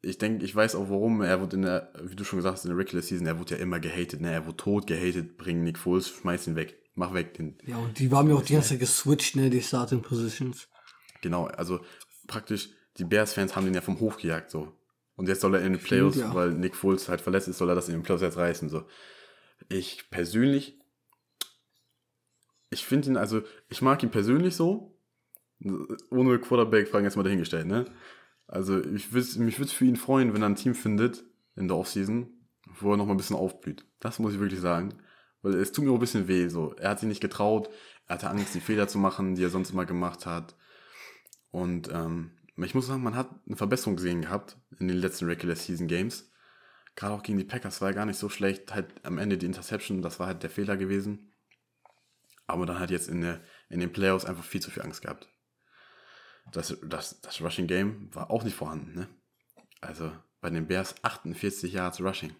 Ich 0.00 0.18
denke, 0.18 0.44
ich 0.44 0.54
weiß 0.54 0.76
auch 0.76 0.90
warum. 0.90 1.22
Er 1.22 1.40
wurde 1.40 1.56
in 1.56 1.62
der, 1.62 1.92
wie 2.02 2.14
du 2.14 2.24
schon 2.24 2.38
gesagt 2.38 2.58
hast, 2.58 2.64
in 2.64 2.70
der 2.70 2.78
Regular 2.78 3.02
Season, 3.02 3.26
er 3.26 3.38
wurde 3.38 3.56
ja 3.56 3.60
immer 3.60 3.80
gehatet, 3.80 4.20
ne? 4.20 4.32
Er 4.32 4.46
wurde 4.46 4.56
tot 4.56 4.86
gehatet, 4.86 5.36
bring 5.38 5.64
Nick 5.64 5.78
Foles, 5.78 6.08
schmeiß 6.08 6.46
ihn 6.46 6.56
weg. 6.56 6.80
Mach 6.94 7.14
weg 7.14 7.34
den. 7.34 7.56
Ja, 7.64 7.78
und 7.78 7.98
die 7.98 8.10
waren 8.10 8.26
mir 8.26 8.34
auch 8.34 8.42
die 8.42 8.54
ganze 8.54 8.70
Zeit 8.70 8.80
geswitcht, 8.80 9.36
ne, 9.36 9.50
die 9.50 9.62
Starting 9.62 10.02
Positions. 10.02 10.68
Genau, 11.20 11.46
also 11.46 11.80
praktisch, 12.26 12.70
die 12.96 13.04
Bears-Fans 13.04 13.54
haben 13.54 13.64
den 13.64 13.74
ja 13.74 13.80
vom 13.80 14.00
Hof 14.00 14.16
gejagt, 14.16 14.50
so. 14.50 14.72
Und 15.14 15.28
jetzt 15.28 15.40
soll 15.40 15.54
er 15.54 15.62
in 15.62 15.72
den 15.72 15.82
Playoffs, 15.82 16.18
ja. 16.18 16.32
weil 16.34 16.52
Nick 16.52 16.76
Foles 16.76 17.08
halt 17.08 17.20
verletzt 17.20 17.48
ist, 17.48 17.58
soll 17.58 17.68
er 17.68 17.74
das 17.74 17.88
in 17.88 17.94
den 17.94 18.02
Playoffs 18.02 18.22
jetzt 18.22 18.36
reißen, 18.36 18.68
so. 18.68 18.84
Ich 19.68 20.10
persönlich 20.10 20.77
ich 22.70 22.84
finde 22.84 23.10
ihn, 23.10 23.16
also, 23.16 23.42
ich 23.68 23.82
mag 23.82 24.02
ihn 24.02 24.10
persönlich 24.10 24.56
so. 24.56 24.94
Ohne 26.10 26.38
Quarterback-Fragen 26.38 27.04
jetzt 27.04 27.16
mal 27.16 27.22
dahingestellt, 27.22 27.66
ne? 27.66 27.86
Also, 28.46 28.82
ich 28.82 29.12
würd, 29.12 29.36
mich 29.36 29.58
würde 29.58 29.72
für 29.72 29.84
ihn 29.84 29.96
freuen, 29.96 30.34
wenn 30.34 30.42
er 30.42 30.48
ein 30.48 30.56
Team 30.56 30.74
findet 30.74 31.24
in 31.56 31.68
der 31.68 31.76
Offseason, 31.76 32.28
wo 32.80 32.92
er 32.92 32.96
noch 32.96 33.06
mal 33.06 33.14
ein 33.14 33.18
bisschen 33.18 33.36
aufblüht. 33.36 33.84
Das 34.00 34.18
muss 34.18 34.34
ich 34.34 34.40
wirklich 34.40 34.60
sagen. 34.60 34.94
Weil 35.42 35.54
es 35.54 35.72
tut 35.72 35.84
mir 35.84 35.90
auch 35.90 35.94
ein 35.94 36.00
bisschen 36.00 36.28
weh, 36.28 36.48
so. 36.48 36.74
Er 36.74 36.90
hat 36.90 37.00
sich 37.00 37.08
nicht 37.08 37.20
getraut, 37.20 37.70
er 38.06 38.14
hatte 38.14 38.30
Angst, 38.30 38.54
die 38.54 38.60
Fehler 38.60 38.88
zu 38.88 38.98
machen, 38.98 39.34
die 39.34 39.44
er 39.44 39.50
sonst 39.50 39.70
immer 39.70 39.86
gemacht 39.86 40.26
hat. 40.26 40.56
Und 41.50 41.90
ähm, 41.92 42.32
ich 42.56 42.74
muss 42.74 42.86
sagen, 42.86 43.02
man 43.02 43.16
hat 43.16 43.30
eine 43.46 43.56
Verbesserung 43.56 43.96
gesehen 43.96 44.22
gehabt 44.22 44.58
in 44.78 44.88
den 44.88 44.96
letzten 44.98 45.26
Regular 45.26 45.56
Season 45.56 45.86
Games. 45.86 46.30
Gerade 46.96 47.14
auch 47.14 47.22
gegen 47.22 47.38
die 47.38 47.44
Packers 47.44 47.80
war 47.80 47.88
er 47.88 47.94
gar 47.94 48.06
nicht 48.06 48.18
so 48.18 48.28
schlecht. 48.28 48.74
Halt 48.74 48.88
am 49.04 49.18
Ende 49.18 49.38
die 49.38 49.46
Interception, 49.46 50.02
das 50.02 50.18
war 50.18 50.26
halt 50.26 50.42
der 50.42 50.50
Fehler 50.50 50.76
gewesen 50.76 51.28
aber 52.48 52.66
dann 52.66 52.80
hat 52.80 52.90
jetzt 52.90 53.08
in, 53.08 53.20
der, 53.20 53.40
in 53.68 53.78
den 53.78 53.92
Playoffs 53.92 54.24
einfach 54.24 54.42
viel 54.42 54.60
zu 54.60 54.70
viel 54.70 54.82
Angst 54.82 55.02
gehabt. 55.02 55.28
Das, 56.50 56.76
das, 56.82 57.20
das 57.20 57.40
Rushing 57.40 57.66
Game 57.66 58.12
war 58.14 58.30
auch 58.30 58.42
nicht 58.42 58.56
vorhanden, 58.56 58.94
ne? 58.98 59.08
Also 59.80 60.10
bei 60.40 60.50
den 60.50 60.66
Bears 60.66 60.94
48 61.02 61.72
Yards 61.72 62.00
Rushing. 62.00 62.34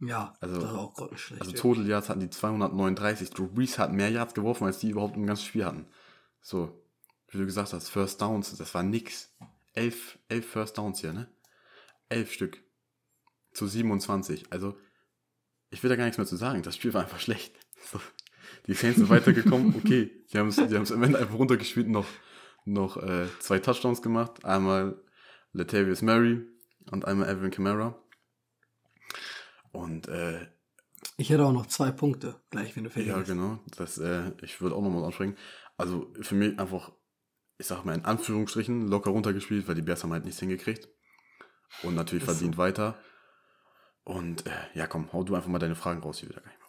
Ja, 0.00 0.34
also, 0.40 0.60
das 0.60 0.72
war 0.72 0.80
auch 0.80 0.94
Gott 0.94 1.18
schlecht. 1.18 1.42
Also 1.42 1.52
Total 1.52 1.86
Yards 1.86 2.08
hatten 2.08 2.20
die 2.20 2.30
239. 2.30 3.30
Drew 3.30 3.46
Brees 3.46 3.78
hat 3.78 3.92
mehr 3.92 4.10
Yards 4.10 4.34
geworfen, 4.34 4.64
als 4.64 4.78
die 4.78 4.90
überhaupt 4.90 5.16
im 5.16 5.26
ganzen 5.26 5.44
Spiel 5.44 5.64
hatten. 5.64 5.86
So, 6.40 6.82
wie 7.28 7.38
du 7.38 7.44
gesagt 7.44 7.72
hast, 7.72 7.88
First 7.88 8.20
Downs, 8.20 8.56
das 8.56 8.74
war 8.74 8.82
nix. 8.82 9.32
Elf, 9.74 10.18
elf 10.28 10.46
First 10.46 10.78
Downs 10.78 11.00
hier, 11.00 11.12
ne? 11.12 11.28
Elf 12.08 12.32
Stück. 12.32 12.62
Zu 13.52 13.66
27. 13.66 14.50
Also, 14.50 14.76
ich 15.70 15.82
will 15.82 15.90
da 15.90 15.96
gar 15.96 16.04
nichts 16.04 16.18
mehr 16.18 16.26
zu 16.26 16.36
sagen. 16.36 16.62
Das 16.62 16.76
Spiel 16.76 16.94
war 16.94 17.02
einfach 17.02 17.20
schlecht. 17.20 17.54
So. 17.90 18.00
Die 18.66 18.74
Saints 18.74 18.98
sind 18.98 19.10
weitergekommen. 19.10 19.74
Okay, 19.76 20.24
die 20.32 20.38
haben 20.38 20.48
es 20.48 20.56
die 20.56 20.76
am 20.76 21.02
Ende 21.02 21.18
einfach 21.18 21.34
runtergespielt 21.34 21.86
und 21.86 21.92
noch, 21.92 22.06
noch 22.64 22.96
äh, 22.96 23.26
zwei 23.40 23.58
Touchdowns 23.58 24.02
gemacht. 24.02 24.44
Einmal 24.44 25.00
Latavius 25.52 26.02
Murray 26.02 26.46
und 26.90 27.04
einmal 27.04 27.28
Evan 27.28 27.50
Kamara. 27.50 27.98
Und 29.72 30.08
äh, 30.08 30.46
Ich 31.16 31.30
hätte 31.30 31.44
auch 31.44 31.52
noch 31.52 31.66
zwei 31.66 31.90
Punkte, 31.90 32.40
gleich 32.50 32.76
wenn 32.76 32.84
du 32.84 32.90
fertig 32.90 33.08
ja, 33.08 33.16
bist. 33.18 33.30
genau. 33.30 33.58
Das, 33.76 33.98
äh, 33.98 34.32
ich 34.42 34.60
würde 34.60 34.76
auch 34.76 34.82
nochmal 34.82 35.04
ansprechen. 35.04 35.36
Also 35.76 36.12
für 36.20 36.34
mich 36.34 36.58
einfach, 36.58 36.92
ich 37.58 37.66
sag 37.66 37.84
mal 37.84 37.94
in 37.94 38.04
Anführungsstrichen, 38.04 38.86
locker 38.88 39.10
runtergespielt, 39.10 39.66
weil 39.66 39.74
die 39.74 39.82
Bears 39.82 40.02
haben 40.04 40.12
halt 40.12 40.24
nichts 40.24 40.40
hingekriegt. 40.40 40.88
Und 41.82 41.94
natürlich 41.94 42.24
so. 42.24 42.32
verdient 42.32 42.58
weiter. 42.58 42.98
Und 44.04 44.46
äh, 44.46 44.50
ja, 44.74 44.86
komm, 44.86 45.12
hau 45.12 45.24
du 45.24 45.34
einfach 45.34 45.48
mal 45.48 45.58
deine 45.58 45.74
Fragen 45.74 46.00
raus, 46.02 46.18
hier 46.18 46.28
wieder 46.28 46.42
weiterzureden. 46.42 46.61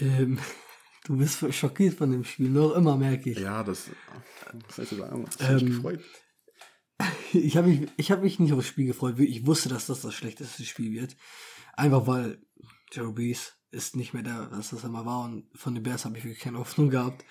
Ähm, 0.00 0.38
du 1.04 1.16
bist 1.16 1.52
schockiert 1.54 1.94
von 1.94 2.10
dem 2.10 2.24
Spiel, 2.24 2.50
noch 2.50 2.74
immer 2.74 2.96
merke 2.96 3.30
ich. 3.30 3.38
Ja, 3.38 3.62
das. 3.62 3.90
Was 4.66 4.76
soll 4.76 4.84
ich 4.84 4.90
sagen? 4.90 5.26
Hat 5.26 5.52
mich 5.54 5.62
Ähm, 5.62 5.68
gefreut. 5.68 6.00
Ich 7.32 7.56
habe 7.56 7.68
mich, 7.68 7.88
ich 7.96 8.10
hab 8.10 8.22
mich 8.22 8.40
nicht 8.40 8.52
aufs 8.52 8.66
Spiel 8.66 8.86
gefreut. 8.86 9.18
Ich 9.20 9.46
wusste, 9.46 9.68
dass 9.68 9.86
das 9.86 10.00
das 10.02 10.12
schlechteste 10.14 10.64
Spiel 10.64 10.92
wird. 10.92 11.16
Einfach 11.74 12.06
weil 12.08 12.42
Joe 12.92 13.12
Brees 13.12 13.54
ist 13.70 13.94
nicht 13.94 14.12
mehr 14.12 14.24
der, 14.24 14.48
was 14.50 14.70
das 14.70 14.82
immer 14.84 15.06
war. 15.06 15.24
Und 15.24 15.46
von 15.54 15.74
den 15.74 15.84
Bears 15.84 16.04
habe 16.04 16.18
ich 16.18 16.24
wirklich 16.24 16.40
keine 16.42 16.58
Hoffnung 16.58 16.90
gehabt. 16.90 17.24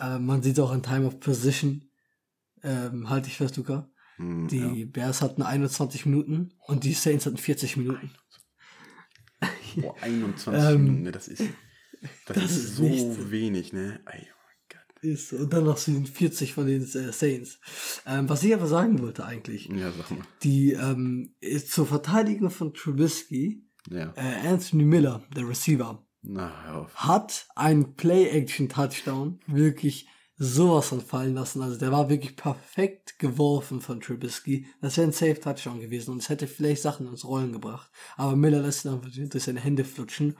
Ähm, 0.00 0.24
man 0.24 0.42
sieht 0.42 0.58
auch 0.58 0.72
in 0.72 0.82
Time 0.82 1.06
of 1.06 1.20
Position. 1.20 1.90
Ähm, 2.62 3.10
halte 3.10 3.28
ich 3.28 3.36
fest, 3.36 3.58
Luca. 3.58 3.90
Hm, 4.16 4.48
Die 4.48 4.80
ja. 4.80 4.86
Bears 4.86 5.20
hatten 5.20 5.42
21 5.42 6.06
Minuten 6.06 6.54
und 6.66 6.82
die 6.84 6.94
Saints 6.94 7.26
hatten 7.26 7.36
40 7.36 7.76
Minuten. 7.76 8.10
Boah, 9.76 9.94
21 10.02 10.64
Ähm, 10.70 10.82
Minuten, 10.84 11.02
ne, 11.02 11.12
das 11.12 11.28
ist. 11.28 11.42
Das, 12.26 12.36
das 12.36 12.50
ist, 12.50 12.56
ist 12.64 12.76
so 12.76 12.82
nichts. 12.84 13.30
wenig, 13.30 13.72
ne? 13.72 14.00
Ey, 14.06 14.26
oh. 14.28 14.38
Ist. 15.04 15.32
Und 15.32 15.52
dann 15.52 15.64
noch 15.64 15.78
so 15.78 15.90
40 16.00 16.54
von 16.54 16.64
den 16.68 16.82
äh, 16.82 17.12
Saints. 17.12 17.58
Ähm, 18.06 18.28
was 18.28 18.44
ich 18.44 18.54
aber 18.54 18.68
sagen 18.68 19.00
wollte 19.00 19.24
eigentlich, 19.26 19.66
Ja, 19.66 19.90
sag 19.90 20.08
mal. 20.12 20.22
die 20.44 20.74
ähm, 20.74 21.34
zur 21.66 21.88
Verteidigung 21.88 22.50
von 22.50 22.72
Trubisky, 22.72 23.64
Ja. 23.90 24.12
äh, 24.14 24.46
Anthony 24.46 24.84
Miller, 24.84 25.24
der 25.34 25.48
Receiver, 25.48 26.06
Na, 26.22 26.88
hat 26.94 27.48
einen 27.56 27.96
Play-Action-Touchdown 27.96 29.40
wirklich 29.48 30.06
sowas 30.44 30.88
von 30.88 31.00
fallen 31.00 31.34
lassen. 31.34 31.62
Also 31.62 31.78
der 31.78 31.92
war 31.92 32.08
wirklich 32.10 32.34
perfekt 32.36 33.18
geworfen 33.20 33.80
von 33.80 34.00
Trubisky. 34.00 34.66
Das 34.80 34.96
wäre 34.96 35.06
ein 35.06 35.12
Safe-Touchdown 35.12 35.78
gewesen 35.80 36.10
und 36.10 36.18
es 36.22 36.28
hätte 36.28 36.48
vielleicht 36.48 36.82
Sachen 36.82 37.06
ins 37.06 37.24
Rollen 37.24 37.52
gebracht. 37.52 37.90
Aber 38.16 38.34
Miller 38.34 38.60
lässt 38.60 38.84
ihn 38.84 38.92
einfach 38.92 39.08
durch 39.12 39.42
seine 39.44 39.60
Hände 39.60 39.84
flutschen, 39.84 40.36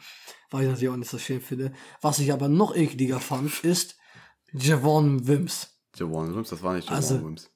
weil 0.51 0.63
ich 0.65 0.69
natürlich 0.69 0.89
auch 0.89 0.97
nicht 0.97 1.11
so 1.11 1.19
schön 1.19 1.41
finde. 1.41 1.73
Was 2.01 2.19
ich 2.19 2.33
aber 2.33 2.49
noch 2.49 2.75
ekliger 2.75 3.21
fand, 3.21 3.63
ist 3.65 3.97
Javon 4.53 5.27
Wims. 5.29 5.79
Javon 5.95 6.35
Wims, 6.35 6.51
das 6.51 6.63
war 6.63 6.75
nicht 6.75 6.87
Javon 6.89 6.97
Also- 6.97 7.25
Wims. 7.25 7.49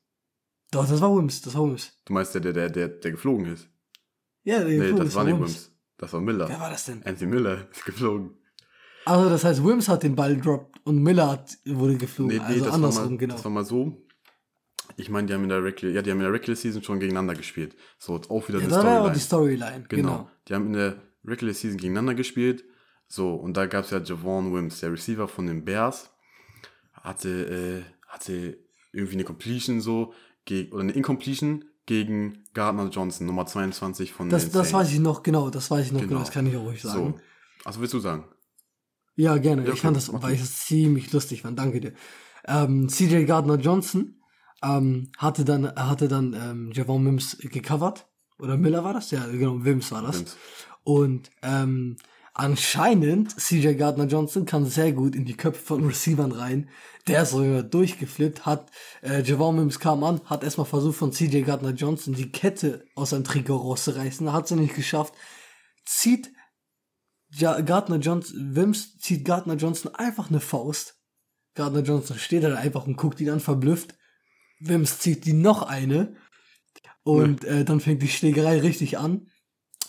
Doch, 0.70 0.88
das 0.88 1.00
war 1.00 1.16
Wims, 1.16 1.42
das 1.42 1.54
war 1.54 1.64
Wims. 1.64 1.92
Du 2.04 2.12
meinst 2.12 2.34
der, 2.34 2.40
der, 2.42 2.52
der, 2.52 2.70
der, 2.70 2.88
der 2.88 3.10
geflogen 3.12 3.46
ist? 3.46 3.68
Ja, 4.44 4.58
der 4.58 4.66
Nee, 4.68 4.76
geflogen 4.76 4.98
das 4.98 5.08
ist, 5.08 5.14
war 5.16 5.24
nicht 5.24 5.34
Wims. 5.38 5.54
Wims. 5.54 5.72
Das 5.98 6.12
war 6.12 6.20
Miller. 6.20 6.48
Wer 6.48 6.60
war 6.60 6.70
das 6.70 6.84
denn? 6.84 7.02
Anthony 7.04 7.30
Miller 7.30 7.68
ist 7.72 7.84
geflogen. 7.84 8.36
Also 9.06 9.30
das 9.30 9.44
heißt, 9.44 9.64
Wims 9.64 9.88
hat 9.88 10.02
den 10.02 10.14
Ball 10.16 10.36
droppt 10.36 10.80
und 10.84 11.02
Miller 11.02 11.30
hat, 11.30 11.56
wurde 11.64 11.96
geflogen. 11.96 12.36
Nee, 12.36 12.42
nee, 12.42 12.46
also 12.54 12.64
das, 12.66 12.74
andersrum, 12.74 13.04
war 13.04 13.10
mal, 13.10 13.18
genau. 13.18 13.34
das 13.34 13.44
war 13.44 13.50
mal 13.52 13.64
so. 13.64 14.02
Ich 14.96 15.10
meine, 15.10 15.26
die 15.26 15.34
haben 15.34 15.42
in 15.44 15.48
der 15.48 15.62
Regular, 15.62 15.94
ja, 15.94 16.02
die 16.02 16.10
haben 16.10 16.18
in 16.18 16.24
der 16.24 16.32
Regular 16.32 16.56
Season 16.56 16.82
schon 16.82 16.98
gegeneinander 17.00 17.34
gespielt. 17.34 17.76
So, 17.98 18.16
jetzt 18.16 18.30
auch 18.30 18.48
wieder 18.48 18.58
Ja, 18.58 18.64
eine 18.66 18.74
da 18.74 18.76
war 18.84 18.84
Storyline. 18.84 19.12
die 19.14 19.20
Storyline, 19.20 19.84
Genau. 19.88 20.02
genau. 20.10 20.30
Die 20.48 20.54
haben 20.54 20.66
in 20.66 20.72
der 20.74 20.96
Regular 21.24 21.54
Season 21.54 21.76
gegeneinander 21.78 22.14
gespielt. 22.14 22.64
So, 23.08 23.34
und 23.34 23.56
da 23.56 23.66
gab 23.66 23.84
es 23.84 23.90
ja 23.90 23.98
Javon 24.00 24.52
Wims, 24.52 24.80
der 24.80 24.92
Receiver 24.92 25.28
von 25.28 25.46
den 25.46 25.64
Bears. 25.64 26.10
Hatte, 26.94 27.84
äh, 27.86 28.08
hatte 28.08 28.58
irgendwie 28.92 29.14
eine 29.14 29.24
Completion 29.24 29.80
so, 29.80 30.12
oder 30.72 30.80
eine 30.80 30.92
Incompletion 30.92 31.64
gegen 31.86 32.44
Gardner 32.54 32.88
Johnson, 32.88 33.26
Nummer 33.26 33.46
22 33.46 34.12
von 34.12 34.28
Das, 34.28 34.44
den 34.44 34.52
das 34.52 34.70
Saints. 34.70 34.72
weiß 34.72 34.92
ich 34.94 34.98
noch, 35.00 35.22
genau, 35.22 35.50
das 35.50 35.70
weiß 35.70 35.86
ich 35.86 35.92
noch, 35.92 36.00
genau, 36.00 36.08
Genau. 36.10 36.20
das 36.20 36.30
kann 36.32 36.46
ich 36.46 36.56
auch 36.56 36.64
ruhig 36.64 36.82
sagen. 36.82 37.14
So. 37.16 37.20
Also 37.64 37.80
willst 37.80 37.94
du 37.94 38.00
sagen? 38.00 38.24
Ja, 39.16 39.38
gerne. 39.38 39.66
Ja, 39.66 39.72
ich 39.72 39.80
fand 39.80 39.96
das, 39.96 40.12
weil 40.12 40.34
ich 40.34 40.40
das 40.40 40.58
ziemlich 40.66 41.10
lustig 41.12 41.42
fand. 41.42 41.58
Danke 41.58 41.80
dir. 41.80 41.92
Ähm, 42.46 42.88
CJ 42.88 43.24
Gardner 43.24 43.56
Johnson 43.56 44.20
ähm, 44.62 45.10
hatte 45.16 45.44
dann, 45.44 45.74
hatte 45.74 46.06
dann 46.06 46.34
ähm, 46.34 46.70
Javon 46.72 47.02
Mims 47.02 47.38
gecovert. 47.40 48.06
Oder 48.38 48.56
Miller 48.58 48.84
war 48.84 48.92
das? 48.92 49.10
Ja, 49.10 49.26
genau, 49.26 49.64
Wims 49.64 49.90
war 49.90 50.02
das. 50.02 50.20
Wims. 50.20 50.36
Und 50.84 51.30
ähm, 51.42 51.96
anscheinend, 52.34 53.40
CJ 53.40 53.74
Gardner 53.74 54.06
Johnson 54.06 54.44
kann 54.44 54.66
sehr 54.66 54.92
gut 54.92 55.16
in 55.16 55.24
die 55.24 55.36
Köpfe 55.36 55.62
von 55.62 55.84
Receivern 55.86 56.32
rein. 56.32 56.68
Der 57.08 57.22
ist 57.22 57.30
sogar 57.30 57.62
durchgeflippt, 57.62 58.44
hat, 58.44 58.70
äh, 59.00 59.22
Javon 59.22 59.56
Mims 59.56 59.78
kam 59.78 60.02
an, 60.04 60.20
hat 60.26 60.44
erstmal 60.44 60.66
versucht 60.66 60.96
von 60.98 61.12
CJ 61.12 61.42
Gardner 61.42 61.70
Johnson 61.70 62.14
die 62.14 62.32
Kette 62.32 62.84
aus 62.94 63.10
seinem 63.10 63.24
Trikot 63.24 63.56
rauszureißen, 63.56 64.32
hat 64.32 64.48
sie 64.48 64.56
nicht 64.56 64.74
geschafft, 64.74 65.14
zieht 65.84 66.32
ja, 67.38 67.60
Gardner 67.60 67.96
Johnson, 67.96 68.56
Wims 68.56 68.98
zieht 68.98 69.24
Gardner 69.24 69.56
Johnson 69.56 69.94
einfach 69.94 70.30
eine 70.30 70.40
Faust. 70.40 70.98
Gardner 71.54 71.82
Johnson 71.82 72.18
steht 72.18 72.44
da 72.44 72.54
einfach 72.54 72.86
und 72.86 72.96
guckt 72.96 73.20
ihn 73.20 73.30
an, 73.30 73.40
verblüfft. 73.40 73.94
Wims 74.60 74.98
zieht 75.00 75.24
die 75.24 75.32
noch 75.32 75.62
eine. 75.62 76.16
Und 77.02 77.44
äh, 77.44 77.64
dann 77.64 77.80
fängt 77.80 78.02
die 78.02 78.08
Schlägerei 78.08 78.60
richtig 78.60 78.98
an. 78.98 79.28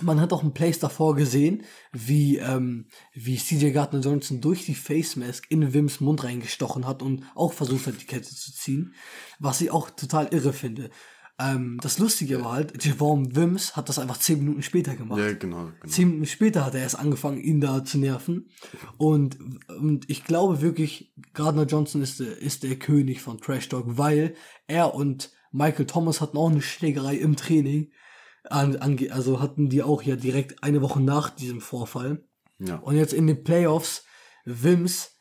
Man 0.02 0.22
hat 0.22 0.32
auch 0.32 0.44
ein 0.44 0.54
Place 0.54 0.78
davor 0.78 1.16
gesehen, 1.16 1.64
wie, 1.92 2.38
ähm, 2.38 2.88
wie 3.14 3.38
CJ 3.38 3.72
Gardner 3.72 4.02
Johnson 4.02 4.42
durch 4.42 4.66
die 4.66 4.76
Face 4.76 5.16
Mask 5.16 5.50
in 5.50 5.74
Wims 5.74 6.00
Mund 6.00 6.24
reingestochen 6.24 6.86
hat 6.86 7.02
und 7.02 7.24
auch 7.34 7.54
versucht 7.54 7.88
hat, 7.88 8.00
die 8.00 8.06
Kette 8.06 8.36
zu 8.36 8.54
ziehen. 8.54 8.94
Was 9.40 9.62
ich 9.62 9.72
auch 9.72 9.90
total 9.90 10.28
irre 10.28 10.54
finde. 10.54 10.92
Ähm, 11.40 11.78
das 11.82 12.00
Lustige 12.00 12.44
war 12.44 12.54
halt, 12.54 12.84
Javon 12.84 13.36
Wims 13.36 13.76
hat 13.76 13.90
das 13.90 14.00
einfach 14.00 14.18
zehn 14.18 14.40
Minuten 14.40 14.64
später 14.64 14.96
gemacht. 14.96 15.20
Ja, 15.20 15.34
genau. 15.34 15.66
genau. 15.80 15.86
Zehn 15.86 16.08
Minuten 16.08 16.26
später 16.26 16.66
hat 16.66 16.74
er 16.74 16.82
erst 16.82 16.98
angefangen, 16.98 17.40
ihn 17.40 17.62
da 17.62 17.86
zu 17.86 18.00
nerven. 18.00 18.50
Und, 18.98 19.38
und 19.70 20.10
ich 20.10 20.24
glaube 20.24 20.62
wirklich, 20.62 21.14
Gardner 21.34 21.66
Johnson 21.66 22.02
ist 22.02 22.20
der, 22.20 22.38
ist 22.40 22.64
der 22.64 22.78
König 22.78 23.22
von 23.22 23.40
Trash 23.40 23.70
Talk, 23.70 23.86
weil 23.98 24.34
er 24.66 24.96
und 24.96 25.32
Michael 25.52 25.86
Thomas 25.86 26.22
hatten 26.22 26.38
auch 26.38 26.50
eine 26.50 26.62
Schlägerei 26.62 27.16
im 27.16 27.36
Training. 27.36 27.92
Also 28.44 29.40
hatten 29.42 29.70
die 29.70 29.84
auch 29.84 30.02
ja 30.02 30.16
direkt 30.16 30.64
eine 30.64 30.82
Woche 30.82 31.02
nach 31.02 31.30
diesem 31.30 31.62
Vorfall. 31.62 32.24
Ja. 32.60 32.78
Und 32.78 32.96
jetzt 32.96 33.14
in 33.14 33.28
den 33.28 33.44
Playoffs, 33.44 34.06
Wims, 34.46 35.17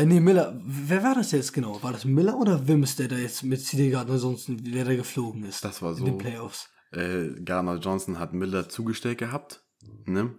äh, 0.00 0.06
nee, 0.06 0.20
Miller, 0.20 0.58
wer 0.64 1.02
war 1.02 1.14
das 1.14 1.32
jetzt 1.32 1.52
genau? 1.52 1.82
War 1.82 1.92
das 1.92 2.04
Miller 2.04 2.36
oder 2.38 2.66
Wims, 2.68 2.96
der 2.96 3.08
da 3.08 3.16
jetzt 3.16 3.42
mit 3.42 3.60
CD 3.60 3.90
Gardner 3.90 4.16
Johnson, 4.16 4.56
der 4.62 4.84
da 4.84 4.94
geflogen 4.94 5.44
ist? 5.44 5.64
Das 5.64 5.82
war 5.82 5.92
In 5.92 5.96
so. 5.98 6.04
den 6.04 6.18
Playoffs. 6.18 6.68
äh, 6.92 7.28
Gardner 7.44 7.76
Johnson 7.76 8.18
hat 8.18 8.32
Miller 8.32 8.68
zugestellt 8.68 9.18
gehabt. 9.18 9.62
Ne? 10.04 10.34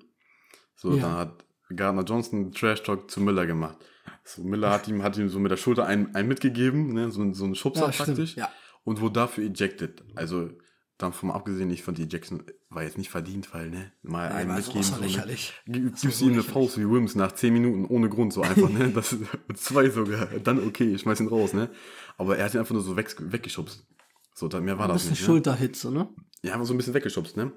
So, 0.75 0.95
Ja. 0.95 1.01
dann 1.01 1.15
hat 1.17 1.45
Gardner 1.75 2.03
Johnson 2.03 2.51
Trash 2.51 2.83
Talk 2.83 3.09
zu 3.11 3.19
Miller 3.21 3.45
gemacht. 3.45 3.77
So, 4.23 4.43
Miller 4.43 4.69
hat 4.71 4.87
ihm, 4.87 5.03
hat 5.03 5.17
ihm 5.17 5.29
so 5.29 5.39
mit 5.39 5.51
der 5.51 5.57
Schulter 5.57 5.85
einen, 5.85 6.13
einen 6.15 6.27
mitgegeben, 6.27 6.93
ne? 6.93 7.11
so, 7.11 7.33
so 7.33 7.45
einen 7.45 7.55
Schubser 7.55 7.87
Ja, 7.87 7.91
praktisch. 7.91 8.35
ja. 8.35 8.49
Und 8.83 9.01
wurde 9.01 9.13
dafür 9.13 9.43
ejected. 9.45 10.03
Also, 10.15 10.49
dann 10.97 11.13
vom 11.13 11.29
abgesehen, 11.29 11.69
ich 11.69 11.83
fand 11.83 11.97
die 11.99 12.03
Ejection 12.03 12.43
war 12.69 12.83
jetzt 12.83 12.97
nicht 12.97 13.09
verdient, 13.09 13.53
weil, 13.53 13.69
ne, 13.69 13.91
mal 14.01 14.29
einen 14.29 14.55
mitgeben. 14.55 14.83
so, 14.83 14.95
ne? 14.95 15.01
lächerlich. 15.01 15.53
Gibst 15.65 16.01
so 16.01 16.25
ihm 16.25 16.33
eine. 16.33 16.43
Faust 16.43 16.77
wie 16.77 16.89
Wims 16.89 17.15
nach 17.15 17.31
10 17.31 17.53
Minuten 17.53 17.85
ohne 17.85 18.09
Grund, 18.09 18.33
so 18.33 18.41
einfach, 18.41 18.69
ne? 18.69 18.91
Das 18.91 19.15
zwei 19.55 19.89
sogar. 19.89 20.25
Dann 20.39 20.65
okay, 20.65 20.93
ich 20.93 21.01
schmeiß 21.01 21.19
ihn 21.19 21.27
raus, 21.27 21.53
ne? 21.53 21.69
Aber 22.17 22.37
er 22.37 22.45
hat 22.45 22.53
ihn 22.55 22.59
einfach 22.59 22.73
nur 22.73 22.83
so 22.83 22.95
weg, 22.95 23.15
weggeschubst. 23.19 23.85
So, 24.33 24.47
da, 24.47 24.59
mehr 24.59 24.77
war 24.77 24.85
Ein 24.85 24.89
das 24.89 25.03
bisschen 25.03 25.11
nicht. 25.11 25.21
Ne? 25.21 25.25
Schulterhit, 25.25 25.75
so, 25.75 25.91
ne? 25.91 26.09
Ja, 26.41 26.53
einfach 26.53 26.65
so 26.65 26.73
ein 26.73 26.77
bisschen 26.77 26.93
weggeschubst, 26.93 27.37
ne? 27.37 27.51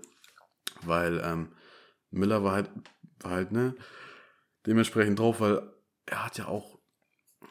Weil 0.82 1.20
ähm, 1.24 1.48
Miller 2.10 2.44
war 2.44 2.52
halt, 2.52 2.70
war 3.20 3.32
halt, 3.32 3.52
ne, 3.52 3.74
dementsprechend 4.66 5.18
drauf, 5.18 5.40
weil 5.40 5.62
er 6.06 6.26
hat 6.26 6.38
ja 6.38 6.46
auch, 6.46 6.78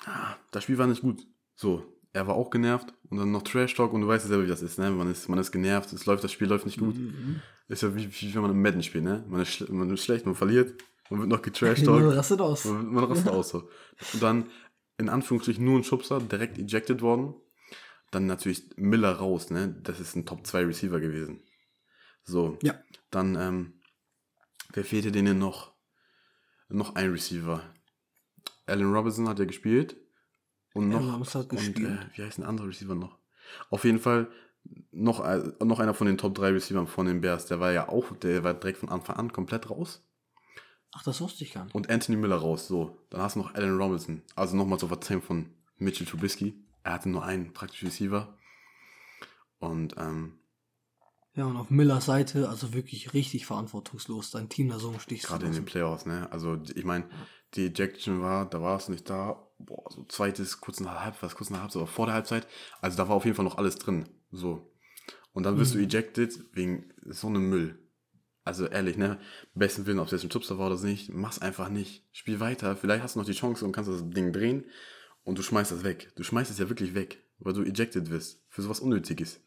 ah, 0.05 0.35
das 0.51 0.63
Spiel 0.63 0.77
war 0.77 0.87
nicht 0.87 1.01
gut. 1.01 1.25
So, 1.55 1.98
er 2.13 2.27
war 2.27 2.35
auch 2.35 2.49
genervt 2.49 2.93
und 3.09 3.17
dann 3.17 3.31
noch 3.31 3.43
Trash 3.43 3.75
Talk 3.75 3.93
und 3.93 4.01
du 4.01 4.07
weißt 4.07 4.25
ja 4.25 4.29
selber, 4.29 4.43
wie 4.45 4.49
das 4.49 4.61
ist, 4.61 4.79
ne? 4.79 4.89
Man 4.91 5.09
ist, 5.11 5.29
man 5.29 5.39
ist 5.39 5.51
genervt, 5.51 5.93
es 5.93 6.05
läuft, 6.05 6.23
das 6.23 6.31
Spiel 6.31 6.47
läuft 6.47 6.65
nicht 6.65 6.79
gut. 6.79 6.95
Mhm. 6.97 7.41
Ist 7.67 7.83
ja 7.83 7.95
wie, 7.95 8.09
wie 8.11 8.33
wenn 8.33 8.41
man 8.41 8.51
im 8.51 8.61
Madden 8.61 8.81
spielt, 8.83 9.03
ne? 9.03 9.23
Man 9.27 9.41
ist, 9.41 9.49
schle- 9.49 9.71
man 9.71 9.89
ist 9.91 10.03
schlecht, 10.03 10.25
man 10.25 10.35
verliert, 10.35 10.81
man 11.09 11.19
wird 11.19 11.29
noch 11.29 11.41
getrash 11.41 11.81
Man 11.83 12.03
rastet 12.09 12.41
aus. 12.41 12.65
man, 12.65 12.87
man 12.93 13.03
rastet 13.05 13.27
aus 13.29 13.49
so. 13.49 13.69
Und 14.13 14.23
dann, 14.23 14.45
in 14.97 15.07
Anführungsstrichen, 15.09 15.63
nur 15.63 15.77
ein 15.79 15.83
Schubser, 15.83 16.19
direkt 16.19 16.57
ejected 16.57 17.01
worden. 17.01 17.35
Dann 18.11 18.25
natürlich 18.25 18.63
Miller 18.75 19.11
raus, 19.13 19.51
ne? 19.51 19.75
Das 19.83 19.99
ist 19.99 20.15
ein 20.15 20.25
Top 20.25 20.45
2 20.47 20.65
Receiver 20.65 20.99
gewesen. 20.99 21.43
So. 22.23 22.57
Ja. 22.63 22.73
Dann, 23.11 23.35
ähm, 23.35 23.73
wer 24.73 24.83
fehlte 24.83 25.11
denen 25.11 25.37
noch? 25.37 25.73
Noch 26.69 26.95
ein 26.95 27.11
Receiver. 27.11 27.63
Allen 28.65 28.91
Robinson 28.93 29.27
hat 29.29 29.37
ja 29.39 29.45
gespielt. 29.45 29.95
Und 30.73 30.89
noch, 30.89 31.01
Robinson 31.13 31.41
hat 31.43 31.51
und, 31.51 31.57
gespielt. 31.57 31.89
äh, 32.13 32.17
wie 32.17 32.23
heißt 32.23 32.37
ein 32.39 32.43
anderer 32.43 32.67
Receiver 32.67 32.95
noch? 32.95 33.17
Auf 33.69 33.83
jeden 33.83 33.99
Fall 33.99 34.27
noch, 34.91 35.19
ein- 35.19 35.53
noch 35.63 35.79
einer 35.79 35.93
von 35.93 36.07
den 36.07 36.17
Top 36.17 36.35
3 36.35 36.49
Receivern 36.51 36.87
von 36.87 37.05
den 37.07 37.21
Bears. 37.21 37.45
Der 37.47 37.59
war 37.59 37.71
ja 37.71 37.89
auch, 37.89 38.15
der 38.17 38.43
war 38.43 38.53
direkt 38.53 38.77
von 38.79 38.89
Anfang 38.89 39.15
an 39.15 39.33
komplett 39.33 39.69
raus. 39.69 40.03
Ach, 40.91 41.03
das 41.03 41.21
wusste 41.21 41.43
ich 41.43 41.53
gar 41.53 41.63
nicht. 41.65 41.75
Und 41.75 41.89
Anthony 41.89 42.17
Miller 42.17 42.35
raus. 42.37 42.67
So, 42.67 42.97
dann 43.09 43.21
hast 43.21 43.35
du 43.35 43.39
noch 43.39 43.53
Allen 43.55 43.77
Robinson. 43.77 44.21
Also 44.35 44.55
nochmal 44.57 44.79
zur 44.79 44.89
Verzeihung 44.89 45.21
von 45.21 45.49
Mitchell 45.77 46.05
Trubisky. 46.07 46.55
Er 46.83 46.93
hatte 46.93 47.09
nur 47.09 47.23
einen 47.23 47.53
praktischen 47.53 47.87
Receiver. 47.89 48.35
Und 49.59 49.95
ähm, 49.97 50.39
Ja, 51.35 51.45
und 51.45 51.57
auf 51.57 51.69
Millers 51.69 52.05
Seite, 52.05 52.49
also 52.49 52.73
wirklich 52.73 53.13
richtig 53.13 53.45
verantwortungslos, 53.45 54.31
dein 54.31 54.49
Team 54.49 54.69
da 54.69 54.79
so 54.79 54.91
im 54.91 54.99
Stich 54.99 55.21
zu 55.21 55.27
Gerade 55.27 55.45
in 55.47 55.53
den. 55.53 55.65
Playoffs, 55.65 56.05
ne? 56.05 56.27
Also 56.31 56.59
ich 56.75 56.85
meine, 56.85 57.05
die 57.53 57.67
Ejection 57.67 58.21
war, 58.21 58.45
da 58.49 58.61
war 58.61 58.77
es 58.77 58.89
nicht 58.89 59.09
da, 59.09 59.47
boah, 59.59 59.83
so 59.91 60.03
zweites, 60.05 60.61
kurz 60.61 60.79
nach 60.79 61.03
Halb, 61.03 61.21
was 61.21 61.35
kurz 61.35 61.49
nach 61.49 61.61
Halbzeit, 61.61 61.81
aber 61.81 61.91
vor 61.91 62.05
der 62.05 62.15
Halbzeit. 62.15 62.47
Also 62.81 62.97
da 62.97 63.07
war 63.07 63.15
auf 63.15 63.25
jeden 63.25 63.35
Fall 63.35 63.45
noch 63.45 63.57
alles 63.57 63.77
drin. 63.77 64.09
So. 64.31 64.73
Und 65.33 65.43
dann 65.43 65.57
wirst 65.57 65.75
du 65.75 65.79
ejected 65.79 66.39
wegen 66.53 66.91
so 67.05 67.27
einem 67.27 67.49
Müll. 67.49 67.79
Also 68.43 68.65
ehrlich, 68.65 68.97
ne? 68.97 69.19
Besten 69.53 69.85
Willen, 69.85 69.99
ob 69.99 70.07
es 70.07 70.11
jetzt 70.11 70.23
ein 70.23 70.29
Chipster 70.29 70.57
war 70.57 70.71
oder 70.71 70.81
nicht, 70.81 71.13
mach's 71.13 71.39
einfach 71.39 71.69
nicht. 71.69 72.07
Spiel 72.11 72.39
weiter. 72.39 72.75
Vielleicht 72.75 73.03
hast 73.03 73.15
du 73.15 73.19
noch 73.19 73.25
die 73.25 73.33
Chance 73.33 73.63
und 73.63 73.71
kannst 73.71 73.91
das 73.91 74.09
Ding 74.09 74.33
drehen 74.33 74.65
und 75.23 75.37
du 75.37 75.43
schmeißt 75.43 75.71
das 75.71 75.83
weg. 75.83 76.11
Du 76.15 76.23
schmeißt 76.23 76.49
es 76.49 76.57
ja 76.57 76.69
wirklich 76.69 76.95
weg, 76.95 77.23
weil 77.37 77.53
du 77.53 77.61
ejected 77.61 78.09
wirst. 78.09 78.43
Für 78.49 78.61
sowas 78.61 78.79
Unnötiges. 78.79 79.39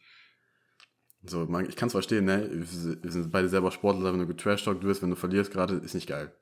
So, 1.24 1.46
man, 1.46 1.68
ich 1.68 1.76
kann 1.76 1.86
es 1.86 1.92
verstehen, 1.92 2.24
ne? 2.24 2.48
Wir 2.52 3.10
sind 3.10 3.30
beide 3.30 3.48
selber 3.48 3.70
Sportler, 3.70 4.12
wenn 4.12 4.20
du 4.20 4.26
getrashtalkt 4.26 4.84
wirst, 4.84 5.02
wenn 5.02 5.10
du 5.10 5.16
verlierst 5.16 5.52
gerade, 5.52 5.76
ist 5.76 5.94
nicht 5.94 6.08
geil. 6.08 6.34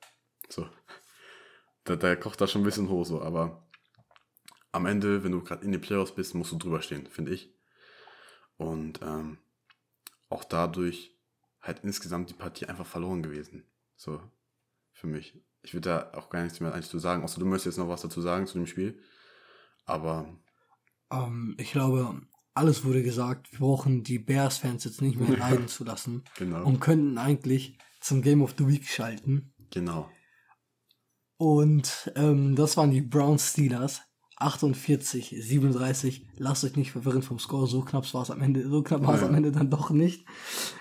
So. 0.48 0.66
Da, 1.84 1.96
da 1.96 2.16
kocht 2.16 2.40
das 2.40 2.50
schon 2.50 2.62
ein 2.62 2.64
bisschen 2.64 2.88
hoch, 2.88 3.06
so, 3.06 3.22
aber 3.22 3.66
am 4.72 4.86
Ende, 4.86 5.24
wenn 5.24 5.32
du 5.32 5.42
gerade 5.42 5.64
in 5.64 5.72
den 5.72 5.80
Playoffs 5.80 6.14
bist, 6.14 6.34
musst 6.34 6.52
du 6.52 6.58
drüber 6.58 6.82
stehen, 6.82 7.06
finde 7.06 7.32
ich. 7.32 7.52
Und 8.56 9.00
ähm, 9.02 9.38
auch 10.28 10.44
dadurch 10.44 11.16
halt 11.60 11.80
insgesamt 11.82 12.30
die 12.30 12.34
Partie 12.34 12.66
einfach 12.66 12.86
verloren 12.86 13.22
gewesen. 13.22 13.64
So, 13.96 14.20
für 14.92 15.06
mich. 15.06 15.42
Ich 15.62 15.74
würde 15.74 15.88
da 15.90 16.18
auch 16.18 16.30
gar 16.30 16.42
nichts 16.42 16.60
mehr 16.60 16.72
eigentlich 16.72 16.88
zu 16.88 16.98
sagen, 16.98 17.22
außer 17.22 17.40
du 17.40 17.46
möchtest 17.46 17.66
jetzt 17.66 17.78
noch 17.78 17.88
was 17.88 18.02
dazu 18.02 18.20
sagen 18.20 18.46
zu 18.46 18.58
dem 18.58 18.66
Spiel. 18.66 19.02
Aber 19.84 20.38
Ähm, 21.10 21.56
ich 21.58 21.72
glaube, 21.72 22.22
alles 22.54 22.84
wurde 22.84 23.02
gesagt. 23.02 23.50
Wir 23.52 23.58
brauchen 23.60 24.02
die 24.02 24.18
Bears-Fans 24.18 24.84
jetzt 24.84 25.02
nicht 25.02 25.18
mehr 25.18 25.36
leiden 25.38 25.68
zu 25.68 25.84
lassen 25.84 26.24
genau, 26.36 26.64
und 26.64 26.80
könnten 26.80 27.18
eigentlich 27.18 27.78
zum 28.00 28.22
Game 28.22 28.42
of 28.42 28.54
the 28.56 28.66
Week 28.66 28.86
schalten. 28.86 29.52
genau. 29.70 30.10
Und 31.40 32.12
ähm, 32.16 32.54
das 32.54 32.76
waren 32.76 32.90
die 32.90 33.00
Brown 33.00 33.38
Steelers. 33.38 34.02
48, 34.36 35.34
37. 35.40 36.26
Lasst 36.36 36.64
euch 36.64 36.76
nicht 36.76 36.92
verwirren 36.92 37.22
vom 37.22 37.38
Score. 37.38 37.66
So 37.66 37.80
knapp 37.80 38.12
war 38.12 38.20
es 38.22 38.30
am 38.30 38.42
Ende, 38.42 38.68
so 38.68 38.82
knapp 38.82 39.06
war 39.06 39.14
es 39.14 39.22
Ja. 39.22 39.28
am 39.28 39.34
Ende 39.34 39.50
dann 39.50 39.70
doch 39.70 39.88
nicht. 39.88 40.26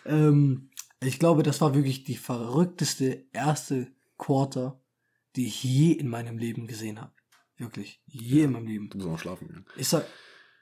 Ähm, 0.05 0.69
ich 1.01 1.17
glaube, 1.17 1.43
das 1.43 1.61
war 1.61 1.75
wirklich 1.75 2.03
die 2.03 2.17
verrückteste 2.17 3.25
erste 3.31 3.87
Quarter, 4.17 4.81
die 5.37 5.47
ich 5.47 5.63
je 5.63 5.93
in 5.93 6.09
meinem 6.09 6.37
Leben 6.37 6.67
gesehen 6.67 6.99
habe. 6.99 7.13
Wirklich. 7.55 8.01
Je 8.05 8.43
in 8.43 8.51
meinem 8.51 8.67
Leben. 8.67 8.89
Du 8.89 8.97
musst 8.97 9.09
noch 9.09 9.19
schlafen 9.19 9.47
gehen. 9.47 9.65
Ich 9.77 9.87
sag, 9.87 10.05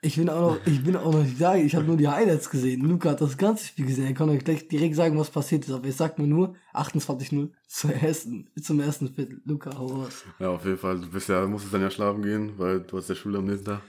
ich 0.01 0.15
bin 0.17 0.29
auch 0.29 0.51
noch, 0.55 0.67
ich 0.67 0.83
bin 0.83 0.95
auch 0.95 1.11
noch 1.11 1.23
nicht 1.23 1.41
da. 1.41 1.55
Ich 1.55 1.75
habe 1.75 1.85
nur 1.85 1.97
die 1.97 2.07
Highlights 2.07 2.49
gesehen. 2.49 2.81
Luca 2.81 3.09
hat 3.11 3.21
das 3.21 3.37
ganze 3.37 3.65
Spiel 3.65 3.85
gesehen. 3.85 4.05
Er 4.05 4.13
kann 4.13 4.29
euch 4.29 4.43
gleich 4.43 4.67
direkt 4.67 4.95
sagen, 4.95 5.17
was 5.17 5.29
passiert 5.31 5.65
ist. 5.65 5.73
Aber 5.73 5.87
ich 5.87 5.95
sag 5.95 6.17
mir 6.19 6.27
nur 6.27 6.55
28-0 6.73 7.49
zum 7.67 7.89
ersten, 7.91 8.49
zum 8.61 8.79
ersten 8.79 9.13
Viertel. 9.13 9.41
Luca, 9.45 9.75
hau 9.77 9.87
raus. 9.87 10.23
Ja, 10.39 10.49
auf 10.49 10.63
jeden 10.65 10.77
Fall. 10.77 10.99
Du 10.99 11.09
bist 11.09 11.29
ja, 11.29 11.45
musstest 11.47 11.73
dann 11.73 11.81
ja 11.81 11.89
schlafen 11.91 12.21
gehen, 12.21 12.53
weil 12.57 12.81
du 12.81 12.97
hast 12.97 13.09
ja 13.09 13.15
Schule 13.15 13.39
am 13.39 13.45
nächsten 13.45 13.65
Tag. 13.65 13.81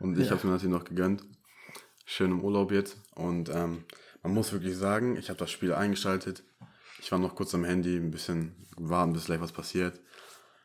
Und 0.00 0.18
ich 0.18 0.26
Ja. 0.28 0.32
habe 0.36 0.46
mir 0.46 0.52
natürlich 0.54 0.74
noch 0.74 0.84
gegönnt. 0.84 1.24
Schön 2.04 2.30
im 2.30 2.40
Urlaub 2.44 2.70
jetzt. 2.72 2.98
Und 3.14 3.48
ähm, 3.48 3.84
man 4.22 4.34
muss 4.34 4.52
wirklich 4.52 4.76
sagen, 4.76 5.16
ich 5.16 5.28
habe 5.30 5.38
das 5.38 5.50
Spiel 5.50 5.72
eingeschaltet. 5.74 6.44
Ich 7.00 7.10
war 7.12 7.18
noch 7.18 7.34
kurz 7.34 7.54
am 7.54 7.64
Handy, 7.64 7.96
ein 7.96 8.10
bisschen 8.10 8.66
warten, 8.76 9.12
bis 9.12 9.26
gleich 9.26 9.40
was 9.40 9.52
passiert. 9.52 10.00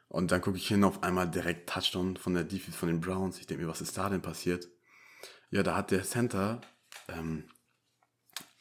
Und 0.10 0.32
dann 0.32 0.42
gucke 0.42 0.58
ich 0.58 0.68
hin, 0.68 0.84
auf 0.84 1.04
einmal 1.04 1.30
direkt 1.30 1.70
Touchdown 1.70 2.18
von 2.18 2.34
der 2.34 2.44
Defense 2.44 2.78
von 2.78 2.90
den 2.90 3.00
Browns. 3.00 3.40
Ich 3.40 3.48
denke 3.48 3.64
mir, 3.64 3.70
was 3.70 3.82
ist 3.82 3.98
da 3.98 4.10
denn 4.10 4.22
passiert? 4.22 4.68
Ja, 5.52 5.64
da 5.64 5.76
hat 5.76 5.92
der 5.92 6.04
Center 6.04 6.62
ähm, 7.08 7.44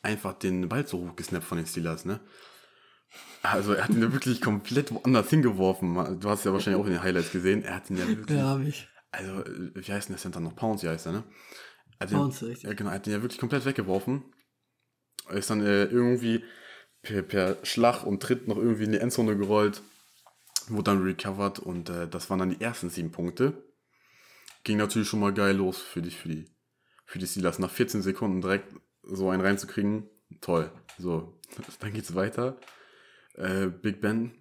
einfach 0.03 0.34
den 0.34 0.68
Ball 0.68 0.86
so 0.86 0.99
hochgesnappt 0.99 1.44
von 1.44 1.57
den 1.57 1.66
Steelers, 1.66 2.05
ne? 2.05 2.20
Also 3.42 3.72
er 3.72 3.84
hat 3.84 3.90
ihn 3.90 4.03
ja 4.03 4.12
wirklich 4.12 4.42
komplett 4.42 4.92
woanders 4.92 5.30
hingeworfen. 5.30 6.20
Du 6.20 6.28
hast 6.28 6.44
ja 6.44 6.53
wahrscheinlich 6.53 6.82
auch 6.82 6.86
in 6.86 6.92
den 6.92 7.03
Highlights 7.03 7.32
gesehen. 7.32 7.62
Er 7.62 7.76
hat 7.76 7.88
ihn 7.88 7.96
ja 7.96 8.07
wirklich. 8.09 8.38
Ja, 8.38 8.49
hab 8.49 8.61
ich. 8.61 8.88
Also, 9.11 9.42
wie 9.46 9.92
heißt 9.92 10.09
denn 10.09 10.16
der 10.16 10.20
Center 10.20 10.40
noch? 10.40 10.55
Pounds, 10.55 10.82
ja 10.82 10.90
heißt 10.90 11.07
er, 11.07 11.12
ne? 11.12 11.24
Er 11.99 12.09
Pounds, 12.09 12.42
richtig. 12.42 12.64
Ja, 12.64 12.74
genau, 12.74 12.90
er 12.90 12.96
hat 12.96 13.07
ihn 13.07 13.14
ja 13.14 13.22
wirklich 13.22 13.40
komplett 13.40 13.64
weggeworfen. 13.64 14.22
Er 15.28 15.36
ist 15.36 15.49
dann 15.49 15.62
äh, 15.62 15.84
irgendwie 15.84 16.44
per, 17.03 17.22
per 17.22 17.57
Schlag 17.64 18.05
und 18.05 18.22
Tritt 18.22 18.49
noch 18.49 18.59
irgendwie 18.59 18.84
in 18.84 18.92
die 18.92 18.99
Endzone 18.99 19.36
gerollt. 19.36 19.82
Wurde 20.68 20.84
dann 20.84 21.02
recovered 21.02 21.58
und 21.58 21.88
äh, 21.88 22.08
das 22.08 22.28
waren 22.30 22.40
dann 22.40 22.50
die 22.50 22.60
ersten 22.60 22.90
sieben 22.90 23.10
Punkte. 23.10 23.64
Ging 24.64 24.76
natürlich 24.76 25.08
schon 25.08 25.20
mal 25.20 25.32
geil 25.32 25.56
los 25.56 25.78
für 25.78 26.02
die, 26.02 26.10
für 26.10 26.28
die, 26.28 26.46
für 27.06 27.18
die 27.18 27.26
Steelers. 27.26 27.58
Nach 27.58 27.70
14 27.70 28.02
Sekunden 28.02 28.40
direkt 28.40 28.74
so 29.02 29.30
einen 29.30 29.42
reinzukriegen, 29.42 30.08
toll. 30.40 30.70
So, 30.98 31.40
dann 31.80 31.92
geht's 31.92 32.14
weiter. 32.14 32.58
Äh, 33.34 33.66
Big 33.68 34.00
Ben 34.00 34.32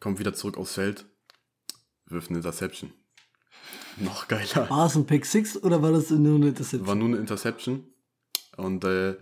kommt 0.00 0.18
wieder 0.18 0.34
zurück 0.34 0.56
aufs 0.56 0.74
Feld, 0.74 1.04
wirft 2.06 2.30
eine 2.30 2.38
Interception. 2.38 2.92
Noch 3.98 4.28
geiler. 4.28 4.68
War 4.70 4.86
es 4.86 4.96
ein 4.96 5.06
Pick 5.06 5.26
6 5.26 5.62
oder 5.62 5.82
war 5.82 5.92
das 5.92 6.10
nur 6.10 6.36
eine 6.36 6.48
Interception? 6.48 6.86
War 6.86 6.94
nur 6.94 7.08
eine 7.08 7.16
Interception. 7.16 7.92
Und 8.56 8.84
äh, 8.84 9.16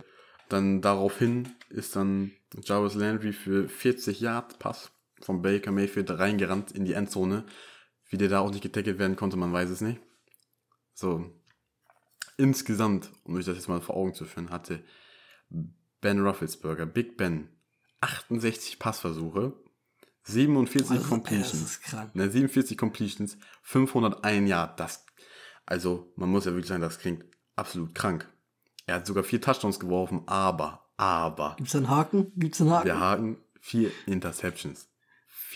dann 0.49 0.81
daraufhin 0.81 1.49
ist 1.69 1.95
dann 1.95 2.31
Jarvis 2.63 2.93
Landry 2.93 3.33
für 3.33 3.67
40 3.67 4.19
Yard 4.19 4.59
Pass 4.59 4.91
von 5.25 5.41
Baker 5.41 5.71
Mayfield 5.71 6.11
reingerannt 6.11 6.71
in 6.71 6.85
die 6.85 6.93
Endzone. 6.93 7.45
Wie 8.07 8.17
der 8.17 8.29
da 8.29 8.39
auch 8.39 8.51
nicht 8.51 8.61
getackelt 8.61 8.99
werden 8.99 9.15
konnte, 9.15 9.35
man 9.37 9.51
weiß 9.51 9.69
es 9.71 9.81
nicht. 9.81 9.99
So. 10.93 11.31
Insgesamt, 12.37 13.09
um 13.23 13.35
euch 13.35 13.45
das 13.45 13.55
jetzt 13.55 13.67
mal 13.67 13.81
vor 13.81 13.95
Augen 13.95 14.13
zu 14.13 14.25
führen, 14.25 14.51
hatte 14.51 14.83
Ben 16.01 16.19
Rufflesberger, 16.25 16.85
Big 16.85 17.17
Ben, 17.17 17.49
68 18.01 18.77
Passversuche, 18.77 19.53
47 20.23 20.91
Also, 20.91 21.09
Completions. 21.09 21.79
Ne, 22.13 22.29
47 22.29 22.77
Completions, 22.77 23.37
501 23.63 24.49
Yard. 24.49 24.79
Das, 24.79 25.05
also, 25.65 26.11
man 26.15 26.29
muss 26.29 26.45
ja 26.45 26.51
wirklich 26.51 26.67
sagen, 26.67 26.81
das 26.81 26.99
klingt 26.99 27.25
absolut 27.55 27.95
krank. 27.95 28.29
Er 28.85 28.95
hat 28.95 29.07
sogar 29.07 29.23
vier 29.23 29.41
Touchdowns 29.41 29.79
geworfen, 29.79 30.23
aber, 30.27 30.85
aber, 30.97 31.55
Gibt's 31.57 31.75
einen 31.75 31.89
Haken? 31.89 32.31
Gibt's 32.35 32.61
einen 32.61 32.71
Haken? 32.71 32.85
wir 32.85 32.99
hatten 32.99 33.37
vier 33.61 33.91
Interceptions. 34.05 34.87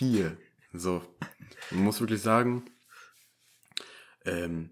Vier. 0.00 0.38
So, 0.72 1.02
man 1.70 1.84
muss 1.84 2.00
wirklich 2.00 2.22
sagen, 2.22 2.64
ähm, 4.24 4.70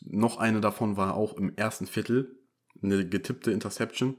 noch 0.00 0.36
eine 0.36 0.60
davon 0.60 0.96
war 0.96 1.14
auch 1.14 1.36
im 1.36 1.56
ersten 1.56 1.88
Viertel, 1.88 2.38
eine 2.80 3.04
getippte 3.04 3.50
Interception. 3.50 4.16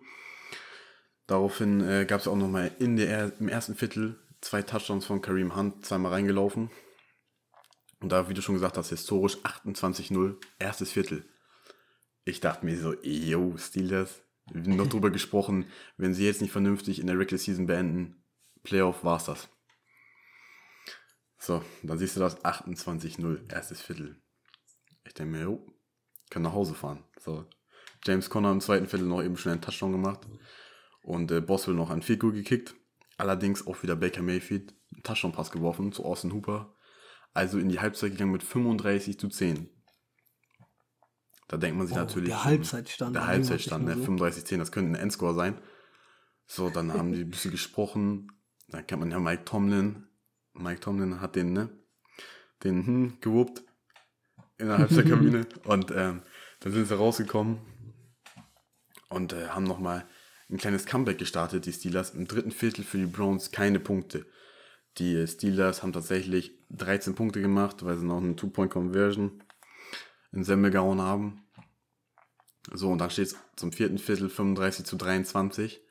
Daraufhin 1.26 1.80
äh, 1.80 2.06
gab 2.06 2.20
es 2.20 2.28
auch 2.28 2.36
nochmal 2.36 2.70
in 2.80 2.97
der, 2.97 3.32
im 3.39 3.47
ersten 3.47 3.76
Viertel 3.76 4.20
zwei 4.41 4.62
Touchdowns 4.62 5.06
von 5.06 5.22
Kareem 5.22 5.56
Hunt, 5.56 5.86
zweimal 5.86 6.12
reingelaufen. 6.12 6.70
Und 8.02 8.12
da, 8.12 8.28
wie 8.28 8.34
du 8.34 8.41
schon 8.41 8.56
gesagt 8.56 8.76
hast, 8.76 8.89
historisch 8.89 9.38
28-0, 9.38 10.36
erstes 10.60 10.91
Viertel. 10.91 11.24
Ich 12.26 12.41
dachte 12.41 12.66
mir 12.66 12.78
so, 12.78 12.93
yo, 13.04 13.56
Steelers, 13.56 14.22
wir 14.52 14.64
haben 14.64 14.76
noch 14.76 14.89
drüber 14.89 15.12
gesprochen, 15.12 15.68
wenn 15.95 16.14
sie 16.14 16.26
jetzt 16.26 16.41
nicht 16.41 16.52
vernünftig 16.52 16.99
in 16.99 17.08
der 17.08 17.18
Regular 17.18 17.39
Season 17.39 17.68
beenden, 17.68 18.26
Playoff 18.64 19.06
war's 19.06 19.24
das. 19.24 19.47
So, 21.44 21.64
dann 21.82 21.98
siehst 21.98 22.16
du 22.16 22.20
das 22.20 22.38
28-0, 22.46 23.52
erstes 23.52 23.82
Viertel. 23.82 24.22
Ich 25.06 25.16
denke 25.16 25.38
mir, 25.38 25.44
jo, 25.44 25.66
kann 26.30 26.44
nach 26.44 26.54
Hause 26.54 26.76
fahren. 26.76 27.04
So, 27.20 27.48
James 28.06 28.30
Conner 28.30 28.52
im 28.52 28.62
zweiten 28.62 28.88
Viertel 28.88 29.08
noch 29.08 29.24
eben 29.24 29.38
schnell 29.38 29.54
einen 29.54 29.62
Touchdown 29.62 29.92
gemacht 29.92 30.28
und 31.02 31.32
äh, 31.32 31.42
Boswell 31.42 31.74
noch 31.74 31.89
ein 31.89 32.04
Field 32.04 32.20
Goal 32.20 32.34
gekickt. 32.34 32.76
Allerdings 33.18 33.66
auch 33.66 33.82
wieder 33.82 33.96
Baker 33.96 34.22
Mayfield 34.22 34.76
einen 34.94 35.02
Touchdown-Pass 35.04 35.50
geworfen 35.50 35.92
zu 35.92 36.06
Austin 36.06 36.32
Hooper. 36.32 36.76
Also 37.34 37.58
in 37.58 37.70
die 37.70 37.80
Halbzeit 37.80 38.12
gegangen 38.12 38.32
mit 38.34 38.44
35 38.44 39.20
zu 39.20 39.28
10. 39.28 39.68
Da 41.48 41.58
denkt 41.58 41.78
man 41.78 41.88
sich 41.88 41.96
Oh, 41.98 42.02
natürlich. 42.02 42.30
der 42.30 42.44
Halbzeitstand, 42.44 43.16
Der 43.16 43.26
Halbzeitstand, 43.26 43.86
ne? 43.86 43.96
so. 43.96 44.04
35 44.04 44.46
10, 44.46 44.60
das 44.60 44.72
könnte 44.72 44.92
ein 44.92 45.02
Endscore 45.02 45.34
sein. 45.34 45.60
So, 46.46 46.70
dann 46.70 46.94
haben 46.94 47.14
die 47.14 47.22
ein 47.22 47.30
bisschen 47.30 47.52
gesprochen. 47.52 48.28
Dann 48.68 48.86
kennt 48.86 49.00
man 49.02 49.10
ja 49.12 49.20
Mike 49.20 49.46
Tomlin. 49.46 50.08
Mike 50.54 50.82
Tomlin 50.82 51.22
hat 51.22 51.36
den, 51.36 51.54
ne? 51.54 51.70
Den 52.64 52.86
hm, 52.86 53.18
gewuppt 53.22 53.64
innerhalb 54.58 54.89
der 54.89 55.04
Kabine. 55.10 55.47
Und 55.66 55.91
ähm, 55.91 56.22
dann 56.60 56.74
sind 56.74 56.88
sie 56.88 56.97
rausgekommen 56.97 57.60
und 59.10 59.34
äh, 59.34 59.49
haben 59.49 59.64
nochmal 59.64 60.06
ein 60.49 60.58
kleines 60.58 60.86
Comeback 60.86 61.18
gestartet, 61.18 61.66
die 61.66 61.74
Steelers. 61.74 62.12
Im 62.12 62.28
dritten 62.28 62.52
Viertel 62.52 62.84
für 62.84 62.97
die 62.97 63.06
Browns 63.06 63.52
keine 63.52 63.80
Punkte. 63.80 64.26
Die 64.97 65.16
äh, 65.16 65.28
Steelers 65.28 65.82
haben 65.82 65.93
tatsächlich 65.93 66.52
13 66.70 67.16
Punkte 67.16 67.41
gemacht, 67.41 67.84
weil 67.84 67.97
sie 67.97 68.06
noch 68.06 68.18
eine 68.18 68.36
Two-Point-Conversion 68.36 69.43
in 70.32 70.43
Semmel 70.43 70.72
gehauen 70.72 71.02
haben. 71.02 71.45
So, 72.74 72.89
und 72.89 72.99
dann 72.99 73.10
steht 73.10 73.28
es 73.28 73.38
zum 73.56 73.72
vierten 73.72 73.97
Viertel 73.97 74.30
35 74.30 74.86
zu 74.86 74.95
23. 74.95 75.82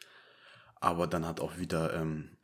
Aber 0.77 1.07
dann 1.07 1.27
hat 1.27 1.41
auch 1.41 1.59
wieder 1.59 1.93
ähm, 1.95 2.37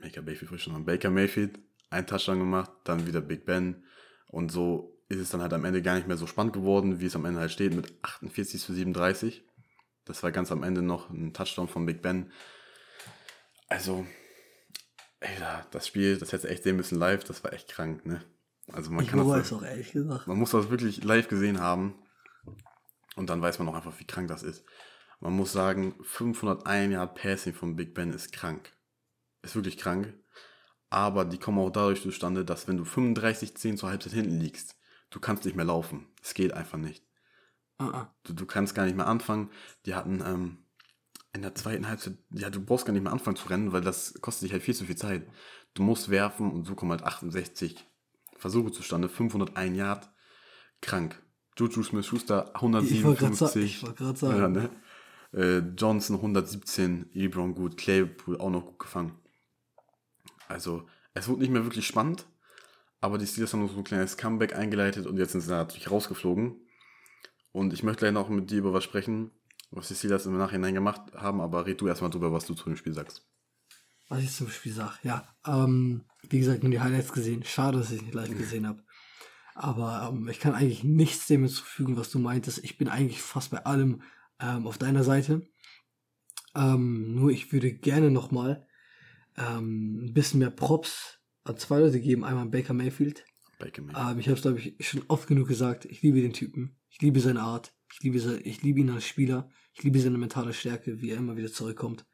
Baker 0.00 0.22
Mayfield, 0.22 0.48
frisch 0.48 0.64
schon, 0.64 0.84
Baker 0.84 1.10
Mayfield 1.10 1.58
einen 1.90 2.06
Touchdown 2.06 2.38
gemacht, 2.38 2.70
dann 2.84 3.06
wieder 3.06 3.20
Big 3.20 3.44
Ben. 3.44 3.84
Und 4.28 4.50
so 4.50 5.00
ist 5.08 5.20
es 5.20 5.30
dann 5.30 5.40
halt 5.40 5.52
am 5.52 5.64
Ende 5.64 5.82
gar 5.82 5.94
nicht 5.94 6.08
mehr 6.08 6.16
so 6.16 6.26
spannend 6.26 6.52
geworden, 6.52 7.00
wie 7.00 7.06
es 7.06 7.16
am 7.16 7.24
Ende 7.24 7.40
halt 7.40 7.52
steht, 7.52 7.74
mit 7.74 7.92
48 8.02 8.60
zu 8.60 8.72
37. 8.72 9.44
Das 10.04 10.22
war 10.22 10.32
ganz 10.32 10.52
am 10.52 10.62
Ende 10.62 10.82
noch 10.82 11.10
ein 11.10 11.32
Touchdown 11.32 11.68
von 11.68 11.86
Big 11.86 12.02
Ben. 12.02 12.32
Also, 13.68 14.06
ey, 15.20 15.30
das 15.70 15.86
Spiel, 15.86 16.16
das 16.18 16.32
hätte 16.32 16.48
echt 16.48 16.62
sehen 16.62 16.76
müssen 16.76 16.98
live, 16.98 17.24
das 17.24 17.42
war 17.44 17.52
echt 17.52 17.68
krank, 17.68 18.06
ne? 18.06 18.22
Also 18.72 18.90
man 18.90 19.04
ich 19.04 19.10
kann 19.10 19.20
das, 19.28 19.52
auch 19.52 19.62
ehrlich 19.62 19.92
gesagt. 19.92 20.26
man 20.26 20.38
muss 20.38 20.50
das 20.50 20.70
wirklich 20.70 21.04
live 21.04 21.28
gesehen 21.28 21.60
haben 21.60 21.94
und 23.14 23.30
dann 23.30 23.40
weiß 23.40 23.60
man 23.60 23.68
auch 23.68 23.74
einfach, 23.74 23.98
wie 24.00 24.06
krank 24.06 24.26
das 24.28 24.42
ist. 24.42 24.64
Man 25.20 25.32
muss 25.32 25.52
sagen, 25.52 25.94
501 26.02 26.92
Yard 26.92 27.14
Passing 27.14 27.54
von 27.54 27.76
Big 27.76 27.94
Ben 27.94 28.12
ist 28.12 28.32
krank. 28.32 28.75
Ist 29.46 29.54
wirklich 29.54 29.78
krank. 29.78 30.12
Aber 30.90 31.24
die 31.24 31.38
kommen 31.38 31.58
auch 31.58 31.70
dadurch 31.70 32.02
zustande, 32.02 32.44
dass 32.44 32.68
wenn 32.68 32.76
du 32.76 32.84
35-10 32.84 33.76
zur 33.76 33.88
Halbzeit 33.88 34.12
hinten 34.12 34.38
liegst, 34.40 34.76
du 35.10 35.20
kannst 35.20 35.44
nicht 35.44 35.56
mehr 35.56 35.64
laufen. 35.64 36.08
Es 36.22 36.34
geht 36.34 36.52
einfach 36.52 36.78
nicht. 36.78 37.04
Ah. 37.78 38.08
Du, 38.24 38.32
du 38.32 38.44
kannst 38.44 38.74
gar 38.74 38.84
nicht 38.86 38.96
mehr 38.96 39.06
anfangen. 39.06 39.50
Die 39.84 39.94
hatten 39.94 40.20
ähm, 40.24 40.58
in 41.32 41.42
der 41.42 41.54
zweiten 41.54 41.86
Halbzeit, 41.86 42.14
ja, 42.30 42.50
du 42.50 42.60
brauchst 42.60 42.86
gar 42.86 42.92
nicht 42.92 43.02
mehr 43.02 43.12
anfangen 43.12 43.36
zu 43.36 43.48
rennen, 43.48 43.72
weil 43.72 43.82
das 43.82 44.20
kostet 44.20 44.44
dich 44.44 44.52
halt 44.52 44.62
viel 44.62 44.74
zu 44.74 44.84
viel 44.84 44.96
Zeit. 44.96 45.28
Du 45.74 45.82
musst 45.82 46.08
werfen 46.08 46.50
und 46.50 46.66
so 46.66 46.74
kommen 46.74 46.90
halt 46.90 47.04
68 47.04 47.86
Versuche 48.36 48.72
zustande, 48.72 49.08
501 49.08 49.76
Yard, 49.76 50.10
krank. 50.80 51.22
Juju 51.56 51.82
Smith-Schuster 51.82 52.52
Ich 52.54 53.04
wollte 53.04 53.20
gerade 53.20 53.34
sagen, 53.34 53.60
157, 53.60 53.64
ich 53.64 53.82
wollte 53.82 54.02
gerade 54.02 54.18
sagen. 54.18 54.38
ja, 54.38 54.48
ne? 54.48 54.70
äh, 55.32 55.58
Johnson 55.76 56.16
117, 56.16 57.10
Ebron 57.14 57.54
gut, 57.54 57.76
Claypool 57.76 58.38
auch 58.38 58.50
noch 58.50 58.66
gut 58.66 58.78
gefangen. 58.78 59.18
Also, 60.48 60.88
es 61.14 61.28
wurde 61.28 61.40
nicht 61.40 61.50
mehr 61.50 61.64
wirklich 61.64 61.86
spannend, 61.86 62.26
aber 63.00 63.18
die 63.18 63.26
Steelers 63.26 63.52
haben 63.52 63.62
noch 63.62 63.72
so 63.72 63.78
ein 63.78 63.84
kleines 63.84 64.16
Comeback 64.16 64.54
eingeleitet 64.54 65.06
und 65.06 65.16
jetzt 65.18 65.32
sind 65.32 65.40
sie 65.40 65.50
natürlich 65.50 65.90
rausgeflogen. 65.90 66.56
Und 67.52 67.72
ich 67.72 67.82
möchte 67.82 68.00
gleich 68.00 68.12
noch 68.12 68.28
mit 68.28 68.50
dir 68.50 68.58
über 68.58 68.72
was 68.72 68.84
sprechen, 68.84 69.30
was 69.70 69.88
die 69.88 69.94
Steelers 69.94 70.26
im 70.26 70.36
Nachhinein 70.36 70.74
gemacht 70.74 71.14
haben, 71.14 71.40
aber 71.40 71.66
red 71.66 71.80
du 71.80 71.88
erstmal 71.88 72.10
drüber, 72.10 72.32
was 72.32 72.46
du 72.46 72.54
zu 72.54 72.64
dem 72.64 72.76
Spiel 72.76 72.94
sagst. 72.94 73.26
Was 74.08 74.22
ich 74.22 74.32
zum 74.32 74.48
Spiel 74.48 74.72
sage, 74.72 74.94
ja. 75.02 75.26
Ähm, 75.46 76.04
wie 76.28 76.38
gesagt, 76.38 76.62
nur 76.62 76.70
die 76.70 76.80
Highlights 76.80 77.12
gesehen. 77.12 77.42
Schade, 77.44 77.78
dass 77.78 77.90
ich 77.90 78.02
nicht 78.02 78.14
live 78.14 78.36
gesehen 78.36 78.66
habe. 78.66 78.82
Aber 79.54 80.10
ähm, 80.12 80.28
ich 80.28 80.38
kann 80.38 80.54
eigentlich 80.54 80.84
nichts 80.84 81.26
dem 81.26 81.42
hinzufügen, 81.42 81.96
was 81.96 82.10
du 82.10 82.18
meintest. 82.18 82.62
Ich 82.62 82.78
bin 82.78 82.88
eigentlich 82.88 83.22
fast 83.22 83.50
bei 83.50 83.64
allem 83.64 84.02
ähm, 84.38 84.66
auf 84.66 84.78
deiner 84.78 85.02
Seite. 85.02 85.48
Ähm, 86.54 87.14
nur 87.14 87.30
ich 87.30 87.52
würde 87.52 87.72
gerne 87.72 88.10
nochmal 88.10 88.65
ähm, 89.36 90.06
ein 90.06 90.14
bisschen 90.14 90.40
mehr 90.40 90.50
Props 90.50 91.18
an 91.44 91.56
zwei 91.56 91.80
Leute 91.80 92.00
geben. 92.00 92.24
Einmal 92.24 92.46
Baker 92.46 92.74
Mayfield. 92.74 93.24
Baker 93.58 93.82
Mayfield. 93.82 94.10
Ähm, 94.10 94.18
ich 94.18 94.26
habe 94.26 94.36
es, 94.36 94.42
glaube 94.42 94.58
ich, 94.58 94.86
schon 94.86 95.04
oft 95.08 95.26
genug 95.26 95.48
gesagt. 95.48 95.84
Ich 95.84 96.02
liebe 96.02 96.20
den 96.20 96.32
Typen. 96.32 96.76
Ich 96.90 97.00
liebe 97.00 97.20
seine 97.20 97.42
Art. 97.42 97.74
Ich 97.92 98.02
liebe, 98.02 98.18
se 98.18 98.40
ich 98.40 98.62
liebe 98.62 98.80
ihn 98.80 98.90
als 98.90 99.06
Spieler. 99.06 99.50
Ich 99.74 99.82
liebe 99.82 100.00
seine 100.00 100.18
mentale 100.18 100.52
Stärke, 100.52 101.00
wie 101.00 101.10
er 101.10 101.18
immer 101.18 101.36
wieder 101.36 101.52
zurückkommt. 101.52 102.06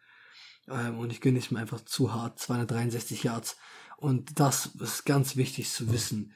Ähm, 0.68 0.98
und 0.98 1.12
ich 1.12 1.20
gönne 1.20 1.38
es 1.38 1.50
mir 1.50 1.60
einfach 1.60 1.80
zu 1.80 2.12
hart. 2.12 2.38
263 2.38 3.24
Yards. 3.24 3.56
Und 3.96 4.40
das 4.40 4.66
ist 4.66 5.04
ganz 5.04 5.36
wichtig 5.36 5.70
zu 5.70 5.92
wissen. 5.92 6.32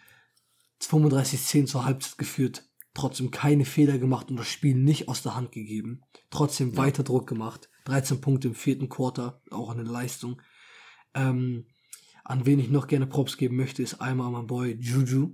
35-10 0.82 1.66
zur 1.66 1.84
Halbzeit 1.84 2.18
geführt. 2.18 2.68
Trotzdem 2.94 3.30
keine 3.30 3.64
Fehler 3.64 3.98
gemacht 3.98 4.30
und 4.30 4.36
das 4.36 4.48
Spiel 4.48 4.74
nicht 4.74 5.08
aus 5.08 5.22
der 5.22 5.34
Hand 5.34 5.52
gegeben. 5.52 6.02
Trotzdem 6.30 6.76
weiter 6.76 7.02
Druck 7.02 7.26
gemacht. 7.26 7.68
13 7.84 8.20
Punkte 8.20 8.48
im 8.48 8.54
vierten 8.54 8.88
Quarter. 8.88 9.42
Auch 9.50 9.70
eine 9.70 9.82
Leistung. 9.82 10.40
Ähm, 11.16 11.66
an 12.24 12.44
wen 12.44 12.60
ich 12.60 12.68
noch 12.68 12.86
gerne 12.86 13.06
Props 13.06 13.36
geben 13.36 13.56
möchte, 13.56 13.82
ist 13.82 14.00
einmal 14.00 14.30
mein 14.30 14.46
Boy 14.46 14.76
Juju. 14.78 15.32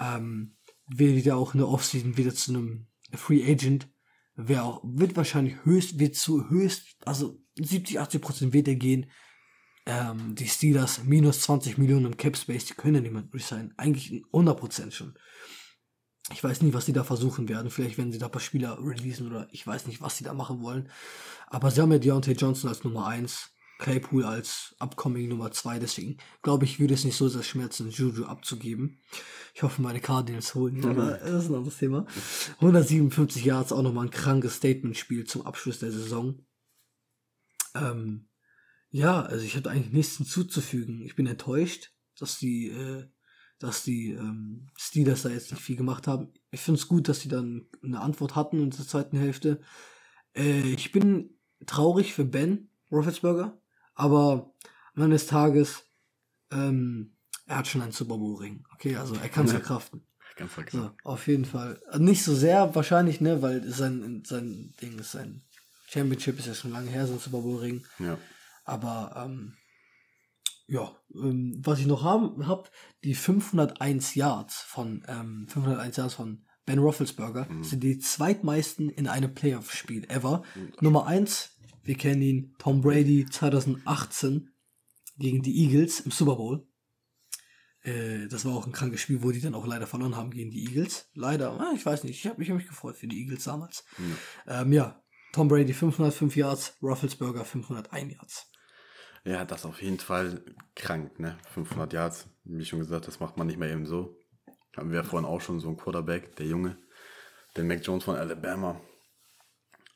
Ähm, 0.00 0.56
wird 0.88 1.14
wieder 1.14 1.36
auch 1.36 1.54
in 1.54 1.58
der 1.58 1.68
Offseason 1.68 2.16
wieder 2.16 2.34
zu 2.34 2.52
einem 2.52 2.86
Free 3.12 3.44
Agent. 3.44 3.88
Wer 4.34 4.64
auch, 4.64 4.80
wird 4.84 5.16
wahrscheinlich 5.16 5.64
höchst, 5.64 5.98
wird 5.98 6.16
zu 6.16 6.50
höchst, 6.50 6.96
also 7.04 7.40
70, 7.56 8.00
80 8.00 8.20
Prozent 8.20 8.52
wird 8.52 8.66
er 8.66 8.74
gehen. 8.74 9.10
Ähm, 9.86 10.34
die 10.34 10.48
Steelers 10.48 11.04
minus 11.04 11.42
20 11.42 11.78
Millionen 11.78 12.06
im 12.06 12.16
Cap 12.16 12.36
Space, 12.36 12.64
die 12.64 12.74
können 12.74 12.96
ja 12.96 13.00
niemand 13.00 13.32
resignen. 13.34 13.74
Eigentlich 13.76 14.24
100 14.32 14.58
Prozent 14.58 14.94
schon. 14.94 15.14
Ich 16.32 16.42
weiß 16.42 16.62
nicht, 16.62 16.72
was 16.72 16.86
sie 16.86 16.94
da 16.94 17.04
versuchen 17.04 17.48
werden. 17.48 17.70
Vielleicht 17.70 17.98
werden 17.98 18.10
sie 18.10 18.18
da 18.18 18.26
ein 18.26 18.32
paar 18.32 18.40
Spieler 18.40 18.78
releasen 18.80 19.26
oder 19.26 19.46
ich 19.52 19.66
weiß 19.66 19.86
nicht, 19.86 20.00
was 20.00 20.16
sie 20.16 20.24
da 20.24 20.32
machen 20.32 20.62
wollen. 20.62 20.88
Aber 21.48 21.70
sie 21.70 21.82
haben 21.82 21.92
ja 21.92 21.98
Deontay 21.98 22.32
Johnson 22.32 22.70
als 22.70 22.82
Nummer 22.82 23.06
1, 23.06 23.53
Claypool 23.78 24.24
als 24.24 24.74
Upcoming 24.78 25.28
Nummer 25.28 25.50
2. 25.50 25.78
Deswegen 25.78 26.18
glaube 26.42 26.64
ich, 26.64 26.80
würde 26.80 26.94
es 26.94 27.04
nicht 27.04 27.16
so 27.16 27.28
sehr 27.28 27.42
schmerzen, 27.42 27.90
Juju 27.90 28.24
abzugeben. 28.24 28.98
Ich 29.54 29.62
hoffe, 29.62 29.82
meine 29.82 30.00
Cardinals 30.00 30.54
holen 30.54 30.76
ihn, 30.76 30.86
aber 30.86 31.12
das 31.18 31.44
ist 31.44 31.50
ein 31.50 31.56
anderes 31.56 31.78
Thema. 31.78 32.06
157 32.56 33.44
Yards, 33.44 33.72
auch 33.72 33.82
nochmal 33.82 34.06
ein 34.06 34.10
krankes 34.10 34.56
Statement-Spiel 34.56 35.24
zum 35.24 35.46
Abschluss 35.46 35.78
der 35.78 35.92
Saison. 35.92 36.44
Ähm, 37.74 38.28
ja, 38.90 39.22
also 39.22 39.44
ich 39.44 39.56
habe 39.56 39.70
eigentlich 39.70 39.92
nichts 39.92 40.16
hinzuzufügen. 40.16 41.02
Ich 41.02 41.16
bin 41.16 41.26
enttäuscht, 41.26 41.92
dass 42.18 42.38
die, 42.38 42.68
äh, 42.68 43.08
dass 43.58 43.82
die 43.82 44.12
ähm, 44.12 44.68
Steelers 44.76 45.22
da 45.22 45.30
jetzt 45.30 45.50
nicht 45.50 45.62
viel 45.62 45.76
gemacht 45.76 46.06
haben. 46.06 46.32
Ich 46.52 46.60
finde 46.60 46.78
es 46.78 46.88
gut, 46.88 47.08
dass 47.08 47.20
sie 47.20 47.28
dann 47.28 47.66
eine 47.82 48.00
Antwort 48.00 48.36
hatten 48.36 48.60
in 48.60 48.70
der 48.70 48.86
zweiten 48.86 49.18
Hälfte. 49.18 49.60
Äh, 50.34 50.60
ich 50.74 50.92
bin 50.92 51.30
traurig 51.66 52.14
für 52.14 52.24
Ben 52.24 52.68
Roethlisberger, 52.90 53.60
aber 53.94 54.52
am 54.94 55.02
Ende 55.02 55.16
des 55.16 55.26
Tages, 55.26 55.84
ähm, 56.50 57.16
er 57.46 57.58
hat 57.58 57.68
schon 57.68 57.82
einen 57.82 57.92
Super 57.92 58.16
Bowl 58.16 58.36
Ring. 58.36 58.64
Okay, 58.72 58.96
also 58.96 59.14
er 59.14 59.28
kann 59.28 59.46
es 59.46 59.52
verkraften. 59.52 60.06
Ganz 60.36 60.52
vergessen. 60.52 60.80
So, 60.82 60.90
auf 61.04 61.26
jeden 61.26 61.44
Fall. 61.44 61.80
Nicht 61.98 62.24
so 62.24 62.34
sehr 62.34 62.74
wahrscheinlich, 62.74 63.20
ne, 63.20 63.42
weil 63.42 63.62
sein, 63.70 64.22
sein 64.26 64.74
Ding 64.80 64.98
ist 64.98 65.12
sein 65.12 65.42
Championship 65.88 66.38
ist 66.40 66.46
ja 66.46 66.54
schon 66.54 66.72
lange 66.72 66.90
her, 66.90 67.06
sein 67.06 67.18
Super 67.18 67.38
Bowl 67.38 67.58
Ring. 67.58 67.84
Ja. 68.00 68.18
Aber 68.64 69.24
ähm, 69.24 69.54
ja, 70.66 70.90
ähm, 71.14 71.60
was 71.62 71.78
ich 71.78 71.86
noch 71.86 72.02
haben 72.02 72.48
hab, 72.48 72.70
die 73.04 73.14
501 73.14 74.14
Yards 74.14 74.56
von 74.62 75.04
ähm, 75.06 75.46
501 75.48 75.96
Yards 75.96 76.14
von 76.14 76.44
Ben 76.66 76.78
Roethlisberger 76.78 77.46
sind 77.60 77.82
die 77.82 77.98
zweitmeisten 77.98 78.88
in 78.88 79.06
einem 79.06 79.34
Playoff-Spiel 79.34 80.04
ever. 80.08 80.42
Nummer 80.80 81.06
eins, 81.06 81.53
wir 81.84 81.96
kennen 81.96 82.22
ihn, 82.22 82.54
Tom 82.58 82.80
Brady 82.80 83.26
2018 83.26 84.50
gegen 85.18 85.42
die 85.42 85.64
Eagles 85.64 86.00
im 86.00 86.10
Super 86.10 86.36
Bowl. 86.36 86.66
Äh, 87.82 88.26
das 88.28 88.44
war 88.44 88.54
auch 88.54 88.66
ein 88.66 88.72
krankes 88.72 89.00
Spiel, 89.00 89.22
wo 89.22 89.30
die 89.30 89.40
dann 89.40 89.54
auch 89.54 89.66
leider 89.66 89.86
verloren 89.86 90.16
haben 90.16 90.30
gegen 90.30 90.50
die 90.50 90.64
Eagles. 90.64 91.10
Leider, 91.14 91.52
ah, 91.60 91.72
ich 91.74 91.84
weiß 91.84 92.04
nicht, 92.04 92.18
ich 92.18 92.26
habe 92.26 92.38
mich, 92.38 92.50
hab 92.50 92.56
mich 92.56 92.66
gefreut 92.66 92.96
für 92.96 93.06
die 93.06 93.20
Eagles 93.20 93.44
damals. 93.44 93.84
Ähm, 94.46 94.72
ja, 94.72 95.02
Tom 95.32 95.48
Brady 95.48 95.72
505 95.72 96.36
Yards, 96.36 96.76
Roethlisberger 96.82 97.44
501 97.44 98.12
Yards. 98.12 98.50
Ja, 99.24 99.44
das 99.44 99.64
auf 99.64 99.80
jeden 99.82 99.98
Fall 99.98 100.44
krank, 100.74 101.18
ne? 101.18 101.38
500 101.50 101.92
Yards, 101.92 102.28
wie 102.44 102.64
schon 102.64 102.78
gesagt, 102.78 103.08
das 103.08 103.20
macht 103.20 103.36
man 103.36 103.46
nicht 103.46 103.58
mehr 103.58 103.70
eben 103.70 103.86
so. 103.86 104.18
Haben 104.76 104.90
wir 104.90 104.98
ja 104.98 105.04
vorhin 105.04 105.28
auch 105.28 105.40
schon 105.40 105.60
so 105.60 105.68
einen 105.68 105.76
Quarterback, 105.76 106.36
der 106.36 106.46
Junge, 106.46 106.78
der 107.56 107.64
Mac 107.64 107.84
Jones 107.86 108.04
von 108.04 108.16
Alabama. 108.16 108.80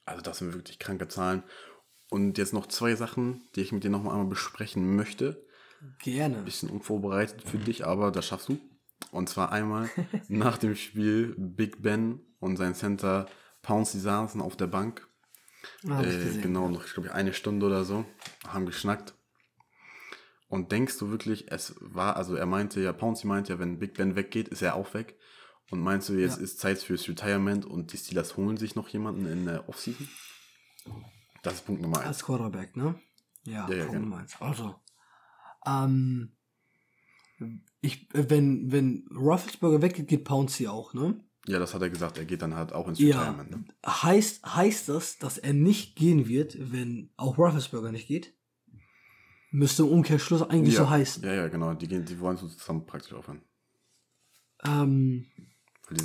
Also 0.04 0.22
das 0.22 0.38
sind 0.38 0.54
wirklich 0.54 0.78
kranke 0.78 1.08
Zahlen. 1.08 1.42
Und 2.10 2.38
jetzt 2.38 2.52
noch 2.54 2.66
zwei 2.66 2.94
Sachen, 2.94 3.42
die 3.54 3.60
ich 3.60 3.72
mit 3.72 3.84
dir 3.84 3.90
noch 3.90 4.00
einmal 4.04 4.24
besprechen 4.26 4.96
möchte. 4.96 5.44
Gerne. 6.02 6.42
Bisschen 6.42 6.70
unvorbereitet 6.70 7.42
für 7.42 7.58
dich, 7.58 7.86
aber 7.86 8.10
das 8.10 8.26
schaffst 8.26 8.48
du. 8.48 8.58
Und 9.12 9.28
zwar 9.28 9.52
einmal 9.52 9.88
nach 10.28 10.58
dem 10.58 10.74
Spiel 10.74 11.34
Big 11.36 11.82
Ben 11.82 12.20
und 12.40 12.56
sein 12.56 12.74
Center 12.74 13.26
Pouncy 13.62 13.98
saßen 14.00 14.40
auf 14.40 14.56
der 14.56 14.66
Bank 14.68 15.06
Ah, 15.88 16.02
äh, 16.02 16.38
genau, 16.40 16.68
noch, 16.68 16.86
ich 16.86 16.94
glaube, 16.94 17.12
eine 17.12 17.34
Stunde 17.34 17.66
oder 17.66 17.84
so, 17.84 18.04
haben 18.46 18.64
geschnackt. 18.64 19.14
Und 20.48 20.72
denkst 20.72 20.98
du 20.98 21.10
wirklich, 21.10 21.50
es 21.52 21.74
war, 21.80 22.16
also 22.16 22.34
er 22.36 22.46
meinte 22.46 22.80
ja, 22.80 22.92
Pouncy 22.92 23.26
meinte 23.26 23.52
ja, 23.52 23.58
wenn 23.58 23.78
Big 23.78 23.94
Ben 23.94 24.16
weggeht, 24.16 24.48
ist 24.48 24.62
er 24.62 24.76
auch 24.76 24.94
weg. 24.94 25.16
Und 25.70 25.80
meinst 25.80 26.08
du, 26.08 26.14
jetzt 26.14 26.38
Ja. 26.38 26.44
ist 26.44 26.58
Zeit 26.60 26.78
fürs 26.78 27.06
Retirement 27.08 27.66
und 27.66 27.92
die 27.92 27.98
Steelers 27.98 28.36
holen 28.36 28.56
sich 28.56 28.74
noch 28.76 28.88
jemanden 28.88 29.26
in 29.26 29.44
der 29.44 29.68
Offseason? 29.68 30.08
Das 31.42 31.54
ist 31.54 31.66
Punkt 31.66 31.82
Nummer 31.82 31.98
eins. 31.98 32.06
Als 32.06 32.24
Quarterback, 32.24 32.76
ne? 32.76 33.00
Ja, 33.44 33.68
Ja, 33.68 33.76
ja, 33.76 33.84
Punkt 33.84 33.92
genau. 33.92 34.04
Nummer 34.04 34.16
eins. 34.18 34.40
Also, 34.40 34.74
ähm, 35.66 36.32
ich, 37.80 38.08
wenn, 38.12 38.72
wenn 38.72 39.06
Roethlisberger 39.14 39.82
weggeht, 39.82 40.08
geht 40.08 40.24
Pouncy 40.24 40.66
auch, 40.66 40.94
ne? 40.94 41.20
Ja, 41.46 41.58
das 41.58 41.72
hat 41.72 41.80
er 41.82 41.88
gesagt, 41.88 42.18
er 42.18 42.24
geht 42.24 42.42
dann 42.42 42.54
halt 42.54 42.72
auch 42.72 42.88
ins 42.88 42.98
Ja. 42.98 43.20
Retirement. 43.20 43.50
Ne? 43.50 43.64
Heißt, 43.86 44.44
heißt 44.44 44.88
das, 44.88 45.18
dass 45.18 45.38
er 45.38 45.54
nicht 45.54 45.96
gehen 45.96 46.28
wird, 46.28 46.56
wenn 46.72 47.10
auch 47.16 47.38
Roethlisberger 47.38 47.92
nicht 47.92 48.08
geht? 48.08 48.34
Müsste 49.50 49.84
im 49.84 49.88
Umkehrschluss 49.88 50.42
eigentlich 50.42 50.74
ja, 50.74 50.80
so 50.80 50.90
heißen. 50.90 51.24
Ja, 51.24 51.32
ja, 51.32 51.48
genau, 51.48 51.72
die, 51.72 51.88
gehen, 51.88 52.04
die 52.04 52.20
wollen 52.20 52.36
so 52.36 52.48
zusammen 52.48 52.84
praktisch 52.84 53.14
aufhören. 53.14 53.42
Ähm, 54.64 55.26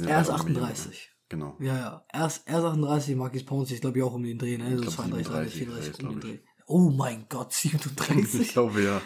er 0.05 0.21
ist 0.21 0.29
irgendwie 0.29 0.53
jung, 0.53 0.63
38. 0.63 1.12
Genau. 1.34 1.57
Ja, 1.59 1.75
ja. 1.75 2.05
Er 2.09 2.27
ist, 2.27 2.43
er 2.45 2.59
ist 2.59 2.63
38, 2.65 3.15
Marquis 3.15 3.43
Pouncy 3.43 3.73
ist, 3.73 3.81
glaube 3.81 3.97
ich, 3.97 4.03
auch 4.03 4.13
um 4.13 4.21
den 4.21 4.38
Dreh, 4.38 4.55
ne? 4.55 4.75
So 4.75 4.81
glaub, 4.84 4.93
32, 4.93 5.53
37, 5.53 5.95
34, 5.95 6.03
um 6.03 6.09
den 6.09 6.17
ich. 6.19 6.23
Dreh. 6.23 6.47
Oh 6.67 6.89
mein 6.91 7.25
Gott, 7.27 7.51
Ich 7.63 7.71
37? 7.71 8.49
glaube 8.49 8.84
ja. 8.84 9.01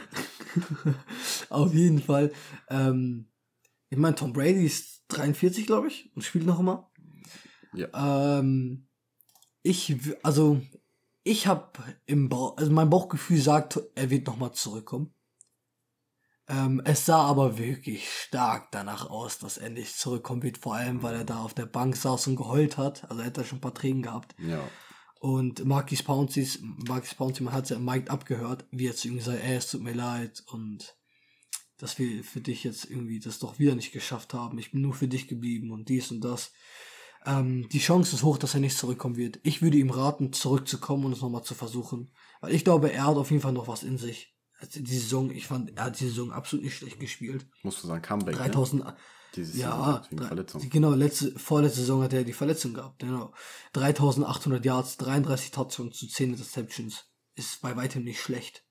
Auf 1.49 1.73
jeden 1.73 2.01
Fall. 2.01 2.33
Ähm, 2.69 3.29
ich 3.89 3.97
meine, 3.97 4.15
Tom 4.15 4.33
Brady 4.33 4.65
ist 4.65 5.05
43, 5.07 5.65
glaube 5.65 5.87
ich, 5.87 6.11
und 6.15 6.21
spielt 6.21 6.45
noch 6.45 6.59
immer. 6.59 6.91
Ja. 7.73 8.39
Ähm, 8.39 8.89
Ich, 9.63 9.95
also, 10.21 10.59
ich 11.23 11.47
habe 11.47 11.71
im 12.07 12.27
Bauch, 12.27 12.57
also 12.57 12.71
mein 12.73 12.89
Bauchgefühl 12.89 13.39
sagt, 13.39 13.79
er 13.95 14.09
wird 14.09 14.27
nochmal 14.27 14.51
zurückkommen. 14.51 15.13
Ähm, 16.49 16.81
es 16.85 17.05
sah 17.05 17.23
aber 17.23 17.57
wirklich 17.57 18.09
stark 18.09 18.71
danach 18.71 19.09
aus, 19.09 19.37
dass 19.39 19.57
er 19.57 19.69
nicht 19.69 19.97
zurückkommen 19.97 20.43
wird, 20.43 20.57
vor 20.57 20.75
allem, 20.75 21.03
weil 21.03 21.15
er 21.15 21.25
da 21.25 21.39
auf 21.39 21.53
der 21.53 21.65
Bank 21.65 21.97
saß 21.97 22.27
und 22.27 22.37
geheult 22.37 22.77
hat. 22.77 23.09
Also 23.09 23.21
er 23.21 23.27
hat 23.27 23.37
da 23.37 23.43
schon 23.43 23.57
ein 23.57 23.61
paar 23.61 23.73
Tränen 23.73 24.01
gehabt. 24.01 24.33
Ja. 24.39 24.63
Und 25.19 25.65
Marquis 25.65 26.03
Pouncey, 26.03 26.47
Marquis 26.87 27.15
Pouncey, 27.15 27.43
man 27.43 27.53
hat 27.53 27.65
es 27.65 27.71
ja 27.71 27.77
im 27.77 27.85
Mike 27.85 28.09
abgehört, 28.09 28.65
wie 28.71 28.87
er 28.87 28.95
zu 28.95 29.07
ihm 29.07 29.17
gesagt 29.17 29.43
ey, 29.43 29.55
es 29.55 29.69
tut 29.69 29.81
mir 29.81 29.93
leid 29.93 30.43
und 30.47 30.95
dass 31.77 31.99
wir 31.99 32.23
für 32.23 32.41
dich 32.41 32.63
jetzt 32.63 32.85
irgendwie 32.85 33.19
das 33.19 33.39
doch 33.39 33.59
wieder 33.59 33.75
nicht 33.75 33.91
geschafft 33.91 34.33
haben. 34.33 34.57
Ich 34.57 34.71
bin 34.71 34.81
nur 34.81 34.93
für 34.93 35.07
dich 35.07 35.27
geblieben 35.27 35.71
und 35.71 35.89
dies 35.89 36.11
und 36.11 36.21
das. 36.21 36.51
Ähm, 37.25 37.67
die 37.69 37.79
Chance 37.79 38.15
ist 38.15 38.23
hoch, 38.23 38.37
dass 38.37 38.53
er 38.53 38.61
nicht 38.61 38.77
zurückkommen 38.77 39.17
wird. 39.17 39.39
Ich 39.43 39.61
würde 39.61 39.77
ihm 39.77 39.89
raten, 39.89 40.33
zurückzukommen 40.33 41.05
und 41.05 41.11
es 41.11 41.21
nochmal 41.21 41.43
zu 41.43 41.55
versuchen. 41.55 42.11
Weil 42.41 42.53
ich 42.53 42.63
glaube, 42.63 42.91
er 42.91 43.05
hat 43.05 43.17
auf 43.17 43.31
jeden 43.31 43.43
Fall 43.43 43.53
noch 43.53 43.67
was 43.67 43.83
in 43.83 43.97
sich. 43.97 44.36
Also 44.59 44.79
die 44.81 44.97
Saison, 44.97 45.29
ich 45.29 45.45
fand, 45.47 45.75
er 45.77 45.85
hat 45.85 45.99
die 45.99 46.05
Saison 46.05 46.31
absolut 46.31 46.65
nicht 46.65 46.75
schlecht 46.77 46.99
gespielt. 46.99 47.45
Musst 47.63 47.83
du 47.83 47.87
sagen, 47.87 48.01
Comeback. 48.01 48.35
3000, 48.35 48.83
Ne? 48.83 48.97
Dieses 49.35 49.57
ja, 49.57 49.69
Jahr 49.69 50.07
drei- 50.09 50.45
genau, 50.69 50.93
letzte, 50.93 51.37
vorletzte 51.37 51.81
Saison 51.81 52.01
hat 52.01 52.13
er 52.13 52.23
die 52.23 52.33
Verletzung 52.33 52.73
gehabt, 52.73 52.99
genau. 52.99 53.33
3800 53.73 54.63
Yards, 54.65 54.97
33 54.97 55.51
Touchdowns 55.51 55.97
zu 55.97 56.07
10 56.07 56.31
Interceptions. 56.31 57.05
Ist 57.35 57.61
bei 57.61 57.75
weitem 57.75 58.03
nicht 58.03 58.19
schlecht. 58.19 58.63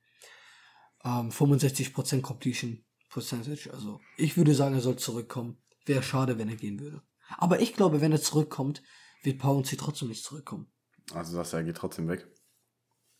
Ähm, 1.04 1.30
65% 1.30 2.22
Completion 2.22 2.84
Percentage, 3.10 3.72
also 3.72 4.00
ich 4.16 4.36
würde 4.36 4.54
sagen, 4.54 4.74
er 4.74 4.80
soll 4.80 4.96
zurückkommen. 4.96 5.58
Wäre 5.84 6.02
schade, 6.02 6.36
wenn 6.38 6.48
er 6.48 6.56
gehen 6.56 6.80
würde. 6.80 7.02
Aber 7.38 7.60
ich 7.60 7.74
glaube, 7.74 8.00
wenn 8.00 8.10
er 8.12 8.20
zurückkommt, 8.20 8.82
wird 9.22 9.38
Pouncy 9.38 9.76
trotzdem 9.76 10.08
nicht 10.08 10.24
zurückkommen. 10.24 10.66
Also 11.12 11.32
sagst 11.32 11.52
du, 11.52 11.58
er 11.58 11.64
geht 11.64 11.76
trotzdem 11.76 12.08
weg. 12.08 12.26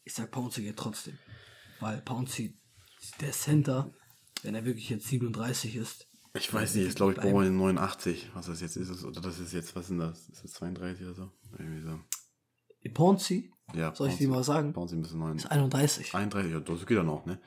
Ich 0.02 0.14
sag, 0.14 0.30
Pouncy 0.32 0.62
geht 0.62 0.76
trotzdem. 0.76 1.16
Weil 1.80 1.98
Pouncy, 2.02 2.56
der 3.20 3.32
Center, 3.32 3.92
wenn 4.42 4.54
er 4.54 4.64
wirklich 4.64 4.88
jetzt 4.90 5.06
37 5.08 5.76
ist, 5.76 6.06
Ich 6.34 6.52
weiß 6.52 6.74
nicht, 6.74 6.84
jetzt 6.84 6.96
glaube 6.96 7.12
ich 7.12 7.18
brauchen 7.18 7.34
wir 7.34 7.44
den 7.44 7.56
89, 7.56 8.30
was 8.34 8.46
das 8.46 8.60
jetzt 8.60 8.76
ist. 8.76 9.04
Oder 9.04 9.20
das 9.20 9.38
ist 9.38 9.52
jetzt, 9.52 9.74
was 9.76 9.88
denn 9.88 9.98
das? 9.98 10.28
Ist 10.28 10.44
das 10.44 10.52
32 10.52 11.04
oder 11.06 11.14
so? 11.14 11.32
Irgendwie 11.58 11.82
so. 11.82 11.98
Pouncy, 12.94 13.52
Ja, 13.74 13.94
soll 13.94 14.08
ich 14.10 14.16
dir 14.16 14.28
mal 14.28 14.44
sagen, 14.44 14.68
ein 14.76 15.00
bisschen 15.02 15.18
neuen. 15.18 15.36
ist 15.36 15.46
31. 15.50 16.14
31, 16.14 16.52
ja, 16.52 16.60
das 16.60 16.86
geht 16.86 16.96
ja 16.96 17.02
noch, 17.02 17.26
ne? 17.26 17.40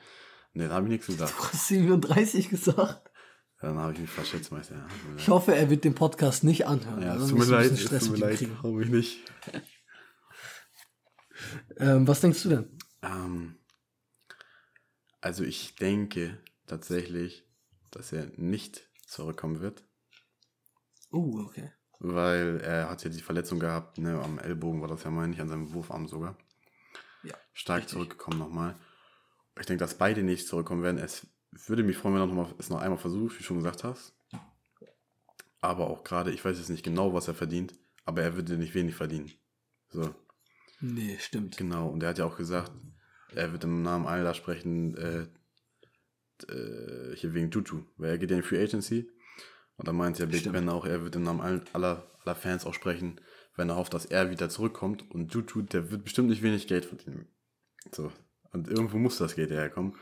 Ne, 0.52 0.68
da 0.68 0.74
habe 0.74 0.86
ich 0.86 0.90
nichts 0.90 1.06
gesagt. 1.06 1.32
Du 1.38 1.44
hast 1.44 1.68
37 1.68 2.48
gesagt. 2.50 3.10
Dann 3.60 3.76
habe 3.78 3.92
ich 3.92 3.98
mich 4.00 4.10
verschätzt, 4.10 4.50
Meister. 4.52 4.76
Ja, 4.76 4.86
Ich 5.16 5.28
hoffe, 5.28 5.54
er 5.54 5.70
wird 5.70 5.84
den 5.84 5.94
Podcast 5.94 6.44
nicht 6.44 6.66
anhören. 6.66 7.02
ja 7.02 7.10
weil 7.14 7.16
es 7.22 7.28
tut 7.28 7.32
mir 7.32 7.38
müssen 7.38 7.52
leid, 7.52 7.70
es 7.72 7.82
Stress 7.82 8.04
tut 8.04 8.12
mir 8.18 8.26
leid, 8.26 8.48
hoffe 8.62 8.82
ich 8.82 8.88
nicht. 8.90 9.18
Ähm, 11.78 12.06
was 12.06 12.20
denkst 12.20 12.42
du 12.42 12.48
denn? 12.50 12.78
Ähm, 13.02 13.56
also 15.20 15.44
ich 15.44 15.74
denke 15.76 16.38
tatsächlich, 16.66 17.44
dass 17.90 18.12
er 18.12 18.26
nicht 18.36 18.88
zurückkommen 19.06 19.60
wird, 19.60 19.84
Oh, 21.12 21.40
okay. 21.44 21.72
weil 21.98 22.60
er 22.60 22.88
hat 22.88 23.02
ja 23.04 23.10
die 23.10 23.20
Verletzung 23.22 23.58
gehabt, 23.58 23.98
ne, 23.98 24.20
am 24.22 24.38
Ellbogen 24.38 24.80
war 24.80 24.88
das 24.88 25.02
ja, 25.02 25.10
meine 25.10 25.32
ich, 25.34 25.40
an 25.40 25.48
seinem 25.48 25.72
Wurfarm 25.74 26.06
sogar. 26.06 26.38
Ja. 27.24 27.34
Stark 27.52 27.78
richtig. 27.80 27.92
zurückgekommen 27.94 28.38
nochmal. 28.38 28.78
Ich 29.58 29.66
denke, 29.66 29.80
dass 29.80 29.98
beide 29.98 30.22
nicht 30.22 30.46
zurückkommen 30.46 30.82
werden. 30.82 30.98
Es 30.98 31.26
würde 31.66 31.82
mich 31.82 31.96
freuen, 31.96 32.14
wenn 32.14 32.22
er 32.22 32.26
noch 32.26 32.34
mal, 32.34 32.54
es 32.58 32.70
noch 32.70 32.80
einmal 32.80 32.98
versucht, 32.98 33.34
wie 33.34 33.38
du 33.38 33.44
schon 33.44 33.56
gesagt 33.58 33.82
hast. 33.84 34.14
Aber 35.60 35.88
auch 35.90 36.04
gerade, 36.04 36.30
ich 36.32 36.42
weiß 36.44 36.56
jetzt 36.56 36.70
nicht 36.70 36.84
genau, 36.84 37.12
was 37.12 37.28
er 37.28 37.34
verdient, 37.34 37.74
aber 38.04 38.22
er 38.22 38.34
würde 38.34 38.56
nicht 38.56 38.74
wenig 38.74 38.94
verdienen. 38.94 39.30
So, 39.88 40.14
Nee, 40.80 41.18
stimmt. 41.18 41.58
genau. 41.58 41.88
Und 41.88 42.02
er 42.02 42.10
hat 42.10 42.18
ja 42.18 42.24
auch 42.24 42.36
gesagt, 42.38 42.72
er 43.34 43.52
wird 43.52 43.64
im 43.64 43.82
Namen 43.82 44.06
aller 44.06 44.34
sprechen, 44.34 44.96
äh, 44.96 45.26
äh, 46.52 47.16
hier 47.16 47.34
wegen 47.34 47.50
Tutu, 47.50 47.82
weil 47.96 48.10
er 48.10 48.18
geht 48.18 48.30
ja 48.30 48.36
in 48.36 48.42
die 48.42 48.48
Free 48.48 48.62
Agency. 48.62 49.10
Und 49.76 49.88
da 49.88 49.92
meint 49.92 50.18
ja 50.18 50.26
Big 50.26 50.40
Stimmt. 50.40 50.54
Ben 50.54 50.68
auch, 50.68 50.84
er 50.84 51.02
wird 51.02 51.16
im 51.16 51.22
Namen 51.22 51.40
all- 51.40 51.62
aller, 51.72 52.06
aller 52.24 52.34
Fans 52.34 52.66
auch 52.66 52.74
sprechen, 52.74 53.20
wenn 53.56 53.68
er 53.70 53.76
hofft, 53.76 53.94
dass 53.94 54.04
er 54.06 54.30
wieder 54.30 54.48
zurückkommt. 54.50 55.10
Und 55.10 55.30
Tutu, 55.32 55.62
der 55.62 55.90
wird 55.90 56.04
bestimmt 56.04 56.28
nicht 56.28 56.42
wenig 56.42 56.66
Geld 56.66 56.84
verdienen. 56.84 57.28
So. 57.92 58.12
Und 58.52 58.68
irgendwo 58.68 58.98
muss 58.98 59.16
das 59.18 59.34
Geld 59.34 59.50
herkommen. 59.50 59.94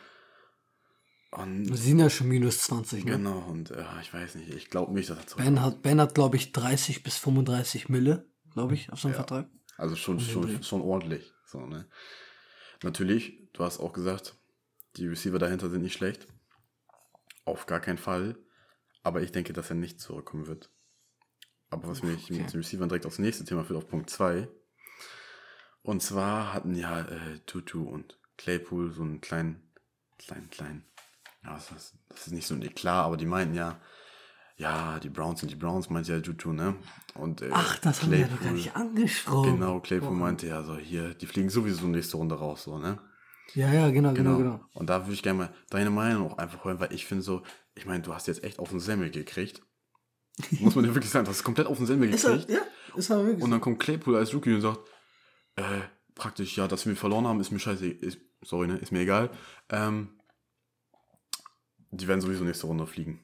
Und 1.30 1.68
Wir 1.68 1.76
sind 1.76 1.98
ja 1.98 2.08
schon 2.08 2.28
minus 2.28 2.62
20, 2.62 3.04
ne? 3.04 3.12
genau, 3.12 3.38
und 3.40 3.70
äh, 3.70 3.84
ich 4.00 4.14
weiß 4.14 4.36
nicht, 4.36 4.48
ich 4.48 4.70
glaube 4.70 4.94
nicht, 4.94 5.10
dass 5.10 5.18
er 5.18 5.26
zurückkommt. 5.26 5.56
Ben 5.56 5.62
hat, 5.64 5.82
ben 5.82 6.00
hat 6.00 6.14
glaube 6.14 6.36
ich, 6.36 6.52
30 6.52 7.02
bis 7.02 7.18
35 7.18 7.90
Mille, 7.90 8.26
glaube 8.54 8.72
ich, 8.74 8.90
auf 8.90 9.00
seinem 9.00 9.12
Ja. 9.12 9.16
Vertrag. 9.18 9.46
Also 9.76 9.94
schon, 9.94 10.18
schon, 10.20 10.62
schon 10.62 10.80
ordentlich. 10.80 11.30
So, 11.46 11.66
ne? 11.66 11.86
Natürlich, 12.82 13.50
du 13.52 13.64
hast 13.64 13.80
auch 13.80 13.92
gesagt, 13.92 14.36
die 14.96 15.06
Receiver 15.06 15.38
dahinter 15.38 15.70
sind 15.70 15.82
nicht 15.82 15.94
schlecht. 15.94 16.28
Auf 17.44 17.66
gar 17.66 17.80
keinen 17.80 17.98
Fall. 17.98 18.36
Aber 19.02 19.22
ich 19.22 19.32
denke, 19.32 19.52
dass 19.52 19.70
er 19.70 19.76
nicht 19.76 20.00
zurückkommen 20.00 20.46
wird. 20.46 20.70
Aber 21.70 21.88
was 21.88 22.02
mich 22.02 22.24
okay. 22.24 22.38
mit 22.38 22.52
den 22.52 22.60
Receivern 22.60 22.88
direkt 22.88 23.06
aufs 23.06 23.18
nächste 23.18 23.44
Thema 23.44 23.64
führt, 23.64 23.78
auf 23.78 23.88
Punkt 23.88 24.10
2. 24.10 24.48
Und 25.82 26.02
zwar 26.02 26.52
hatten 26.52 26.74
ja 26.74 27.00
äh, 27.02 27.38
Tutu 27.46 27.88
und 27.88 28.18
Claypool 28.36 28.92
so 28.92 29.02
einen 29.02 29.20
kleinen, 29.20 29.72
kleinen, 30.18 30.50
kleinen, 30.50 30.84
ja, 31.44 31.54
das 31.54 31.70
ist, 31.72 31.94
das 32.08 32.26
ist 32.26 32.32
nicht 32.32 32.46
so 32.46 32.54
ein 32.54 32.62
Eklat, 32.62 33.04
aber 33.04 33.16
die 33.16 33.26
meinten 33.26 33.54
ja, 33.54 33.80
ja, 34.58 34.98
die 34.98 35.08
Browns 35.08 35.40
sind 35.40 35.50
die 35.50 35.56
Browns, 35.56 35.88
meint 35.88 36.08
ja 36.08 36.20
Tutu, 36.20 36.52
ne? 36.52 36.74
Und, 37.14 37.42
äh, 37.42 37.50
Ach, 37.52 37.78
das 37.78 38.02
haben 38.02 38.10
wir 38.12 38.18
ja 38.18 38.26
gar 38.42 38.52
nicht 38.52 38.74
angesprochen. 38.76 39.52
Genau, 39.54 39.80
Claypool 39.80 40.10
Oh. 40.10 40.12
meinte 40.14 40.46
ja 40.48 40.62
so, 40.64 40.76
hier, 40.76 41.14
die 41.14 41.26
fliegen 41.26 41.48
sowieso 41.48 41.86
nächste 41.86 42.16
Runde 42.16 42.34
raus, 42.34 42.64
so, 42.64 42.76
ne? 42.78 42.98
Ja, 43.54 43.72
ja, 43.72 43.88
genau, 43.90 44.12
genau, 44.12 44.36
genau. 44.36 44.60
Und 44.74 44.90
da 44.90 45.02
würde 45.06 45.14
ich 45.14 45.22
gerne 45.22 45.38
mal 45.38 45.54
deine 45.70 45.90
Meinung 45.90 46.30
auch 46.32 46.38
einfach 46.38 46.64
hören, 46.64 46.80
weil 46.80 46.92
ich 46.92 47.06
finde 47.06 47.22
so, 47.22 47.42
ich 47.74 47.86
meine, 47.86 48.02
du 48.02 48.12
hast 48.12 48.26
jetzt 48.26 48.44
echt 48.44 48.58
auf 48.58 48.68
den 48.70 48.80
Semmel 48.80 49.10
gekriegt. 49.10 49.62
Muss 50.60 50.74
man 50.74 50.84
ja 50.84 50.94
wirklich 50.94 51.10
sagen, 51.10 51.24
du 51.24 51.30
hast 51.30 51.38
es 51.38 51.44
komplett 51.44 51.66
auf 51.66 51.78
den 51.78 51.86
Semmel 51.86 52.12
Ist 52.12 52.24
er, 52.24 52.32
gekriegt. 52.38 52.50
ja, 52.50 52.60
ist 52.96 53.10
er 53.10 53.24
wirklich. 53.24 53.42
Und 53.42 53.50
dann 53.50 53.60
kommt 53.60 53.78
Claypool 53.80 54.16
als 54.16 54.34
Rookie 54.34 54.52
und 54.54 54.60
sagt, 54.60 54.80
äh, 55.56 55.62
praktisch, 56.14 56.56
ja, 56.58 56.66
dass 56.68 56.84
wir 56.84 56.94
verloren 56.96 57.26
haben, 57.26 57.40
ist 57.40 57.50
mir 57.52 57.58
scheiße, 57.60 57.86
ist, 57.86 58.18
sorry, 58.42 58.66
ne, 58.68 58.76
ist 58.76 58.92
mir 58.92 59.00
egal. 59.00 59.30
Ähm, 59.70 60.18
die 61.90 62.06
werden 62.06 62.20
sowieso 62.20 62.44
nächste 62.44 62.66
Runde 62.66 62.86
fliegen. 62.86 63.20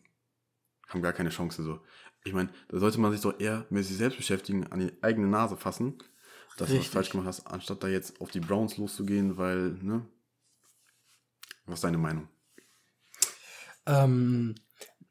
Haben 0.94 1.02
gar 1.02 1.12
keine 1.12 1.30
Chance 1.30 1.64
so. 1.64 1.80
Ich 2.22 2.32
meine, 2.32 2.50
da 2.68 2.78
sollte 2.78 3.00
man 3.00 3.10
sich 3.10 3.20
doch 3.20 3.38
eher 3.40 3.66
mit 3.68 3.84
sich 3.84 3.96
selbst 3.96 4.16
beschäftigen, 4.16 4.68
an 4.68 4.78
die 4.78 4.92
eigene 5.02 5.26
Nase 5.26 5.56
fassen, 5.56 5.98
dass 6.56 6.68
du 6.68 6.74
was 6.74 6.82
Richtig. 6.82 6.88
falsch 6.88 7.10
gemacht 7.10 7.26
hast, 7.26 7.48
anstatt 7.48 7.82
da 7.82 7.88
jetzt 7.88 8.20
auf 8.20 8.30
die 8.30 8.38
Browns 8.38 8.76
loszugehen, 8.76 9.36
weil, 9.36 9.72
ne? 9.82 10.06
Was 11.66 11.78
ist 11.78 11.84
deine 11.84 11.98
Meinung? 11.98 12.28
Ähm, 13.86 14.54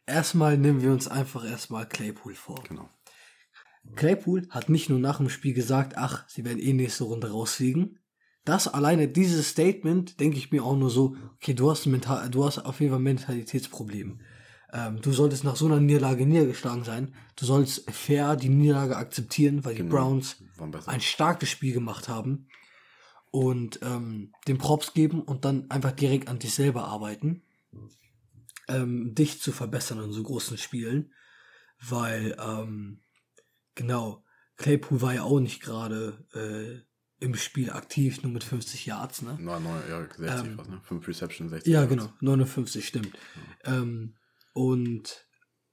erstmal 0.05 0.57
nehmen 0.57 0.81
wir 0.81 0.91
uns 0.91 1.09
einfach 1.09 1.43
erstmal 1.43 1.85
Claypool 1.85 2.33
vor. 2.33 2.63
Genau. 2.69 2.89
Claypool 3.95 4.47
hat 4.49 4.69
nicht 4.69 4.89
nur 4.89 4.99
nach 4.99 5.17
dem 5.17 5.27
Spiel 5.27 5.53
gesagt, 5.53 5.97
ach, 5.97 6.27
sie 6.29 6.45
werden 6.45 6.59
eh 6.59 6.71
nächste 6.71 7.03
Runde 7.03 7.29
rausfliegen. 7.29 7.99
Das 8.45 8.69
alleine, 8.69 9.09
dieses 9.09 9.49
Statement, 9.49 10.21
denke 10.21 10.37
ich 10.37 10.49
mir 10.51 10.63
auch 10.63 10.77
nur 10.77 10.89
so, 10.89 11.17
okay, 11.35 11.53
du 11.53 11.69
hast, 11.69 11.85
Mental, 11.87 12.29
du 12.29 12.45
hast 12.45 12.59
auf 12.59 12.79
jeden 12.79 12.91
Fall 12.91 12.99
ein 12.99 13.03
Mentalitätsproblem. 13.03 14.21
Ähm, 14.75 14.99
du 15.01 15.11
solltest 15.13 15.43
nach 15.43 15.55
so 15.55 15.67
einer 15.67 15.79
Niederlage 15.79 16.25
niedergeschlagen 16.25 16.83
sein. 16.83 17.13
Du 17.35 17.45
sollst 17.45 17.89
fair 17.91 18.35
die 18.35 18.49
Niederlage 18.49 18.97
akzeptieren, 18.97 19.63
weil 19.63 19.75
die 19.75 19.83
Genau. 19.83 19.95
Browns 19.95 20.37
Waren 20.57 20.71
besser. 20.71 20.89
ein 20.89 20.99
starkes 21.01 21.49
Spiel 21.49 21.73
gemacht 21.73 22.09
haben 22.09 22.47
und 23.29 23.79
ähm, 23.83 24.33
den 24.47 24.57
Props 24.57 24.93
geben 24.93 25.21
und 25.21 25.45
dann 25.45 25.69
einfach 25.69 25.91
direkt 25.91 26.27
an 26.27 26.39
dich 26.39 26.53
selber 26.55 26.85
arbeiten, 26.85 27.43
ähm, 28.67 29.13
dich 29.15 29.41
zu 29.41 29.51
verbessern 29.51 30.01
in 30.03 30.11
so 30.11 30.23
großen 30.23 30.57
Spielen, 30.57 31.13
weil 31.79 32.35
ähm, 32.39 33.01
genau 33.75 34.23
Claypool 34.57 35.01
war 35.01 35.13
ja 35.13 35.23
auch 35.23 35.39
nicht 35.39 35.61
gerade 35.61 36.25
äh, 36.33 37.23
im 37.23 37.35
Spiel 37.35 37.69
aktiv, 37.71 38.21
nur 38.23 38.31
mit 38.31 38.43
50 38.43 38.85
Yards, 38.85 39.21
ne? 39.21 39.37
Na, 39.39 39.59
neun, 39.59 39.81
ja, 39.89 40.01
60 40.01 40.27
Ähm, 40.51 40.57
was, 40.57 40.67
ne? 40.67 40.81
5 40.83 41.07
Reception, 41.07 41.49
60. 41.49 41.71
Ja, 41.71 41.79
Yards. 41.81 41.89
genau, 41.89 42.09
59 42.21 42.85
stimmt. 42.87 43.17
Ähm, 43.65 44.15
und 44.53 45.27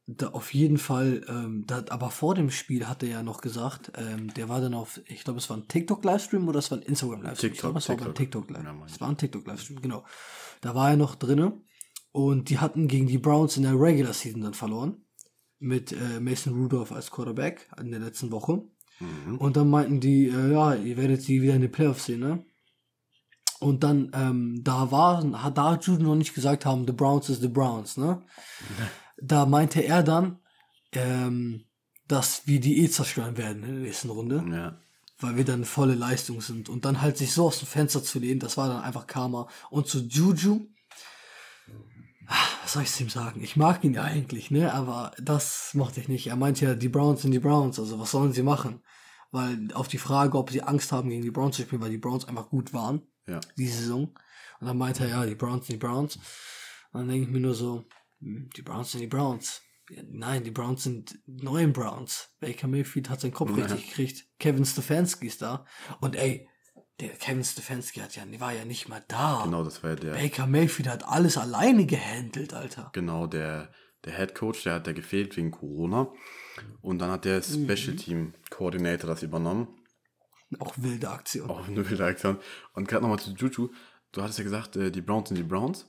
da 0.06 0.28
auf 0.30 0.52
jeden 0.54 0.78
Fall, 0.78 1.24
ähm, 1.28 1.64
da, 1.66 1.84
aber 1.90 2.10
vor 2.10 2.34
dem 2.34 2.50
Spiel 2.50 2.88
hat 2.88 3.02
er 3.02 3.08
ja 3.08 3.22
noch 3.22 3.40
gesagt, 3.40 3.92
ähm, 3.96 4.34
der 4.34 4.48
war 4.48 4.60
dann 4.60 4.74
auf, 4.74 5.00
ich 5.06 5.22
glaube, 5.22 5.38
es 5.38 5.48
war 5.48 5.56
ein 5.56 5.68
TikTok-Livestream 5.68 6.48
oder 6.48 6.58
es 6.58 6.70
war 6.70 6.78
ein 6.78 6.82
Instagram-Livestream. 6.82 7.52
Ich 7.52 7.58
TikTok, 7.58 7.60
glaube, 7.60 7.78
es 7.78 7.88
war 7.88 7.96
TikTok. 7.96 8.14
TikTok-Livestream. 8.16 8.82
Es 8.86 9.00
war 9.00 9.08
ein 9.08 9.16
TikTok-Livestream, 9.16 9.80
genau. 9.80 10.04
Da 10.60 10.74
war 10.74 10.90
er 10.90 10.96
noch 10.96 11.14
drinne 11.14 11.60
und 12.12 12.50
die 12.50 12.58
hatten 12.58 12.88
gegen 12.88 13.06
die 13.06 13.18
Browns 13.18 13.56
in 13.56 13.62
der 13.62 13.78
Regular 13.78 14.12
Season 14.12 14.40
dann 14.40 14.54
verloren. 14.54 15.04
Mit 15.58 15.92
äh, 15.92 16.20
Mason 16.20 16.54
Rudolph 16.54 16.90
als 16.90 17.10
Quarterback 17.10 17.68
in 17.78 17.90
der 17.90 18.00
letzten 18.00 18.32
Woche. 18.32 18.64
Mhm. 18.98 19.36
Und 19.38 19.56
dann 19.56 19.68
meinten 19.68 20.00
die, 20.00 20.28
äh, 20.28 20.52
ja, 20.52 20.74
ihr 20.74 20.96
werdet 20.96 21.22
sie 21.22 21.42
wieder 21.42 21.54
in 21.54 21.60
den 21.60 21.70
Playoffs 21.70 22.06
sehen, 22.06 22.20
ne? 22.20 22.44
Und 23.60 23.84
dann, 23.84 24.10
ähm, 24.14 24.60
da 24.64 24.90
war, 24.90 25.22
hat 25.42 25.58
da 25.58 25.72
hat 25.72 25.84
Jude 25.84 26.02
noch 26.02 26.16
nicht 26.16 26.34
gesagt 26.34 26.64
haben, 26.66 26.86
the 26.86 26.92
Browns 26.92 27.28
is 27.28 27.40
the 27.40 27.48
Browns, 27.48 27.96
ne? 27.96 28.22
Da 29.22 29.44
meinte 29.44 29.82
er 29.82 30.02
dann, 30.02 30.38
ähm, 30.92 31.64
dass 32.08 32.46
wir 32.46 32.58
die 32.58 32.82
eh 32.82 32.88
zerstören 32.88 33.36
werden 33.36 33.62
in 33.62 33.74
der 33.74 33.82
nächsten 33.82 34.08
Runde. 34.10 34.42
Ja. 34.50 34.78
weil 35.20 35.36
wir 35.36 35.44
dann 35.44 35.66
volle 35.66 35.94
Leistung 35.94 36.40
sind. 36.40 36.70
Und 36.70 36.86
dann 36.86 37.02
halt 37.02 37.18
sich 37.18 37.32
so 37.34 37.46
aus 37.46 37.58
dem 37.58 37.68
Fenster 37.68 38.02
zu 38.02 38.18
lehnen, 38.18 38.40
das 38.40 38.56
war 38.56 38.68
dann 38.68 38.80
einfach 38.82 39.06
Karma. 39.06 39.46
Und 39.68 39.86
zu 39.86 39.98
Juju, 40.00 40.66
was 42.62 42.72
soll 42.72 42.84
ich 42.84 42.90
zu 42.90 43.02
ihm 43.02 43.10
sagen? 43.10 43.42
Ich 43.42 43.56
mag 43.56 43.84
ihn 43.84 43.92
ja 43.94 44.04
eigentlich, 44.04 44.50
ne? 44.50 44.72
Aber 44.72 45.12
das 45.20 45.72
mochte 45.74 46.00
ich 46.00 46.08
nicht. 46.08 46.28
Er 46.28 46.36
meint 46.36 46.60
ja, 46.60 46.74
die 46.74 46.88
Browns 46.88 47.22
sind 47.22 47.32
die 47.32 47.38
Browns, 47.38 47.78
also 47.78 47.98
was 48.00 48.10
sollen 48.10 48.32
sie 48.32 48.42
machen? 48.42 48.80
Weil 49.32 49.68
auf 49.74 49.88
die 49.88 49.98
Frage, 49.98 50.38
ob 50.38 50.50
sie 50.50 50.62
Angst 50.62 50.92
haben, 50.92 51.10
gegen 51.10 51.22
die 51.22 51.30
Browns 51.30 51.56
zu 51.56 51.62
spielen, 51.62 51.82
weil 51.82 51.90
die 51.90 51.98
Browns 51.98 52.24
einfach 52.26 52.48
gut 52.48 52.72
waren, 52.72 53.02
Ja. 53.26 53.40
die 53.56 53.68
Saison. 53.68 54.06
Und 54.60 54.66
dann 54.66 54.78
meinte 54.78 55.04
er, 55.04 55.10
ja, 55.10 55.26
die 55.26 55.34
Browns 55.34 55.66
sind 55.66 55.74
die 55.80 55.86
Browns. 55.86 56.16
Und 56.92 57.00
dann 57.00 57.08
denke 57.08 57.24
ich 57.26 57.30
mir 57.30 57.40
nur 57.40 57.54
so, 57.54 57.84
hm, 58.20 58.50
die 58.56 58.62
Browns 58.62 58.92
sind 58.92 59.00
die 59.00 59.06
Browns. 59.06 59.62
Ja, 59.90 60.02
Nein, 60.08 60.44
die 60.44 60.50
Browns 60.50 60.84
sind 60.84 61.18
neuen 61.26 61.72
Browns. 61.72 62.30
Baker 62.40 62.66
Mayfield 62.68 63.08
hat 63.10 63.20
seinen 63.20 63.32
Kopf 63.32 63.50
Ja. 63.56 63.64
richtig 63.64 63.88
gekriegt. 63.88 64.24
Kevin 64.38 64.64
Stefanski 64.64 65.26
ist 65.26 65.42
da. 65.42 65.64
Und 66.00 66.14
ey, 66.16 66.48
der 67.00 67.08
Kevin 67.10 67.42
Stefanski 67.44 68.00
hat 68.00 68.14
ja, 68.16 68.24
war 68.40 68.52
ja 68.52 68.64
nicht 68.64 68.88
mal 68.88 69.02
da. 69.08 69.42
Genau, 69.44 69.64
das 69.64 69.82
war 69.82 69.90
ja 69.90 69.96
der, 69.96 70.12
Baker 70.12 70.46
Mayfield 70.46 70.88
hat 70.88 71.04
alles 71.04 71.38
alleine 71.38 71.86
gehandelt, 71.86 72.52
Alter. 72.54 72.90
genau, 72.92 73.26
der, 73.26 73.72
der 74.04 74.16
Head 74.16 74.34
Coach, 74.34 74.64
der 74.64 74.74
hat 74.74 74.86
ja 74.86 74.92
gefehlt 74.92 75.36
wegen 75.36 75.50
Corona. 75.50 76.12
Und 76.82 76.98
dann 76.98 77.10
hat 77.10 77.24
der 77.24 77.42
Special 77.42 77.96
Team 77.96 78.34
Coordinator 78.50 79.08
das 79.08 79.22
übernommen. 79.22 79.68
Auch 80.58 80.74
wilde 80.78 81.08
Aktion. 81.10 81.48
Auch 81.48 81.68
eine 81.68 81.88
wilde 81.88 82.04
Aktion. 82.04 82.38
Und 82.72 82.88
gerade 82.88 83.02
nochmal 83.02 83.18
zu 83.20 83.30
Juju. 83.32 83.68
Du 84.12 84.22
hattest 84.22 84.38
ja 84.38 84.44
gesagt, 84.44 84.76
äh, 84.76 84.90
die 84.90 85.00
Browns 85.02 85.28
sind 85.28 85.38
die 85.38 85.44
Browns. 85.44 85.86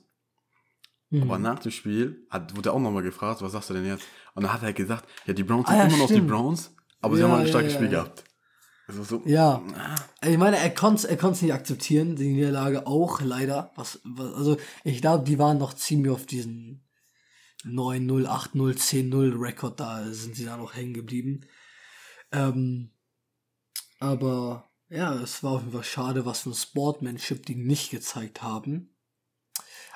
Mhm. 1.10 1.22
Aber 1.22 1.38
nach 1.38 1.58
dem 1.58 1.72
Spiel 1.72 2.26
hat, 2.30 2.54
wurde 2.56 2.68
er 2.70 2.74
auch 2.74 2.80
nochmal 2.80 3.02
gefragt, 3.02 3.42
was 3.42 3.52
sagst 3.52 3.70
du 3.70 3.74
denn 3.74 3.86
jetzt? 3.86 4.04
Und 4.34 4.44
dann 4.44 4.52
hat 4.52 4.62
er 4.62 4.66
halt 4.66 4.76
gesagt, 4.76 5.08
ja, 5.26 5.34
die 5.34 5.42
Browns 5.42 5.66
Ah, 5.68 5.72
sind 5.72 5.78
ja, 5.80 5.86
immer 5.86 5.96
noch 5.98 6.06
die 6.06 6.14
stimmt. 6.14 6.28
Browns, 6.28 6.74
aber 7.00 7.16
sie 7.16 7.22
Ja, 7.22 7.28
haben 7.28 7.34
halt 7.36 7.46
ein 7.46 7.48
starkes 7.50 7.72
ja, 7.72 7.78
Spiel 7.78 7.88
gehabt. 7.90 8.24
Also 8.86 9.04
so, 9.04 9.22
Ja, 9.26 9.62
ich 10.24 10.38
meine, 10.38 10.56
er 10.56 10.70
konnte 10.70 11.08
er 11.08 11.16
konnte 11.16 11.34
es 11.36 11.42
nicht 11.42 11.52
akzeptieren, 11.52 12.16
die 12.16 12.30
Niederlage 12.32 12.86
auch, 12.86 13.20
leider. 13.20 13.72
Was, 13.76 14.00
was, 14.04 14.32
also, 14.34 14.56
ich 14.84 15.00
glaube, 15.00 15.24
die 15.24 15.38
waren 15.38 15.58
noch 15.58 15.74
ziemlich 15.74 16.12
auf 16.12 16.26
diesen 16.26 16.84
9-0, 17.64 18.26
8-0, 18.26 18.76
10-0 18.76 19.40
Rekord, 19.40 19.78
da 19.80 20.04
sind 20.12 20.34
sie 20.34 20.44
da 20.44 20.56
noch 20.56 20.74
hängen 20.74 20.94
geblieben. 20.94 21.42
Ähm, 22.32 22.90
aber 24.02 24.68
ja, 24.88 25.14
es 25.14 25.42
war 25.42 25.52
auf 25.52 25.60
jeden 25.60 25.72
Fall 25.72 25.84
schade, 25.84 26.26
was 26.26 26.40
für 26.40 26.50
ein 26.50 26.54
Sportmanship 26.54 27.46
die 27.46 27.54
nicht 27.54 27.90
gezeigt 27.90 28.42
haben. 28.42 28.90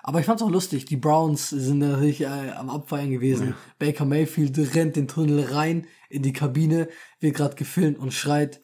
Aber 0.02 0.20
ich 0.20 0.26
fand's 0.26 0.42
auch 0.42 0.50
lustig, 0.50 0.84
die 0.84 0.96
Browns 0.96 1.50
sind 1.50 1.80
natürlich 1.80 2.20
äh, 2.20 2.52
am 2.56 2.70
Abfeiern 2.70 3.10
gewesen. 3.10 3.48
Ja. 3.48 3.56
Baker 3.80 4.04
Mayfield 4.04 4.56
rennt 4.76 4.94
den 4.94 5.08
Tunnel 5.08 5.52
rein 5.52 5.86
in 6.08 6.22
die 6.22 6.32
Kabine, 6.32 6.88
wird 7.18 7.34
gerade 7.34 7.56
gefilmt 7.56 7.98
und 7.98 8.14
schreit, 8.14 8.62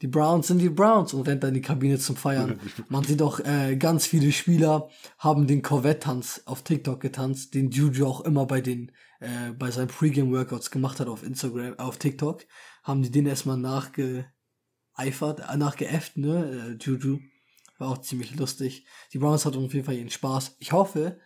die 0.00 0.06
Browns 0.06 0.46
sind 0.46 0.58
die 0.58 0.68
Browns 0.68 1.12
und 1.12 1.26
rennt 1.26 1.42
dann 1.42 1.48
in 1.48 1.54
die 1.54 1.60
Kabine 1.62 1.98
zum 1.98 2.14
Feiern. 2.14 2.60
Man 2.88 3.02
sieht 3.02 3.20
auch, 3.20 3.40
äh, 3.40 3.74
ganz 3.76 4.06
viele 4.06 4.30
Spieler 4.30 4.88
haben 5.18 5.48
den 5.48 5.62
Corvette-Tanz 5.62 6.42
auf 6.44 6.62
TikTok 6.62 7.00
getanzt, 7.00 7.54
den 7.54 7.72
Juju 7.72 8.06
auch 8.06 8.20
immer 8.20 8.46
bei 8.46 8.60
den, 8.60 8.92
äh, 9.18 9.50
bei 9.58 9.72
seinen 9.72 9.88
Pre-Game-Workouts 9.88 10.70
gemacht 10.70 11.00
hat 11.00 11.08
auf 11.08 11.24
Instagram, 11.24 11.76
auf 11.80 11.98
TikTok. 11.98 12.46
Haben 12.84 13.02
die 13.02 13.10
den 13.10 13.26
erstmal 13.26 13.58
nachgeeifert, 14.98 15.40
äh, 15.48 15.56
nachgeäfft, 15.56 16.16
ne, 16.16 16.76
äh, 16.80 16.84
Juju. 16.84 17.20
War 17.78 17.90
auch 17.90 17.98
ziemlich 17.98 18.34
lustig. 18.34 18.86
Die 19.12 19.18
Browns 19.18 19.44
hatten 19.46 19.64
auf 19.64 19.72
jeden 19.72 19.86
Fall 19.86 19.94
ihren 19.94 20.10
Spaß. 20.10 20.56
Ich 20.58 20.72
hoffe, 20.72 21.20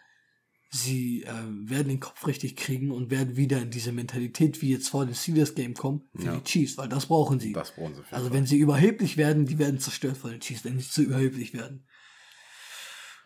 sie 0.69 1.23
äh, 1.23 1.33
werden 1.71 1.89
den 1.89 2.01
Kopf 2.01 2.27
richtig 2.27 2.57
kriegen 2.57 2.91
und 2.91 3.11
werden 3.11 3.37
wieder 3.37 3.61
in 3.63 3.71
diese 3.71 3.91
Mentalität, 3.93 4.61
wie 4.61 4.71
jetzt 4.71 4.91
vor 4.91 5.07
dem 5.07 5.15
Steelers 5.15 5.55
Game 5.55 5.73
kommen, 5.75 6.11
für 6.15 6.27
Ja. 6.27 6.37
die 6.37 6.45
Chiefs, 6.45 6.77
weil 6.77 6.89
das 6.91 7.07
brauchen 7.07 7.41
sie. 7.41 7.55
das 7.55 7.73
brauchen 7.75 7.95
sie 7.95 8.03
Also 8.11 8.33
wenn 8.33 8.45
sie 8.47 8.59
überheblich 8.59 9.17
werden, 9.17 9.47
die 9.47 9.59
werden 9.59 9.81
zerstört 9.81 10.19
von 10.19 10.31
den 10.31 10.41
Chiefs, 10.41 10.65
wenn 10.65 10.79
sie 10.79 10.89
zu 10.89 11.03
überheblich 11.03 11.55
werden. 11.55 11.87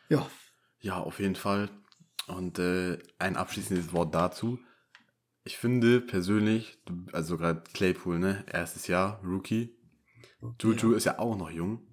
Ja, 0.09 0.28
Ja, 0.80 0.99
auf 1.01 1.18
jeden 1.18 1.34
Fall. 1.34 1.68
Und 2.28 2.61
äh, 2.61 2.99
ein 3.18 3.36
abschließendes 3.36 3.92
Wort 3.92 4.14
dazu. 4.14 4.61
Ich 5.42 5.57
finde 5.59 6.01
persönlich, 6.01 6.78
also 7.12 7.36
gerade 7.38 7.62
Claypool, 7.72 8.18
ne, 8.20 8.44
erstes 8.53 8.86
Jahr, 8.86 9.20
Rookie. 9.24 9.76
Juju 10.61 10.93
ist 10.93 11.05
ja 11.05 11.18
auch 11.18 11.37
noch 11.37 11.51
jung. 11.51 11.87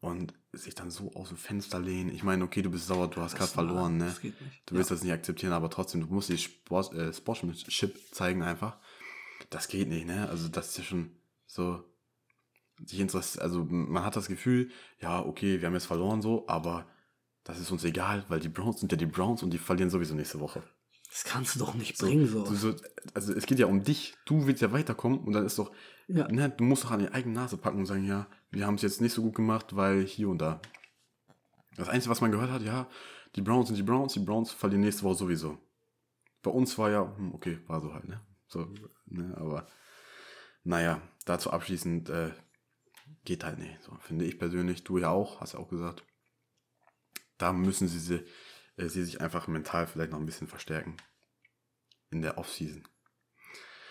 Und 0.00 0.34
sich 0.52 0.74
dann 0.74 0.90
so 0.90 1.14
aus 1.14 1.28
dem 1.28 1.38
Fenster 1.38 1.80
lehnen. 1.80 2.10
Ich 2.14 2.22
meine, 2.22 2.44
okay, 2.44 2.60
du 2.60 2.70
bist 2.70 2.86
sauer, 2.86 3.08
du 3.08 3.22
hast 3.22 3.36
gerade 3.36 3.50
verloren, 3.50 3.96
ne? 3.96 4.14
Du 4.66 4.74
willst 4.74 4.90
das 4.90 5.02
nicht 5.02 5.12
akzeptieren, 5.12 5.54
aber 5.54 5.70
trotzdem, 5.70 6.02
du 6.02 6.06
musst 6.08 6.28
die 6.28 6.36
Sport, 6.36 6.92
äh, 6.92 7.12
Sportsmanship 7.12 7.98
zeigen 8.14 8.42
einfach. 8.42 8.76
Das 9.48 9.66
geht 9.66 9.88
nicht, 9.88 10.06
ne? 10.06 10.28
Also 10.28 10.48
das 10.48 10.68
ist 10.68 10.78
ja 10.78 10.84
schon 10.84 11.10
so. 11.46 11.82
Sich 12.84 12.98
interessiert, 13.00 13.42
also 13.42 13.64
man 13.64 14.04
hat 14.04 14.16
das 14.16 14.26
Gefühl, 14.26 14.68
ja, 15.00 15.24
okay, 15.24 15.60
wir 15.60 15.68
haben 15.68 15.74
jetzt 15.74 15.86
verloren 15.86 16.20
so, 16.20 16.46
aber 16.48 16.86
das 17.44 17.60
ist 17.60 17.70
uns 17.70 17.84
egal, 17.84 18.24
weil 18.28 18.40
die 18.40 18.48
Browns 18.48 18.80
sind 18.80 18.90
ja 18.90 18.98
die 18.98 19.06
Browns 19.06 19.42
und 19.44 19.50
die 19.52 19.58
verlieren 19.58 19.90
sowieso 19.90 20.14
nächste 20.14 20.40
Woche. 20.40 20.62
Das 21.08 21.22
kannst 21.22 21.54
du 21.54 21.60
doch 21.60 21.74
nicht 21.74 21.96
So, 21.96 22.06
bringen, 22.06 22.26
so. 22.26 22.44
So, 22.46 22.74
also 23.14 23.32
es 23.32 23.46
geht 23.46 23.60
ja 23.60 23.66
um 23.66 23.84
dich. 23.84 24.16
Du 24.26 24.46
willst 24.46 24.60
ja 24.60 24.72
weiterkommen 24.72 25.20
und 25.20 25.32
dann 25.32 25.46
ist 25.46 25.58
doch, 25.58 25.70
Ja. 26.08 26.28
ne, 26.28 26.50
du 26.50 26.64
musst 26.64 26.84
doch 26.84 26.90
an 26.90 27.00
die 27.00 27.12
eigene 27.12 27.34
Nase 27.34 27.56
packen 27.56 27.78
und 27.78 27.86
sagen, 27.86 28.04
ja, 28.04 28.26
wir 28.50 28.66
haben 28.66 28.74
es 28.74 28.82
jetzt 28.82 29.00
nicht 29.00 29.12
so 29.12 29.22
gut 29.22 29.34
gemacht, 29.34 29.74
weil 29.74 30.04
hier 30.04 30.28
und 30.28 30.38
da. 30.38 30.60
Das 31.76 31.88
Einzige, 31.88 32.10
was 32.10 32.20
man 32.20 32.30
gehört 32.30 32.50
hat, 32.50 32.62
ja, 32.62 32.88
die 33.36 33.42
Browns 33.42 33.68
sind 33.68 33.76
die 33.76 33.82
Browns, 33.82 34.12
die 34.12 34.20
Browns 34.20 34.52
verlieren 34.52 34.82
nächste 34.82 35.02
Woche 35.02 35.16
sowieso. 35.16 35.58
Bei 36.42 36.50
uns 36.50 36.76
war 36.78 36.90
ja, 36.90 37.16
hm, 37.16 37.34
okay, 37.34 37.58
war 37.66 37.80
so 37.80 37.92
halt, 37.92 38.06
ne? 38.06 38.20
So, 38.46 38.68
ne, 39.06 39.34
aber 39.36 39.66
naja, 40.62 41.00
dazu 41.24 41.50
abschließend, 41.50 42.10
äh, 42.10 42.30
geht 43.24 43.44
halt 43.44 43.58
nicht. 43.58 43.82
So, 43.82 43.96
finde 44.00 44.24
ich 44.24 44.38
persönlich, 44.38 44.84
du 44.84 44.98
ja 44.98 45.10
auch, 45.10 45.40
hast 45.40 45.54
ja 45.54 45.58
auch 45.58 45.68
gesagt. 45.68 46.04
Da 47.38 47.52
müssen 47.52 47.88
sie, 47.88 47.98
sie, 47.98 48.24
äh, 48.76 48.88
sie 48.88 49.04
sich 49.04 49.20
einfach 49.20 49.48
mental 49.48 49.86
vielleicht 49.86 50.12
noch 50.12 50.18
ein 50.18 50.26
bisschen 50.26 50.46
verstärken. 50.46 50.96
In 52.10 52.22
der 52.22 52.38
Offseason. 52.38 52.86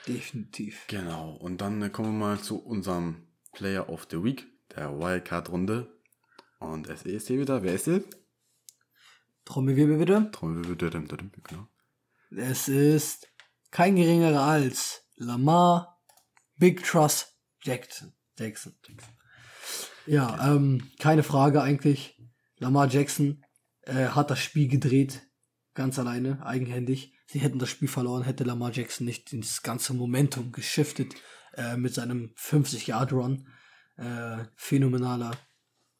Definitiv. 0.08 0.86
Genau, 0.88 1.32
und 1.32 1.62
dann 1.62 1.82
äh, 1.82 1.90
kommen 1.90 2.20
wir 2.20 2.28
mal 2.28 2.40
zu 2.40 2.60
unserem 2.60 3.28
Player 3.54 3.90
of 3.90 4.08
the 4.10 4.24
Week, 4.24 4.46
der 4.76 4.98
Wildcard-Runde. 4.98 5.94
Und 6.60 6.88
es 6.88 7.04
ist 7.04 7.28
hier 7.28 7.40
wieder, 7.40 7.64
wer 7.64 7.74
ist 7.74 7.88
es? 7.88 8.04
Trommelwirbel 9.46 9.98
bitte. 9.98 10.30
Trommelwirbel, 10.32 11.08
genau. 11.44 11.68
Es 12.32 12.68
ist 12.68 13.28
kein 13.72 13.96
geringerer 13.96 14.42
als 14.42 15.06
Lamar 15.16 16.02
Big 16.56 16.84
Trust 16.84 17.38
Jackson. 17.62 18.14
Jackson. 18.38 18.76
Ja, 20.06 20.54
ähm, 20.54 20.92
keine 21.00 21.24
Frage 21.24 21.62
eigentlich. 21.62 22.20
Lamar 22.58 22.88
Jackson 22.88 23.44
äh, 23.82 24.08
hat 24.08 24.32
das 24.32 24.40
Spiel 24.40 24.68
gedreht, 24.68 25.22
ganz 25.74 26.00
alleine, 26.00 26.46
eigenhändig. 26.46 27.14
Sie 27.26 27.40
hätten 27.40 27.60
das 27.60 27.70
Spiel 27.70 27.88
verloren, 27.88 28.24
hätte 28.24 28.44
Lamar 28.44 28.72
Jackson 28.72 29.06
nicht 29.06 29.34
ins 29.34 29.64
ganze 29.64 29.94
Momentum 29.94 30.52
geschiftet 30.52 31.16
äh, 31.56 31.78
mit 31.78 31.94
seinem 31.94 32.32
50-Yard-Run. 32.38 33.48
Äh, 33.98 34.46
phänomenaler 34.56 35.32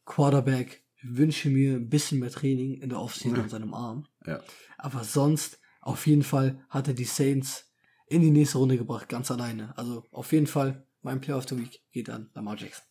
Quarterback. 0.06 0.84
Ich 0.96 1.18
wünsche 1.18 1.50
mir 1.50 1.74
ein 1.74 1.90
bisschen 1.90 2.20
mehr 2.20 2.32
Training 2.32 2.82
in 2.82 2.90
der 2.90 3.00
Offseason 3.00 3.40
an 3.40 3.50
seinem 3.50 3.74
Arm. 3.74 4.08
Ja, 4.26 4.42
Aber 4.78 5.04
sonst, 5.04 5.60
auf 5.82 6.08
jeden 6.08 6.24
Fall, 6.24 6.66
hat 6.70 6.88
er 6.88 6.94
die 6.94 7.04
Saints 7.04 7.72
in 8.08 8.22
die 8.22 8.32
nächste 8.32 8.58
Runde 8.58 8.78
gebracht, 8.78 9.10
ganz 9.10 9.32
alleine. 9.32 9.78
Also 9.78 10.06
auf 10.12 10.32
jeden 10.32 10.48
Fall, 10.48 10.88
mein 11.02 11.20
Player 11.20 11.38
of 11.38 11.48
the 11.48 11.58
Week 11.58 11.82
geht 11.92 12.10
an 12.10 12.30
Lamar 12.34 12.58
Jackson. 12.58 12.84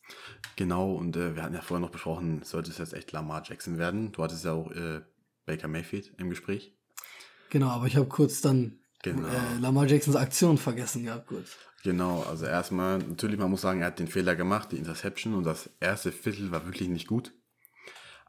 genau, 0.57 0.93
und 0.95 1.17
äh, 1.17 1.35
wir 1.35 1.43
hatten 1.43 1.55
ja 1.55 1.63
vorher 1.63 1.81
noch 1.85 1.93
besprochen, 1.93 2.43
sollte 2.43 2.71
es 2.71 2.79
jetzt 2.79 2.93
echt 2.93 3.13
Lamar 3.13 3.43
Jackson 3.45 3.79
werden. 3.79 4.13
Du 4.13 4.23
hattest 4.23 4.45
ja 4.45 4.53
auch 4.53 4.71
äh, 4.73 5.01
Baker 5.47 5.69
Mayfield 5.69 6.13
im 6.19 6.31
Gespräch. 6.31 6.77
Genau, 7.53 7.69
aber 7.69 7.87
ich 7.87 7.97
habe 7.97 8.07
kurz 8.09 8.41
dann 8.41 8.79
Genau. 9.03 9.29
äh, 9.29 9.59
Lamar 9.61 9.87
Jacksons 9.87 10.17
Aktion 10.17 10.57
vergessen 10.57 11.05
gehabt, 11.05 11.27
kurz. 11.27 11.51
Genau, 11.83 12.23
also 12.23 12.47
erstmal, 12.47 12.99
natürlich, 12.99 13.39
man 13.39 13.51
muss 13.51 13.61
sagen, 13.61 13.81
er 13.81 13.89
hat 13.89 13.99
den 13.99 14.09
Fehler 14.09 14.37
gemacht, 14.37 14.73
die 14.73 14.79
Interception 14.79 15.35
und 15.35 15.45
das 15.45 15.69
erste 15.79 16.13
Viertel 16.13 16.51
war 16.51 16.65
wirklich 16.65 16.89
nicht 16.89 17.09
gut. 17.09 17.33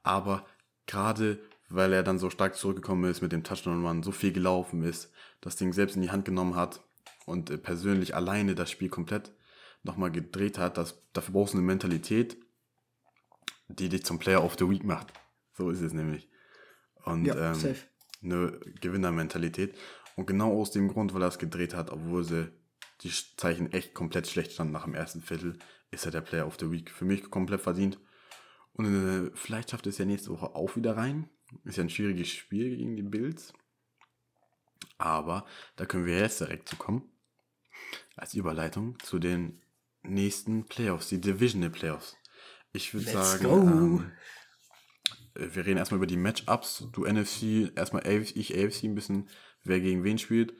Aber 0.01 0.45
gerade 0.87 1.39
weil 1.69 1.93
er 1.93 2.03
dann 2.03 2.19
so 2.19 2.29
stark 2.29 2.55
zurückgekommen 2.57 3.09
ist 3.09 3.21
mit 3.21 3.31
dem 3.31 3.45
Touchdown 3.45 3.85
Run, 3.85 4.03
so 4.03 4.11
viel 4.11 4.33
gelaufen 4.33 4.83
ist, 4.83 5.09
das 5.39 5.55
Ding 5.55 5.71
selbst 5.71 5.95
in 5.95 6.01
die 6.01 6.11
Hand 6.11 6.25
genommen 6.25 6.55
hat 6.57 6.81
und 7.25 7.49
äh, 7.49 7.57
persönlich 7.57 8.15
alleine 8.15 8.55
das 8.55 8.69
Spiel 8.69 8.89
komplett 8.89 9.31
nochmal 9.83 10.11
gedreht 10.11 10.57
hat, 10.57 10.77
das, 10.77 11.01
dafür 11.13 11.33
brauchst 11.33 11.53
du 11.53 11.59
eine 11.59 11.65
Mentalität, 11.65 12.35
die 13.69 13.87
dich 13.87 14.03
zum 14.03 14.19
Player 14.19 14.43
of 14.43 14.57
the 14.59 14.69
Week 14.69 14.83
macht. 14.83 15.13
So 15.53 15.69
ist 15.69 15.81
es 15.81 15.93
nämlich. 15.93 16.29
Und 17.05 17.25
Ja, 17.25 17.51
ähm, 17.51 17.55
safe. 17.55 17.77
Eine 18.23 18.59
Gewinnermentalität. 18.81 19.77
Und 20.15 20.27
genau 20.27 20.59
aus 20.59 20.71
dem 20.71 20.87
Grund, 20.87 21.13
weil 21.13 21.23
er 21.23 21.27
es 21.27 21.39
gedreht 21.39 21.73
hat, 21.73 21.89
obwohl 21.91 22.23
sie 22.23 22.51
die 23.01 23.11
Zeichen 23.37 23.71
echt 23.71 23.93
komplett 23.93 24.27
schlecht 24.27 24.53
standen 24.53 24.73
nach 24.73 24.85
dem 24.85 24.93
ersten 24.93 25.21
Viertel, 25.21 25.57
ist 25.91 26.05
er 26.05 26.11
der 26.11 26.21
Player 26.21 26.47
of 26.47 26.57
the 26.59 26.71
Week. 26.71 26.89
Für 26.89 27.05
mich 27.05 27.29
komplett 27.29 27.61
verdient. 27.61 27.99
Und 28.73 28.85
äh, 28.85 29.31
vielleicht 29.35 29.71
schafft 29.71 29.87
es 29.87 29.97
ja 29.97 30.05
nächste 30.05 30.31
Woche 30.31 30.55
auch 30.55 30.75
wieder 30.75 30.97
rein. 30.97 31.29
Ist 31.63 31.77
ja 31.77 31.83
ein 31.83 31.89
schwieriges 31.89 32.29
Spiel 32.29 32.75
gegen 32.75 32.95
die 32.95 33.03
Bills. 33.03 33.53
Aber 34.97 35.45
da 35.75 35.85
können 35.85 36.05
wir 36.05 36.17
jetzt 36.17 36.39
direkt 36.39 36.69
zu 36.69 36.75
kommen. 36.75 37.03
Als 38.15 38.33
Überleitung 38.33 38.97
zu 38.99 39.19
den 39.19 39.61
nächsten 40.03 40.65
Playoffs, 40.65 41.09
die 41.09 41.21
Divisional 41.21 41.69
Playoffs. 41.69 42.17
Ich 42.71 42.93
würde 42.93 43.11
sagen, 43.11 43.45
ähm, 43.45 43.99
äh, 43.99 44.11
wir 45.35 45.65
reden 45.65 45.77
erstmal 45.77 45.97
über 45.97 46.07
die 46.07 46.17
Matchups. 46.17 46.89
Du 46.91 47.05
NFC, 47.05 47.71
erstmal 47.75 48.03
AFC, 48.03 48.35
ich 48.35 48.57
AFC 48.57 48.83
ein 48.83 48.95
bisschen, 48.95 49.29
wer 49.63 49.79
gegen 49.79 50.03
wen 50.03 50.17
spielt. 50.17 50.53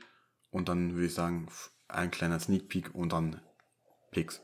Und 0.50 0.70
dann 0.70 0.94
würde 0.94 1.08
ich 1.08 1.14
sagen, 1.14 1.48
ein 1.88 2.12
kleiner 2.12 2.40
Sneak 2.40 2.70
Peek 2.70 2.94
und 2.94 3.14
dann 3.14 3.42
Picks. 4.12 4.42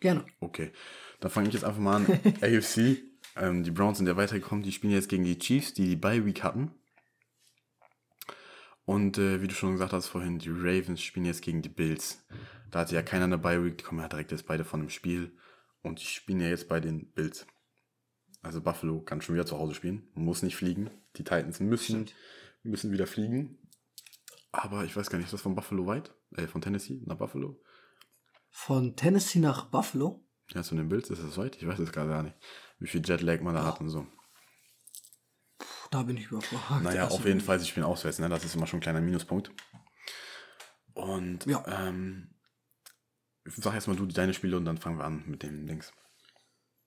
Gerne. 0.00 0.26
Okay, 0.40 0.72
dann 1.20 1.30
fange 1.30 1.48
ich 1.48 1.54
jetzt 1.54 1.64
einfach 1.64 1.80
mal 1.80 1.96
an. 1.96 2.06
AFC, 2.40 3.02
ähm, 3.36 3.62
die 3.62 3.70
Browns 3.70 3.98
sind 3.98 4.06
ja 4.08 4.16
weitergekommen. 4.16 4.64
Die 4.64 4.72
spielen 4.72 4.92
jetzt 4.92 5.08
gegen 5.08 5.24
die 5.24 5.38
Chiefs, 5.38 5.74
die 5.74 5.86
die 5.86 5.96
Bye 5.96 6.24
Week 6.26 6.42
hatten. 6.42 6.72
Und 8.84 9.18
äh, 9.18 9.40
wie 9.40 9.46
du 9.46 9.54
schon 9.54 9.72
gesagt 9.72 9.92
hast 9.92 10.08
vorhin, 10.08 10.38
die 10.38 10.50
Ravens 10.50 11.02
spielen 11.02 11.26
jetzt 11.26 11.42
gegen 11.42 11.62
die 11.62 11.68
Bills. 11.68 12.26
Da 12.70 12.80
hatte 12.80 12.96
ja 12.96 13.02
keiner 13.02 13.24
eine 13.24 13.38
Bye 13.38 13.64
Week, 13.64 13.78
die 13.78 13.84
kommen 13.84 14.00
ja 14.00 14.08
direkt 14.08 14.32
jetzt 14.32 14.46
beide 14.46 14.64
von 14.64 14.80
dem 14.80 14.90
Spiel. 14.90 15.36
Und 15.82 16.00
die 16.00 16.06
spielen 16.06 16.40
ja 16.40 16.48
jetzt 16.48 16.68
bei 16.68 16.80
den 16.80 17.12
Bills. 17.12 17.46
Also 18.42 18.60
Buffalo 18.60 19.00
kann 19.00 19.20
schon 19.22 19.34
wieder 19.34 19.46
zu 19.46 19.58
Hause 19.58 19.74
spielen, 19.74 20.08
muss 20.14 20.42
nicht 20.42 20.56
fliegen. 20.56 20.90
Die 21.16 21.24
Titans 21.24 21.60
müssen, 21.60 22.06
Stimmt. 22.08 22.14
müssen 22.62 22.90
wieder 22.92 23.06
fliegen. 23.06 23.58
Aber 24.50 24.84
ich 24.84 24.96
weiß 24.96 25.08
gar 25.10 25.18
nicht, 25.18 25.26
ist 25.26 25.32
das 25.32 25.42
von 25.42 25.54
Buffalo 25.54 25.86
weit? 25.86 26.14
Äh, 26.36 26.46
von 26.48 26.60
Tennessee 26.60 27.00
nach 27.06 27.16
Buffalo? 27.16 27.62
Von 28.50 28.96
Tennessee 28.96 29.38
nach 29.38 29.66
Buffalo. 29.70 30.26
Ja, 30.52 30.62
zu 30.62 30.74
den 30.74 30.88
Bills 30.88 31.08
ist 31.08 31.22
das 31.22 31.38
weit? 31.38 31.56
Ich 31.56 31.66
weiß 31.66 31.78
es 31.78 31.92
gerade 31.92 32.10
gar 32.10 32.22
nicht. 32.22 32.36
Wie 32.78 32.88
viel 32.88 33.00
Jetlag 33.02 33.40
man 33.40 33.54
da 33.54 33.64
hat 33.64 33.80
und 33.80 33.88
so. 33.88 34.06
Puh, 35.58 35.66
da 35.90 36.02
bin 36.02 36.16
ich 36.16 36.26
überfragt. 36.26 36.82
Naja, 36.82 37.04
Also, 37.04 37.16
auf 37.18 37.24
jeden 37.24 37.40
Fall, 37.40 37.58
sie 37.60 37.66
spielen 37.66 37.86
auswärts, 37.86 38.18
ne? 38.18 38.28
Das 38.28 38.44
ist 38.44 38.54
immer 38.56 38.66
schon 38.66 38.78
ein 38.78 38.82
kleiner 38.82 39.00
Minuspunkt. 39.00 39.50
Und 40.94 41.46
Ja. 41.46 41.64
ähm, 41.88 42.34
sag 43.44 43.74
erstmal 43.74 43.96
du 43.96 44.04
deine 44.06 44.34
Spiele 44.34 44.56
und 44.56 44.64
dann 44.64 44.78
fangen 44.78 44.98
wir 44.98 45.04
an 45.04 45.24
mit 45.26 45.42
dem 45.42 45.66
Dings. 45.66 45.92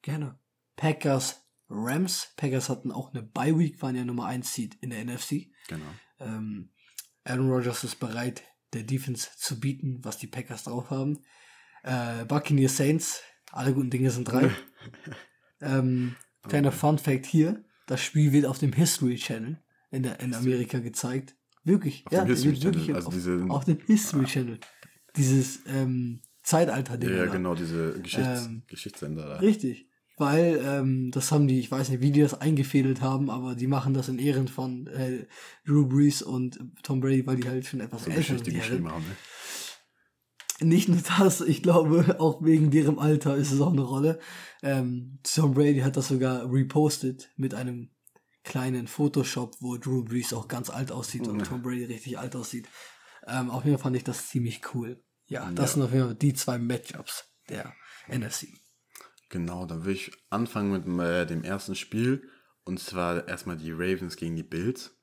Gerne. 0.02 0.38
Packers, 0.76 1.45
Rams. 1.70 2.34
Packers 2.38 2.70
hatten 2.70 2.92
auch 2.92 3.14
eine 3.14 3.24
Bye 3.24 3.58
Week, 3.58 3.82
waren 3.82 3.96
ja 3.96 4.06
Nummer 4.06 4.26
1 4.26 4.54
Seed 4.54 4.76
in 4.82 4.90
der 4.92 5.04
NFC. 5.04 5.48
Genau. 5.68 5.86
Ähm, 6.20 6.70
Aaron 7.24 7.50
Rodgers 7.50 7.84
ist 7.84 8.00
bereit, 8.00 8.44
der 8.74 8.84
Defense 8.84 9.30
zu 9.38 9.60
bieten, 9.60 10.00
was 10.04 10.18
die 10.18 10.28
Packers 10.28 10.64
drauf 10.66 10.90
haben. 10.90 11.20
Äh, 11.84 12.26
Buccaneers 12.26 12.78
Saints, 12.78 13.22
alle 13.52 13.74
guten 13.74 13.90
Dinge 13.90 14.12
sind 14.12 14.26
drei. 14.26 14.50
ähm, 15.62 16.16
kleiner 16.44 16.72
Fun 16.72 16.98
Fact 16.98 17.26
hier: 17.26 17.64
Das 17.88 18.02
Spiel 18.02 18.32
wird 18.32 18.46
auf 18.46 18.60
dem 18.60 18.74
History 18.74 19.16
Channel 19.16 19.62
in, 19.92 20.04
der, 20.04 20.20
in 20.20 20.34
Amerika 20.34 20.80
gezeigt. 20.80 21.36
Wirklich, 21.64 22.06
Auf 22.06 22.14
ja, 22.14 22.24
dem 22.26 22.28
History 22.30 22.62
wirklich 22.64 22.84
Channel, 22.86 22.96
also 22.96 23.08
auf, 23.08 23.14
diese- 23.14 23.46
auf 23.50 23.66
dem 23.66 23.80
History 23.88 24.26
Channel. 24.26 24.60
Dieses 25.16 25.62
ähm, 25.68 26.22
Zeitalter-Ding. 26.44 27.10
Ja, 27.10 27.26
ja, 27.26 27.26
genau, 27.26 27.56
diese 27.56 28.00
Geschichts 28.02 28.46
Ähm, 28.46 28.64
Geschichtssender 28.68 29.28
da. 29.28 29.36
Richtig. 29.38 29.90
Weil 30.18 30.62
ähm, 30.64 31.12
das 31.12 31.32
haben 31.34 31.48
die, 31.48 31.60
ich 31.60 31.70
weiß 31.70 31.90
nicht, 31.90 32.02
wie 32.02 32.12
die 32.12 32.22
das 32.22 32.34
eingefädelt 32.40 33.02
haben, 33.02 33.30
aber 33.30 33.54
die 33.56 33.68
machen 33.68 33.94
das 33.94 34.08
in 34.08 34.18
Ehren 34.18 34.48
von 34.48 34.88
äh, 34.88 35.26
Drew 35.66 35.86
Brees 35.88 36.22
und 36.22 36.58
Tom 36.84 37.02
Brady, 37.02 37.26
weil 37.28 37.36
die 37.36 37.48
halt 37.50 37.66
schon 37.66 37.82
etwas 37.82 38.06
So 38.06 38.12
älter 38.12 38.38
sind. 38.38 38.54
geschrieben 38.54 38.90
haben, 38.90 39.04
ne? 39.04 39.16
Nicht 40.62 40.88
nur 40.88 41.00
das, 41.20 41.42
ich 41.42 41.62
glaube, 41.64 42.16
auch 42.22 42.42
wegen 42.42 42.72
deren 42.72 42.98
Alter 42.98 43.36
ist 43.36 43.52
es 43.52 43.60
auch 43.60 43.74
eine 43.74 43.82
Rolle. 43.82 44.20
Ähm, 44.64 45.20
Tom 45.24 45.54
Brady 45.54 45.80
hat 45.82 45.98
das 45.98 46.08
sogar 46.08 46.50
repostet 46.50 47.30
mit 47.36 47.54
einem 47.54 47.90
kleinen 48.46 48.88
Photoshop, 48.88 49.58
wo 49.60 49.76
Drew 49.78 50.06
Brees 50.06 50.32
auch 50.32 50.48
ganz 50.48 50.70
alt 50.70 50.92
aussieht 50.94 51.28
und 51.28 51.44
Tom 51.46 51.62
Brady 51.62 51.84
richtig 51.86 52.18
alt 52.18 52.38
aussieht. 52.38 52.70
Ähm, 53.28 53.50
auf 53.50 53.66
jeden 53.66 53.76
Fall 53.78 53.84
fand 53.84 53.98
ich 53.98 54.06
das 54.06 54.30
ziemlich 54.30 54.62
cool. 54.74 55.04
Ja, 55.28 55.52
das 55.52 55.72
Ja. 55.72 55.74
sind 55.74 55.84
auf 55.84 55.92
jeden 55.92 56.06
Fall 56.06 56.16
die 56.16 56.34
zwei 56.34 56.58
Matchups 56.58 57.26
der 57.50 57.74
NFC. 58.08 58.48
Genau, 59.36 59.66
dann 59.66 59.84
will 59.84 59.96
ich 59.96 60.14
anfangen 60.30 60.72
mit 60.72 61.06
äh, 61.06 61.26
dem 61.26 61.44
ersten 61.44 61.76
Spiel. 61.76 62.30
Und 62.64 62.80
zwar 62.80 63.28
erstmal 63.28 63.58
die 63.58 63.74
Ravens 63.74 64.16
gegen 64.16 64.38
die 64.38 64.44
Bills. 64.44 64.98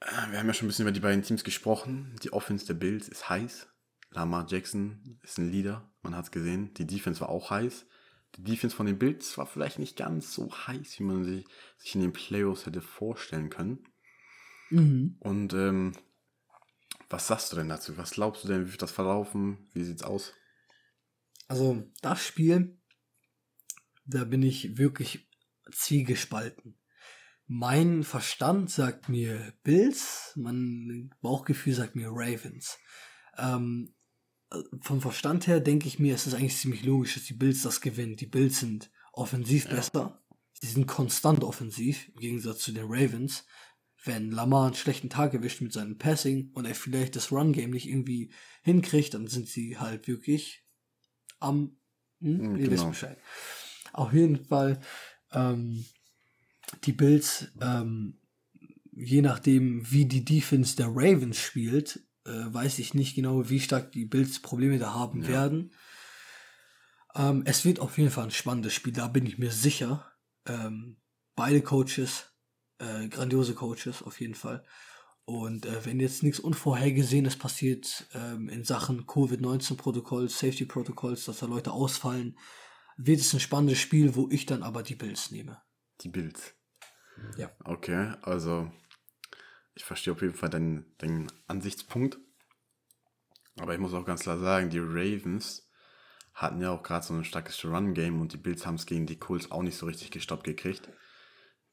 Äh, 0.00 0.32
wir 0.32 0.40
haben 0.40 0.48
ja 0.48 0.52
schon 0.52 0.66
ein 0.66 0.70
bisschen 0.70 0.82
über 0.82 0.90
die 0.90 0.98
beiden 0.98 1.22
Teams 1.22 1.44
gesprochen. 1.44 2.16
Die 2.24 2.32
Offense 2.32 2.66
der 2.66 2.74
Bills 2.74 3.06
ist 3.06 3.28
heiß. 3.28 3.68
Lamar 4.10 4.48
Jackson 4.48 5.20
ist 5.22 5.38
ein 5.38 5.52
Leader, 5.52 5.88
man 6.02 6.16
hat 6.16 6.24
es 6.24 6.30
gesehen. 6.32 6.74
Die 6.74 6.88
Defense 6.88 7.20
war 7.20 7.28
auch 7.28 7.50
heiß. 7.50 7.86
Die 8.34 8.42
Defense 8.42 8.74
von 8.74 8.86
den 8.86 8.98
Bills 8.98 9.38
war 9.38 9.46
vielleicht 9.46 9.78
nicht 9.78 9.96
ganz 9.96 10.34
so 10.34 10.50
heiß, 10.50 10.98
wie 10.98 11.04
man 11.04 11.22
sich, 11.22 11.46
sich 11.78 11.94
in 11.94 12.00
den 12.00 12.12
Playoffs 12.12 12.66
hätte 12.66 12.80
vorstellen 12.80 13.48
können. 13.48 13.84
Mhm. 14.70 15.18
Und 15.20 15.54
ähm, 15.54 15.92
was 17.08 17.28
sagst 17.28 17.52
du 17.52 17.56
denn 17.56 17.68
dazu? 17.68 17.96
Was 17.96 18.10
glaubst 18.10 18.42
du 18.42 18.48
denn, 18.48 18.66
wie 18.66 18.72
wird 18.72 18.82
das 18.82 18.90
verlaufen? 18.90 19.68
Wie 19.72 19.84
sieht's 19.84 20.02
aus? 20.02 20.32
Also 21.48 21.84
das 22.02 22.24
Spiel, 22.24 22.78
da 24.04 24.24
bin 24.24 24.42
ich 24.42 24.78
wirklich 24.78 25.28
zwiegespalten. 25.70 26.78
Mein 27.46 28.02
Verstand 28.02 28.70
sagt 28.70 29.08
mir 29.08 29.54
Bills, 29.62 30.32
mein 30.36 31.14
Bauchgefühl 31.20 31.74
sagt 31.74 31.94
mir 31.94 32.08
Ravens. 32.10 32.78
Ähm, 33.38 33.94
äh, 34.50 34.58
vom 34.80 35.00
Verstand 35.00 35.46
her 35.46 35.60
denke 35.60 35.86
ich 35.86 35.98
mir, 35.98 36.14
es 36.14 36.26
ist 36.26 36.34
eigentlich 36.34 36.56
ziemlich 36.56 36.84
logisch, 36.84 37.14
dass 37.14 37.24
die 37.24 37.34
Bills 37.34 37.62
das 37.62 37.80
gewinnen. 37.80 38.16
Die 38.16 38.26
Bills 38.26 38.60
sind 38.60 38.90
offensiv 39.12 39.68
besser. 39.68 40.22
Sie 40.54 40.66
sind 40.68 40.86
konstant 40.86 41.44
offensiv, 41.44 42.08
im 42.08 42.16
Gegensatz 42.16 42.60
zu 42.60 42.72
den 42.72 42.86
Ravens. 42.86 43.46
Wenn 44.04 44.30
Lamar 44.30 44.66
einen 44.66 44.74
schlechten 44.74 45.10
Tag 45.10 45.34
erwischt 45.34 45.60
mit 45.60 45.72
seinem 45.72 45.98
Passing 45.98 46.50
und 46.54 46.64
er 46.64 46.74
vielleicht 46.74 47.14
das 47.14 47.30
Run-Game 47.30 47.70
nicht 47.70 47.88
irgendwie 47.88 48.32
hinkriegt, 48.62 49.14
dann 49.14 49.26
sind 49.26 49.48
sie 49.48 49.78
halt 49.78 50.08
wirklich 50.08 50.65
am, 51.40 51.76
hm, 52.20 52.38
Mm, 52.38 52.56
ihr 52.56 52.70
wisst 52.70 52.70
genau. 52.70 52.88
Bescheid. 52.90 53.18
Auf 53.92 54.12
jeden 54.12 54.44
Fall, 54.44 54.80
ähm, 55.32 55.84
die 56.84 56.92
Bills, 56.92 57.48
ähm, 57.60 58.18
je 58.92 59.22
nachdem, 59.22 59.90
wie 59.90 60.06
die 60.06 60.24
Defense 60.24 60.76
der 60.76 60.88
Ravens 60.88 61.38
spielt, 61.38 62.00
äh, 62.24 62.30
weiß 62.30 62.78
ich 62.78 62.94
nicht 62.94 63.14
genau, 63.14 63.48
wie 63.48 63.60
stark 63.60 63.92
die 63.92 64.04
Bills 64.06 64.40
Probleme 64.40 64.78
da 64.78 64.94
haben 64.94 65.22
Ja. 65.22 65.28
werden. 65.28 65.72
Ähm, 67.14 67.42
es 67.46 67.64
wird 67.64 67.80
auf 67.80 67.96
jeden 67.98 68.10
Fall 68.10 68.24
ein 68.24 68.30
spannendes 68.30 68.74
Spiel, 68.74 68.92
da 68.92 69.08
bin 69.08 69.26
ich 69.26 69.38
mir 69.38 69.50
sicher. 69.50 70.10
Ähm, 70.46 70.98
beide 71.34 71.62
Coaches, 71.62 72.32
äh, 72.78 73.08
grandiose 73.08 73.54
Coaches 73.54 74.02
auf 74.02 74.20
jeden 74.20 74.34
Fall. 74.34 74.64
Und 75.26 75.66
äh, 75.66 75.84
wenn 75.84 75.98
jetzt 75.98 76.22
nichts 76.22 76.38
Unvorhergesehenes 76.38 77.36
passiert 77.36 78.06
ähm, 78.14 78.48
in 78.48 78.62
Sachen 78.62 79.06
Covid-19-Protokolls, 79.06 80.38
Safety-Protokolls, 80.38 81.24
dass 81.24 81.40
da 81.40 81.46
Leute 81.46 81.72
ausfallen, 81.72 82.38
wird 82.96 83.20
es 83.20 83.34
ein 83.34 83.40
spannendes 83.40 83.78
Spiel, 83.78 84.14
wo 84.14 84.28
ich 84.30 84.46
dann 84.46 84.62
aber 84.62 84.84
die 84.84 84.94
Bills 84.94 85.32
nehme. 85.32 85.60
Die 86.02 86.08
Bills. 86.08 86.54
Ja. 87.36 87.50
Okay, 87.64 88.12
also 88.22 88.70
ich 89.74 89.84
verstehe 89.84 90.12
auf 90.12 90.22
jeden 90.22 90.34
Fall 90.34 90.48
deinen, 90.48 90.86
deinen 90.98 91.26
Ansichtspunkt. 91.48 92.18
Aber 93.58 93.74
ich 93.74 93.80
muss 93.80 93.94
auch 93.94 94.04
ganz 94.04 94.22
klar 94.22 94.38
sagen, 94.38 94.70
die 94.70 94.78
Ravens 94.78 95.68
hatten 96.34 96.60
ja 96.60 96.70
auch 96.70 96.84
gerade 96.84 97.04
so 97.04 97.14
ein 97.14 97.24
starkes 97.24 97.64
Run-Game 97.64 98.20
und 98.20 98.32
die 98.32 98.38
Bills 98.38 98.64
haben 98.64 98.76
es 98.76 98.86
gegen 98.86 99.06
die 99.06 99.18
Colts 99.18 99.50
auch 99.50 99.62
nicht 99.62 99.76
so 99.76 99.86
richtig 99.86 100.12
gestoppt 100.12 100.44
gekriegt. 100.44 100.88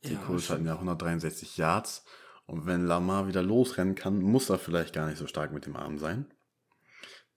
Die 0.05 0.13
Ja, 0.13 0.19
Colts 0.19 0.49
hatten 0.49 0.65
ja 0.65 0.73
163 0.73 1.57
Yards. 1.57 2.03
Und 2.45 2.65
wenn 2.65 2.86
Lamar 2.86 3.28
wieder 3.28 3.41
losrennen 3.41 3.95
kann, 3.95 4.20
muss 4.20 4.49
er 4.49 4.60
vielleicht 4.60 4.94
gar 4.94 5.07
nicht 5.07 5.18
so 5.18 5.28
stark 5.28 5.53
mit 5.53 5.65
dem 5.65 5.76
Arm 5.76 5.98
sein. 5.98 6.26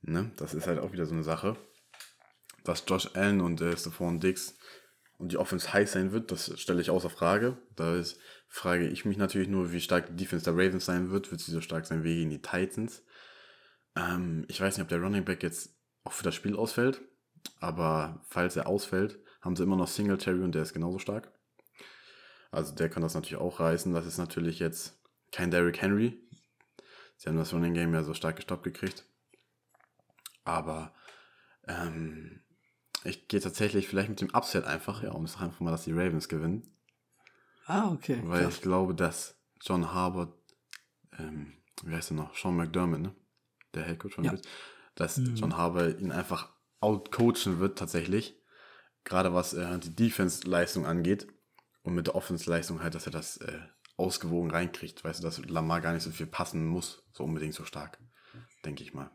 Ne? 0.03 0.33
Das 0.37 0.55
ist 0.55 0.67
halt 0.67 0.79
auch 0.79 0.93
wieder 0.93 1.07
so 1.07 1.15
eine 1.15 1.25
Sache. 1.25 1.57
Dass 2.65 2.85
Josh 2.87 3.11
Allen 3.15 3.41
und 3.41 3.61
äh, 3.61 3.77
Stephon 3.77 4.21
Diggs 4.21 4.57
und 5.19 5.33
die 5.33 5.39
Offense 5.39 5.73
heiß 5.73 5.93
sein 5.93 6.13
wird, 6.13 6.33
das 6.33 6.59
stelle 6.61 6.81
ich 6.81 6.91
außer 6.91 7.11
Frage. 7.11 7.57
Da 7.77 7.95
ist, 7.97 8.19
frage 8.49 8.89
ich 8.89 9.05
mich 9.05 9.17
natürlich 9.17 9.49
nur, 9.49 9.73
wie 9.73 9.81
stark 9.81 10.09
die 10.09 10.17
Defense 10.17 10.45
der 10.45 10.55
Ravens 10.55 10.85
sein 10.85 11.11
wird. 11.11 11.31
Wird 11.31 11.41
sie 11.41 11.53
so 11.53 11.61
stark 11.61 11.87
sein 11.87 12.03
wie 12.03 12.17
gegen 12.17 12.31
die 12.31 12.43
Titans? 12.43 13.03
Ähm, 13.97 14.45
ich 14.49 14.61
weiß 14.61 14.77
nicht, 14.77 14.83
ob 14.83 14.89
der 14.89 15.01
Running 15.01 15.25
Back 15.25 15.43
jetzt 15.43 15.77
auch 16.05 16.13
für 16.13 16.25
das 16.25 16.35
Spiel 16.35 16.57
ausfällt. 16.57 17.01
Aber 17.61 18.25
falls 18.29 18.57
er 18.57 18.67
ausfällt, 18.67 19.19
haben 19.41 19.57
sie 19.57 19.63
immer 19.63 19.77
noch 19.77 19.89
Singletary 19.89 20.43
und 20.43 20.55
der 20.55 20.63
ist 20.63 20.73
genauso 20.73 20.99
stark. 20.99 21.33
Also 22.57 22.75
der 22.75 22.89
kann 22.89 23.03
das 23.03 23.15
natürlich 23.15 23.37
auch 23.41 23.61
reißen. 23.61 23.93
Das 23.93 24.07
ist 24.07 24.19
natürlich 24.19 24.59
jetzt 24.59 24.99
kein 25.31 25.51
Derrick 25.51 25.81
Henry. 25.83 26.19
Sie 27.17 27.29
haben 27.29 27.37
das 27.37 27.53
Running 27.53 27.75
Game 27.75 27.93
ja 27.95 28.03
so 28.03 28.15
stark 28.15 28.37
gestoppt 28.37 28.65
gekriegt. 28.65 29.05
Aber 30.45 30.95
ähm, 31.69 32.43
ich 33.05 33.29
gehe 33.29 33.41
tatsächlich 33.41 33.89
vielleicht 33.89 34.09
mit 34.09 34.21
dem 34.21 34.35
Upset 34.35 34.65
einfach, 34.65 35.03
ja, 35.03 35.11
und 35.13 35.25
ich 35.27 35.33
sage 35.33 35.45
einfach 35.45 35.61
mal, 35.61 35.71
dass 35.71 35.85
die 35.85 35.93
Ravens 35.93 36.29
gewinnen. 36.29 36.75
Ah, 37.67 37.91
okay. 37.93 38.21
Weil 38.25 38.45
krass. 38.45 38.55
ich 38.55 38.63
glaube, 38.63 38.95
dass 38.95 39.37
John 39.61 39.93
Harbaugh, 39.93 40.33
ähm, 41.19 41.53
wie 41.83 41.95
heißt 41.95 42.13
er 42.13 42.15
noch? 42.15 42.37
Sean 42.37 42.57
McDermott, 42.57 43.01
ne? 43.01 43.15
Der 43.75 43.83
Headcoach 43.85 44.15
von 44.15 44.25
Ja. 44.25 44.31
Bills, 44.31 44.47
dass 44.95 45.19
Mhm. 45.19 45.35
John 45.37 45.57
Harbaugh 45.57 45.99
ihn 45.99 46.13
einfach 46.13 46.53
outcoachen 46.81 47.59
wird 47.59 47.79
tatsächlich. 47.79 48.41
Gerade 49.05 49.35
was 49.35 49.53
äh, 49.53 49.79
die 49.79 49.95
Defense-Leistung 49.95 50.87
angeht. 50.87 51.27
Und 51.87 51.95
mit 51.95 52.09
der 52.09 52.17
Offense-Leistung 52.17 52.83
halt, 52.83 52.97
dass 52.97 53.07
er 53.07 53.13
das 53.13 53.37
äh, 53.37 53.61
ausgewogen 53.97 54.51
reinkriegt. 54.51 55.05
Weißt 55.05 55.21
du, 55.21 55.23
dass 55.23 55.39
Lamar 55.47 55.81
gar 55.81 55.93
nicht 55.93 56.03
so 56.03 56.11
viel 56.11 56.27
passen 56.27 56.67
muss. 56.67 57.05
So 57.13 57.23
unbedingt 57.23 57.55
so 57.55 57.65
stark. 57.65 58.01
Denke 58.65 58.83
ich 58.83 58.93
mal. 58.93 59.09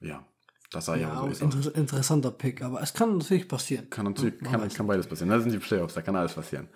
Ja, 0.00 0.24
das 0.70 0.84
sei 0.84 1.00
ja, 1.00 1.08
Ja, 1.08 1.20
so. 1.22 1.26
Ist 1.26 1.42
auch. 1.42 1.52
inter 1.52 1.74
interessanter 1.74 2.30
Pick, 2.30 2.62
aber 2.62 2.80
es 2.80 2.94
kann 2.94 3.18
natürlich 3.18 3.48
passieren. 3.48 3.90
Kann 3.90 4.04
natürlich, 4.04 4.40
Man 4.40 4.52
kann, 4.52 4.68
kann 4.68 4.86
beides 4.86 5.08
passieren. 5.08 5.30
Das 5.30 5.42
sind 5.42 5.50
die 5.50 5.58
Playoffs, 5.58 5.94
da 5.94 6.02
kann 6.02 6.14
alles 6.14 6.34
passieren. 6.34 6.68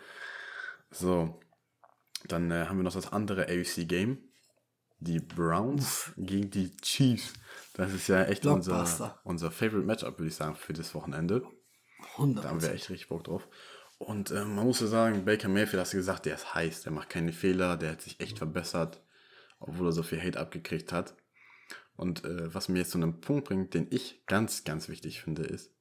So, 0.91 1.39
dann 2.27 2.51
äh, 2.51 2.67
haben 2.67 2.79
wir 2.79 2.83
noch 2.83 2.93
das 2.93 3.13
andere 3.13 3.45
AFC-Game. 3.45 4.19
Die 4.99 5.21
Browns 5.21 6.11
gegen 6.17 6.51
die 6.51 6.77
Chiefs. 6.79 7.35
Das 7.75 7.93
ist 7.93 8.09
ja 8.09 8.25
echt 8.25 8.45
unser, 8.47 9.21
unser 9.23 9.53
Favorite 9.53 9.87
Matchup, 9.87 10.19
würde 10.19 10.29
ich 10.29 10.35
sagen, 10.35 10.57
für 10.57 10.73
das 10.73 10.93
Wochenende. 10.97 11.47
100 12.15 12.45
Da 12.45 12.49
haben 12.49 12.61
wir 12.61 12.73
echt 12.73 12.91
richtig 12.91 13.09
Bock 13.09 13.23
drauf. 13.23 13.47
Und 14.01 14.31
äh, 14.31 14.47
man 14.47 14.65
muss 14.65 14.81
ja 14.81 14.87
sagen, 14.87 15.27
Baker 15.27 15.49
Mayfield, 15.49 15.79
hast 15.83 15.93
du 15.93 15.99
gesagt, 15.99 16.25
der 16.25 16.35
ist 16.35 16.55
heiß, 16.55 16.83
der 16.85 16.93
macht 16.93 17.11
keine 17.11 17.33
Fehler, 17.35 17.77
der 17.77 17.93
hat 17.93 18.01
sich 18.01 18.19
echt 18.19 18.39
verbessert, 18.39 19.03
obwohl 19.59 19.89
er 19.89 19.93
so 19.93 20.03
viel 20.03 20.23
Hate 20.23 20.41
abgekriegt 20.41 20.91
hat. 20.91 21.15
Und 21.97 22.25
äh, 22.25 22.53
was 22.55 22.71
mir 22.71 22.79
jetzt 22.79 22.93
zu 22.93 22.99
einem 22.99 23.21
Punkt 23.21 23.47
bringt, 23.49 23.75
den 23.75 23.89
ich 23.91 24.25
ganz, 24.27 24.65
ganz 24.65 24.89
wichtig 24.89 25.21
finde, 25.21 25.43
ist, 25.43 25.75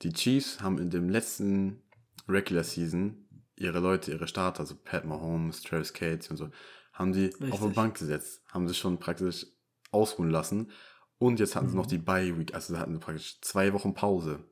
die 0.00 0.12
Chiefs 0.14 0.62
haben 0.62 0.78
in 0.78 0.88
dem 0.88 1.10
letzten 1.10 1.82
Regular 2.26 2.64
Season 2.64 3.28
ihre 3.56 3.80
Leute, 3.80 4.10
ihre 4.10 4.26
Starter, 4.26 4.60
also 4.60 4.74
Pat 4.74 5.04
Mahomes, 5.04 5.60
Travis 5.60 5.92
Cates 5.92 6.30
und 6.30 6.38
so, 6.38 6.48
haben 6.94 7.12
die 7.12 7.26
auf 7.26 7.38
die 7.38 7.44
Richtig. 7.44 7.74
Bank 7.74 7.98
gesetzt, 7.98 8.42
haben 8.48 8.68
sie 8.68 8.74
schon 8.74 8.98
praktisch 8.98 9.44
ausruhen 9.90 10.30
lassen. 10.30 10.70
Und 11.18 11.40
jetzt 11.40 11.56
hatten 11.56 11.68
sie 11.68 11.74
Mhm. 11.74 11.80
noch 11.82 11.86
die 11.86 11.98
Bye 11.98 12.38
Week, 12.38 12.54
also 12.54 12.78
hatten 12.78 12.94
sie 12.94 13.00
praktisch 13.00 13.38
zwei 13.42 13.74
Wochen 13.74 13.92
Pause. 13.92 14.42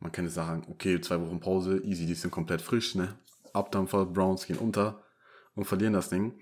Man 0.00 0.12
kann 0.12 0.24
jetzt 0.24 0.34
sagen, 0.34 0.66
okay, 0.70 1.00
zwei 1.00 1.20
Wochen 1.20 1.40
Pause, 1.40 1.78
easy, 1.84 2.06
die 2.06 2.14
sind 2.14 2.30
komplett 2.30 2.62
frisch, 2.62 2.94
ne? 2.94 3.18
Abdampfer, 3.52 4.06
Browns 4.06 4.46
gehen 4.46 4.58
unter 4.58 5.02
und 5.54 5.64
verlieren 5.64 5.92
das 5.92 6.08
Ding. 6.08 6.40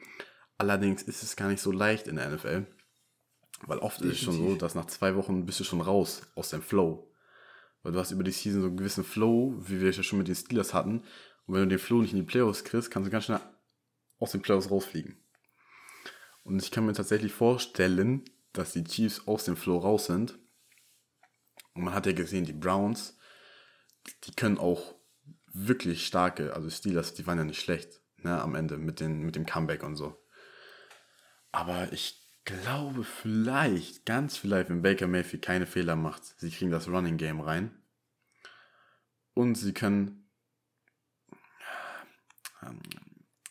Allerdings 0.59 1.03
ist 1.03 1.23
es 1.23 1.37
gar 1.37 1.49
nicht 1.49 1.61
so 1.61 1.73
leicht 1.73 2.07
in 2.07 2.17
der 2.17 2.31
NFL, 2.31 2.67
weil 3.67 3.79
oft 3.79 4.01
ist 4.01 4.13
es 4.13 4.19
schon 4.21 4.35
so, 4.35 4.41
Definitiv. 4.41 4.61
dass 4.61 4.75
nach 4.75 4.87
zwei 4.87 5.17
Wochen 5.17 5.45
bist 5.47 5.61
du 5.61 5.65
schon 5.65 5.81
raus 5.81 6.23
aus 6.35 6.51
dem 6.51 6.63
Flow. 6.63 7.13
Weil 7.83 7.93
du 7.93 7.99
hast 7.99 8.11
über 8.11 8.25
die 8.25 8.33
Season 8.33 8.61
so 8.61 8.69
einen 8.69 8.77
gewissen 8.77 9.05
Flow, 9.05 9.55
wie 9.59 9.81
wir 9.81 9.91
es 9.91 9.97
ja 9.97 10.03
schon 10.03 10.19
mit 10.19 10.29
den 10.29 10.35
Steelers 10.35 10.75
hatten. 10.75 10.99
Und 11.47 11.55
wenn 11.55 11.63
du 11.63 11.69
den 11.69 11.79
Flow 11.79 12.01
nicht 12.01 12.13
in 12.13 12.19
die 12.19 12.25
Playoffs 12.25 12.65
kriegst, 12.65 12.91
kannst 12.91 13.07
du 13.07 13.11
ganz 13.11 13.25
schnell 13.25 13.41
aus 14.19 14.33
den 14.33 14.43
Playoffs 14.43 14.71
rausfliegen. 14.71 15.17
Und 16.45 16.63
ich 16.63 16.71
kann 16.71 16.87
mir 16.87 16.93
tatsächlich 16.93 17.33
vorstellen, 17.33 18.25
dass 18.53 18.73
die 18.73 18.85
Chiefs 18.85 19.27
aus 19.27 19.45
dem 19.45 19.57
Flow 19.57 19.79
raus 19.79 20.07
sind. 20.07 20.39
Und 21.75 21.85
man 21.85 21.95
hat 21.95 22.07
ja 22.07 22.13
gesehen, 22.13 22.45
die 22.45 22.53
Browns, 22.53 23.18
die 24.25 24.35
können 24.35 24.59
auch 24.59 24.95
wirklich 25.47 26.07
starke, 26.07 26.55
also 26.55 26.69
Steelers, 26.71 27.15
die 27.15 27.27
waren 27.27 27.39
ja 27.39 27.45
nicht 27.45 27.61
schlecht, 27.61 28.01
ne, 28.19 28.41
am 28.41 28.55
Ende 28.55 28.77
mit, 28.79 29.01
den, 29.01 29.23
mit 29.23 29.37
dem 29.37 29.47
Comeback 29.47 29.83
und 29.83 29.97
so. 29.97 30.17
Aber 31.53 31.93
ich 31.93 32.23
glaube 32.45 33.05
vielleicht, 33.05 34.07
ganz 34.07 34.37
vielleicht, 34.37 34.71
wenn 34.71 34.83
Baker 34.83 35.07
Mayfield 35.07 35.45
keine 35.45 35.67
Fehler 35.67 35.97
macht, 35.97 36.25
sie 36.39 36.51
kriegen 36.51 36.71
das 36.71 36.89
Running 36.89 37.17
Game 37.17 37.41
rein. 37.41 37.71
Und 39.35 39.55
sie 39.55 39.73
können 39.73 40.29
ähm, 42.63 42.81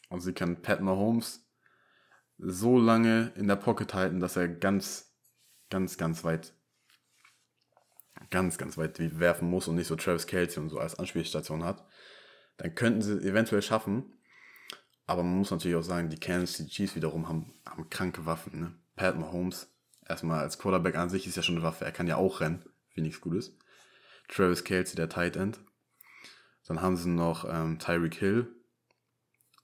und 0.10 0.22
sie 0.22 0.34
können 0.34 0.62
Pat 0.62 0.82
Mahomes 0.82 1.46
so 2.38 2.78
lange 2.78 3.32
in 3.36 3.48
der 3.48 3.56
Pocket 3.56 3.94
halten, 3.94 4.20
dass 4.20 4.36
er 4.36 4.48
ganz, 4.48 5.14
ganz, 5.70 5.98
ganz 5.98 6.24
weit, 6.24 6.54
ganz, 8.30 8.58
ganz 8.58 8.78
weit 8.78 9.00
werfen 9.20 9.50
muss 9.50 9.68
und 9.68 9.76
nicht 9.76 9.88
so 9.88 9.96
Travis 9.96 10.28
Kelsey 10.28 10.62
und 10.62 10.70
so 10.70 10.80
als 10.80 10.98
Anspielstation 11.00 11.64
hat. 11.64 11.86
Dann 12.58 12.76
könnten 12.76 13.02
sie 13.02 13.14
es 13.14 13.24
eventuell 13.24 13.62
schaffen. 13.62 14.14
Aber 15.06 15.24
man 15.24 15.38
muss 15.38 15.52
natürlich 15.52 15.78
auch 15.78 15.84
sagen, 15.84 16.10
die 16.10 16.20
Kansas 16.20 16.58
City 16.58 16.70
Chiefs 16.70 16.96
wiederum 16.96 17.30
haben, 17.30 17.54
haben 17.66 17.90
kranke 17.90 18.26
Waffen. 18.26 18.60
Ne? 18.60 18.74
Pat 18.96 19.18
Mahomes, 19.18 19.72
erstmal 20.06 20.40
als 20.42 20.60
Quarterback 20.60 20.96
an 20.96 21.10
sich 21.10 21.28
ist 21.28 21.38
ja 21.38 21.44
schon 21.44 21.56
eine 21.56 21.64
Waffe. 21.64 21.86
Er 21.86 21.92
kann 21.92 22.08
ja 22.08 22.18
auch 22.18 22.42
rennen, 22.42 22.66
wie 22.94 23.02
nichts 23.02 23.22
Gutes. 23.22 23.56
Travis 24.28 24.64
Kelsey, 24.64 24.96
der 24.96 25.08
Tight 25.08 25.38
End. 25.38 25.60
Dann 26.68 26.82
haben 26.82 26.98
sie 26.98 27.10
noch 27.10 27.46
ähm, 27.50 27.80
Tyreek 27.80 28.16
Hill, 28.16 28.48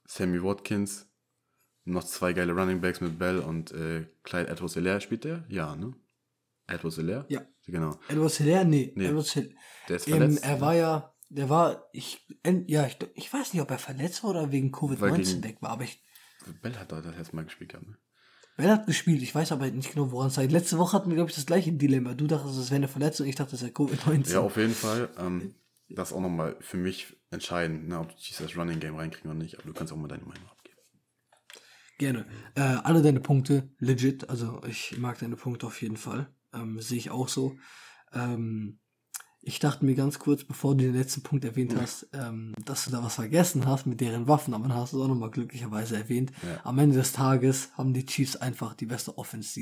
Sammy 0.06 0.42
Watkins, 0.42 1.06
noch 1.84 2.04
zwei 2.04 2.32
geile 2.32 2.54
Running 2.54 2.80
Backs 2.80 3.02
mit 3.02 3.18
Bell 3.18 3.40
und 3.40 3.72
äh, 3.72 4.06
Clyde 4.22 4.48
edwards 4.48 4.74
hilaire 4.74 5.02
spielt 5.02 5.24
der? 5.24 5.44
Ja, 5.48 5.76
ne? 5.76 5.94
Edwards 6.66 6.96
hilaire 6.96 7.26
Ja. 7.28 7.42
Genau. 7.66 7.98
Edwards 8.08 8.36
Hilaire? 8.38 8.64
Nee, 8.64 8.92
Nee. 8.94 9.06
Edwards 9.06 9.32
Hilaire. 9.32 9.54
Der 9.88 9.96
ist 9.96 10.06
Ähm, 10.08 10.14
verletzt. 10.18 10.44
er 10.44 10.60
war 10.60 10.74
ja, 10.74 11.14
der 11.30 11.48
war, 11.48 11.88
ich, 11.92 12.26
ja, 12.66 12.86
ich, 12.86 12.98
ich 13.14 13.32
weiß 13.32 13.52
nicht, 13.54 13.62
ob 13.62 13.70
er 13.70 13.78
verletzt 13.78 14.22
war 14.22 14.30
oder 14.30 14.52
wegen 14.52 14.70
Weil 14.72 14.96
Covid-19 15.12 15.16
gegen- 15.24 15.44
weg 15.44 15.56
war, 15.62 15.70
aber 15.70 15.84
ich, 15.84 16.02
Bell 16.62 16.76
hat 16.76 16.92
da 16.92 17.00
das 17.00 17.16
erste 17.16 17.36
Mal 17.36 17.44
gespielt 17.46 17.70
gehabt, 17.70 17.86
ne? 17.88 17.96
Bell 18.56 18.70
hat 18.70 18.86
gespielt, 18.86 19.22
ich 19.22 19.34
weiß 19.34 19.50
aber 19.52 19.68
nicht 19.70 19.92
genau, 19.94 20.12
woran 20.12 20.28
es 20.28 20.36
lag. 20.36 20.44
Letzte 20.50 20.78
Woche 20.78 20.96
hatten 20.96 21.08
wir, 21.08 21.16
glaube 21.16 21.30
ich, 21.30 21.34
das 21.36 21.46
gleiche 21.46 21.72
Dilemma. 21.72 22.14
Du 22.14 22.26
dachtest, 22.26 22.56
es 22.58 22.66
wäre 22.70 22.76
eine 22.76 22.88
Verletzung, 22.88 23.26
ich 23.26 23.34
dachte, 23.34 23.56
es 23.56 23.62
wäre 23.62 23.72
Covid-19. 23.72 24.30
Ja, 24.32 24.40
auf 24.40 24.56
jeden 24.58 24.74
Fall. 24.74 25.08
Ähm, 25.18 25.54
das 25.88 26.10
ist 26.10 26.16
auch 26.16 26.20
nochmal 26.20 26.56
für 26.60 26.76
mich 26.76 27.16
entscheidend, 27.30 27.88
ne, 27.88 27.98
ob 27.98 28.14
die 28.14 28.22
Chiefs 28.22 28.38
das 28.40 28.56
Running 28.56 28.78
Game 28.78 28.94
reinkriegen 28.96 29.30
oder 29.30 29.40
nicht. 29.40 29.58
Aber 29.58 29.66
du 29.68 29.72
kannst 29.72 29.92
auch 29.92 29.96
mal 29.96 30.06
deine 30.08 30.22
Meinung 30.24 30.46
abgeben. 30.50 30.78
Gerne. 31.98 32.26
Äh, 32.54 32.60
alle 32.60 33.02
deine 33.02 33.20
Punkte, 33.20 33.70
legit. 33.78 34.28
Also 34.28 34.62
ich 34.68 34.98
mag 34.98 35.18
deine 35.18 35.36
Punkte 35.36 35.66
auf 35.66 35.80
jeden 35.82 35.96
Fall. 35.96 36.28
Ähm, 36.54 36.80
Sehe 36.80 36.98
ich 36.98 37.10
auch 37.10 37.28
so. 37.28 37.56
Ähm, 38.12 38.78
ich 39.46 39.58
dachte 39.58 39.84
mir 39.84 39.94
ganz 39.94 40.18
kurz, 40.18 40.44
bevor 40.44 40.74
du 40.74 40.84
den 40.84 40.94
letzten 40.94 41.22
Punkt 41.22 41.44
erwähnt 41.44 41.76
hast, 41.78 42.08
ähm, 42.14 42.54
dass 42.64 42.86
du 42.86 42.90
da 42.90 43.02
was 43.02 43.16
vergessen 43.16 43.66
hast 43.66 43.86
mit 43.86 44.00
deren 44.00 44.26
Waffen, 44.26 44.54
aber 44.54 44.68
dann 44.68 44.76
hast 44.76 44.92
du 44.92 44.96
es 44.96 45.04
auch 45.04 45.08
nochmal 45.08 45.30
glücklicherweise 45.30 45.96
erwähnt. 45.96 46.32
Ja. 46.42 46.60
Am 46.64 46.78
Ende 46.78 46.96
des 46.96 47.12
Tages 47.12 47.70
haben 47.74 47.92
die 47.92 48.06
Chiefs 48.06 48.36
einfach 48.36 48.74
die 48.74 48.86
beste 48.86 49.18
Offense, 49.18 49.60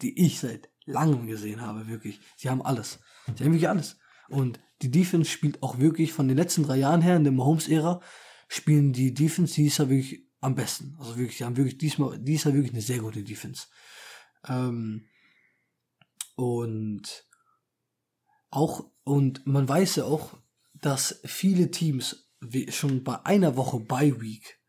die 0.00 0.18
ich 0.18 0.40
seit 0.40 0.70
langem 0.86 1.26
gesehen 1.26 1.60
habe, 1.60 1.88
wirklich. 1.88 2.20
Sie 2.36 2.48
haben 2.48 2.62
alles. 2.62 3.00
Sie 3.26 3.44
haben 3.44 3.52
wirklich 3.52 3.68
alles. 3.68 3.98
Und 4.28 4.60
die 4.80 4.90
Defense 4.90 5.30
spielt 5.30 5.62
auch 5.62 5.78
wirklich 5.78 6.12
von 6.12 6.26
den 6.26 6.36
letzten 6.38 6.62
drei 6.62 6.78
Jahren 6.78 7.02
her 7.02 7.16
in 7.16 7.24
der 7.24 7.32
Mahomes-Ära, 7.32 8.00
spielen 8.48 8.92
die 8.92 9.12
Defense 9.12 9.54
dieses 9.54 9.78
Jahr 9.78 9.90
wirklich 9.90 10.26
am 10.40 10.54
besten. 10.54 10.96
Also 10.98 11.16
wirklich, 11.18 11.36
die 11.36 11.44
haben 11.44 11.56
wirklich 11.56 11.78
diesmal, 11.78 12.18
dieses 12.18 12.44
Jahr 12.44 12.54
wirklich 12.54 12.72
eine 12.72 12.82
sehr 12.82 12.98
gute 12.98 13.22
Defense. 13.22 13.66
Ähm, 14.48 15.06
und 16.34 17.26
auch, 18.50 18.90
und 19.04 19.46
man 19.46 19.68
weiß 19.68 19.96
ja 19.96 20.04
auch, 20.04 20.36
dass 20.74 21.20
viele 21.24 21.70
Teams 21.70 22.30
schon 22.68 23.04
bei 23.04 23.24
einer 23.24 23.56
Woche 23.56 23.80
Bye 23.80 24.20
Week 24.20 24.60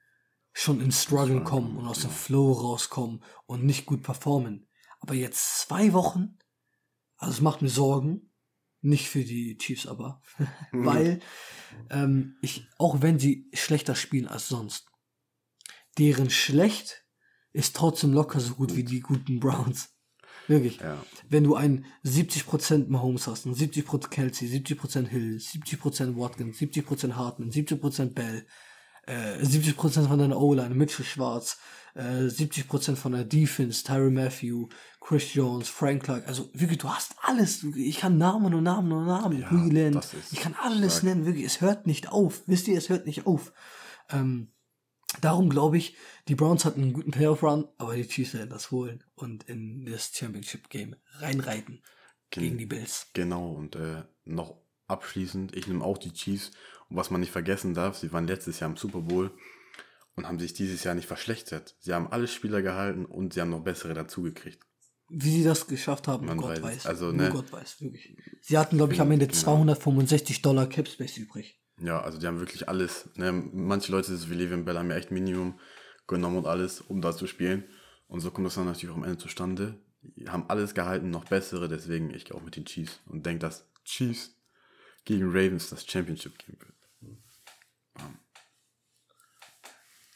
schon 0.53 0.80
in 0.80 0.91
Struggle 0.91 1.44
kommen 1.44 1.77
und 1.77 1.88
aus 1.88 2.02
dem. 2.02 2.11
Flow 2.11 2.52
rauskommen 2.53 3.23
und 3.45 3.65
nicht 3.65 3.85
gut 3.85 4.03
performen. 4.03 4.68
Aber 4.99 5.15
jetzt 5.15 5.60
zwei 5.61 5.94
Wochen, 5.94 6.38
also 7.18 7.34
es 7.34 7.41
macht 7.41 7.61
mir 7.61 7.69
Sorgen, 7.69 8.31
nicht 8.81 9.10
für 9.10 9.23
die 9.23 9.57
Chiefs 9.57 9.88
aber, 9.88 10.22
weil 10.72 11.22
ähm, 11.90 12.38
ich, 12.41 12.68
auch 12.77 13.02
wenn 13.02 13.18
sie 13.18 13.49
schlechter 13.53 13.95
spielen 13.95 14.27
als 14.27 14.48
sonst, 14.48 14.88
deren 15.98 16.30
schlecht 16.30 17.06
ist 17.52 17.76
trotzdem 17.76 18.14
locker 18.14 18.40
so 18.40 18.56
gut 18.56 18.76
wie 18.76 18.84
die 18.84 18.99
guten 18.99 19.40
Browns. 19.40 19.93
Wirklich. 20.48 20.80
Ja. 20.80 20.98
Wenn 21.30 21.44
du 21.44 21.56
ein 21.56 21.86
70% 22.06 22.90
Mahomes 22.90 23.28
hast, 23.28 23.45
ein 23.45 23.56
70% 23.56 24.10
Kelsey, 24.10 24.48
70% 24.48 25.07
Hill, 25.07 25.38
70% 25.38 26.18
Watkins, 26.18 26.57
70% 26.57 27.14
Hartman, 27.14 27.49
70% 27.49 28.14
Bell, 28.14 28.45
äh, 29.06 29.41
70% 29.44 30.07
von 30.07 30.20
deiner 30.20 30.40
O-Line, 30.40 30.76
Mitchell 30.76 31.06
Schwarz, 31.06 31.57
äh, 31.95 32.28
70% 32.28 32.95
von 32.98 33.11
der 33.14 33.24
Defense, 33.24 33.84
Tyron 33.84 34.14
Matthew, 34.14 34.68
Chris 34.99 35.34
Jones, 35.34 35.70
Frank 35.70 36.03
Clark, 36.03 36.28
also 36.28 36.49
wirklich, 36.53 36.80
du 36.80 36.90
hast 36.90 37.15
alles. 37.22 37.64
Ich 37.76 37.98
kann 37.98 38.18
Namen 38.18 38.53
und 38.53 38.64
Namen 38.64 38.91
und 38.91 39.06
Namen, 39.06 39.40
Ja, 39.40 39.49
ist 39.49 40.34
ich 40.34 40.40
kann 40.40 40.56
alles 40.61 40.98
stark. 40.98 41.03
nennen, 41.03 41.26
wirklich, 41.26 41.45
es 41.45 41.61
hört 41.61 41.88
nicht 41.88 42.10
auf. 42.11 42.41
Wisst 42.48 42.68
ihr, 42.68 42.78
es 42.78 42.90
hört 42.90 43.06
nicht 43.06 43.26
auf. 43.28 43.53
Ähm, 44.10 44.49
darum 45.22 45.49
glaube 45.49 45.77
ich, 45.77 45.95
die 46.27 46.35
Browns 46.35 46.65
hatten 46.65 46.81
einen 46.81 46.94
guten 46.94 47.11
Playoff-Run, 47.11 47.68
aber 47.77 47.95
die 47.95 48.07
Chiefs 48.07 48.34
werden 48.34 48.49
das 48.49 48.72
holen 48.72 49.03
und 49.15 49.44
in 49.49 49.85
das 49.85 50.11
Championship-Game 50.15 50.95
reinreiten 51.19 51.81
Gen- 52.30 52.44
gegen 52.44 52.57
die 52.57 52.65
Bills. 52.65 53.07
Genau, 53.14 53.52
und 53.52 53.76
äh, 53.76 54.03
noch 54.26 54.57
abschließend, 54.88 55.56
ich 55.56 55.68
nehme 55.68 55.84
auch 55.84 55.98
die 55.98 56.14
Chiefs. 56.14 56.52
Und 56.90 56.98
was 56.98 57.10
man 57.10 57.22
nicht 57.22 57.31
vergessen 57.31 57.73
darf, 57.73 57.98
sie 57.98 58.11
waren 58.14 58.27
letztes 58.27 58.60
Jahr 58.60 58.69
im 58.69 58.77
Super 58.77 59.02
Bowl 59.02 59.31
und 60.15 60.27
haben 60.27 60.40
sich 60.40 60.53
dieses 60.53 60.84
Jahr 60.84 60.95
nicht 60.95 61.07
verschlechtert. 61.07 61.76
Sie 61.80 61.94
haben 61.94 62.07
alle 62.07 62.27
Spieler 62.27 62.61
gehalten 62.61 63.06
und 63.06 63.34
sie 63.34 63.41
haben 63.41 63.49
noch 63.49 63.64
bessere 63.64 63.94
dazugekriegt. 63.94 64.60
Wie 65.10 65.31
sie 65.31 65.44
das 65.44 65.68
geschafft 65.68 66.07
haben, 66.07 66.26
Man 66.26 66.38
Gott 66.38 66.52
weiß 66.52 66.61
weiß. 66.64 66.85
Also, 66.88 67.06
Nur 67.07 67.14
ne? 67.14 67.30
Gott 67.30 67.52
weiß, 67.52 67.81
wirklich. 67.81 68.15
Sie 68.41 68.57
hatten, 68.57 68.77
glaube 68.77 68.94
ich, 68.94 69.02
am 69.02 69.11
Ende 69.11 69.27
Genau. 69.27 69.40
265 69.40 70.41
Dollar 70.41 70.68
Capspace 70.68 71.18
übrig. 71.18 71.60
Ja, 71.79 72.01
also 72.01 72.19
die 72.19 72.27
haben 72.27 72.39
wirklich 72.39 72.69
alles. 72.69 73.09
Ne? 73.15 73.31
Manche 73.31 73.91
Leute, 73.91 74.15
so 74.15 74.29
wie 74.29 74.35
Le'Veon 74.35 74.63
Bell, 74.63 74.77
haben 74.77 74.89
ja 74.89 74.97
echt 74.97 75.11
Minimum 75.11 75.59
genommen 76.07 76.37
und 76.37 76.45
alles, 76.45 76.81
um 76.81 77.01
da 77.01 77.15
zu 77.15 77.27
spielen. 77.27 77.63
Und 78.07 78.19
so 78.19 78.31
kommt 78.31 78.45
das 78.45 78.55
dann 78.55 78.65
natürlich 78.65 78.93
auch 78.93 78.97
am 78.97 79.03
Ende 79.03 79.17
zustande. 79.17 79.79
Die 80.01 80.29
haben 80.29 80.49
alles 80.49 80.73
gehalten, 80.73 81.09
noch 81.09 81.25
bessere, 81.25 81.69
deswegen 81.69 82.13
ich 82.13 82.25
gehe 82.25 82.35
auch 82.35 82.43
mit 82.43 82.55
den 82.55 82.65
Chiefs 82.65 82.99
und 83.05 83.25
denke, 83.25 83.39
dass 83.39 83.69
Chiefs 83.85 84.35
gegen 85.05 85.27
Ravens 85.27 85.69
das 85.69 85.85
Championship 85.85 86.37
geben 86.37 86.59
wird. 86.59 86.73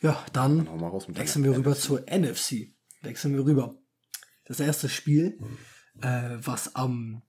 Ja, 0.02 0.24
dann 0.32 0.58
mit 1.08 1.18
wechseln 1.18 1.44
wir 1.44 1.58
rüber 1.58 1.72
NFC. 1.72 1.82
zur 1.82 2.02
NFC. 2.02 2.76
Wechseln 3.02 3.34
wir 3.34 3.46
rüber. 3.46 3.80
Das 4.46 4.60
erste 4.60 4.90
Spiel 4.90 5.40
äh, 6.02 6.38
was 6.40 6.76
am 6.76 7.22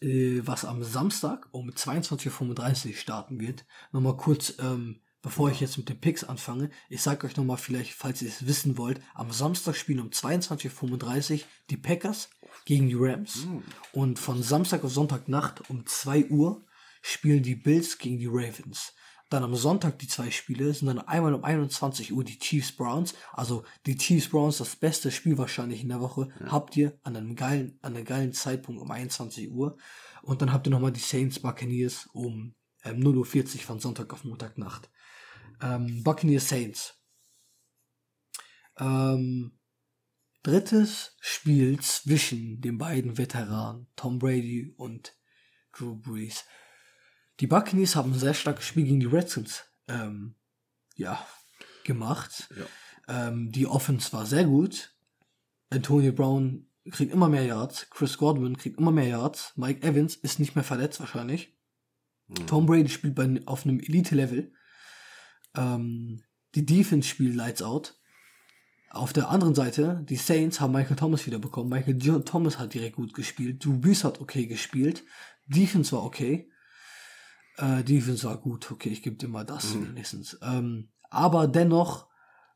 äh, 0.00 0.40
was 0.44 0.64
am 0.64 0.82
Samstag 0.82 1.48
um 1.52 1.70
22.35 1.70 2.88
Uhr 2.88 2.94
starten 2.94 3.40
wird. 3.40 3.64
Nochmal 3.92 4.16
kurz, 4.16 4.54
ähm, 4.58 5.00
bevor 5.22 5.50
ich 5.50 5.60
jetzt 5.60 5.78
mit 5.78 5.88
den 5.88 6.00
Picks 6.00 6.24
anfange, 6.24 6.70
ich 6.88 7.02
sage 7.02 7.26
euch 7.26 7.36
nochmal 7.36 7.56
vielleicht, 7.56 7.92
falls 7.92 8.22
ihr 8.22 8.28
es 8.28 8.46
wissen 8.46 8.78
wollt, 8.78 9.00
am 9.14 9.32
Samstag 9.32 9.76
spielen 9.76 10.00
um 10.00 10.10
22.35 10.10 11.34
Uhr 11.34 11.40
die 11.70 11.76
Packers 11.76 12.30
gegen 12.64 12.88
die 12.88 12.96
Rams 12.96 13.46
und 13.92 14.18
von 14.18 14.42
Samstag 14.42 14.84
auf 14.84 14.92
Sonntagnacht 14.92 15.68
um 15.70 15.86
2 15.86 16.26
Uhr 16.26 16.64
spielen 17.02 17.42
die 17.42 17.54
Bills 17.54 17.98
gegen 17.98 18.18
die 18.18 18.26
Ravens. 18.28 18.92
Dann 19.28 19.42
am 19.42 19.56
Sonntag 19.56 19.98
die 19.98 20.06
zwei 20.06 20.30
Spiele 20.30 20.72
sind 20.72 20.86
dann 20.86 21.00
einmal 21.00 21.34
um 21.34 21.42
21 21.42 22.12
Uhr 22.12 22.22
die 22.22 22.38
Chiefs 22.38 22.70
Browns. 22.70 23.14
Also 23.32 23.64
die 23.84 23.96
Chiefs 23.96 24.28
Browns, 24.28 24.58
das 24.58 24.76
beste 24.76 25.10
Spiel 25.10 25.36
wahrscheinlich 25.36 25.82
in 25.82 25.88
der 25.88 26.00
Woche, 26.00 26.28
habt 26.46 26.76
ihr 26.76 26.98
an 27.02 27.16
einem 27.16 27.34
geilen, 27.34 27.78
an 27.82 27.96
einem 27.96 28.04
geilen 28.04 28.32
Zeitpunkt 28.32 28.80
um 28.80 28.90
21 28.90 29.50
Uhr. 29.50 29.76
Und 30.22 30.42
dann 30.42 30.52
habt 30.52 30.68
ihr 30.68 30.70
nochmal 30.70 30.92
die 30.92 31.00
Saints 31.00 31.40
Buccaneers 31.40 32.08
um 32.12 32.54
ähm, 32.84 33.00
0.40 33.00 33.54
Uhr 33.56 33.60
von 33.62 33.80
Sonntag 33.80 34.12
auf 34.12 34.24
Montagnacht. 34.24 34.90
Ähm, 35.60 36.04
Buccaneers 36.04 36.48
Saints. 36.48 36.94
Ähm, 38.78 39.58
drittes 40.42 41.16
Spiel 41.20 41.80
zwischen 41.80 42.60
den 42.60 42.78
beiden 42.78 43.18
Veteranen, 43.18 43.88
Tom 43.96 44.20
Brady 44.20 44.72
und 44.76 45.16
Drew 45.72 45.96
Brees. 45.96 46.44
Die 47.40 47.46
Buccaneers 47.46 47.96
haben 47.96 48.12
ein 48.12 48.18
sehr 48.18 48.34
starkes 48.34 48.64
Spiel 48.64 48.84
gegen 48.84 49.00
die 49.00 49.06
Redskins 49.06 49.64
ähm, 49.88 50.34
ja, 50.96 51.24
gemacht. 51.84 52.48
Ja. 52.56 53.28
Ähm, 53.28 53.52
die 53.52 53.66
Offense 53.66 54.12
war 54.12 54.26
sehr 54.26 54.44
gut. 54.44 54.94
Antonio 55.70 56.12
Brown 56.12 56.68
kriegt 56.90 57.12
immer 57.12 57.28
mehr 57.28 57.44
Yards. 57.44 57.90
Chris 57.90 58.16
Godwin 58.16 58.56
kriegt 58.56 58.78
immer 58.78 58.92
mehr 58.92 59.08
Yards. 59.08 59.52
Mike 59.56 59.86
Evans 59.86 60.16
ist 60.16 60.38
nicht 60.38 60.54
mehr 60.54 60.64
verletzt 60.64 61.00
wahrscheinlich. 61.00 61.56
Tom 62.46 62.66
Brady 62.66 62.88
spielt 62.88 63.14
bei, 63.14 63.40
auf 63.46 63.64
einem 63.64 63.78
Elite-Level. 63.78 64.52
Ähm, 65.54 66.22
die 66.54 66.66
Defense 66.66 67.08
spielt 67.08 67.36
Lights 67.36 67.62
Out. 67.62 68.00
Auf 68.90 69.12
der 69.12 69.28
anderen 69.28 69.54
Seite, 69.54 70.04
die 70.08 70.16
Saints 70.16 70.60
haben 70.60 70.72
Michael 70.72 70.96
Thomas 70.96 71.26
wieder 71.26 71.38
bekommen. 71.38 71.68
Michael 71.68 71.98
Thomas 72.24 72.58
hat 72.58 72.74
direkt 72.74 72.96
gut 72.96 73.14
gespielt. 73.14 73.64
Drew 73.64 73.78
Brees 73.78 74.04
hat 74.04 74.20
okay 74.20 74.46
gespielt. 74.46 75.04
Defense 75.46 75.92
war 75.92 76.02
okay. 76.02 76.50
Äh, 77.56 77.84
Defense 77.84 78.26
war 78.26 78.38
gut. 78.38 78.70
Okay, 78.70 78.90
ich 78.90 79.02
gebe 79.02 79.16
dir 79.16 79.28
mal 79.28 79.44
das 79.44 79.74
wenigstens. 79.74 80.38
Ähm, 80.42 80.88
aber 81.10 81.46
dennoch, 81.48 82.06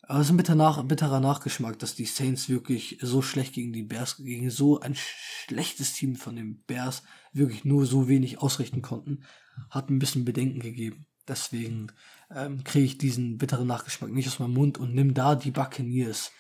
äh, 0.09 0.15
es 0.15 0.27
ist 0.27 0.31
ein 0.31 0.37
bitter 0.37 0.55
nach, 0.55 0.83
bitterer 0.85 1.21
Nachgeschmack, 1.21 1.79
dass 1.79 1.95
die 1.95 2.05
Saints 2.05 2.49
wirklich 2.49 2.99
so 3.01 3.23
schlecht 3.23 3.55
gegen 3.55 3.73
die 3.73 3.83
Bears, 3.83 4.17
gegen 4.19 4.51
so 4.51 4.81
ein 4.81 4.95
schlechtes 4.95 5.95
Team 5.95 6.17
von 6.17 6.37
den 6.37 6.63
Bears 6.65 7.03
wirklich 7.33 7.65
nur 7.65 7.87
so 7.87 8.09
wenig 8.09 8.39
ausrichten 8.39 8.83
konnten. 8.83 9.25
Hat 9.71 9.91
ein 9.91 9.99
bisschen 9.99 10.25
Bedenken 10.25 10.61
gegeben. 10.61 11.07
Deswegen 11.29 11.93
ähm, 12.35 12.65
kriege 12.65 12.87
ich 12.87 12.99
diesen 12.99 13.39
bitteren 13.39 13.69
Nachgeschmack 13.69 14.11
nicht 14.11 14.27
aus 14.27 14.39
meinem 14.39 14.55
Mund 14.55 14.79
und 14.79 14.95
nimm 14.95 15.15
da 15.15 15.37
die 15.37 15.53
Buccaneers 15.53 16.33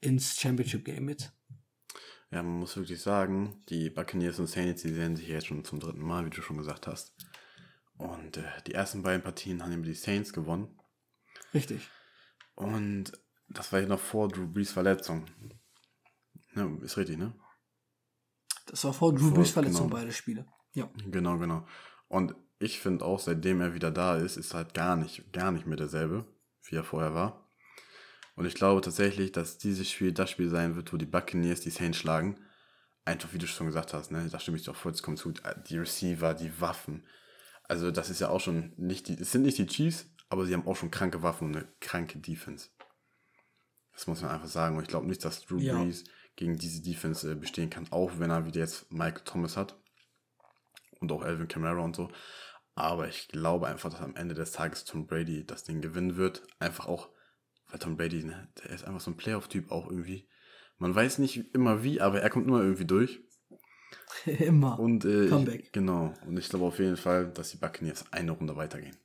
ins 0.00 0.38
Championship 0.38 0.84
Game 0.84 1.06
mit. 1.06 1.32
Ja, 2.30 2.42
man 2.42 2.58
muss 2.58 2.76
wirklich 2.76 3.00
sagen, 3.00 3.62
die 3.68 3.88
Buccaneers 3.88 4.38
und 4.38 4.48
Saints, 4.48 4.82
die 4.82 4.92
sehen 4.92 5.16
sich 5.16 5.28
jetzt 5.28 5.46
schon 5.46 5.64
zum 5.64 5.80
dritten 5.80 6.02
Mal, 6.02 6.26
wie 6.26 6.30
du 6.30 6.42
schon 6.42 6.58
gesagt 6.58 6.86
hast. 6.86 7.14
Und 7.98 8.36
äh, 8.36 8.44
die 8.66 8.74
ersten 8.74 9.02
beiden 9.02 9.22
Partien 9.22 9.62
haben 9.62 9.82
die 9.82 9.94
Saints 9.94 10.32
gewonnen. 10.32 10.78
Richtig. 11.54 11.88
Und 12.54 13.12
das 13.48 13.72
war 13.72 13.80
ja 13.80 13.86
noch 13.86 14.00
vor 14.00 14.28
Drew 14.28 14.46
Brees 14.46 14.72
Verletzung. 14.72 15.26
Ne, 16.52 16.78
ist 16.82 16.96
richtig, 16.96 17.18
ne? 17.18 17.32
Das 18.66 18.84
war 18.84 18.92
vor 18.92 19.14
Drew 19.14 19.30
Brees 19.30 19.50
Verletzung 19.50 19.88
genau. 19.88 20.00
beide 20.00 20.12
Spiele. 20.12 20.46
Ja. 20.72 20.90
Genau, 21.06 21.38
genau. 21.38 21.66
Und 22.08 22.34
ich 22.58 22.80
finde 22.80 23.04
auch, 23.04 23.20
seitdem 23.20 23.60
er 23.60 23.74
wieder 23.74 23.90
da 23.90 24.16
ist, 24.16 24.36
ist 24.36 24.54
halt 24.54 24.74
gar 24.74 24.96
nicht, 24.96 25.32
gar 25.32 25.52
nicht 25.52 25.66
mehr 25.66 25.76
derselbe, 25.76 26.26
wie 26.64 26.76
er 26.76 26.84
vorher 26.84 27.14
war. 27.14 27.48
Und 28.34 28.44
ich 28.46 28.54
glaube 28.54 28.80
tatsächlich, 28.80 29.32
dass 29.32 29.58
dieses 29.58 29.90
Spiel 29.90 30.12
das 30.12 30.30
Spiel 30.30 30.50
sein 30.50 30.76
wird, 30.76 30.92
wo 30.92 30.96
die 30.96 31.06
Buccaneers 31.06 31.60
die 31.60 31.70
Saints 31.70 31.98
schlagen. 31.98 32.38
Einfach, 33.04 33.32
wie 33.32 33.38
du 33.38 33.46
schon 33.46 33.66
gesagt 33.66 33.94
hast, 33.94 34.10
ne? 34.10 34.28
Da 34.30 34.38
stimme 34.40 34.56
ich 34.56 34.64
dir 34.64 34.72
auch 34.72 34.76
vollkommen 34.76 35.16
zu. 35.16 35.32
Die 35.68 35.78
Receiver, 35.78 36.34
die 36.34 36.60
Waffen. 36.60 37.06
Also, 37.68 37.90
das 37.90 38.10
ist 38.10 38.20
ja 38.20 38.28
auch 38.28 38.40
schon 38.40 38.72
nicht 38.76 39.08
die, 39.08 39.14
es 39.14 39.32
sind 39.32 39.42
nicht 39.42 39.58
die 39.58 39.66
Chiefs, 39.66 40.08
aber 40.28 40.46
sie 40.46 40.54
haben 40.54 40.66
auch 40.66 40.76
schon 40.76 40.90
kranke 40.90 41.22
Waffen 41.22 41.48
und 41.48 41.56
eine 41.56 41.68
kranke 41.80 42.18
Defense. 42.18 42.70
Das 43.92 44.06
muss 44.06 44.22
man 44.22 44.30
einfach 44.30 44.48
sagen. 44.48 44.76
Und 44.76 44.82
ich 44.82 44.88
glaube 44.88 45.06
nicht, 45.06 45.24
dass 45.24 45.46
Drew 45.46 45.58
Ja. 45.58 45.82
Brees 45.82 46.04
gegen 46.36 46.56
diese 46.58 46.82
Defense 46.82 47.30
äh, 47.30 47.34
bestehen 47.34 47.70
kann, 47.70 47.90
auch 47.90 48.18
wenn 48.18 48.30
er 48.30 48.46
wieder 48.46 48.60
jetzt 48.60 48.92
Michael 48.92 49.24
Thomas 49.24 49.56
hat 49.56 49.80
und 51.00 51.10
auch 51.10 51.22
Alvin 51.22 51.48
Kamara 51.48 51.80
und 51.80 51.96
so. 51.96 52.10
Aber 52.74 53.08
ich 53.08 53.28
glaube 53.28 53.68
einfach, 53.68 53.90
dass 53.90 54.02
am 54.02 54.16
Ende 54.16 54.34
des 54.34 54.52
Tages 54.52 54.84
Tom 54.84 55.06
Brady 55.06 55.46
das 55.46 55.64
Ding 55.64 55.80
gewinnen 55.80 56.16
wird. 56.16 56.42
Einfach 56.58 56.86
auch, 56.86 57.08
weil 57.68 57.78
Tom 57.78 57.96
Brady, 57.96 58.22
ne, 58.22 58.48
der 58.62 58.70
ist 58.70 58.84
einfach 58.84 59.00
so 59.00 59.10
ein 59.10 59.16
Playoff-Typ 59.16 59.70
auch 59.70 59.90
irgendwie. 59.90 60.28
Man 60.76 60.94
weiß 60.94 61.18
nicht 61.18 61.54
immer 61.54 61.82
wie, 61.82 62.02
aber 62.02 62.20
er 62.20 62.28
kommt 62.28 62.46
immer 62.46 62.60
irgendwie 62.60 62.84
durch. 62.84 63.20
Immer. 64.26 64.78
Und 64.78 65.04
äh, 65.04 65.28
Comeback. 65.28 65.64
Ich, 65.64 65.72
genau. 65.72 66.14
Und 66.26 66.38
ich 66.38 66.48
glaube 66.48 66.66
auf 66.66 66.78
jeden 66.78 66.96
Fall, 66.96 67.26
dass 67.28 67.50
die 67.50 67.58
Buccaneers 67.58 68.04
eine 68.12 68.32
Runde 68.32 68.56
weitergehen. 68.56 68.96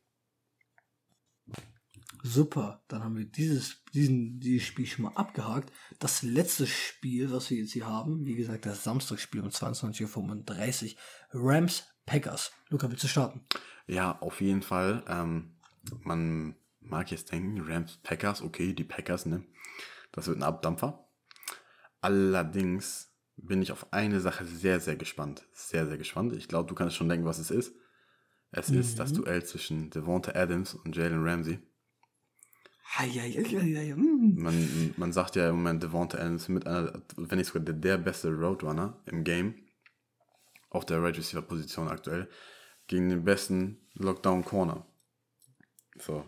Super, 2.23 2.83
dann 2.88 3.03
haben 3.03 3.17
wir 3.17 3.25
dieses, 3.25 3.83
diesen, 3.93 4.39
dieses 4.39 4.67
Spiel 4.67 4.85
schon 4.85 5.05
mal 5.05 5.13
abgehakt. 5.15 5.71
Das 5.97 6.21
letzte 6.21 6.67
Spiel, 6.67 7.31
was 7.31 7.49
wir 7.49 7.57
jetzt 7.57 7.73
hier 7.73 7.88
haben, 7.88 8.25
wie 8.25 8.35
gesagt, 8.35 8.67
das 8.67 8.83
Samstagsspiel 8.83 9.41
um 9.41 9.49
22.35 9.49 10.95
Uhr, 10.95 10.97
Rams 11.33 11.83
Packers. 12.05 12.51
Luca, 12.69 12.89
willst 12.91 13.03
du 13.03 13.07
starten? 13.07 13.41
Ja, 13.88 14.19
auf 14.21 14.39
jeden 14.39 14.61
Fall. 14.61 15.03
Ähm, 15.07 15.55
man 16.03 16.55
mag 16.79 17.09
jetzt 17.09 17.31
denken, 17.31 17.59
Rams, 17.61 17.97
Packers, 18.03 18.43
okay, 18.43 18.73
die 18.73 18.83
Packers, 18.83 19.25
ne? 19.25 19.43
Das 20.11 20.27
wird 20.27 20.38
ein 20.38 20.43
Abdampfer. 20.43 21.07
Allerdings 22.01 23.10
bin 23.37 23.61
ich 23.61 23.71
auf 23.71 23.91
eine 23.93 24.19
Sache 24.19 24.45
sehr, 24.45 24.79
sehr 24.79 24.95
gespannt. 24.95 25.45
Sehr, 25.53 25.87
sehr 25.87 25.97
gespannt. 25.97 26.33
Ich 26.33 26.47
glaube, 26.47 26.69
du 26.69 26.75
kannst 26.75 26.95
schon 26.95 27.09
denken, 27.09 27.25
was 27.25 27.39
es 27.39 27.51
ist. 27.51 27.75
Es 28.51 28.69
ist 28.69 28.99
das 28.99 29.13
Duell 29.13 29.45
zwischen 29.45 29.89
Devonta 29.89 30.33
Adams 30.35 30.73
und 30.73 30.95
Jalen 30.95 31.23
Ramsey. 31.23 31.59
Mm. 33.95 34.41
Man, 34.41 34.93
man 34.97 35.13
sagt 35.13 35.37
ja 35.37 35.47
im 35.49 35.55
Moment, 35.55 35.81
Devonta 35.81 36.17
Adams 36.17 36.49
mit 36.49 36.67
einer, 36.67 37.01
wenn 37.15 37.37
nicht 37.37 37.47
sogar 37.47 37.63
der, 37.63 37.75
der 37.75 37.97
beste 37.97 38.29
Roadrunner 38.29 39.01
im 39.05 39.23
Game, 39.23 39.55
auf 40.69 40.85
der 40.85 41.01
Right 41.01 41.17
Receiver 41.17 41.41
Position 41.41 41.87
aktuell, 41.87 42.27
gegen 42.87 43.09
den 43.09 43.23
besten 43.23 43.87
Lockdown 43.93 44.43
Corner. 44.43 44.85
So, 45.97 46.25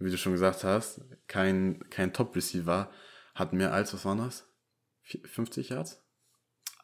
wie 0.00 0.10
du 0.10 0.18
schon 0.18 0.32
gesagt 0.32 0.64
hast, 0.64 1.00
kein, 1.28 1.88
kein 1.90 2.12
Top 2.12 2.34
Receiver 2.34 2.90
hat 3.36 3.52
mehr 3.52 3.72
als, 3.72 3.94
was 3.94 4.04
waren 4.04 4.18
das? 4.18 4.48
Vier- 5.02 5.26
50 5.28 5.68
Yards? 5.68 6.03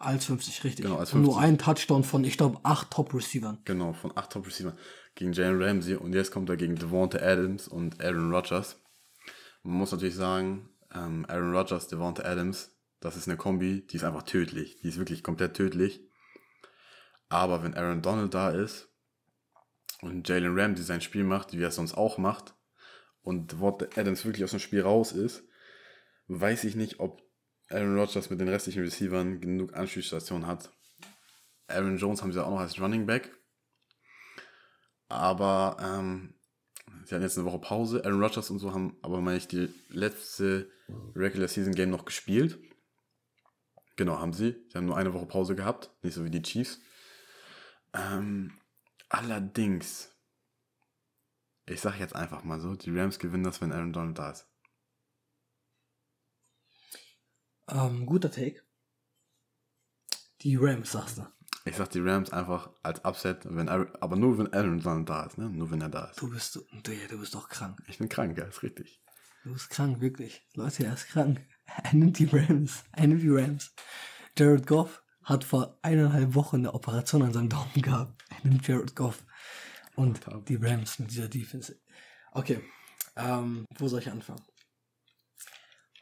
Als 0.01 0.25
50, 0.25 0.65
richtig. 0.65 0.87
Genau, 0.87 0.97
als 0.97 1.13
Und 1.13 1.21
nur 1.21 1.35
50. 1.35 1.51
ein 1.51 1.59
Touchdown 1.59 2.05
von, 2.05 2.25
ich 2.25 2.39
glaube, 2.39 2.59
acht 2.63 2.91
Top-Receivern. 2.91 3.59
Genau, 3.67 3.93
von 3.93 4.17
8 4.17 4.33
Top 4.33 4.47
Receiver 4.47 4.75
gegen 5.15 5.35
Jalen 5.35 5.63
Ramsey 5.63 5.95
und 5.95 6.15
jetzt 6.15 6.31
kommt 6.31 6.49
er 6.49 6.57
gegen 6.57 6.77
Devonta 6.77 7.19
Adams 7.19 7.69
und 7.69 8.01
Aaron 8.01 8.33
Rodgers. 8.33 8.81
Man 9.63 9.75
muss 9.75 9.93
natürlich 9.93 10.15
sagen, 10.15 10.71
ähm, 10.95 11.27
Aaron 11.29 11.55
Rodgers, 11.55 11.87
Devonta 11.89 12.23
Adams, 12.25 12.75
das 13.01 13.19
ist 13.19 13.29
eine 13.29 13.37
Kombi, 13.37 13.87
die 13.87 13.97
ist 13.97 14.05
einfach 14.05 14.23
tödlich. 14.23 14.81
Die 14.81 14.89
ist 14.89 14.97
wirklich 14.97 15.23
komplett 15.23 15.53
tödlich. 15.53 16.01
Aber 17.29 17.63
wenn 17.63 17.75
Aaron 17.75 18.01
Donald 18.01 18.33
da 18.33 18.49
ist 18.49 18.89
und 20.01 20.27
Jalen 20.27 20.59
Ramsey 20.59 20.83
sein 20.83 21.03
Spiel 21.03 21.25
macht, 21.25 21.53
wie 21.53 21.63
er 21.63 21.69
es 21.69 21.77
sonst 21.77 21.93
auch 21.93 22.17
macht, 22.17 22.55
und 23.21 23.53
Devonta 23.53 23.87
Adams 24.01 24.25
wirklich 24.25 24.45
aus 24.45 24.53
dem 24.53 24.61
Spiel 24.61 24.81
raus 24.81 25.13
ist, 25.13 25.45
weiß 26.29 26.65
ich 26.65 26.75
nicht, 26.75 27.01
ob 27.01 27.21
Aaron 27.71 27.97
Rodgers 27.97 28.31
mit 28.31 28.41
den 28.41 28.49
restlichen 28.49 28.83
Receivern 28.83 29.41
genug 29.41 29.75
Anspielstationen 29.75 30.47
hat. 30.47 30.71
Aaron 31.69 31.97
Jones 31.97 32.21
haben 32.21 32.33
sie 32.33 32.45
auch 32.45 32.51
noch 32.51 32.61
als 32.61 32.81
Running 32.81 33.07
Back. 33.07 33.31
Aber 35.09 35.77
ähm, 35.81 36.35
sie 37.05 37.15
hatten 37.15 37.23
jetzt 37.23 37.39
eine 37.39 37.47
Woche 37.47 37.61
Pause. 37.61 38.05
Aaron 38.05 38.23
Rodgers 38.23 38.51
und 38.51 38.59
so 38.59 38.75
haben 38.75 38.97
aber, 39.03 39.21
meine 39.21 39.39
ich, 39.39 39.47
die 39.47 39.73
letzte 39.89 40.71
Regular 41.15 41.49
Season 41.49 41.75
Game 41.75 41.91
noch 41.91 42.05
gespielt. 42.05 42.59
Genau, 43.97 44.19
haben 44.19 44.33
sie. 44.33 44.57
Sie 44.69 44.77
haben 44.77 44.87
nur 44.87 44.97
eine 44.97 45.15
Woche 45.15 45.27
Pause 45.27 45.55
gehabt. 45.55 45.91
Nicht 46.03 46.15
so 46.15 46.25
wie 46.25 46.31
die 46.31 46.43
Chiefs. 46.43 46.81
Ähm, 47.93 48.59
allerdings, 49.09 50.11
ich 51.67 51.81
sage 51.81 51.99
jetzt 51.99 52.17
einfach 52.17 52.43
mal 52.43 52.61
so, 52.61 52.75
die 52.75 52.97
Rams 52.97 53.19
gewinnen 53.19 53.45
das, 53.45 53.61
wenn 53.61 53.73
Aaron 53.73 53.93
Donald 53.93 54.19
da 54.19 54.31
ist. 54.31 54.50
Ähm, 57.71 58.07
guter 58.07 58.31
Take. 58.31 58.63
Die 60.43 60.57
Rams, 60.57 60.93
sagst 60.93 61.19
du. 61.19 61.27
Ich 61.65 61.77
sag 61.77 61.91
die 61.91 62.01
Rams 62.01 62.33
einfach 62.33 62.71
als 62.83 63.05
Upset, 63.05 63.41
wenn 63.45 63.69
Aaron, 63.69 63.95
aber 64.01 64.17
nur 64.17 64.39
wenn 64.39 64.53
Aaron 64.53 64.81
Donald 64.81 65.09
da 65.09 65.25
ist, 65.25 65.37
ne? 65.37 65.51
Nur 65.51 65.71
wenn 65.71 65.83
er 65.83 65.91
da 65.91 66.07
ist. 66.07 66.21
Du 66.21 66.31
bist, 66.31 66.57
du, 66.57 66.93
ja, 66.93 67.07
du 67.09 67.19
bist 67.19 67.35
doch 67.35 67.49
krank. 67.49 67.83
Ich 67.87 67.99
bin 67.99 68.09
krank, 68.09 68.37
ja, 68.39 68.45
ist 68.45 68.63
richtig. 68.63 69.03
Du 69.45 69.53
bist 69.53 69.71
krank, 69.71 70.01
wirklich. 70.01 70.47
Leute, 70.55 70.85
er 70.85 70.95
ist 70.95 71.09
krank. 71.09 71.47
Er 71.85 71.95
nimmt 71.95 72.19
die 72.19 72.25
Rams. 72.25 72.83
Er 72.91 73.07
nimmt 73.07 73.23
die 73.23 73.31
Rams. 73.31 73.73
Jared 74.37 74.67
Goff 74.67 75.05
hat 75.23 75.45
vor 75.45 75.79
eineinhalb 75.83 76.35
Wochen 76.35 76.57
eine 76.57 76.75
Operation 76.75 77.23
an 77.23 77.33
seinem 77.33 77.49
Daumen 77.49 77.81
gehabt. 77.81 78.25
Einen 78.43 78.61
Jared 78.61 78.97
Goff. 78.97 79.25
Und 79.95 80.21
die 80.49 80.57
Rams 80.57 80.99
mit 80.99 81.13
dieser 81.13 81.29
Defense. 81.29 81.79
Okay, 82.33 82.61
ähm, 83.15 83.67
wo 83.79 83.87
soll 83.87 84.01
ich 84.01 84.11
anfangen? 84.11 84.43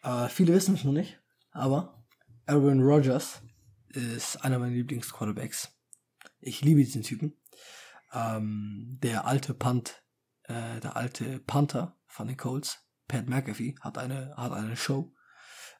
Äh, 0.03 0.29
viele 0.29 0.55
wissen 0.55 0.75
es 0.75 0.85
noch 0.85 0.93
nicht, 0.93 1.21
aber 1.59 2.05
Aaron 2.47 2.81
Rodgers 2.81 3.43
ist 3.89 4.37
einer 4.45 4.59
meiner 4.59 4.75
Lieblingsquarterbacks. 4.75 5.71
Ich 6.41 6.63
liebe 6.63 6.83
diesen 6.83 7.03
Typen. 7.03 7.37
Ähm, 8.13 8.99
der 9.03 9.27
alte 9.27 9.55
Punt, 9.55 10.03
äh, 10.45 10.81
der 10.81 10.97
alte 10.97 11.41
Panther 11.41 11.99
von 12.07 12.27
den 12.27 12.37
Colts, 12.37 12.79
Pat 13.07 13.29
McAfee, 13.29 13.75
hat 13.81 13.99
eine, 13.99 14.35
hat 14.37 14.53
eine 14.53 14.77
Show, 14.77 15.13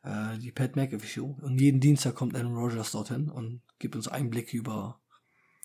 äh, 0.03 0.37
die 0.39 0.53
Pat 0.53 0.77
McAfee 0.77 1.07
Show. 1.07 1.39
Und 1.41 1.59
jeden 1.59 1.81
Dienstag 1.81 2.15
kommt 2.15 2.37
Aaron 2.37 2.57
Rodgers 2.57 2.93
dorthin 2.93 3.31
und 3.31 3.63
gibt 3.79 3.97
uns 3.97 4.09
Einblicke 4.09 4.57
über 4.57 5.01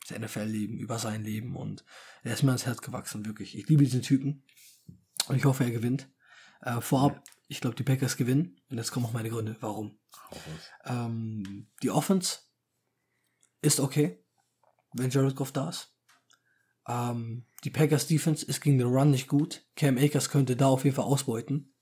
das 0.07 0.17
NFL-Leben, 0.17 0.77
über 0.77 0.99
sein 0.99 1.23
Leben 1.23 1.55
und 1.55 1.83
er 2.23 2.33
ist 2.33 2.43
mir 2.43 2.49
ans 2.49 2.65
Herz 2.65 2.81
gewachsen, 2.81 3.25
wirklich. 3.25 3.57
Ich 3.57 3.67
liebe 3.67 3.83
diesen 3.83 4.01
Typen 4.01 4.43
und 5.27 5.35
ich 5.35 5.45
hoffe, 5.45 5.63
er 5.63 5.71
gewinnt. 5.71 6.09
Äh, 6.61 6.81
vorab, 6.81 7.23
ich 7.53 7.61
glaube, 7.61 7.75
die 7.75 7.83
Packers 7.83 8.17
gewinnen 8.17 8.59
und 8.69 8.77
jetzt 8.77 8.91
kommen 8.91 9.05
auch 9.05 9.13
meine 9.13 9.29
Gründe, 9.29 9.55
warum. 9.59 9.99
Ähm, 10.85 11.67
die 11.83 11.91
Offense 11.91 12.39
ist 13.61 13.79
okay, 13.79 14.25
wenn 14.93 15.11
Jared 15.11 15.35
Goff 15.35 15.51
da 15.51 15.69
ist. 15.69 15.95
Ähm, 16.87 17.45
die 17.63 17.69
Packers 17.69 18.07
Defense 18.07 18.43
ist 18.43 18.59
gegen 18.59 18.79
den 18.79 18.87
Run 18.87 19.11
nicht 19.11 19.27
gut. 19.27 19.65
Cam 19.75 19.97
Akers 19.97 20.29
könnte 20.29 20.55
da 20.55 20.65
auf 20.65 20.83
jeden 20.83 20.95
Fall 20.95 21.05
ausbeuten. 21.05 21.75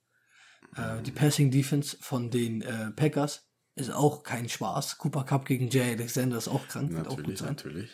Äh, 0.76 1.02
die 1.04 1.12
Passing 1.12 1.52
Defense 1.52 1.98
von 2.02 2.30
den 2.30 2.62
äh, 2.62 2.92
Packers 2.92 3.50
ist 3.76 3.92
auch 3.92 4.24
kein 4.24 4.50
Spaß. 4.50 4.98
Cooper 4.98 5.24
Cup 5.24 5.46
gegen 5.46 5.70
Jay 5.70 5.94
Alexander 5.94 6.38
ist 6.38 6.50
auch 6.50 6.68
krank. 6.68 6.92
Wird 6.92 7.08
auch 7.08 7.16
gut 7.16 7.28
Natürlich, 7.28 7.40
sein. 7.40 7.50
natürlich. 7.50 7.92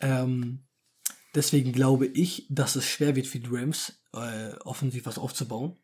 Ähm, 0.00 0.68
deswegen 1.34 1.72
glaube 1.72 2.06
ich, 2.06 2.46
dass 2.48 2.76
es 2.76 2.86
schwer 2.86 3.16
wird 3.16 3.26
für 3.26 3.40
die 3.40 3.50
Rams, 3.50 4.04
äh, 4.14 4.54
offensiv 4.60 5.04
was 5.06 5.18
aufzubauen. 5.18 5.81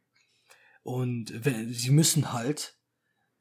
Und 0.88 1.44
wenn, 1.44 1.70
sie 1.70 1.90
müssen 1.90 2.32
halt 2.32 2.78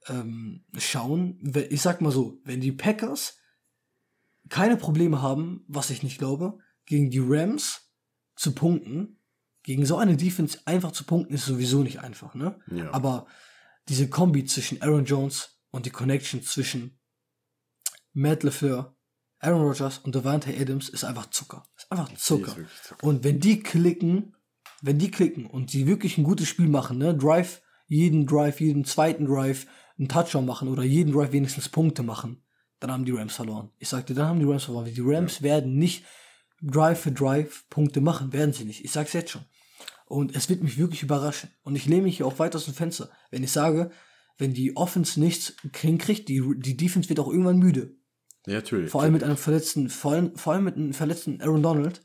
ähm, 0.07 0.65
schauen, 0.77 1.39
wenn, 1.41 1.71
ich 1.71 1.81
sag 1.81 2.01
mal 2.01 2.11
so, 2.11 2.41
wenn 2.43 2.59
die 2.59 2.73
Packers 2.73 3.37
keine 4.49 4.75
Probleme 4.75 5.21
haben, 5.21 5.63
was 5.69 5.89
ich 5.89 6.03
nicht 6.03 6.17
glaube, 6.17 6.59
gegen 6.85 7.09
die 7.09 7.23
Rams 7.23 7.89
zu 8.35 8.51
punkten, 8.51 9.21
gegen 9.63 9.85
so 9.85 9.95
eine 9.95 10.17
Defense 10.17 10.59
einfach 10.65 10.91
zu 10.91 11.05
punkten, 11.05 11.33
ist 11.33 11.45
sowieso 11.45 11.83
nicht 11.83 12.01
einfach, 12.01 12.35
ne? 12.35 12.59
Ja. 12.69 12.91
Aber 12.91 13.27
diese 13.87 14.09
Kombi 14.09 14.43
zwischen 14.43 14.81
Aaron 14.81 15.05
Jones 15.05 15.61
und 15.71 15.85
die 15.85 15.91
Connection 15.91 16.43
zwischen 16.43 16.99
Matt 18.11 18.43
LeFleur, 18.43 18.93
Aaron 19.39 19.61
Rodgers 19.61 19.99
und 19.99 20.13
Devante 20.13 20.53
Adams 20.53 20.89
ist 20.89 21.05
einfach 21.05 21.29
Zucker. 21.29 21.65
Ist 21.77 21.89
einfach 21.93 22.11
ist 22.11 22.25
Zucker. 22.25 22.57
wirklich 22.57 22.81
Zucker. 22.83 23.07
Und 23.07 23.23
wenn 23.23 23.39
die 23.39 23.61
klicken, 23.61 24.35
wenn 24.81 24.99
die 24.99 25.11
klicken 25.11 25.45
und 25.45 25.73
die 25.73 25.87
wirklich 25.87 26.17
ein 26.17 26.23
gutes 26.23 26.47
Spiel 26.47 26.67
machen, 26.67 26.97
ne, 26.97 27.15
Drive, 27.15 27.61
jeden 27.87 28.25
Drive, 28.25 28.59
jeden 28.59 28.85
zweiten 28.85 29.25
Drive 29.25 29.65
einen 29.97 30.09
Touchdown 30.09 30.45
machen 30.45 30.67
oder 30.67 30.83
jeden 30.83 31.13
Drive 31.13 31.31
wenigstens 31.31 31.69
Punkte 31.69 32.03
machen, 32.03 32.43
dann 32.79 32.91
haben 32.91 33.05
die 33.05 33.11
Rams 33.11 33.35
verloren. 33.35 33.71
Ich 33.79 33.89
sagte, 33.89 34.13
dann 34.13 34.27
haben 34.27 34.39
die 34.39 34.45
Rams 34.45 34.65
verloren. 34.65 34.85
Die 34.85 35.01
Rams 35.01 35.41
werden 35.41 35.77
nicht 35.77 36.05
Drive 36.61 36.99
für 36.99 37.11
Drive 37.11 37.65
Punkte 37.69 38.01
machen, 38.01 38.33
werden 38.33 38.53
sie 38.53 38.65
nicht. 38.65 38.83
Ich 38.85 38.91
sag's 38.91 39.13
jetzt 39.13 39.31
schon. 39.31 39.45
Und 40.05 40.35
es 40.35 40.49
wird 40.49 40.63
mich 40.63 40.77
wirklich 40.77 41.03
überraschen. 41.03 41.49
Und 41.63 41.75
ich 41.75 41.85
lehne 41.85 42.03
mich 42.03 42.17
hier 42.17 42.27
auch 42.27 42.39
weit 42.39 42.55
aus 42.55 42.65
dem 42.65 42.73
Fenster, 42.73 43.09
wenn 43.31 43.43
ich 43.43 43.51
sage, 43.51 43.91
wenn 44.37 44.53
die 44.53 44.75
Offense 44.77 45.19
nichts 45.19 45.55
hinkriegt, 45.75 46.29
die, 46.29 46.41
die 46.57 46.77
Defense 46.77 47.09
wird 47.09 47.19
auch 47.19 47.27
irgendwann 47.27 47.57
müde. 47.57 47.95
Ja, 48.45 48.55
natürlich. 48.55 48.91
Vor 48.91 49.01
allem 49.01 49.13
mit 49.13 49.23
einem 49.23 49.37
verletzten, 49.37 49.89
vor 49.89 50.13
allem, 50.13 50.35
vor 50.35 50.53
allem 50.53 50.63
mit 50.63 50.75
einem 50.75 50.93
verletzten 50.93 51.41
Aaron 51.41 51.63
Donald. 51.63 52.01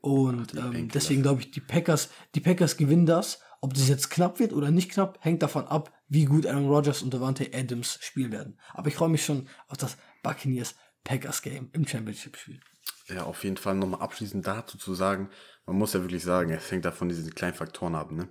Und 0.00 0.54
ähm, 0.54 0.88
deswegen 0.88 1.22
glaube 1.22 1.42
ich, 1.42 1.50
die 1.50 1.60
Packers, 1.60 2.08
die 2.34 2.40
Packers 2.40 2.76
gewinnen 2.76 3.06
das. 3.06 3.40
Ob 3.60 3.74
das 3.74 3.88
jetzt 3.88 4.08
knapp 4.08 4.38
wird 4.40 4.54
oder 4.54 4.70
nicht 4.70 4.90
knapp, 4.90 5.18
hängt 5.20 5.42
davon 5.42 5.66
ab, 5.66 5.92
wie 6.08 6.24
gut 6.24 6.46
Aaron 6.46 6.68
Rodgers 6.68 7.02
und 7.02 7.12
Devante 7.12 7.50
Adams 7.52 7.98
spielen 8.00 8.32
werden. 8.32 8.58
Aber 8.72 8.88
ich 8.88 8.94
freue 8.94 9.10
mich 9.10 9.24
schon 9.24 9.48
auf 9.68 9.76
das 9.76 9.98
Buccaneers 10.22 10.74
Packers 11.04 11.42
Game 11.42 11.68
im 11.72 11.86
Championship-Spiel. 11.86 12.60
Ja, 13.08 13.24
auf 13.24 13.44
jeden 13.44 13.58
Fall 13.58 13.74
nochmal 13.74 14.00
abschließend 14.00 14.46
dazu 14.46 14.78
zu 14.78 14.94
sagen, 14.94 15.28
man 15.66 15.76
muss 15.76 15.92
ja 15.92 16.00
wirklich 16.00 16.22
sagen, 16.22 16.50
es 16.50 16.70
hängt 16.70 16.84
davon 16.84 17.08
diesen 17.08 17.34
kleinen 17.34 17.54
Faktoren 17.54 17.94
ab, 17.94 18.12
ne? 18.12 18.28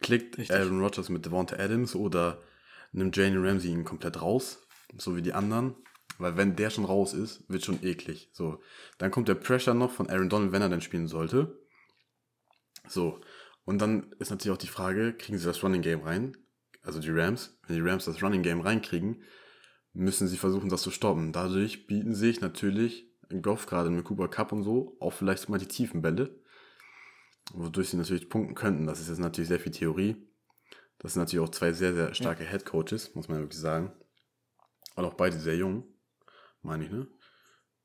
Klickt 0.00 0.38
Richtig. 0.38 0.56
Aaron 0.56 0.80
Rodgers 0.80 1.08
mit 1.10 1.26
Devonta 1.26 1.56
Adams 1.56 1.94
oder 1.94 2.40
nimmt 2.92 3.16
Jane 3.16 3.42
Ramsey 3.46 3.70
ihn 3.70 3.84
komplett 3.84 4.20
raus, 4.20 4.66
so 4.96 5.16
wie 5.16 5.22
die 5.22 5.32
anderen, 5.32 5.76
weil 6.22 6.36
wenn 6.36 6.56
der 6.56 6.70
schon 6.70 6.84
raus 6.84 7.12
ist, 7.12 7.48
wird 7.48 7.64
schon 7.64 7.82
eklig, 7.82 8.30
so. 8.32 8.60
Dann 8.98 9.10
kommt 9.10 9.28
der 9.28 9.34
Pressure 9.34 9.74
noch 9.74 9.90
von 9.90 10.08
Aaron 10.08 10.28
Donald, 10.28 10.52
wenn 10.52 10.62
er 10.62 10.68
denn 10.68 10.80
spielen 10.80 11.08
sollte. 11.08 11.58
So. 12.88 13.20
Und 13.64 13.80
dann 13.80 14.12
ist 14.18 14.30
natürlich 14.30 14.54
auch 14.54 14.60
die 14.60 14.66
Frage, 14.66 15.14
kriegen 15.14 15.38
sie 15.38 15.46
das 15.46 15.62
Running 15.62 15.82
Game 15.82 16.00
rein? 16.00 16.36
Also 16.82 16.98
die 16.98 17.10
Rams, 17.10 17.58
wenn 17.66 17.76
die 17.76 17.88
Rams 17.88 18.06
das 18.06 18.22
Running 18.22 18.42
Game 18.42 18.60
reinkriegen, 18.60 19.22
müssen 19.92 20.26
sie 20.26 20.36
versuchen, 20.36 20.68
das 20.68 20.82
zu 20.82 20.90
stoppen. 20.90 21.32
Dadurch 21.32 21.86
bieten 21.86 22.14
sich 22.14 22.40
natürlich 22.40 23.08
in 23.28 23.42
Golf 23.42 23.66
gerade 23.66 23.90
mit 23.90 24.04
Cooper 24.04 24.28
Cup 24.28 24.52
und 24.52 24.62
so 24.62 24.96
auch 25.00 25.12
vielleicht 25.12 25.48
mal 25.48 25.58
die 25.58 25.68
tiefen 25.68 26.02
Bälle, 26.02 26.40
wodurch 27.52 27.90
sie 27.90 27.96
natürlich 27.96 28.28
punkten 28.28 28.54
könnten. 28.54 28.86
Das 28.86 29.00
ist 29.00 29.08
jetzt 29.08 29.18
natürlich 29.18 29.48
sehr 29.48 29.60
viel 29.60 29.72
Theorie. 29.72 30.16
Das 30.98 31.12
sind 31.12 31.22
natürlich 31.22 31.44
auch 31.44 31.50
zwei 31.50 31.72
sehr, 31.72 31.94
sehr 31.94 32.14
starke 32.14 32.44
Head 32.44 32.64
Coaches, 32.64 33.14
muss 33.14 33.28
man 33.28 33.38
wirklich 33.38 33.60
sagen. 33.60 33.92
Und 34.94 35.04
auch 35.04 35.14
beide 35.14 35.38
sehr 35.38 35.56
jung, 35.56 35.84
meine 36.62 36.84
ich, 36.84 36.90
ne? 36.90 37.06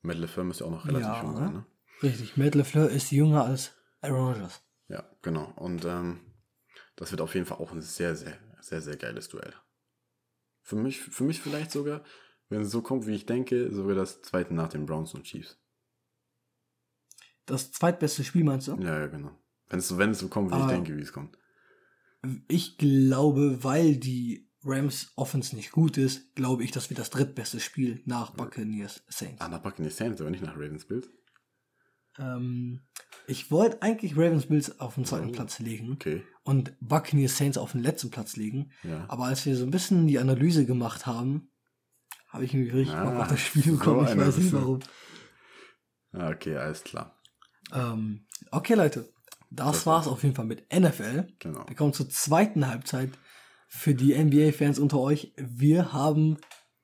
Matt 0.01 0.17
LeFleur 0.17 0.45
müsste 0.45 0.65
auch 0.65 0.71
noch 0.71 0.85
relativ 0.87 1.07
Ja. 1.07 1.21
jung 1.23 1.35
sein, 1.35 1.53
ne? 1.53 1.65
Richtig, 2.03 2.37
Matt 2.37 2.55
LeFleur 2.55 2.89
ist 2.89 3.11
jünger 3.11 3.43
als 3.45 3.71
Aaron 4.01 4.33
Rodgers. 4.33 4.61
Ja, 4.87 5.03
genau. 5.21 5.51
Und 5.55 5.83
ähm, 5.85 6.19
das 6.95 7.11
wird 7.11 7.21
auf 7.21 7.33
jeden 7.33 7.45
Fall 7.45 7.57
auch 7.57 7.71
ein 7.71 7.81
sehr, 7.81 8.15
sehr, 8.15 8.37
sehr, 8.61 8.81
sehr 8.81 8.95
geiles 8.97 9.27
Duell. 9.29 9.53
Für 10.61 10.75
mich, 10.75 10.99
für 10.99 11.23
mich 11.23 11.41
vielleicht 11.41 11.71
sogar, 11.71 12.03
wenn 12.49 12.61
es 12.61 12.71
so 12.71 12.81
kommt, 12.81 13.07
wie 13.07 13.15
ich 13.15 13.25
denke, 13.25 13.71
sogar 13.73 13.95
das 13.95 14.21
zweite 14.21 14.53
nach 14.53 14.69
den 14.69 14.85
Browns 14.85 15.13
und 15.13 15.23
Chiefs. 15.23 15.57
Das 17.45 17.71
zweitbeste 17.71 18.23
Spiel 18.23 18.43
meinst 18.43 18.67
du? 18.67 18.75
Ja, 18.75 18.99
ja, 18.99 19.07
genau. 19.07 19.31
Wenn 19.69 19.79
es 19.79 19.87
so, 19.87 19.97
wenn 19.97 20.11
es 20.11 20.19
so 20.19 20.27
kommt, 20.27 20.51
wie 20.51 20.55
ich 20.55 20.61
Aber- 20.63 20.71
denke, 20.73 20.95
wie 20.97 21.01
es 21.01 21.13
kommt. 21.13 21.37
Ich 22.47 22.77
glaube, 22.77 23.63
weil 23.63 23.95
die 23.97 24.46
Rams 24.63 25.11
Offense 25.15 25.55
nicht 25.55 25.71
gut 25.71 25.97
ist, 25.97 26.33
glaube 26.35 26.63
ich, 26.63 26.71
das 26.71 26.89
wird 26.89 26.99
das 26.99 27.09
drittbeste 27.09 27.59
Spiel 27.59 28.01
nach 28.05 28.31
Buccaneers 28.31 29.03
Saints. 29.07 29.39
Ah, 29.41 29.47
nach 29.47 29.61
Buccaneers 29.61 29.97
Saints, 29.97 30.19
aber 30.21 30.29
nicht 30.31 30.43
nach 30.43 30.55
Ravens 30.55 30.85
Bills. 30.85 31.07
Ähm, 32.19 32.81
ich 33.27 33.51
wollte 33.51 33.81
eigentlich 33.81 34.13
Ravens 34.17 34.47
Bills 34.47 34.79
auf 34.79 34.95
den 34.95 35.05
zweiten 35.05 35.29
Oh, 35.29 35.31
Platz 35.33 35.59
legen 35.59 35.91
Okay, 35.93 36.23
und 36.43 36.73
Buccaneers 36.79 37.37
Saints 37.37 37.57
auf 37.57 37.73
den 37.73 37.81
letzten 37.81 38.09
Platz 38.09 38.35
legen. 38.35 38.71
ja. 38.83 39.05
Aber 39.07 39.25
als 39.25 39.45
wir 39.45 39.55
so 39.55 39.63
ein 39.65 39.71
bisschen 39.71 40.07
die 40.07 40.17
Analyse 40.19 40.65
gemacht 40.65 41.05
haben, 41.05 41.51
habe 42.29 42.45
ich 42.45 42.53
irgendwie 42.53 42.71
richtig 42.71 42.95
Ah, 42.95 43.21
auf 43.21 43.27
das 43.27 43.39
Spiel 43.39 43.63
so 43.63 43.71
bekommen. 43.77 44.03
ich 44.05 44.09
einer 44.11 44.27
weiß 44.27 44.37
nicht 44.37 44.53
warum. 44.53 44.79
Ah, 46.13 46.29
okay, 46.29 46.55
alles 46.57 46.83
klar. 46.83 47.15
Ähm, 47.71 48.25
okay, 48.51 48.73
Leute. 48.73 49.09
Das 49.49 49.67
Das 49.67 49.85
war's 49.85 50.07
auf 50.07 50.23
jeden 50.23 50.35
Fall 50.35 50.45
mit 50.45 50.65
NFL. 50.73 51.27
Genau. 51.39 51.65
Wir 51.67 51.75
kommen 51.75 51.93
zur 51.93 52.09
zweiten 52.09 52.67
Halbzeit 52.67 53.11
für 53.67 53.93
die 53.93 54.15
NBA-Fans 54.17 54.79
unter 54.79 54.99
euch. 54.99 55.33
Wir 55.37 55.93
haben 55.93 56.37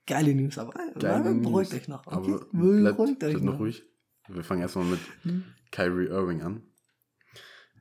geile 0.05 0.35
News, 0.35 0.57
aber 0.57 0.73
Geile 0.99 1.33
beruhigt 1.35 1.71
News. 1.71 1.81
euch 1.81 1.87
noch. 1.87 2.05
Aber 2.07 2.17
Okay? 2.27 2.45
bleibt, 2.51 2.97
Beruhigt 2.97 3.23
euch 3.23 3.31
bleibt 3.33 3.45
noch 3.45 3.59
ruhig. 3.59 3.83
Wir 4.27 4.43
fangen 4.43 4.61
erstmal 4.61 4.85
mit 4.85 4.99
Kyrie 5.71 6.07
Irving 6.07 6.41
an. 6.41 6.63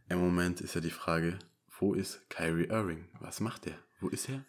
Im 0.08 0.18
Moment 0.18 0.60
ist 0.60 0.74
ja 0.74 0.80
die 0.80 0.90
Frage, 0.90 1.38
wo 1.78 1.94
ist 1.94 2.28
Kyrie 2.28 2.66
Irving? 2.66 3.08
Was 3.20 3.40
macht 3.40 3.66
er? 3.66 3.74
Wo 4.00 4.08
ist 4.08 4.28
er? 4.28 4.44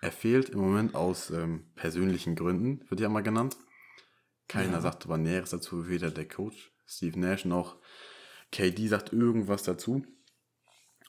Er 0.00 0.12
fehlt 0.12 0.50
im 0.50 0.58
Moment 0.60 0.94
aus 0.94 1.30
ähm, 1.30 1.64
persönlichen 1.76 2.34
Gründen, 2.34 2.84
wird 2.90 3.00
ja 3.00 3.08
mal 3.08 3.22
genannt. 3.22 3.56
Keiner 4.48 4.74
Ja. 4.74 4.80
sagt 4.80 5.04
aber 5.06 5.16
Näheres 5.16 5.50
dazu, 5.50 5.88
weder 5.88 6.10
der 6.10 6.28
Coach 6.28 6.72
Steve 6.86 7.18
Nash 7.18 7.44
noch 7.46 7.78
KD 8.52 8.88
sagt 8.88 9.12
irgendwas 9.12 9.62
dazu. 9.62 10.04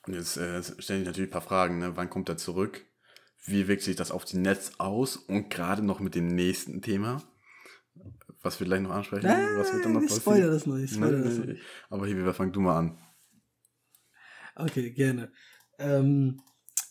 Jetzt 0.07 0.38
äh, 0.38 0.61
stelle 0.80 1.02
ich 1.02 1.06
natürlich 1.06 1.30
ein 1.30 1.34
paar 1.34 1.41
Fragen. 1.41 1.80
Ne? 1.80 1.95
Wann 1.95 2.10
kommt 2.10 2.30
er 2.30 2.38
zurück? 2.38 2.86
Wie 3.45 3.68
wirkt 3.68 3.84
sich 3.84 3.95
das 3.95 4.11
auf 4.11 4.26
die 4.26 4.38
Netz 4.38 4.73
aus? 4.77 5.18
Und 5.18 5.49
gerade 5.49 5.84
noch 5.84 5.99
mit 5.99 6.15
dem 6.15 6.27
nächsten 6.27 6.82
Thema, 6.82 7.22
was 8.41 8.60
wir 8.60 8.68
gleich 8.68 8.82
noch 8.82 8.91
ansprechen. 8.91 9.27
was 9.27 9.73
wird 9.73 9.86
dann 9.86 9.94
noch 9.94 10.02
ich 10.02 10.07
passieren? 10.10 10.22
spoilere 10.22 10.52
das 10.52 10.65
noch, 10.65 10.77
ich 10.77 10.91
spoilere 10.91 11.19
Nee, 11.19 11.23
das 11.26 11.38
noch 11.38 11.45
nee. 11.45 11.52
nicht. 11.53 11.64
Aber 11.90 12.07
hier, 12.07 12.34
fang 12.34 12.52
du 12.52 12.61
mal 12.61 12.77
an. 12.80 12.98
Okay, 14.56 14.91
gerne. 14.91 15.32
Ähm, 15.80 16.41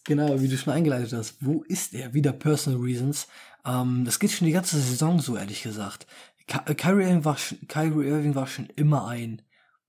genau, 0.04 0.40
wie 0.40 0.48
du 0.48 0.56
schon 0.58 0.72
eingeleitet 0.72 1.12
hast, 1.12 1.36
wo 1.40 1.62
ist 1.64 1.94
er? 1.94 2.12
Wieder 2.14 2.32
Personal 2.32 2.80
Reasons. 2.80 3.26
Ähm, 3.64 4.04
das 4.04 4.18
geht 4.18 4.30
schon 4.32 4.46
die 4.46 4.52
ganze 4.52 4.78
Saison 4.78 5.18
so, 5.20 5.36
ehrlich 5.36 5.62
gesagt. 5.62 6.06
Ky- 6.46 6.60
äh, 6.66 6.74
Kyrie 6.74 7.04
Irving 7.04 7.24
war 7.24 7.36
schon, 7.38 7.66
Kyrie 7.68 8.06
Irving 8.08 8.34
war 8.34 8.46
schon 8.46 8.66
immer 8.76 9.06
ein 9.08 9.42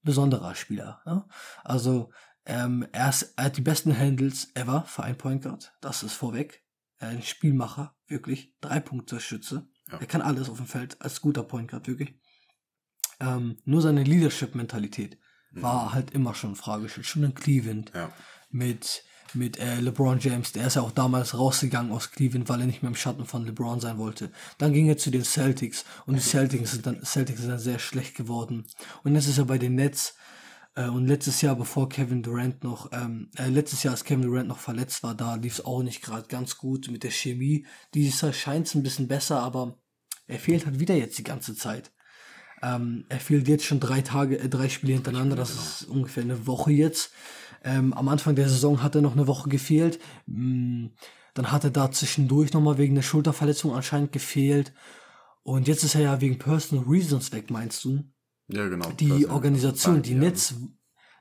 besonderer 0.04 0.56
Spieler. 0.56 1.02
Ne? 1.06 1.26
Also, 1.64 2.12
ähm, 2.46 2.88
er, 2.92 3.10
ist, 3.10 3.34
er 3.36 3.46
hat 3.46 3.58
die 3.58 3.62
besten 3.62 3.98
Handles 3.98 4.52
ever 4.54 4.84
für 4.84 5.04
einen 5.04 5.18
Point 5.18 5.44
Guard. 5.44 5.74
Das 5.82 6.04
ist 6.04 6.14
vorweg. 6.14 6.64
Er 6.98 7.10
ist 7.10 7.18
ein 7.18 7.24
Spielmacher, 7.24 7.96
wirklich. 8.08 8.56
Drei 8.62 8.80
Punkte 8.80 9.20
Schütze. 9.20 9.68
Ja. 9.92 10.00
Er 10.00 10.06
kann 10.06 10.22
alles 10.22 10.50
auf 10.50 10.58
dem 10.58 10.68
Feld 10.68 11.02
als 11.02 11.22
guter 11.22 11.44
Point 11.44 11.72
Guard, 11.72 11.88
wirklich. 11.88 12.20
Ähm, 13.20 13.58
nur 13.66 13.82
seine 13.82 14.04
Leadership-Mentalität 14.04 15.18
mhm. 15.52 15.62
war 15.62 15.94
halt 15.94 16.12
immer 16.12 16.36
schon 16.36 16.56
fragestellt. 16.56 17.08
Schon 17.08 17.24
in 17.24 17.34
Cleveland. 17.34 17.92
Ja. 17.96 18.12
Mit, 18.50 19.04
mit 19.34 19.58
äh, 19.58 19.80
LeBron 19.80 20.20
James. 20.20 20.52
Der 20.52 20.68
ist 20.68 20.76
ja 20.76 20.84
auch 20.84 20.92
damals 20.92 21.38
rausgegangen 21.38 21.92
aus 21.92 22.12
Cleveland, 22.12 22.48
weil 22.48 22.62
er 22.62 22.68
nicht 22.68 22.84
mehr 22.84 22.90
im 22.90 22.96
Schatten 22.96 23.26
von 23.26 23.46
LeBron 23.46 23.80
sein 23.80 23.98
wollte. 23.98 24.32
Dann 24.60 24.72
ging 24.72 24.88
er 24.88 24.98
zu 24.98 25.10
den 25.10 25.24
Celtics. 25.24 25.84
Und 26.06 26.16
die 26.16 26.22
Celtics 26.22 26.72
sind 26.72 26.86
dann, 26.86 27.04
Celtics 27.04 27.42
sind 27.42 27.50
dann 27.50 27.60
sehr 27.60 27.80
schlecht 27.80 28.16
geworden. 28.16 28.66
Und 29.04 29.16
jetzt 29.16 29.28
ist 29.28 29.40
er 29.40 29.46
bei 29.46 29.58
den 29.58 29.76
Nets. 29.76 30.16
Äh, 30.76 30.90
und 30.90 31.08
letztes 31.08 31.42
Jahr, 31.42 31.56
bevor 31.56 31.90
Kevin 31.90 32.22
Durant 32.22 32.64
noch, 32.64 32.92
ähm, 32.92 33.30
äh, 33.38 33.50
letztes 33.50 33.84
Jahr, 33.84 33.94
als 33.94 34.04
Kevin 34.04 34.24
Durant 34.24 34.48
noch 34.48 34.60
verletzt 34.60 35.04
war, 35.04 35.16
da 35.16 35.36
lief 35.36 35.54
es 35.54 35.66
auch 35.66 35.82
nicht 35.82 36.02
gerade 36.02 36.28
ganz 36.28 36.58
gut 36.58 36.90
mit 36.92 37.04
der 37.04 37.12
Chemie. 37.12 37.66
Dieses 37.94 38.22
Jahr 38.22 38.34
scheint 38.34 38.68
es 38.68 38.76
ein 38.76 38.84
bisschen 38.84 39.08
besser, 39.08 39.42
aber 39.42 39.80
er 40.28 40.40
fehlt 40.40 40.66
halt 40.66 40.80
wieder 40.80 40.96
jetzt 40.96 41.18
die 41.18 41.24
ganze 41.24 41.56
Zeit. 41.56 41.92
Ähm, 42.62 43.06
er 43.10 43.20
fehlt 43.20 43.48
jetzt 43.48 43.66
schon 43.66 43.80
drei 43.80 44.02
Tage, 44.02 44.40
äh, 44.40 44.50
drei 44.50 44.70
Spiele 44.70 44.94
hintereinander. 44.94 45.36
Das 45.36 45.52
ist 45.52 45.84
ungefähr 45.90 46.24
eine 46.24 46.48
Woche 46.48 46.72
jetzt. 46.72 47.12
Ähm, 47.64 47.94
am 47.94 48.10
Anfang 48.10 48.36
der 48.36 48.50
Saison 48.50 48.84
hat 48.84 48.96
er 48.96 49.02
noch 49.02 49.14
eine 49.14 49.28
Woche 49.28 49.50
gefehlt. 49.50 50.00
Mm, 50.26 50.88
dann 51.34 51.52
hat 51.52 51.64
er 51.64 51.72
da 51.72 51.92
zwischendurch 51.92 52.54
nochmal 52.54 52.78
wegen 52.78 52.96
der 52.96 53.02
Schulterverletzung 53.02 53.74
anscheinend 53.74 54.12
gefehlt. 54.12 54.74
Und 55.44 55.68
jetzt 55.68 55.84
ist 55.84 55.96
er 55.96 56.02
ja 56.02 56.22
wegen 56.22 56.40
Personal 56.40 56.86
Reasons 56.86 57.32
weg, 57.32 57.52
meinst 57.52 57.84
du? 57.84 58.04
Ja, 58.48 58.68
genau. 58.68 58.92
Die 58.92 59.28
Organisation, 59.28 60.02
die 60.02 60.14
Netz, 60.14 60.56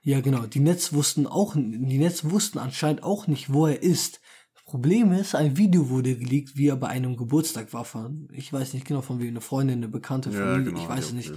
ja 0.03 0.21
genau, 0.21 0.47
die 0.47 0.61
Netz 0.61 0.93
wussten 0.93 1.27
auch, 1.27 1.55
die 1.57 1.99
Netz 1.99 2.25
wussten 2.25 2.59
anscheinend 2.59 3.03
auch 3.03 3.27
nicht, 3.27 3.53
wo 3.53 3.67
er 3.67 3.83
ist. 3.83 4.21
Problem 4.65 5.13
ist, 5.13 5.35
ein 5.35 5.59
Video 5.59 5.91
wurde 5.91 6.17
geleakt, 6.17 6.57
wie 6.57 6.69
er 6.69 6.77
bei 6.77 6.89
einem 6.89 7.17
Geburtstag 7.17 7.73
war 7.75 7.85
von, 7.85 8.29
ich 8.33 8.51
weiß 8.51 8.73
nicht 8.73 8.87
genau 8.87 9.03
von 9.03 9.21
wem, 9.21 9.29
eine 9.29 9.43
Freundin, 9.43 9.77
eine 9.77 9.89
Bekannte 9.89 10.33
von 10.33 10.41
ja, 10.41 10.57
genau, 10.59 10.81
ich 10.81 10.89
weiß 10.89 11.07
es 11.07 11.13
nicht. 11.13 11.33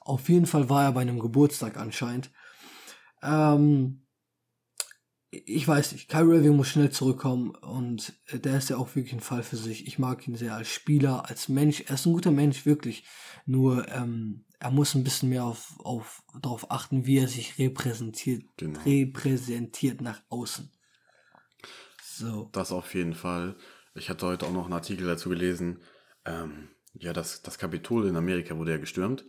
Auf 0.00 0.28
jeden 0.28 0.46
Fall 0.46 0.68
war 0.68 0.84
er 0.84 0.92
bei 0.92 1.02
einem 1.02 1.20
Geburtstag 1.20 1.76
anscheinend. 1.76 2.30
Ähm, 3.22 4.06
ich 5.30 5.66
weiß 5.66 5.92
nicht, 5.92 6.08
Kyrie 6.08 6.36
Irving 6.36 6.56
muss 6.56 6.68
schnell 6.68 6.90
zurückkommen 6.90 7.50
und 7.50 8.14
der 8.32 8.58
ist 8.58 8.70
ja 8.70 8.78
auch 8.78 8.94
wirklich 8.96 9.12
ein 9.12 9.20
Fall 9.20 9.42
für 9.42 9.56
sich. 9.56 9.86
Ich 9.86 9.98
mag 9.98 10.26
ihn 10.26 10.36
sehr 10.36 10.54
als 10.54 10.68
Spieler, 10.68 11.28
als 11.28 11.48
Mensch. 11.48 11.82
Er 11.86 11.94
ist 11.94 12.06
ein 12.06 12.12
guter 12.12 12.30
Mensch, 12.32 12.66
wirklich. 12.66 13.04
Nur 13.44 13.88
ähm, 13.88 14.44
er 14.58 14.70
muss 14.70 14.94
ein 14.94 15.04
bisschen 15.04 15.28
mehr 15.28 15.44
auf, 15.44 15.74
auf 15.80 16.22
darauf 16.40 16.70
achten, 16.70 17.06
wie 17.06 17.18
er 17.18 17.28
sich 17.28 17.58
repräsentiert, 17.58 18.44
genau. 18.56 18.80
repräsentiert 18.80 20.00
nach 20.00 20.22
außen. 20.28 20.70
So. 22.02 22.48
Das 22.52 22.72
auf 22.72 22.94
jeden 22.94 23.14
Fall. 23.14 23.56
Ich 23.94 24.08
hatte 24.08 24.26
heute 24.26 24.46
auch 24.46 24.52
noch 24.52 24.64
einen 24.64 24.72
Artikel 24.72 25.06
dazu 25.06 25.28
gelesen. 25.28 25.82
Ähm, 26.24 26.68
ja, 26.94 27.12
das, 27.12 27.42
das 27.42 27.58
Kapitol 27.58 28.06
in 28.06 28.16
Amerika 28.16 28.56
wurde 28.56 28.72
ja 28.72 28.78
gestürmt. 28.78 29.24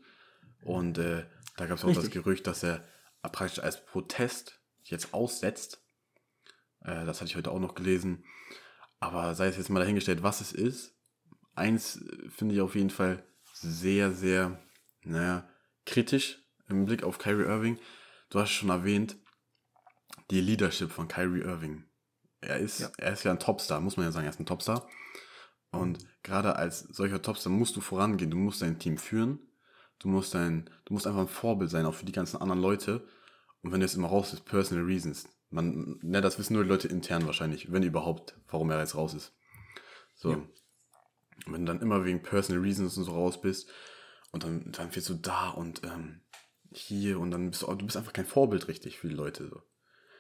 Und 0.64 0.98
äh, 0.98 1.26
da 1.58 1.66
gab 1.66 1.78
es 1.78 1.84
auch 1.84 1.90
Richtig. 1.90 2.06
das 2.06 2.14
Gerücht, 2.14 2.48
dass 2.48 2.64
er 2.64 2.86
praktisch 3.22 3.60
als 3.60 3.86
Protest 3.86 4.62
jetzt 4.84 5.14
aussetzt. 5.14 5.84
Äh, 6.82 7.06
das 7.06 7.20
hatte 7.20 7.30
ich 7.30 7.36
heute 7.36 7.52
auch 7.52 7.60
noch 7.60 7.76
gelesen. 7.76 8.24
Aber 9.00 9.36
sei 9.36 9.48
es 9.48 9.58
jetzt 9.58 9.70
mal 9.70 9.80
dahingestellt, 9.80 10.24
was 10.24 10.42
es 10.42 10.54
ist. 10.54 10.96
Eins 11.56 11.98
äh, 11.98 12.30
finde 12.30 12.56
ich 12.56 12.62
auf 12.62 12.76
jeden 12.76 12.90
Fall 12.90 13.24
sehr, 13.54 14.12
sehr, 14.12 14.60
naja, 15.08 15.48
kritisch 15.86 16.44
im 16.68 16.86
Blick 16.86 17.04
auf 17.04 17.18
Kyrie 17.18 17.46
Irving. 17.46 17.80
Du 18.30 18.40
hast 18.40 18.52
schon 18.52 18.70
erwähnt, 18.70 19.18
die 20.32 20.42
Leadership 20.42 20.92
von 20.92 21.08
Kyrie 21.08 21.42
Irving 21.42 21.88
er 22.42 22.58
ist, 22.58 22.80
ja. 22.80 22.92
er 22.98 23.14
ist 23.14 23.24
ja 23.24 23.32
ein 23.32 23.40
Topstar, 23.40 23.80
muss 23.82 23.98
man 23.98 24.06
ja 24.06 24.12
sagen, 24.12 24.26
er 24.26 24.32
ist 24.32 24.40
ein 24.40 24.46
Topstar. 24.46 24.88
Und 25.72 26.00
gerade 26.24 26.56
als 26.56 26.80
solcher 26.80 27.22
Topstar 27.22 27.52
musst 27.52 27.76
du 27.76 27.82
vorangehen, 27.82 28.32
du 28.32 28.38
musst 28.38 28.62
dein 28.62 28.80
Team 28.80 28.98
führen, 28.98 29.40
du 30.00 30.08
musst 30.08 30.34
dein, 30.34 30.70
du 30.86 30.94
musst 30.94 31.06
einfach 31.06 31.22
ein 31.22 31.28
Vorbild 31.28 31.70
sein, 31.70 31.86
auch 31.86 31.94
für 31.94 32.06
die 32.06 32.14
ganzen 32.14 32.38
anderen 32.38 32.62
Leute. 32.62 33.06
Und 33.62 33.72
wenn 33.72 33.80
du 33.80 33.86
jetzt 33.86 33.96
immer 33.96 34.08
raus 34.08 34.34
ist, 34.34 34.46
Personal 34.46 34.86
Reasons. 34.86 35.30
Man, 35.50 36.00
ne, 36.02 36.22
das 36.22 36.40
wissen 36.40 36.54
nur 36.54 36.64
die 36.64 36.70
Leute 36.70 36.88
intern 36.88 37.26
wahrscheinlich, 37.26 37.72
wenn 37.72 37.84
überhaupt, 37.84 38.38
warum 38.48 38.70
er 38.70 38.80
jetzt 38.80 38.96
raus 38.96 39.14
ist. 39.14 39.34
So. 40.16 40.32
Ja. 40.32 40.42
Wenn 41.46 41.66
du 41.66 41.72
dann 41.72 41.82
immer 41.82 42.04
wegen 42.04 42.22
Personal 42.22 42.62
Reasons 42.62 42.98
und 42.98 43.04
so 43.04 43.12
raus 43.12 43.40
bist 43.40 43.70
und 44.32 44.44
dann, 44.44 44.72
dann 44.72 44.96
wirst 44.96 45.10
du 45.10 45.16
da 45.16 45.50
und 45.50 45.84
ähm, 45.84 46.22
hier 46.72 47.20
und 47.20 47.32
dann 47.32 47.50
bist 47.50 47.64
du, 47.64 47.74
du 47.74 47.86
bist 47.86 47.98
einfach 47.98 48.14
kein 48.14 48.26
Vorbild 48.26 48.68
richtig 48.68 49.00
für 49.00 49.08
die 49.08 49.16
Leute. 49.16 49.48
So. 49.48 49.62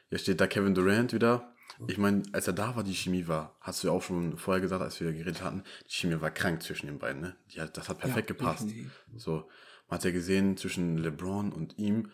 Hier 0.10 0.18
steht 0.18 0.42
da 0.42 0.48
Kevin 0.48 0.76
Durant 0.76 1.14
wieder, 1.14 1.54
ich 1.88 1.98
meine, 1.98 2.24
als 2.32 2.48
er 2.48 2.54
da 2.54 2.76
war, 2.76 2.84
die 2.84 2.96
Chemie 2.96 3.28
war, 3.28 3.56
hast 3.62 3.84
du 3.84 3.88
ja 3.88 3.94
auch 3.94 4.02
schon 4.02 4.38
vorher 4.38 4.62
gesagt, 4.62 4.82
als 4.82 5.00
wir 5.00 5.12
geredet 5.12 5.44
hatten, 5.44 5.64
die 5.88 5.94
Chemie 5.94 6.20
war 6.22 6.32
krank 6.32 6.64
zwischen 6.64 6.88
den 6.88 6.98
beiden, 6.98 7.22
ne? 7.22 7.36
Die 7.52 7.62
hat, 7.62 7.78
das 7.78 7.88
hat 7.88 8.00
perfekt 8.00 8.30
ja, 8.30 8.36
gepasst. 8.36 8.64
Definitiv. 8.64 9.06
So, 9.16 9.48
man 9.88 10.00
hat 10.00 10.04
ja 10.04 10.12
gesehen, 10.12 10.58
zwischen 10.58 10.98
LeBron 10.98 11.52
und 11.54 11.78
ihm 11.78 12.12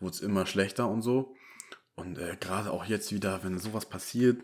wurde 0.00 0.14
es 0.14 0.20
immer 0.22 0.46
schlechter 0.46 0.88
und 0.88 1.02
so. 1.02 1.34
Und 1.94 2.16
äh, 2.18 2.36
gerade 2.40 2.70
auch 2.70 2.86
jetzt 2.86 3.12
wieder, 3.12 3.44
wenn 3.44 3.58
sowas 3.58 3.86
passiert, 3.86 4.42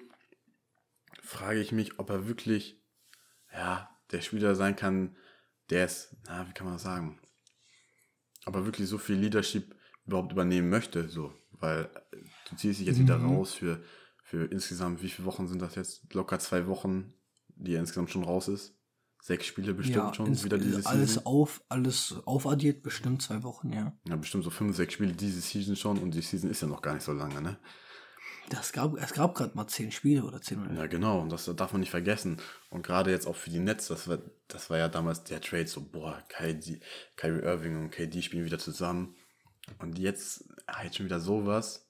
frage 1.23 1.61
ich 1.61 1.73
mich, 1.73 1.99
ob 1.99 2.11
er 2.11 2.29
wirklich, 2.29 2.83
ja, 3.53 3.89
der 4.13 4.21
Spieler 4.21 4.55
sein 4.55 4.77
kann, 4.77 5.17
der 5.71 5.87
ist, 5.87 6.17
na, 6.27 6.49
wie 6.49 6.53
kann 6.53 6.67
man 6.67 6.75
das 6.75 6.83
sagen? 6.83 7.19
Ob 8.47 8.55
er 8.55 8.65
wirklich 8.65 8.89
so 8.89 8.99
viel 8.99 9.17
Leadership 9.17 9.75
überhaupt 10.07 10.33
übernehmen 10.33 10.71
möchte, 10.71 11.09
so, 11.09 11.33
weil 11.53 11.91
äh, 12.13 12.17
du 12.49 12.57
ziehst 12.57 12.81
dich 12.81 12.87
jetzt 12.87 12.99
mhm. 12.99 13.05
wieder 13.05 13.17
raus 13.17 13.55
für 13.55 13.83
für 14.29 14.45
insgesamt, 14.45 15.03
wie 15.03 15.09
viele 15.09 15.25
Wochen 15.25 15.49
sind 15.49 15.63
das 15.63 15.75
jetzt? 15.75 16.13
Locker 16.13 16.39
zwei 16.39 16.67
Wochen, 16.67 17.15
die 17.49 17.73
er 17.73 17.81
insgesamt 17.81 18.11
schon 18.11 18.25
raus 18.25 18.49
ist. 18.49 18.75
Sechs 19.23 19.47
Spiele 19.47 19.73
bestimmt 19.73 19.97
ja, 19.97 20.13
schon 20.13 20.27
ins, 20.27 20.45
wieder 20.45 20.59
diese 20.59 20.85
alles 20.85 21.15
Season. 21.15 21.25
Auf, 21.25 21.63
alles 21.71 22.15
aufaddiert, 22.27 22.83
bestimmt 22.83 23.23
zwei 23.23 23.43
Wochen, 23.43 23.73
ja. 23.73 23.97
Ja, 24.07 24.17
bestimmt 24.17 24.45
so 24.45 24.51
fünf, 24.51 24.77
sechs 24.77 24.93
Spiele 24.93 25.15
diese 25.15 25.41
Season 25.41 25.77
schon 25.77 25.97
und 25.99 26.11
die 26.11 26.21
Season 26.21 26.51
ist 26.51 26.61
ja 26.61 26.69
noch 26.69 26.83
gar 26.83 26.93
nicht 26.93 27.05
so 27.05 27.15
lange, 27.15 27.41
ne? 27.41 27.59
Das 28.51 28.73
gab, 28.73 28.97
es 28.97 29.13
gab 29.13 29.35
gerade 29.35 29.57
mal 29.57 29.67
zehn 29.67 29.93
Spiele 29.93 30.25
oder 30.25 30.41
zehn 30.41 30.65
oder 30.65 30.73
Ja, 30.73 30.87
genau, 30.87 31.21
und 31.21 31.31
das 31.31 31.45
darf 31.57 31.73
man 31.73 31.81
nicht 31.81 31.91
vergessen. 31.91 32.41
Und 32.71 32.83
gerade 32.83 33.11
jetzt 33.11 33.27
auch 33.27 33.37
für 33.37 33.51
die 33.51 33.59
Nets, 33.59 33.89
das 33.89 34.09
war, 34.09 34.19
das 34.49 34.71
war 34.71 34.79
ja 34.79 34.89
damals 34.89 35.25
der 35.25 35.41
Trade, 35.41 35.67
so, 35.67 35.83
boah, 35.83 36.23
KD, 36.29 36.81
Kyrie 37.17 37.43
Irving 37.43 37.77
und 37.77 37.91
KD 37.91 38.23
spielen 38.23 38.45
wieder 38.45 38.59
zusammen. 38.59 39.17
Und 39.79 39.99
jetzt, 39.99 40.49
halt 40.67 40.97
schon 40.97 41.07
wieder 41.07 41.21
sowas 41.21 41.89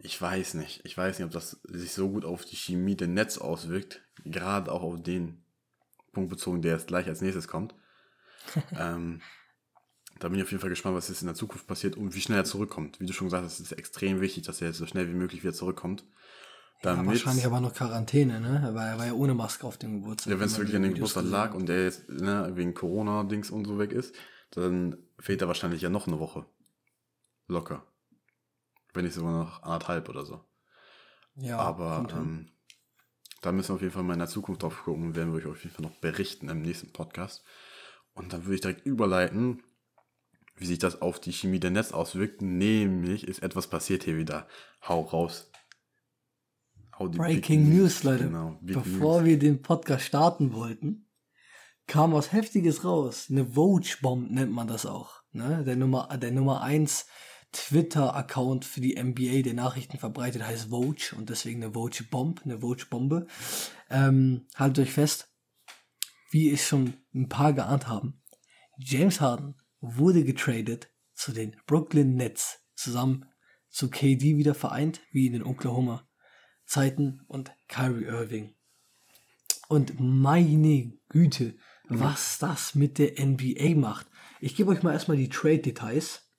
ich 0.00 0.20
weiß 0.20 0.54
nicht. 0.54 0.84
Ich 0.84 0.96
weiß 0.96 1.18
nicht, 1.18 1.26
ob 1.26 1.32
das 1.32 1.60
sich 1.64 1.92
so 1.92 2.10
gut 2.10 2.24
auf 2.24 2.44
die 2.44 2.56
Chemie 2.56 2.96
der 2.96 3.08
Netz 3.08 3.38
auswirkt. 3.38 4.02
Gerade 4.24 4.70
auch 4.70 4.82
auf 4.82 5.02
den 5.02 5.44
Punkt 6.12 6.30
bezogen, 6.30 6.62
der 6.62 6.72
jetzt 6.72 6.86
gleich 6.86 7.06
als 7.08 7.20
nächstes 7.20 7.48
kommt. 7.48 7.74
ähm, 8.78 9.20
da 10.22 10.28
bin 10.28 10.38
ich 10.38 10.44
auf 10.44 10.52
jeden 10.52 10.60
Fall 10.60 10.70
gespannt, 10.70 10.94
was 10.94 11.08
jetzt 11.08 11.22
in 11.22 11.26
der 11.26 11.34
Zukunft 11.34 11.66
passiert 11.66 11.96
und 11.96 12.14
wie 12.14 12.20
schnell 12.20 12.38
er 12.38 12.44
zurückkommt. 12.44 13.00
Wie 13.00 13.06
du 13.06 13.12
schon 13.12 13.26
gesagt 13.26 13.44
hast, 13.44 13.54
es 13.54 13.60
ist 13.60 13.72
extrem 13.72 14.20
wichtig, 14.20 14.44
dass 14.44 14.60
er 14.60 14.68
jetzt 14.68 14.76
so 14.76 14.86
schnell 14.86 15.08
wie 15.08 15.14
möglich 15.14 15.42
wieder 15.42 15.52
zurückkommt. 15.52 16.04
Damit, 16.80 17.06
ja, 17.06 17.10
wahrscheinlich 17.10 17.44
aber 17.44 17.60
noch 17.60 17.74
Quarantäne, 17.74 18.40
ne? 18.40 18.62
Er 18.64 18.74
war, 18.74 18.86
er 18.86 18.98
war 18.98 19.06
ja 19.06 19.12
ohne 19.14 19.34
Maske 19.34 19.66
auf 19.66 19.78
dem 19.78 20.00
Geburtstag. 20.00 20.32
Ja, 20.32 20.38
wenn 20.38 20.46
es 20.46 20.58
wirklich 20.58 20.76
an 20.76 20.82
dem 20.82 20.94
Geburtstag 20.94 21.24
lag 21.24 21.54
und 21.54 21.66
der 21.66 21.84
jetzt 21.84 22.08
ne, 22.08 22.52
wegen 22.54 22.72
Corona-Dings 22.72 23.50
und 23.50 23.64
so 23.64 23.80
weg 23.80 23.90
ist, 23.90 24.14
dann 24.52 24.96
fehlt 25.18 25.42
er 25.42 25.48
wahrscheinlich 25.48 25.82
ja 25.82 25.88
noch 25.88 26.06
eine 26.06 26.20
Woche. 26.20 26.46
Locker. 27.48 27.84
Wenn 28.94 29.04
nicht 29.04 29.14
sogar 29.14 29.32
noch 29.32 29.62
anderthalb 29.64 30.08
oder 30.08 30.24
so. 30.24 30.44
Ja. 31.34 31.58
Aber 31.58 32.06
ähm, 32.12 32.52
da 33.40 33.50
müssen 33.50 33.70
wir 33.70 33.74
auf 33.74 33.82
jeden 33.82 33.92
Fall 33.92 34.04
mal 34.04 34.12
in 34.12 34.20
der 34.20 34.28
Zukunft 34.28 34.62
drauf 34.62 34.84
gucken 34.84 35.16
werden 35.16 35.32
wir 35.32 35.40
euch 35.40 35.46
auf 35.46 35.64
jeden 35.64 35.74
Fall 35.74 35.84
noch 35.84 35.96
berichten 35.96 36.48
im 36.48 36.62
nächsten 36.62 36.92
Podcast. 36.92 37.42
Und 38.14 38.32
dann 38.32 38.44
würde 38.44 38.54
ich 38.54 38.60
direkt 38.60 38.86
überleiten, 38.86 39.64
wie 40.56 40.66
sich 40.66 40.78
das 40.78 41.02
auf 41.02 41.20
die 41.20 41.32
Chemie 41.32 41.60
der 41.60 41.70
Netz 41.70 41.92
auswirkt. 41.92 42.42
Nämlich 42.42 43.26
ist 43.26 43.42
etwas 43.42 43.68
passiert 43.68 44.04
hier 44.04 44.18
wieder. 44.18 44.46
Hau 44.86 45.00
raus. 45.00 45.50
Hau 46.98 47.08
Breaking 47.08 47.64
Big 47.64 47.74
News, 47.74 48.02
Leute. 48.02 48.24
Genau, 48.24 48.58
Bevor 48.60 49.20
News. 49.20 49.24
wir 49.30 49.38
den 49.38 49.62
Podcast 49.62 50.04
starten 50.04 50.52
wollten, 50.52 51.08
kam 51.86 52.12
was 52.12 52.32
Heftiges 52.32 52.84
raus. 52.84 53.26
Eine 53.30 53.46
Vogue-Bomb 53.46 54.30
nennt 54.30 54.52
man 54.52 54.68
das 54.68 54.86
auch. 54.86 55.22
Ne? 55.32 55.64
Der 55.64 55.76
Nummer, 55.76 56.08
der 56.18 56.30
Nummer 56.30 56.62
1 56.62 57.06
Twitter-Account 57.52 58.64
für 58.64 58.80
die 58.80 59.02
NBA, 59.02 59.42
der 59.42 59.54
Nachrichten 59.54 59.98
verbreitet, 59.98 60.42
heißt 60.42 60.70
Vogue 60.70 61.16
und 61.16 61.28
deswegen 61.28 61.62
eine 61.62 61.74
Vogue-Bomb, 61.74 62.42
eine 62.44 62.60
Vogue-Bombe. 62.60 63.26
Ähm, 63.90 64.46
haltet 64.54 64.86
euch 64.86 64.92
fest, 64.92 65.30
wie 66.30 66.50
es 66.50 66.66
schon 66.66 66.94
ein 67.14 67.28
paar 67.28 67.52
geahnt 67.52 67.88
haben. 67.88 68.22
James 68.78 69.20
Harden 69.20 69.54
wurde 69.82 70.24
getradet 70.24 70.88
zu 71.12 71.32
den 71.32 71.56
Brooklyn 71.66 72.14
Nets, 72.14 72.60
zusammen 72.74 73.26
zu 73.68 73.90
KD 73.90 74.38
wieder 74.38 74.54
vereint, 74.54 75.00
wie 75.10 75.26
in 75.26 75.34
den 75.34 75.42
Oklahoma 75.42 76.08
Zeiten 76.64 77.20
und 77.26 77.52
Kyrie 77.68 78.04
Irving. 78.04 78.54
Und 79.68 79.98
meine 79.98 80.92
Güte, 81.08 81.56
was 81.88 82.38
das 82.38 82.74
mit 82.74 82.98
der 82.98 83.22
NBA 83.24 83.74
macht. 83.74 84.06
Ich 84.40 84.56
gebe 84.56 84.70
euch 84.70 84.82
mal 84.82 84.92
erstmal 84.92 85.16
die 85.16 85.28
Trade-Details. 85.28 86.30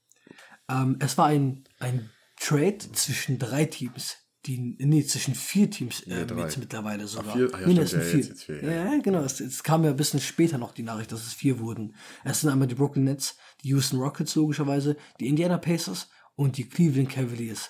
Ähm, 0.70 0.98
es 1.00 1.18
war 1.18 1.28
ein, 1.28 1.64
ein 1.80 2.10
Trade 2.40 2.78
zwischen 2.78 3.40
drei 3.40 3.66
Teams. 3.66 4.18
Die, 4.46 4.76
nee, 4.78 5.06
zwischen 5.06 5.36
vier 5.36 5.70
Teams 5.70 6.02
äh, 6.02 6.26
drei. 6.26 6.42
jetzt 6.42 6.58
mittlerweile 6.58 7.08
sogar. 7.08 7.36
vier? 7.36 7.50
Ah, 7.54 7.62
ja, 7.62 7.68
nee, 7.68 7.74
stimmt, 7.74 7.84
es 7.84 7.92
sind 7.92 8.02
ja, 8.02 8.36
vier. 8.36 8.36
vier, 8.36 8.64
ja, 8.64 8.94
ja. 8.94 9.02
genau. 9.02 9.22
Es, 9.22 9.40
es 9.40 9.64
kam 9.64 9.84
ja 9.84 9.92
ein 9.92 9.96
bisschen 9.96 10.20
später 10.20 10.58
noch 10.58 10.74
die 10.74 10.84
Nachricht, 10.84 11.12
dass 11.12 11.26
es 11.26 11.34
vier 11.34 11.60
wurden. 11.60 11.96
Es 12.24 12.42
sind 12.42 12.50
einmal 12.50 12.68
die 12.68 12.76
Brooklyn 12.76 13.06
Nets, 13.06 13.38
die 13.64 13.70
Houston 13.70 14.00
Rockets 14.00 14.36
logischerweise, 14.36 14.98
die 15.20 15.28
Indiana 15.28 15.58
Pacers 15.58 16.10
und 16.36 16.58
die 16.58 16.68
Cleveland 16.68 17.10
Cavaliers. 17.10 17.70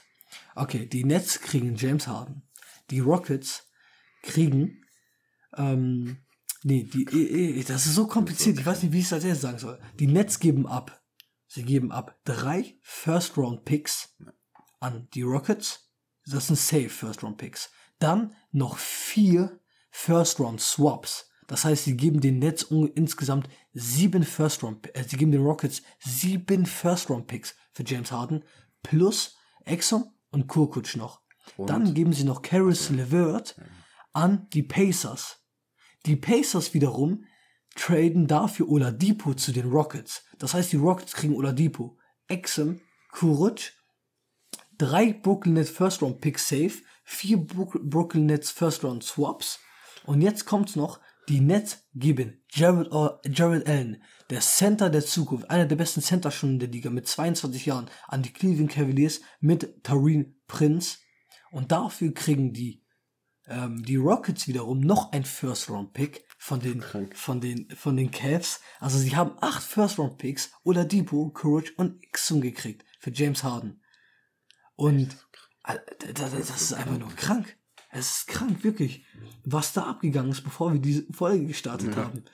Okay, 0.56 0.88
die 0.88 1.04
Nets 1.04 1.42
kriegen 1.42 1.76
James 1.76 2.08
Harden. 2.08 2.44
Die 2.90 3.00
Rockets 3.00 3.70
kriegen, 4.24 4.84
ähm, 5.56 6.18
nee, 6.64 6.84
die, 6.84 7.64
das 7.68 7.86
ist 7.86 7.96
so 7.96 8.08
kompliziert, 8.08 8.60
ich 8.60 8.66
weiß 8.66 8.84
nicht, 8.84 8.94
wie 8.94 9.00
ich 9.00 9.06
es 9.06 9.14
als 9.14 9.26
erstes 9.26 9.42
sagen 9.42 9.60
soll. 9.60 9.80
Die 10.00 10.08
Nets 10.08 10.40
geben 10.40 10.66
ab, 10.66 11.04
sie 11.48 11.64
geben 11.64 11.92
ab 11.92 12.20
drei 12.24 12.78
First-Round-Picks 12.82 14.18
an 14.80 15.08
die 15.14 15.22
Rockets. 15.22 15.93
Das 16.26 16.48
sind 16.48 16.58
safe 16.58 16.90
First-Round-Picks. 16.90 17.72
Dann 18.00 18.36
noch 18.52 18.78
vier 18.78 19.60
First-Round-Swaps. 19.92 21.30
Das 21.48 21.66
heißt, 21.66 21.84
sie 21.84 21.98
geben 21.98 22.22
den 22.22 22.40
Nets 22.40 22.64
insgesamt 22.64 23.50
sieben 23.74 24.24
First-Round, 24.24 24.96
äh, 24.96 25.04
sie 25.04 25.18
geben 25.18 25.32
den 25.32 25.44
Rockets 25.44 25.82
sieben 26.00 26.66
First-Round-Picks 26.66 27.56
für 27.74 27.84
James 27.86 28.12
Harden 28.12 28.44
plus 28.82 29.36
Exum 29.66 30.14
und 30.32 30.48
Kurkutsch 30.48 30.96
noch. 30.96 31.22
Dann 31.58 31.94
geben 31.94 32.14
sie 32.14 32.24
noch 32.24 32.42
Karis 32.42 32.90
LeVert 32.90 33.56
an 34.14 34.48
die 34.54 34.64
Pacers. 34.64 35.40
Die 36.06 36.16
Pacers 36.16 36.74
wiederum 36.74 37.26
traden 37.76 38.28
dafür 38.28 38.70
Oladipo 38.70 39.34
zu 39.34 39.52
den 39.52 39.70
Rockets. 39.70 40.24
Das 40.38 40.54
heißt, 40.54 40.72
die 40.72 40.78
Rockets 40.78 41.14
kriegen 41.14 41.36
Oladipo, 41.36 41.98
Exum, 42.28 42.80
Kuruc, 43.12 43.72
drei 44.84 45.14
Brooklyn 45.14 45.54
Nets 45.54 45.70
First 45.70 46.02
Round 46.02 46.20
Picks 46.20 46.50
safe, 46.50 46.82
vier 47.06 47.38
Brook- 47.38 47.82
Brooklyn 47.84 48.26
Nets 48.26 48.52
First 48.52 48.84
Round 48.84 49.04
Swaps 49.04 49.60
und 50.06 50.22
jetzt 50.22 50.46
kommt's 50.46 50.76
noch, 50.76 51.00
die 51.30 51.40
Nets 51.40 51.86
geben 51.94 52.44
Jared, 52.52 52.90
Jared 53.26 53.66
Allen, 53.66 54.04
der 54.30 54.42
Center 54.42 54.90
der 54.90 55.06
Zukunft, 55.06 55.50
einer 55.50 55.66
der 55.66 55.78
besten 55.78 56.02
Center 56.02 56.32
schon 56.32 56.52
in 56.52 56.60
der 56.60 56.68
Liga 56.68 56.90
mit 56.90 57.08
22 57.08 57.66
Jahren, 57.66 57.90
an 58.10 58.24
die 58.24 58.34
Cleveland 58.34 58.72
Cavaliers 58.72 59.22
mit 59.40 59.84
Tarin 59.84 60.36
Prince 60.48 60.98
und 61.52 61.72
dafür 61.72 62.14
kriegen 62.14 62.52
die 62.52 62.84
ähm, 63.48 63.84
die 63.84 63.96
Rockets 63.96 64.48
wiederum 64.50 64.82
noch 64.82 65.14
ein 65.14 65.24
First 65.24 65.70
Round 65.70 65.94
Pick 65.94 66.26
von 66.38 66.60
den 66.60 66.84
von 67.14 67.40
den 67.40 67.70
von 67.76 67.96
den 67.96 68.12
Cavs. 68.12 68.60
Also 68.80 68.98
sie 68.98 69.16
haben 69.16 69.38
acht 69.40 69.64
First 69.64 69.98
Round 69.98 70.18
Picks 70.18 70.52
oder 70.64 70.84
Depot, 70.86 71.34
Courage 71.34 71.74
und 71.78 72.02
Xum 72.12 72.42
gekriegt 72.42 72.86
für 73.00 73.12
James 73.12 73.44
Harden. 73.44 73.83
Und 74.76 75.16
das, 75.64 76.14
das, 76.14 76.32
das 76.32 76.62
ist 76.62 76.74
einfach 76.74 76.98
nur 76.98 77.14
krank. 77.16 77.58
Es 77.92 78.18
ist 78.18 78.28
krank, 78.28 78.64
wirklich, 78.64 79.06
was 79.44 79.74
da 79.74 79.84
abgegangen 79.84 80.32
ist, 80.32 80.42
bevor 80.42 80.74
wir 80.74 80.80
diese 80.80 81.06
Folge 81.14 81.46
gestartet 81.46 81.96
Ja. 81.96 82.06
haben. 82.06 82.26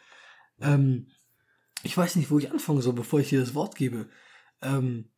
Ähm, 0.61 1.11
ich 1.83 1.95
weiß 1.97 2.15
nicht, 2.15 2.31
wo 2.31 2.39
ich 2.39 2.51
anfangen 2.51 2.81
soll, 2.81 2.93
bevor 2.93 3.19
ich 3.19 3.29
dir 3.29 3.39
das 3.41 3.55
Wort 3.55 3.75
gebe. 3.75 4.09
Ähm, 4.61 5.11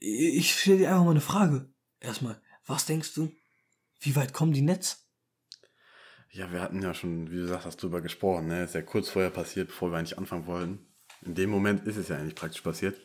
ich 0.00 0.58
stelle 0.58 0.78
dir 0.78 0.90
einfach 0.90 1.04
mal 1.04 1.10
eine 1.10 1.20
Frage. 1.20 1.70
Erstmal, 2.00 2.40
was 2.66 2.86
denkst 2.86 3.14
du? 3.14 3.30
Wie 4.00 4.16
weit 4.16 4.32
kommen 4.32 4.52
die 4.52 4.62
Nets? 4.62 5.06
Ja, 6.30 6.50
wir 6.52 6.60
hatten 6.60 6.82
ja 6.82 6.94
schon, 6.94 7.30
wie 7.30 7.36
du 7.36 7.46
sagst, 7.46 7.66
hast 7.66 7.82
drüber 7.82 8.00
gesprochen, 8.00 8.48
ne? 8.48 8.64
Ist 8.64 8.74
ja 8.74 8.82
kurz 8.82 9.08
vorher 9.10 9.30
passiert, 9.30 9.68
bevor 9.68 9.92
wir 9.92 9.98
eigentlich 9.98 10.18
anfangen 10.18 10.46
wollten. 10.46 10.86
In 11.22 11.34
dem 11.34 11.48
Moment 11.50 11.86
ist 11.86 11.96
es 11.96 12.08
ja 12.08 12.16
eigentlich 12.16 12.34
praktisch 12.34 12.62
passiert. 12.62 13.00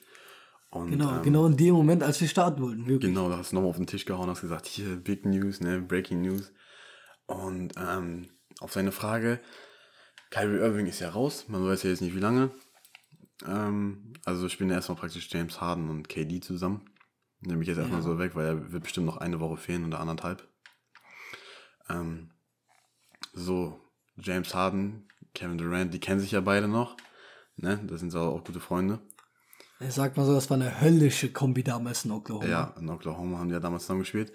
Und, 0.71 0.91
Genau, 0.91 1.15
ähm, 1.17 1.23
genau 1.23 1.45
in 1.47 1.57
dem 1.57 1.73
Moment, 1.73 2.03
als 2.03 2.21
wir 2.21 2.27
starten 2.27 2.61
wollten, 2.61 2.85
wirklich. 2.87 3.11
Genau, 3.11 3.29
da 3.29 3.37
hast 3.37 3.51
du 3.51 3.55
nochmal 3.55 3.71
auf 3.71 3.77
den 3.77 3.87
Tisch 3.87 4.05
gehauen, 4.05 4.29
hast 4.29 4.41
gesagt, 4.41 4.67
hier, 4.67 4.95
Big 4.97 5.25
News, 5.25 5.61
ne, 5.61 5.81
Breaking 5.81 6.21
News. 6.21 6.51
Und 7.25 7.73
ähm, 7.77 8.29
auf 8.59 8.71
seine 8.73 8.91
Frage, 8.91 9.39
Kyrie 10.29 10.57
Irving 10.59 10.85
ist 10.85 10.99
ja 10.99 11.09
raus, 11.09 11.45
man 11.47 11.65
weiß 11.65 11.83
ja 11.83 11.89
jetzt 11.89 12.01
nicht 12.01 12.15
wie 12.15 12.19
lange. 12.19 12.51
Ähm, 13.47 14.13
also 14.25 14.47
spielen 14.49 14.69
erstmal 14.69 14.97
praktisch 14.97 15.27
James 15.31 15.59
Harden 15.59 15.89
und 15.89 16.07
KD 16.09 16.39
zusammen. 16.41 16.85
Nehme 17.41 17.61
ich 17.61 17.67
jetzt 17.67 17.77
erstmal 17.77 18.01
Ja. 18.01 18.05
so 18.05 18.19
weg, 18.19 18.35
weil 18.35 18.45
er 18.45 18.71
wird 18.71 18.83
bestimmt 18.83 19.05
noch 19.05 19.17
eine 19.17 19.39
Woche 19.39 19.57
fehlen 19.57 19.85
oder 19.85 19.99
anderthalb. 20.01 20.47
Ähm, 21.89 22.29
so, 23.33 23.79
James 24.17 24.53
Harden, 24.53 25.07
Kevin 25.33 25.57
Durant, 25.57 25.93
die 25.93 25.99
kennen 25.99 26.19
sich 26.19 26.31
ja 26.31 26.41
beide 26.41 26.67
noch. 26.67 26.97
Ne? 27.55 27.79
Das 27.87 28.01
sind 28.01 28.11
so 28.11 28.19
auch 28.19 28.43
gute 28.43 28.59
Freunde. 28.59 28.99
Ich 29.81 29.93
sag 29.93 30.17
mal 30.17 30.25
so, 30.25 30.33
das 30.33 30.49
war 30.49 30.55
eine 30.55 30.81
höllische 30.81 31.31
Kombi 31.31 31.63
damals 31.63 32.03
in 32.03 32.11
Oklahoma. 32.11 32.45
Ja, 32.45 32.75
in 32.77 32.89
Oklahoma 32.89 33.37
haben 33.39 33.47
die 33.47 33.53
ja 33.53 33.61
damals 33.61 33.83
zusammen 33.83 34.01
gespielt. 34.01 34.33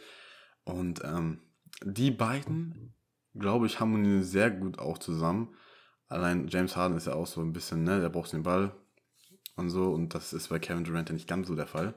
Und 0.65 1.03
ähm, 1.05 1.41
die 1.85 2.11
beiden, 2.11 2.95
glaube 3.35 3.67
ich, 3.67 3.79
harmonieren 3.79 4.23
sehr 4.23 4.51
gut 4.51 4.79
auch 4.79 4.99
zusammen. 4.99 5.55
Allein 6.09 6.49
James 6.49 6.77
Harden 6.77 6.97
ist 6.97 7.07
ja 7.07 7.15
auch 7.15 7.27
so 7.27 7.43
ein 7.43 7.53
bisschen, 7.53 7.85
ne, 7.85 8.01
der 8.01 8.09
braucht 8.09 8.33
den 8.33 8.43
Ball 8.43 8.75
und 9.57 9.69
so. 9.69 9.93
Und 9.93 10.15
das 10.15 10.33
ist 10.33 10.49
bei 10.49 10.59
Kevin 10.59 10.85
Durant 10.85 11.11
ja 11.11 11.15
nicht 11.15 11.29
ganz 11.29 11.49
so 11.49 11.55
der 11.55 11.67
Fall. 11.67 11.95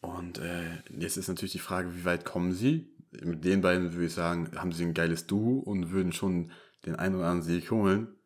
Und 0.00 0.38
äh, 0.38 0.82
jetzt 0.96 1.16
ist 1.16 1.28
natürlich 1.28 1.52
die 1.52 1.58
Frage, 1.58 1.94
wie 1.96 2.04
weit 2.04 2.24
kommen 2.24 2.52
sie? 2.52 2.94
Mit 3.10 3.44
den 3.44 3.62
beiden 3.62 3.92
würde 3.94 4.06
ich 4.06 4.14
sagen, 4.14 4.50
haben 4.56 4.70
sie 4.70 4.84
ein 4.84 4.94
geiles 4.94 5.26
Duo 5.26 5.58
und 5.58 5.90
würden 5.90 6.12
schon 6.12 6.52
den 6.86 6.94
einen 6.94 7.16
oder 7.16 7.26
anderen 7.26 7.42
Sieg 7.42 7.70
holen. 7.72 8.17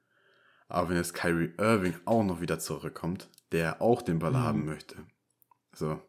Aber 0.72 0.88
wenn 0.88 0.96
jetzt 0.96 1.12
Kyrie 1.12 1.52
Irving 1.58 1.94
auch 2.06 2.24
noch 2.24 2.40
wieder 2.40 2.58
zurückkommt, 2.58 3.28
der 3.52 3.82
auch 3.82 4.00
den 4.00 4.18
Ball 4.18 4.34
haben 4.34 4.64
möchte, 4.64 4.96
so, 5.74 6.00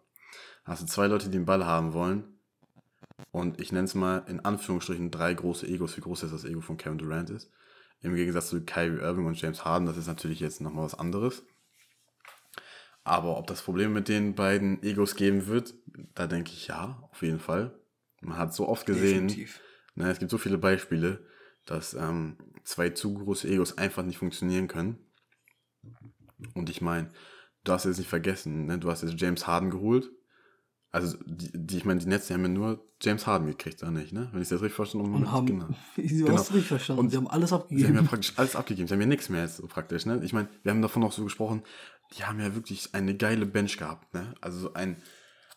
hast 0.63 0.81
du 0.81 0.85
zwei 0.85 1.07
Leute, 1.07 1.25
die 1.25 1.37
den 1.37 1.43
Ball 1.45 1.65
haben 1.65 1.91
wollen. 1.91 2.23
Und 3.31 3.59
ich 3.59 3.73
nenne 3.73 3.83
es 3.83 3.93
mal 3.93 4.19
in 4.27 4.39
Anführungsstrichen 4.39 5.11
drei 5.11 5.33
große 5.33 5.67
Egos, 5.67 5.97
wie 5.97 6.01
groß 6.01 6.21
jetzt 6.21 6.33
das 6.33 6.45
Ego 6.45 6.61
von 6.61 6.77
Kevin 6.77 6.97
Durant 6.97 7.29
ist. 7.29 7.51
Im 7.99 8.15
Gegensatz 8.15 8.47
zu 8.47 8.63
Kyrie 8.63 9.01
Irving 9.01 9.25
und 9.25 9.39
James 9.39 9.65
Harden, 9.65 9.85
das 9.85 9.97
ist 9.97 10.07
natürlich 10.07 10.39
jetzt 10.39 10.61
nochmal 10.61 10.85
was 10.85 10.95
anderes. 10.95 11.43
Aber 13.03 13.37
ob 13.37 13.47
das 13.47 13.63
Problem 13.63 13.91
mit 13.91 14.07
den 14.07 14.33
beiden 14.33 14.81
Egos 14.81 15.15
geben 15.15 15.47
wird, 15.47 15.73
da 16.15 16.25
denke 16.25 16.51
ich 16.53 16.67
ja, 16.67 17.05
auf 17.11 17.21
jeden 17.21 17.41
Fall. 17.41 17.77
Man 18.21 18.37
hat 18.37 18.53
so 18.53 18.69
oft 18.69 18.85
gesehen, 18.85 19.27
Definitiv. 19.27 19.59
ne, 19.95 20.09
es 20.09 20.19
gibt 20.19 20.31
so 20.31 20.37
viele 20.37 20.57
Beispiele, 20.57 21.25
dass 21.65 21.93
ähm, 21.93 22.37
zwei 22.63 22.89
zu 22.89 23.13
große 23.13 23.47
Egos 23.47 23.77
einfach 23.77 24.03
nicht 24.03 24.17
funktionieren 24.17 24.67
können. 24.67 24.97
Und 26.55 26.69
ich 26.69 26.81
meine, 26.81 27.09
du 27.63 27.71
hast 27.71 27.85
jetzt 27.85 27.97
nicht 27.97 28.09
vergessen, 28.09 28.65
ne, 28.65 28.77
du 28.79 28.89
hast 28.91 29.01
jetzt 29.03 29.19
James 29.19 29.47
Harden 29.47 29.69
geholt. 29.69 30.09
Also, 30.91 31.17
die, 31.25 31.49
die 31.53 31.77
ich 31.77 31.85
meine, 31.85 31.99
die 31.99 32.05
Nets 32.05 32.27
die 32.27 32.33
haben 32.33 32.43
ja 32.43 32.49
nur 32.49 32.85
James 33.01 33.25
Harden 33.25 33.47
gekriegt, 33.47 33.81
oder 33.81 33.91
nicht, 33.91 34.13
ne? 34.13 34.29
Wenn 34.31 34.41
ich 34.43 34.49
das 34.49 34.61
richtig 34.61 34.75
verstanden 34.75 35.07
habe. 35.07 35.17
Und 35.17 35.31
haben, 35.31 35.45
genau. 35.47 35.67
du 35.95 36.01
Genau. 36.07 36.35
richtig 36.35 36.67
verstanden, 36.67 36.99
Und 36.99 37.09
sie 37.09 37.17
haben 37.17 37.27
alles 37.27 37.49
Sie 37.49 37.55
haben 37.55 37.69
ja 37.71 37.79
abgegeben. 37.87 38.05
praktisch 38.07 38.33
alles 38.35 38.55
abgegeben. 38.55 38.87
Sie 38.87 38.93
haben 38.93 39.01
ja 39.01 39.07
nichts 39.07 39.29
mehr 39.29 39.41
jetzt 39.41 39.57
so 39.57 39.65
praktisch, 39.67 40.05
ne? 40.05 40.21
Ich 40.23 40.33
meine, 40.33 40.49
wir 40.61 40.71
haben 40.71 40.81
davon 40.83 41.03
auch 41.03 41.11
so 41.11 41.23
gesprochen, 41.23 41.63
die 42.15 42.23
haben 42.25 42.39
ja 42.39 42.53
wirklich 42.53 42.93
eine 42.93 43.15
geile 43.17 43.47
Bench 43.47 43.77
gehabt, 43.77 44.13
ne? 44.13 44.35
Also 44.39 44.59
so 44.59 44.73
ein, 44.75 45.01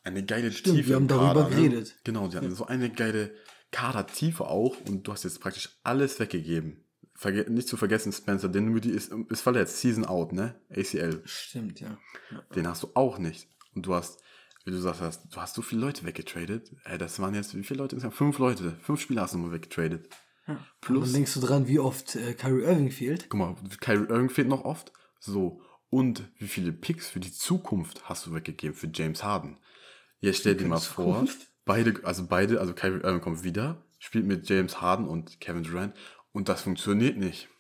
eine 0.04 0.24
geile 0.24 0.52
Stimmt, 0.52 0.76
Tiefe. 0.76 0.88
wir 0.88 0.96
haben 0.96 1.08
darüber 1.08 1.42
Kader, 1.44 1.50
geredet. 1.56 1.88
Ne? 1.88 1.94
Genau, 2.04 2.28
die 2.28 2.36
hatten 2.38 2.54
so 2.54 2.64
eine 2.66 2.88
geile 2.88 3.34
Kadertiefe 3.76 4.46
auch 4.46 4.74
und 4.88 5.06
du 5.06 5.12
hast 5.12 5.24
jetzt 5.24 5.38
praktisch 5.38 5.68
alles 5.82 6.18
weggegeben. 6.18 6.82
Verge 7.14 7.44
nicht 7.50 7.68
zu 7.68 7.76
vergessen, 7.76 8.10
Spencer 8.10 8.48
Dinwiddie 8.48 8.90
ist, 8.90 9.12
ist 9.28 9.42
verletzt, 9.42 9.80
Season 9.80 10.06
out, 10.06 10.32
ne? 10.32 10.54
ACL. 10.70 11.20
Stimmt, 11.26 11.80
ja. 11.80 11.98
ja. 12.30 12.42
Den 12.54 12.66
hast 12.66 12.82
du 12.82 12.88
auch 12.94 13.18
nicht. 13.18 13.48
Und 13.74 13.84
du 13.84 13.92
hast, 13.92 14.22
wie 14.64 14.70
du 14.70 14.78
sagst, 14.78 15.02
hast, 15.02 15.34
du 15.34 15.36
hast 15.36 15.54
so 15.54 15.60
viele 15.60 15.82
Leute 15.82 16.06
weggetradet. 16.06 16.74
Ey, 16.84 16.96
das 16.96 17.20
waren 17.20 17.34
jetzt, 17.34 17.54
wie 17.54 17.62
viele 17.64 17.80
Leute? 17.80 17.96
insgesamt? 17.96 18.16
Fünf 18.16 18.38
Leute. 18.38 18.78
Fünf 18.80 19.02
Spieler 19.02 19.22
hast 19.22 19.34
du 19.34 19.38
nur 19.38 19.52
weggetradet. 19.52 20.08
Plus. 20.80 21.08
Und 21.08 21.12
denkst 21.12 21.34
du 21.34 21.40
dran, 21.40 21.68
wie 21.68 21.78
oft 21.78 22.16
äh, 22.16 22.32
Kyrie 22.32 22.62
Irving 22.62 22.90
fehlt? 22.90 23.28
Guck 23.28 23.38
mal, 23.38 23.56
Kyrie 23.80 24.08
Irving 24.08 24.30
fehlt 24.30 24.48
noch 24.48 24.64
oft. 24.64 24.90
So. 25.20 25.60
Und 25.90 26.30
wie 26.38 26.48
viele 26.48 26.72
Picks 26.72 27.10
für 27.10 27.20
die 27.20 27.32
Zukunft 27.32 28.08
hast 28.08 28.24
du 28.24 28.32
weggegeben 28.32 28.74
für 28.74 28.90
James 28.92 29.22
Harden? 29.22 29.58
Jetzt 30.20 30.38
stell 30.38 30.54
dir 30.54 30.66
mal 30.66 30.78
vor, 30.78 31.12
Zukunft? 31.12 31.50
Beide, 31.66 32.00
also 32.04 32.26
beide, 32.26 32.60
also 32.60 32.72
Kyrie 32.72 33.02
Irving 33.02 33.20
kommt 33.20 33.44
wieder, 33.44 33.84
spielt 33.98 34.24
mit 34.24 34.48
James 34.48 34.80
Harden 34.80 35.06
und 35.06 35.40
Kevin 35.40 35.64
Durant 35.64 35.94
und 36.32 36.48
das 36.48 36.62
funktioniert 36.62 37.18
nicht, 37.18 37.50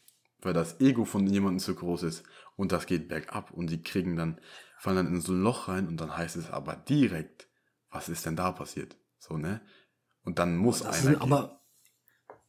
weil 0.40 0.54
das 0.54 0.80
Ego 0.80 1.04
von 1.04 1.26
jemandem 1.26 1.58
zu 1.58 1.74
groß 1.74 2.04
ist 2.04 2.24
und 2.56 2.72
das 2.72 2.86
geht 2.86 3.08
bergab 3.08 3.50
und 3.50 3.68
die 3.68 3.82
kriegen 3.82 4.16
dann, 4.16 4.40
fallen 4.78 4.96
dann 4.96 5.06
in 5.08 5.20
so 5.20 5.32
ein 5.32 5.42
Loch 5.42 5.68
rein 5.68 5.86
und 5.88 6.00
dann 6.00 6.16
heißt 6.16 6.36
es 6.36 6.50
aber 6.50 6.76
direkt, 6.76 7.48
was 7.90 8.08
ist 8.08 8.24
denn 8.24 8.36
da 8.36 8.52
passiert? 8.52 8.96
So, 9.18 9.36
ne? 9.36 9.60
Und 10.22 10.38
dann 10.38 10.56
muss 10.56 10.78
Das 10.78 10.88
einer 10.88 10.96
sind 10.96 11.12
gehen. 11.20 11.22
aber, 11.22 11.60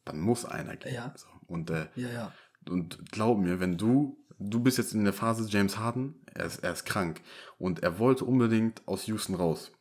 dann 0.04 0.20
muss 0.20 0.44
einer 0.44 0.76
gehen. 0.76 0.94
Ja. 0.94 1.12
So. 1.16 1.28
Und 1.46 1.70
äh, 1.70 1.88
ja, 1.96 2.08
ja. 2.08 2.32
und 2.68 3.10
glaub 3.10 3.38
mir, 3.38 3.60
wenn 3.60 3.76
du, 3.76 4.24
du 4.38 4.60
bist 4.60 4.78
jetzt 4.78 4.94
in 4.94 5.04
der 5.04 5.12
Phase 5.12 5.48
James 5.48 5.78
Harden, 5.78 6.24
er 6.34 6.46
ist, 6.46 6.62
er 6.62 6.72
ist 6.72 6.84
krank 6.84 7.20
und 7.56 7.82
er 7.82 7.98
wollte 7.98 8.24
unbedingt 8.24 8.86
aus 8.86 9.06
Houston 9.06 9.34
raus. 9.34 9.72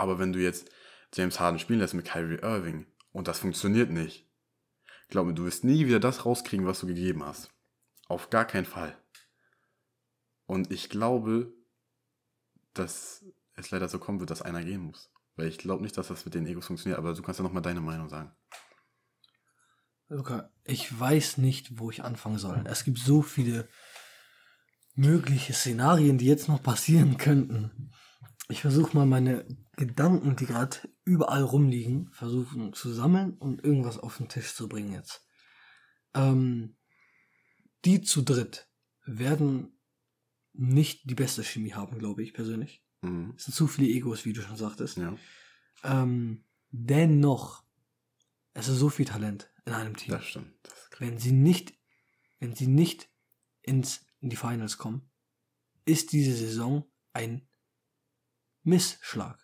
Aber 0.00 0.18
wenn 0.18 0.32
du 0.32 0.38
jetzt 0.38 0.70
James 1.12 1.38
Harden 1.38 1.58
spielen 1.58 1.78
lässt 1.78 1.92
mit 1.92 2.06
Kyrie 2.06 2.40
Irving 2.40 2.86
und 3.12 3.28
das 3.28 3.40
funktioniert 3.40 3.90
nicht, 3.90 4.26
glaub 5.08 5.26
mir, 5.26 5.34
du 5.34 5.44
wirst 5.44 5.62
nie 5.62 5.86
wieder 5.86 6.00
das 6.00 6.24
rauskriegen, 6.24 6.66
was 6.66 6.80
du 6.80 6.86
gegeben 6.86 7.22
hast. 7.22 7.50
Auf 8.08 8.30
gar 8.30 8.46
keinen 8.46 8.64
Fall. 8.64 8.96
Und 10.46 10.72
ich 10.72 10.88
glaube, 10.88 11.52
dass 12.72 13.26
es 13.56 13.70
leider 13.70 13.90
so 13.90 13.98
kommen 13.98 14.20
wird, 14.20 14.30
dass 14.30 14.40
einer 14.40 14.64
gehen 14.64 14.80
muss. 14.80 15.12
Weil 15.36 15.48
ich 15.48 15.58
glaube 15.58 15.82
nicht, 15.82 15.98
dass 15.98 16.08
das 16.08 16.24
mit 16.24 16.34
den 16.34 16.46
Egos 16.46 16.66
funktioniert, 16.66 16.98
aber 16.98 17.12
du 17.12 17.20
kannst 17.20 17.38
ja 17.38 17.44
nochmal 17.44 17.62
deine 17.62 17.82
Meinung 17.82 18.08
sagen. 18.08 18.32
Luca, 20.08 20.50
ich 20.64 20.98
weiß 20.98 21.36
nicht, 21.36 21.78
wo 21.78 21.90
ich 21.90 22.02
anfangen 22.02 22.38
soll. 22.38 22.64
Es 22.66 22.84
gibt 22.84 22.98
so 22.98 23.20
viele 23.20 23.68
mögliche 24.94 25.52
Szenarien, 25.52 26.16
die 26.16 26.26
jetzt 26.26 26.48
noch 26.48 26.62
passieren 26.62 27.18
könnten. 27.18 27.92
Ich 28.50 28.60
versuche 28.62 28.96
mal 28.96 29.06
meine 29.06 29.46
Gedanken, 29.76 30.36
die 30.36 30.46
gerade 30.46 30.76
überall 31.04 31.42
rumliegen, 31.42 32.10
versuchen 32.12 32.72
zu 32.72 32.92
sammeln 32.92 33.34
und 33.38 33.64
irgendwas 33.64 33.98
auf 33.98 34.16
den 34.16 34.28
Tisch 34.28 34.54
zu 34.54 34.68
bringen 34.68 34.92
jetzt. 34.92 35.24
Ähm, 36.14 36.76
die 37.84 38.02
zu 38.02 38.22
dritt 38.22 38.68
werden 39.06 39.78
nicht 40.52 41.08
die 41.08 41.14
beste 41.14 41.44
Chemie 41.44 41.72
haben, 41.74 41.98
glaube 41.98 42.22
ich 42.22 42.34
persönlich. 42.34 42.84
Mhm. 43.02 43.34
Es 43.36 43.44
sind 43.44 43.54
zu 43.54 43.66
viele 43.66 43.88
Egos, 43.88 44.24
wie 44.24 44.32
du 44.32 44.42
schon 44.42 44.56
sagtest. 44.56 44.96
Ja, 44.98 45.16
Ähm, 45.84 46.44
dennoch, 46.70 47.64
es 48.52 48.68
ist 48.68 48.78
so 48.78 48.88
viel 48.88 49.06
Talent 49.06 49.50
in 49.64 49.72
einem 49.72 49.96
Team. 49.96 50.10
das 50.12 50.26
stimmt. 50.26 50.52
Das. 50.62 50.90
Wenn 50.98 51.18
sie 51.18 51.32
nicht, 51.32 51.72
wenn 52.40 52.54
sie 52.54 52.66
nicht 52.66 53.08
ins, 53.62 54.04
in 54.18 54.28
die 54.28 54.36
Finals 54.36 54.76
kommen, 54.76 55.08
ist 55.84 56.12
diese 56.12 56.34
Saison 56.34 56.84
ein 57.12 57.48
Missschlag. 58.62 59.38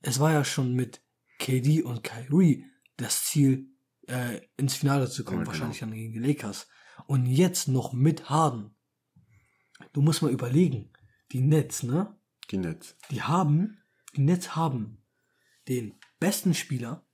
Es 0.00 0.20
war 0.20 0.32
ja 0.32 0.44
schon 0.44 0.74
mit 0.74 1.02
KD 1.38 1.82
und 1.82 2.02
Kyrie 2.04 2.64
das 2.96 3.24
Ziel, 3.24 3.68
äh, 4.06 4.40
ins 4.56 4.74
Finale 4.76 5.08
zu 5.10 5.24
kommen, 5.24 5.38
Ja, 5.38 5.44
genau. 5.44 5.52
wahrscheinlich 5.52 5.78
dann 5.80 5.92
gegen 5.92 6.12
die 6.12 6.18
Lakers. 6.18 6.68
Und 7.06 7.26
jetzt 7.26 7.68
noch 7.68 7.92
mit 7.92 8.28
Harden. 8.30 8.74
Du 9.92 10.00
musst 10.02 10.22
mal 10.22 10.30
überlegen, 10.30 10.92
die 11.32 11.40
Nets, 11.40 11.82
ne? 11.82 12.16
Die 12.50 12.58
Nets. 12.58 12.96
die 13.10 13.22
haben, 13.22 13.78
die 14.14 14.20
Nets 14.20 14.54
haben 14.54 15.02
den 15.68 15.94
besten 16.20 16.54
Spieler, 16.54 17.04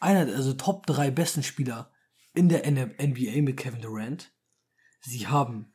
einer, 0.00 0.26
der- 0.26 0.34
also 0.36 0.52
Top 0.54 0.86
3 0.86 1.10
besten 1.10 1.42
Spieler 1.42 1.92
in 2.34 2.48
der 2.48 2.66
NBA 2.66 3.40
mit 3.42 3.56
Kevin 3.56 3.80
Durant. 3.80 4.32
Sie 5.00 5.26
haben 5.28 5.72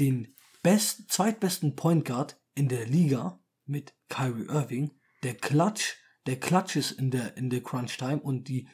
den 0.00 0.34
best, 0.62 1.10
zweitbesten 1.10 1.76
Point 1.76 2.04
Guard 2.04 2.40
in 2.54 2.68
der 2.68 2.86
Liga 2.86 3.40
mit 3.66 3.94
Kyrie 4.08 4.46
Irving. 4.48 4.92
Der 5.22 5.34
Clutch, 5.34 5.96
der 6.26 6.38
Clutch 6.40 6.76
ist 6.76 6.92
in 6.92 7.10
der, 7.10 7.36
in 7.36 7.50
der 7.50 7.62
Crunch 7.62 7.96
Time 7.96 8.20
und 8.20 8.48
die, 8.48 8.68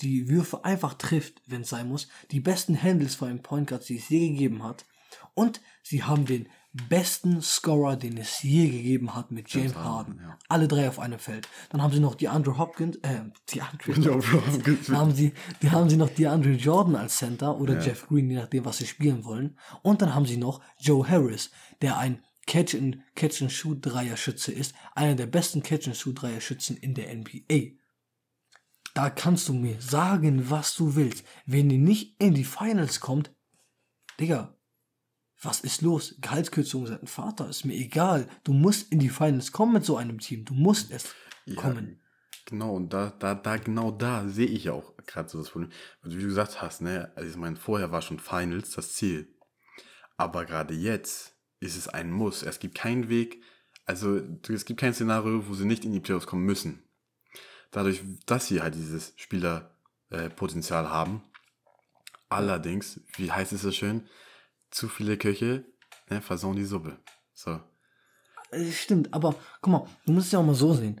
die 0.00 0.28
Würfe 0.28 0.64
einfach 0.64 0.94
trifft, 0.94 1.42
wenn 1.46 1.62
es 1.62 1.70
sein 1.70 1.88
muss. 1.88 2.08
Die 2.30 2.40
besten 2.40 2.80
Handles 2.80 3.14
von 3.14 3.28
einem 3.28 3.42
Point 3.42 3.68
Guard, 3.68 3.88
die 3.88 3.96
es 3.98 4.08
je 4.08 4.28
gegeben 4.28 4.62
hat. 4.62 4.86
Und 5.34 5.60
sie 5.82 6.02
haben 6.02 6.24
den 6.24 6.48
besten 6.88 7.40
Scorer, 7.40 7.96
den 7.96 8.18
es 8.18 8.42
je 8.42 8.68
gegeben 8.68 9.14
hat 9.14 9.30
mit 9.30 9.48
James 9.48 9.74
Harden. 9.74 10.20
Ja. 10.22 10.38
Alle 10.48 10.68
drei 10.68 10.88
auf 10.88 10.98
einem 10.98 11.18
Feld. 11.18 11.48
Dann 11.70 11.82
haben 11.82 11.92
sie 11.92 12.00
noch 12.00 12.14
die 12.14 12.28
Andrew 12.28 12.58
Hopkins, 12.58 12.96
äh, 12.96 13.20
die 13.48 13.62
Andrew 13.62 13.92
dann 14.86 14.96
haben 14.96 15.14
sie, 15.14 15.32
die 15.62 15.70
haben 15.70 15.88
sie 15.88 15.96
noch 15.96 16.10
DeAndre 16.10 16.50
Jordan 16.52 16.96
als 16.96 17.16
Center 17.16 17.58
oder 17.58 17.74
Ja. 17.74 17.80
Jeff 17.80 18.06
Green, 18.08 18.30
je 18.30 18.36
nachdem, 18.36 18.64
was 18.64 18.78
sie 18.78 18.86
spielen 18.86 19.24
wollen. 19.24 19.58
Und 19.82 20.02
dann 20.02 20.14
haben 20.14 20.26
sie 20.26 20.36
noch 20.36 20.60
Joe 20.78 21.08
Harris, 21.08 21.50
der 21.80 21.98
ein 21.98 22.22
Catch 22.46 22.74
and 22.74 22.98
Catch 23.14 23.42
and 23.42 23.52
Shoot 23.52 23.78
Dreierschütze 23.84 24.52
ist, 24.52 24.74
einer 24.94 25.14
der 25.14 25.26
besten 25.26 25.62
Catch 25.62 25.88
and 25.88 25.96
Shoot 25.96 26.22
Dreierschützen 26.22 26.76
in 26.76 26.94
der 26.94 27.14
NBA. 27.14 27.76
Da 28.94 29.10
kannst 29.10 29.48
du 29.48 29.52
mir 29.52 29.80
sagen, 29.80 30.48
was 30.48 30.74
du 30.76 30.94
willst. 30.94 31.24
Wenn 31.44 31.68
die 31.68 31.78
nicht 31.78 32.20
in 32.20 32.34
die 32.34 32.44
Finals 32.44 33.00
kommt, 33.00 33.30
Digga, 34.18 34.56
was 35.42 35.60
ist 35.60 35.82
los? 35.82 36.16
Gehaltskürzung 36.20 36.86
seit 36.86 37.02
dem 37.02 37.08
Vater, 37.08 37.48
ist 37.48 37.64
mir 37.64 37.74
egal. 37.74 38.26
Du 38.44 38.54
musst 38.54 38.90
in 38.90 38.98
die 38.98 39.10
Finals 39.10 39.52
kommen 39.52 39.74
mit 39.74 39.84
so 39.84 39.96
einem 39.96 40.18
Team. 40.18 40.44
Du 40.44 40.54
musst 40.54 40.90
es 40.90 41.14
Ja, 41.44 41.60
kommen. 41.60 42.00
Genau, 42.46 42.76
und 42.76 42.92
da, 42.92 43.10
da, 43.18 43.34
da, 43.34 43.56
genau 43.56 43.90
da 43.90 44.26
sehe 44.28 44.46
ich 44.46 44.70
auch 44.70 44.96
gerade 45.06 45.28
so 45.28 45.38
das 45.38 45.50
Problem. 45.50 45.70
Also 46.00 46.16
wie 46.16 46.22
du 46.22 46.28
gesagt 46.28 46.62
hast, 46.62 46.80
ne, 46.80 47.12
also 47.16 47.28
ich 47.28 47.36
meine, 47.36 47.56
vorher 47.56 47.90
war 47.92 48.00
schon 48.00 48.18
Finals 48.18 48.70
das 48.70 48.94
Ziel. 48.94 49.34
Aber 50.16 50.46
gerade 50.46 50.72
jetzt 50.72 51.35
ist 51.60 51.76
es 51.76 51.88
ein 51.88 52.10
Muss. 52.10 52.42
Es 52.42 52.58
gibt 52.58 52.74
keinen 52.74 53.08
Weg, 53.08 53.42
also 53.84 54.20
es 54.48 54.64
gibt 54.64 54.80
kein 54.80 54.94
Szenario, 54.94 55.48
wo 55.48 55.54
sie 55.54 55.64
nicht 55.64 55.84
in 55.84 55.92
die 55.92 56.00
Playoffs 56.00 56.26
kommen 56.26 56.44
müssen. 56.44 56.82
Dadurch, 57.70 58.02
dass 58.26 58.46
sie 58.46 58.60
halt 58.60 58.74
dieses 58.74 59.12
Spielerpotenzial 59.16 60.84
äh, 60.84 60.88
haben. 60.88 61.22
Allerdings, 62.28 63.00
wie 63.16 63.30
heißt 63.30 63.52
es 63.52 63.62
so 63.62 63.70
schön, 63.70 64.08
zu 64.70 64.88
viele 64.88 65.16
Köche 65.16 65.64
ne, 66.10 66.20
versauen 66.20 66.56
die 66.56 66.64
Suppe. 66.64 66.98
So. 67.34 67.60
Äh, 68.50 68.72
Stimmt, 68.72 69.12
aber 69.14 69.34
guck 69.60 69.72
mal, 69.72 69.86
du 70.04 70.12
musst 70.12 70.26
es 70.26 70.32
ja 70.32 70.40
auch 70.40 70.44
mal 70.44 70.54
so 70.54 70.74
sehen. 70.74 71.00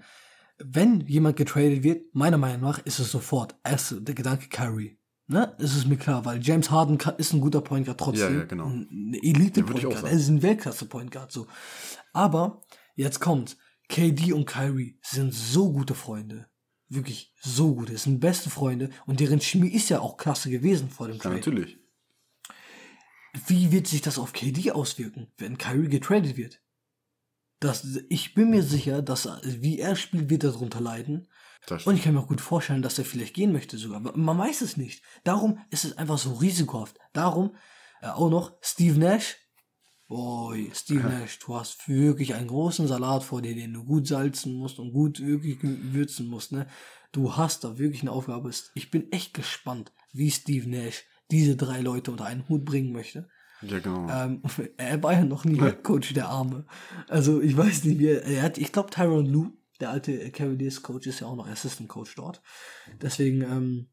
Wenn 0.58 1.00
jemand 1.02 1.36
getradet 1.36 1.82
wird, 1.82 2.14
meiner 2.14 2.38
Meinung 2.38 2.62
nach 2.62 2.78
ist 2.80 2.98
es 2.98 3.10
sofort 3.10 3.54
erst 3.62 3.96
der 4.06 4.14
Gedanke 4.14 4.48
Kyrie. 4.48 4.98
Ne? 5.28 5.54
Das 5.58 5.74
ist 5.74 5.86
mir 5.86 5.96
klar, 5.96 6.24
weil 6.24 6.40
James 6.40 6.70
Harden 6.70 6.98
kann, 6.98 7.16
ist 7.16 7.32
ein 7.32 7.40
guter 7.40 7.60
Point 7.60 7.86
Guard 7.86 7.98
trotzdem. 7.98 8.32
Ja, 8.32 8.38
ja, 8.40 8.44
genau. 8.44 8.66
Ein 8.68 9.12
Elite 9.14 9.60
Ja, 9.60 9.66
Point 9.66 9.82
Guard. 9.82 10.04
Er 10.04 10.10
ist 10.12 10.28
ein 10.28 10.42
Weltklasse 10.42 10.86
Point 10.86 11.10
Guard 11.10 11.32
so. 11.32 11.46
Aber 12.12 12.62
jetzt 12.94 13.20
kommt, 13.20 13.56
KD 13.88 14.32
und 14.32 14.46
Kyrie 14.46 14.98
sind 15.02 15.34
so 15.34 15.72
gute 15.72 15.94
Freunde. 15.94 16.46
Wirklich 16.88 17.34
so 17.40 17.74
gute. 17.74 17.94
Es 17.94 18.04
sind 18.04 18.20
beste 18.20 18.50
Freunde 18.50 18.90
und 19.06 19.18
deren 19.18 19.40
Chemie 19.40 19.70
ist 19.70 19.88
ja 19.88 19.98
auch 20.00 20.16
klasse 20.16 20.48
gewesen 20.50 20.88
vor 20.90 21.08
dem 21.08 21.16
Ja, 21.16 21.22
Trade. 21.22 21.34
natürlich. 21.36 21.78
Wie 23.48 23.72
wird 23.72 23.86
sich 23.88 24.00
das 24.00 24.18
auf 24.18 24.32
KD 24.32 24.70
auswirken, 24.70 25.26
wenn 25.38 25.58
Kyrie 25.58 25.88
getradet 25.88 26.36
wird? 26.36 26.60
Das, 27.58 27.84
ich 28.08 28.34
bin 28.34 28.50
mir 28.50 28.62
sicher, 28.62 29.02
dass 29.02 29.28
wie 29.42 29.78
er 29.78 29.96
spielt, 29.96 30.30
wird 30.30 30.44
er 30.44 30.52
darunter 30.52 30.80
leiden. 30.80 31.26
Und 31.86 31.96
ich 31.96 32.02
kann 32.02 32.14
mir 32.14 32.20
auch 32.20 32.28
gut 32.28 32.40
vorstellen, 32.40 32.82
dass 32.82 32.98
er 32.98 33.04
vielleicht 33.04 33.34
gehen 33.34 33.52
möchte 33.52 33.76
sogar. 33.78 33.98
Aber 33.98 34.16
man 34.16 34.38
weiß 34.38 34.60
es 34.60 34.76
nicht. 34.76 35.02
Darum 35.24 35.58
ist 35.70 35.84
es 35.84 35.98
einfach 35.98 36.18
so 36.18 36.34
risikohaft. 36.34 36.96
Darum 37.12 37.56
äh, 38.00 38.08
auch 38.08 38.30
noch 38.30 38.56
Steve 38.60 38.98
Nash. 38.98 39.36
Boy, 40.08 40.70
Steve 40.72 41.00
Nash, 41.08 41.38
du 41.40 41.56
hast 41.56 41.88
wirklich 41.88 42.34
einen 42.34 42.46
großen 42.46 42.86
Salat 42.86 43.24
vor 43.24 43.42
dir, 43.42 43.54
den 43.54 43.72
du 43.72 43.84
gut 43.84 44.06
salzen 44.06 44.54
musst 44.54 44.78
und 44.78 44.92
gut 44.92 45.20
wirklich 45.20 45.58
würzen 45.62 46.28
musst. 46.28 46.52
Ne? 46.52 46.68
Du 47.10 47.36
hast 47.36 47.64
da 47.64 47.78
wirklich 47.78 48.02
eine 48.02 48.12
Aufgabe. 48.12 48.50
Ich 48.74 48.90
bin 48.90 49.10
echt 49.10 49.34
gespannt, 49.34 49.92
wie 50.12 50.30
Steve 50.30 50.68
Nash 50.68 51.04
diese 51.30 51.56
drei 51.56 51.80
Leute 51.80 52.12
unter 52.12 52.26
einen 52.26 52.48
Hut 52.48 52.64
bringen 52.64 52.92
möchte. 52.92 53.28
Ja, 53.62 53.78
genau. 53.80 54.08
Ähm, 54.08 54.42
er 54.76 55.02
war 55.02 55.14
ja 55.14 55.24
noch 55.24 55.44
nie 55.44 55.60
Headcoach, 55.60 56.12
der 56.14 56.28
Arme. 56.28 56.66
Also 57.08 57.40
ich 57.40 57.56
weiß 57.56 57.84
nicht, 57.84 57.98
wie 57.98 58.08
er, 58.08 58.22
er 58.22 58.42
hat, 58.42 58.58
ich 58.58 58.72
glaube 58.72 58.90
Tyron 58.90 59.26
Lue, 59.26 59.52
der 59.80 59.90
alte 59.90 60.30
Cavaliers 60.30 60.82
Coach, 60.82 61.06
ist 61.06 61.20
ja 61.20 61.26
auch 61.26 61.36
noch 61.36 61.48
Assistant 61.48 61.88
Coach 61.88 62.14
dort. 62.14 62.42
Deswegen, 63.00 63.42
ähm, 63.42 63.88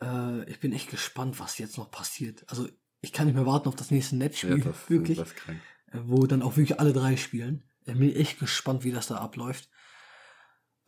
äh, 0.00 0.48
ich 0.50 0.60
bin 0.60 0.72
echt 0.72 0.90
gespannt, 0.90 1.38
was 1.40 1.58
jetzt 1.58 1.78
noch 1.78 1.90
passiert. 1.90 2.44
Also 2.48 2.68
ich 3.00 3.12
kann 3.12 3.26
nicht 3.26 3.36
mehr 3.36 3.46
warten 3.46 3.68
auf 3.68 3.76
das 3.76 3.90
nächste 3.90 4.16
ja, 4.16 4.20
Netzspiel, 4.20 4.60
das, 4.60 4.90
wirklich, 4.90 5.18
das 5.18 5.32
äh, 5.32 6.00
wo 6.04 6.26
dann 6.26 6.42
auch 6.42 6.56
wirklich 6.56 6.80
alle 6.80 6.92
drei 6.92 7.16
spielen. 7.16 7.64
Ich 7.84 7.98
bin 7.98 8.14
echt 8.14 8.38
gespannt, 8.38 8.84
wie 8.84 8.92
das 8.92 9.06
da 9.06 9.16
abläuft. 9.16 9.70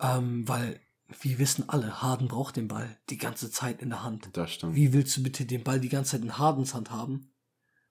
Ähm, 0.00 0.46
weil 0.48 0.80
wir 1.20 1.38
wissen 1.38 1.68
alle, 1.68 2.02
Harden 2.02 2.28
braucht 2.28 2.56
den 2.56 2.68
Ball 2.68 2.98
die 3.08 3.18
ganze 3.18 3.50
Zeit 3.50 3.82
in 3.82 3.90
der 3.90 4.02
Hand. 4.02 4.30
Das 4.32 4.52
stimmt. 4.52 4.76
Wie 4.76 4.92
willst 4.92 5.16
du 5.16 5.22
bitte 5.22 5.44
den 5.44 5.64
Ball 5.64 5.80
die 5.80 5.88
ganze 5.88 6.12
Zeit 6.12 6.22
in 6.22 6.38
Hardens 6.38 6.74
Hand 6.74 6.90
haben 6.90 7.32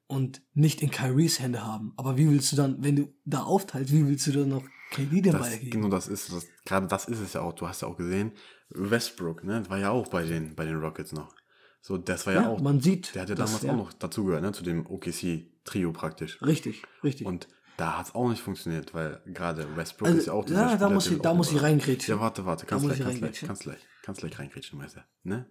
und 0.07 0.41
nicht 0.53 0.81
in 0.81 0.91
Kyries 0.91 1.39
Hände 1.39 1.65
haben? 1.65 1.93
Aber 1.97 2.17
wie 2.17 2.29
willst 2.29 2.51
du 2.51 2.55
dann, 2.55 2.83
wenn 2.83 2.95
du 2.95 3.13
da 3.25 3.43
aufteilst, 3.43 3.91
wie 3.91 4.07
willst 4.07 4.27
du 4.27 4.31
dann 4.31 4.49
noch 4.49 4.63
KD 4.91 5.31
Ball 5.31 5.57
geben? 5.57 5.71
genau 5.71 5.89
das 5.89 6.07
ist 6.07 6.31
das, 6.33 6.47
gerade 6.65 6.87
das 6.87 7.05
ist 7.05 7.19
es 7.19 7.33
ja 7.33 7.41
auch. 7.41 7.53
Du 7.53 7.67
hast 7.67 7.81
ja 7.81 7.87
auch 7.87 7.97
gesehen, 7.97 8.31
Westbrook, 8.69 9.43
ne, 9.43 9.63
war 9.69 9.77
ja 9.77 9.91
auch 9.91 10.07
bei 10.07 10.23
den, 10.23 10.55
bei 10.55 10.65
den 10.65 10.79
Rockets 10.79 11.11
noch. 11.11 11.33
So, 11.81 11.97
das 11.97 12.25
war 12.27 12.33
ja, 12.33 12.41
Ja, 12.43 12.49
auch, 12.49 12.59
man 12.61 12.81
sieht, 12.81 13.15
der 13.15 13.21
hat 13.23 13.29
ja 13.29 13.35
damals 13.35 13.61
der- 13.61 13.71
auch 13.73 13.77
noch 13.77 13.93
dazugehört, 13.93 14.41
ne, 14.41 14.51
zu 14.51 14.63
dem 14.63 14.85
OKC-Trio 14.85 15.91
praktisch. 15.93 16.41
Richtig, 16.41 16.83
richtig. 17.03 17.25
Und 17.25 17.47
da 17.77 17.97
hat 17.97 18.07
es 18.07 18.15
auch 18.15 18.27
nicht 18.29 18.41
funktioniert, 18.41 18.93
weil 18.93 19.21
gerade 19.27 19.75
Westbrook 19.77 20.07
Also, 20.07 20.19
ist 20.19 20.25
ja 20.25 20.33
auch 20.33 20.47
ja, 20.49 20.75
da 20.75 20.89
muss 20.89 21.05
der 21.05 21.13
ich- 21.13 21.21
da 21.21 21.33
muss 21.33 21.51
ich 21.51 21.61
reingrätschen. 21.61 22.15
Ja, 22.15 22.19
warte, 22.21 22.45
warte, 22.45 22.65
kannst 22.65 22.85
gleich, 22.85 22.99
ich 22.99 23.05
kannst 23.05 23.19
gleich, 23.19 23.39
kannst 23.41 23.61
gleich, 23.63 23.87
kannst 24.03 24.21
gleich 24.21 24.39
reingrätschen, 24.39 24.77
Meister, 24.77 25.05
ne? 25.23 25.45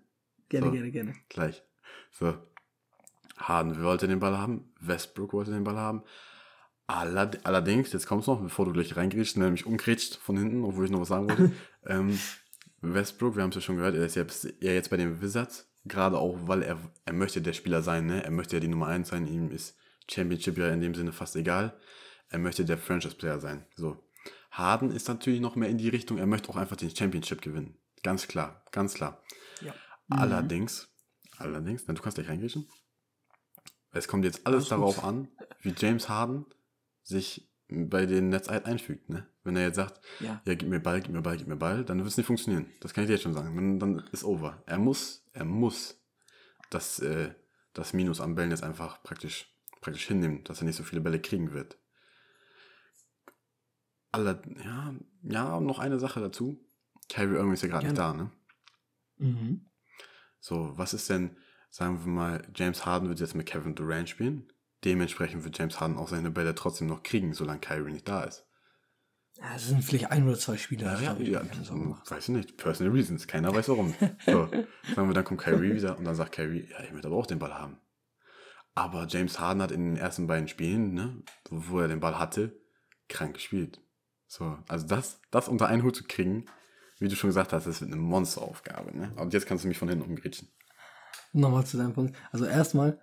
gerne, 0.50 0.66
so. 0.66 0.72
gerne, 0.72 0.90
gerne. 0.90 1.14
Gleich. 1.30 1.62
So. 2.10 2.34
Harden 3.38 3.82
wollte 3.82 4.08
den 4.08 4.18
Ball 4.18 4.36
haben, 4.36 4.72
Westbrook 4.80 5.32
wollte 5.32 5.52
den 5.52 5.64
Ball 5.64 5.76
haben. 5.76 6.02
Allerd 6.88 7.44
allerdings, 7.44 7.92
jetzt 7.92 8.06
kommt's 8.06 8.26
noch, 8.26 8.40
bevor 8.40 8.64
du 8.64 8.72
gleich 8.72 8.96
reingrätschst, 8.96 9.36
nämlich 9.36 9.66
umgrätscht 9.66 10.16
von 10.16 10.38
hinten, 10.38 10.64
obwohl 10.64 10.86
ich 10.86 10.90
noch 10.90 11.00
was 11.00 11.08
sagen 11.08 11.28
wollte. 11.28 11.52
ähm, 11.86 12.18
Westbrook, 12.80 13.36
wir 13.36 13.42
haben 13.42 13.50
es 13.50 13.56
ja 13.56 13.60
schon 13.60 13.76
gehört, 13.76 13.94
er 13.94 14.06
ist 14.06 14.14
jetzt, 14.14 14.46
er 14.62 14.72
jetzt 14.72 14.88
bei 14.88 14.96
den 14.96 15.20
Wizards, 15.20 15.70
gerade 15.84 16.16
auch, 16.16 16.38
weil 16.48 16.62
er, 16.62 16.78
er 17.04 17.12
möchte 17.12 17.42
der 17.42 17.52
Spieler 17.52 17.82
sein, 17.82 18.06
ne? 18.06 18.24
Er 18.24 18.30
möchte 18.30 18.56
ja 18.56 18.60
die 18.60 18.68
Nummer 18.68 18.86
1 18.86 19.08
sein, 19.08 19.26
ihm 19.26 19.50
ist 19.50 19.76
Championship 20.10 20.56
ja 20.56 20.68
in 20.68 20.80
dem 20.80 20.94
Sinne 20.94 21.12
fast 21.12 21.36
egal. 21.36 21.78
Er 22.30 22.38
möchte 22.38 22.64
der 22.64 22.78
Franchise-Player 22.78 23.38
sein. 23.38 23.66
So. 23.76 24.02
Harden 24.50 24.90
ist 24.90 25.08
natürlich 25.08 25.40
noch 25.40 25.56
mehr 25.56 25.68
in 25.68 25.76
die 25.76 25.90
Richtung, 25.90 26.16
er 26.16 26.26
möchte 26.26 26.48
auch 26.48 26.56
einfach 26.56 26.76
den 26.76 26.94
Championship 26.96 27.42
gewinnen. 27.42 27.76
Ganz 28.02 28.28
klar, 28.28 28.64
ganz 28.72 28.94
klar. 28.94 29.22
Ja. 29.60 29.74
Allerdings, 30.08 30.88
allerdings, 31.36 31.84
na, 31.86 31.92
du 31.92 32.00
kannst 32.00 32.16
gleich 32.16 32.30
reingrätschen. 32.30 32.66
Es 33.92 34.08
kommt 34.08 34.24
jetzt 34.24 34.46
alles 34.46 34.68
darauf 34.68 35.04
an, 35.04 35.28
wie 35.60 35.74
James 35.76 36.08
Harden 36.08 36.46
sich 37.08 37.48
bei 37.68 38.06
den 38.06 38.28
Nets 38.28 38.48
halt 38.48 38.66
einfügt, 38.66 39.08
ne? 39.08 39.26
Wenn 39.42 39.56
er 39.56 39.62
jetzt 39.62 39.76
sagt, 39.76 40.00
Ja. 40.20 40.40
ja, 40.44 40.54
gib 40.54 40.68
mir 40.68 40.80
Ball, 40.80 41.00
gib 41.00 41.12
mir 41.12 41.22
Ball, 41.22 41.36
gib 41.36 41.46
mir 41.46 41.56
Ball, 41.56 41.84
dann 41.84 41.98
wird 41.98 42.08
es 42.08 42.16
nicht 42.16 42.26
funktionieren. 42.26 42.70
Das 42.80 42.92
kann 42.94 43.04
ich 43.04 43.08
dir 43.08 43.14
jetzt 43.14 43.22
schon 43.22 43.34
sagen. 43.34 43.54
Dann, 43.56 43.78
dann 43.78 44.08
ist 44.12 44.24
over. 44.24 44.62
Er 44.66 44.78
muss, 44.78 45.26
er 45.32 45.44
muss 45.44 46.02
das, 46.70 46.98
äh, 47.00 47.34
das 47.72 47.92
Minus 47.92 48.20
am 48.20 48.34
Bällen 48.34 48.50
jetzt 48.50 48.62
einfach 48.62 49.02
praktisch, 49.02 49.54
praktisch 49.80 50.06
hinnehmen, 50.06 50.44
dass 50.44 50.60
er 50.60 50.64
nicht 50.66 50.76
so 50.76 50.82
viele 50.82 51.00
Bälle 51.00 51.20
kriegen 51.20 51.52
wird. 51.52 51.78
Alle, 54.12 54.42
ja, 54.64 54.94
ja, 55.22 55.60
noch 55.60 55.78
eine 55.78 55.98
Sache 55.98 56.20
dazu. 56.20 56.58
Kyrie 57.08 57.36
Irving 57.36 57.52
ist 57.52 57.62
ja 57.62 57.68
gerade 57.68 57.86
nicht 57.86 57.98
da, 57.98 58.12
ne? 58.14 58.30
Mhm. 59.18 59.66
So, 60.40 60.72
was 60.76 60.94
ist 60.94 61.08
denn, 61.10 61.36
sagen 61.70 62.04
wir 62.04 62.10
mal, 62.10 62.48
James 62.54 62.86
Harden 62.86 63.08
wird 63.08 63.20
jetzt 63.20 63.34
mit 63.34 63.46
Kevin 63.46 63.74
Durant 63.74 64.08
spielen. 64.08 64.50
Dementsprechend 64.84 65.44
wird 65.44 65.58
James 65.58 65.80
Harden 65.80 65.96
auch 65.96 66.08
seine 66.08 66.30
Bälle 66.30 66.54
trotzdem 66.54 66.86
noch 66.86 67.02
kriegen, 67.02 67.34
solange 67.34 67.60
Kyrie 67.60 67.92
nicht 67.92 68.08
da 68.08 68.22
ist. 68.22 68.46
Ja, 69.38 69.54
es 69.54 69.68
sind 69.68 69.84
vielleicht 69.84 70.10
ein 70.10 70.26
oder 70.26 70.38
zwei 70.38 70.56
Spieler. 70.56 71.00
Ja, 71.00 71.16
ja, 71.16 71.42
machen. 71.42 72.00
weiß 72.08 72.28
ich 72.28 72.34
nicht. 72.34 72.56
Personal 72.56 72.92
Reasons. 72.92 73.26
Keiner 73.26 73.54
weiß 73.54 73.68
warum. 73.68 73.94
So, 74.26 74.46
sagen 74.46 75.08
wir, 75.08 75.14
dann 75.14 75.24
kommt 75.24 75.40
Kyrie 75.40 75.74
wieder 75.74 75.96
und 75.96 76.04
dann 76.04 76.16
sagt 76.16 76.32
Kyrie, 76.32 76.68
ja, 76.70 76.82
ich 76.82 76.92
möchte 76.92 77.06
aber 77.06 77.16
auch 77.16 77.26
den 77.26 77.38
Ball 77.38 77.54
haben. 77.54 77.78
Aber 78.74 79.06
James 79.08 79.38
Harden 79.38 79.62
hat 79.62 79.70
in 79.70 79.84
den 79.84 79.96
ersten 79.96 80.26
beiden 80.26 80.48
Spielen, 80.48 80.94
ne, 80.94 81.22
wo, 81.50 81.70
wo 81.70 81.80
er 81.80 81.88
den 81.88 82.00
Ball 82.00 82.18
hatte, 82.18 82.60
krank 83.08 83.34
gespielt. 83.34 83.80
So, 84.26 84.58
also 84.68 84.86
das, 84.86 85.20
das 85.30 85.48
unter 85.48 85.66
einen 85.68 85.82
Hut 85.82 85.96
zu 85.96 86.04
kriegen, 86.04 86.46
wie 86.98 87.08
du 87.08 87.16
schon 87.16 87.28
gesagt 87.28 87.52
hast, 87.52 87.66
das 87.66 87.80
wird 87.80 87.92
eine 87.92 88.00
Monsteraufgabe, 88.00 88.96
ne? 88.96 89.12
Und 89.16 89.32
jetzt 89.32 89.46
kannst 89.46 89.64
du 89.64 89.68
mich 89.68 89.78
von 89.78 89.88
hinten 89.88 90.04
umgrätschen. 90.04 90.48
Nochmal 91.32 91.64
zu 91.64 91.76
deinem 91.76 91.92
Punkt. 91.92 92.16
Also 92.32 92.44
erstmal, 92.44 93.00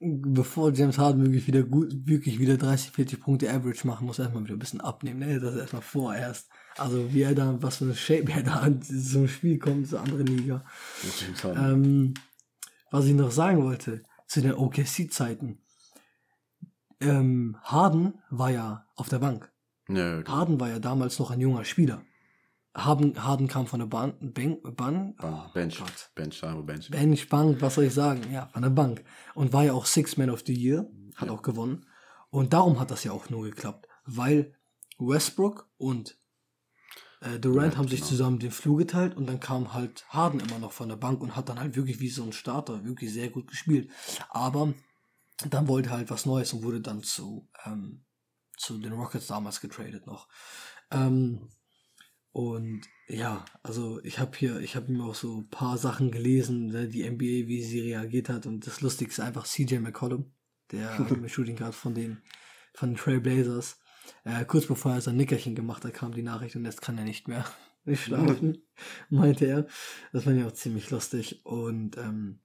bevor 0.00 0.72
James 0.72 0.98
Harden 0.98 1.24
wirklich 1.24 1.46
wieder 1.46 1.62
gut, 1.62 1.92
wirklich 2.06 2.38
wieder 2.38 2.56
30, 2.56 2.92
40 2.92 3.20
Punkte 3.20 3.50
Average 3.52 3.86
machen 3.86 4.06
muss, 4.06 4.18
erstmal 4.18 4.44
wieder 4.44 4.54
ein 4.54 4.60
bisschen 4.60 4.80
abnehmen. 4.80 5.18
Ne? 5.18 5.40
Das 5.40 5.54
ist 5.54 5.60
erstmal 5.60 5.82
vorerst. 5.82 6.48
Also 6.76 7.12
wie 7.12 7.22
er 7.22 7.34
da, 7.34 7.60
was 7.60 7.78
für 7.78 7.84
eine 7.84 7.94
Shape 7.94 8.30
er 8.30 8.42
da 8.42 8.68
zum 8.80 9.26
Spiel 9.26 9.58
kommt, 9.58 9.88
zur 9.88 10.00
anderen 10.00 10.26
Liga. 10.26 10.64
Ähm, 11.44 12.14
was 12.90 13.06
ich 13.06 13.14
noch 13.14 13.32
sagen 13.32 13.64
wollte, 13.64 14.02
zu 14.26 14.40
den 14.40 14.54
OKC-Zeiten. 14.54 15.58
Ähm, 17.00 17.56
Harden 17.62 18.14
war 18.30 18.50
ja 18.50 18.86
auf 18.94 19.08
der 19.08 19.18
Bank. 19.18 19.50
ja, 19.88 20.18
genau. 20.18 20.30
Harden 20.30 20.60
war 20.60 20.68
ja 20.68 20.78
damals 20.78 21.18
noch 21.18 21.30
ein 21.30 21.40
junger 21.40 21.64
Spieler. 21.64 22.02
Harden, 22.84 23.22
Harden 23.22 23.48
kam 23.48 23.66
von 23.66 23.80
der 23.80 23.86
Bank, 23.86 24.16
Bahn, 24.20 25.14
Bank, 25.16 25.52
Bench, 25.52 25.78
Gott. 25.78 26.10
Bench, 26.14 26.40
Bench. 26.40 26.90
Bench, 26.90 27.28
Bank, 27.28 27.60
was 27.60 27.74
soll 27.74 27.84
ich 27.84 27.94
sagen? 27.94 28.22
Ja, 28.32 28.48
von 28.52 28.62
der 28.62 28.70
Bank. 28.70 29.04
Und 29.34 29.52
war 29.52 29.64
ja 29.64 29.72
auch 29.72 29.86
Six 29.86 30.16
Man 30.16 30.30
of 30.30 30.44
the 30.46 30.54
Year, 30.54 30.86
hat 31.16 31.28
auch 31.28 31.42
gewonnen. 31.42 31.86
Und 32.30 32.52
darum 32.52 32.78
hat 32.78 32.90
das 32.90 33.04
ja 33.04 33.12
auch 33.12 33.30
nur 33.30 33.44
geklappt, 33.44 33.88
weil 34.04 34.54
Westbrook 34.98 35.68
und 35.76 36.18
äh, 37.20 37.38
Durant 37.38 37.44
Durant, 37.44 37.76
haben 37.76 37.88
sich 37.88 38.00
genau. 38.00 38.10
zusammen 38.10 38.38
den 38.38 38.50
Flur 38.50 38.78
geteilt 38.78 39.16
und 39.16 39.26
dann 39.26 39.40
kam 39.40 39.74
halt 39.74 40.04
Harden 40.10 40.40
immer 40.40 40.58
noch 40.58 40.72
von 40.72 40.88
der 40.88 40.96
Bank 40.96 41.20
und 41.20 41.34
hat 41.34 41.48
dann 41.48 41.58
halt 41.58 41.74
wirklich 41.74 42.00
wie 42.00 42.10
so 42.10 42.22
ein 42.22 42.32
Starter 42.32 42.84
wirklich 42.84 43.12
sehr 43.12 43.28
gut 43.28 43.48
gespielt. 43.48 43.90
Aber 44.28 44.72
dann 45.50 45.68
wollte 45.68 45.90
er 45.90 45.96
halt 45.96 46.10
was 46.10 46.26
Neues 46.26 46.52
und 46.52 46.62
wurde 46.62 46.80
dann 46.80 47.02
zu, 47.02 47.48
ähm, 47.64 48.04
zu 48.56 48.78
den 48.78 48.92
Rockets 48.92 49.26
damals 49.26 49.60
getradet 49.60 50.06
noch. 50.06 50.28
Ähm, 50.90 51.48
und 52.38 52.82
ja, 53.08 53.44
also 53.64 54.00
ich 54.04 54.20
habe 54.20 54.38
hier, 54.38 54.60
ich 54.60 54.76
habe 54.76 54.92
mir 54.92 55.02
auch 55.02 55.16
so 55.16 55.38
ein 55.40 55.48
paar 55.50 55.76
Sachen 55.76 56.12
gelesen, 56.12 56.68
ne, 56.68 56.86
die 56.86 57.02
NBA, 57.02 57.48
wie 57.48 57.64
sie 57.64 57.80
reagiert 57.80 58.28
hat. 58.28 58.46
Und 58.46 58.64
das 58.64 58.80
Lustigste 58.80 59.22
ist 59.22 59.26
einfach 59.26 59.44
CJ 59.44 59.78
McCollum, 59.80 60.30
der 60.70 60.88
Shooting 61.28 61.56
Guard 61.56 61.74
von 61.74 61.94
den, 61.94 62.22
von 62.74 62.90
den 62.90 62.96
Trail 62.96 63.20
Blazers. 63.20 63.80
Äh, 64.22 64.44
kurz 64.44 64.66
bevor 64.66 64.92
er 64.92 65.00
sein 65.00 65.16
Nickerchen 65.16 65.56
gemacht 65.56 65.84
hat, 65.84 65.94
kam 65.94 66.12
die 66.12 66.22
Nachricht 66.22 66.54
und 66.54 66.64
jetzt 66.64 66.80
kann 66.80 66.96
er 66.96 67.02
nicht 67.02 67.26
mehr 67.26 67.44
nicht 67.84 68.04
schlafen, 68.04 68.58
meinte 69.10 69.46
er. 69.46 69.66
Das 70.12 70.22
fand 70.22 70.38
ich 70.38 70.44
auch 70.44 70.52
ziemlich 70.52 70.90
lustig. 70.90 71.44
Und 71.44 71.96
ähm, 71.96 72.38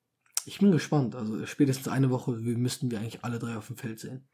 ich 0.47 0.57
bin 0.57 0.71
gespannt. 0.71 1.13
Also 1.13 1.45
spätestens 1.45 1.87
eine 1.87 2.09
Woche 2.09 2.43
wir- 2.43 2.57
müssten 2.57 2.89
wir 2.89 2.97
eigentlich 2.99 3.23
alle 3.23 3.37
drei 3.37 3.57
auf 3.57 3.67
dem 3.67 3.77
Feld 3.77 3.99
sehen. 3.99 4.27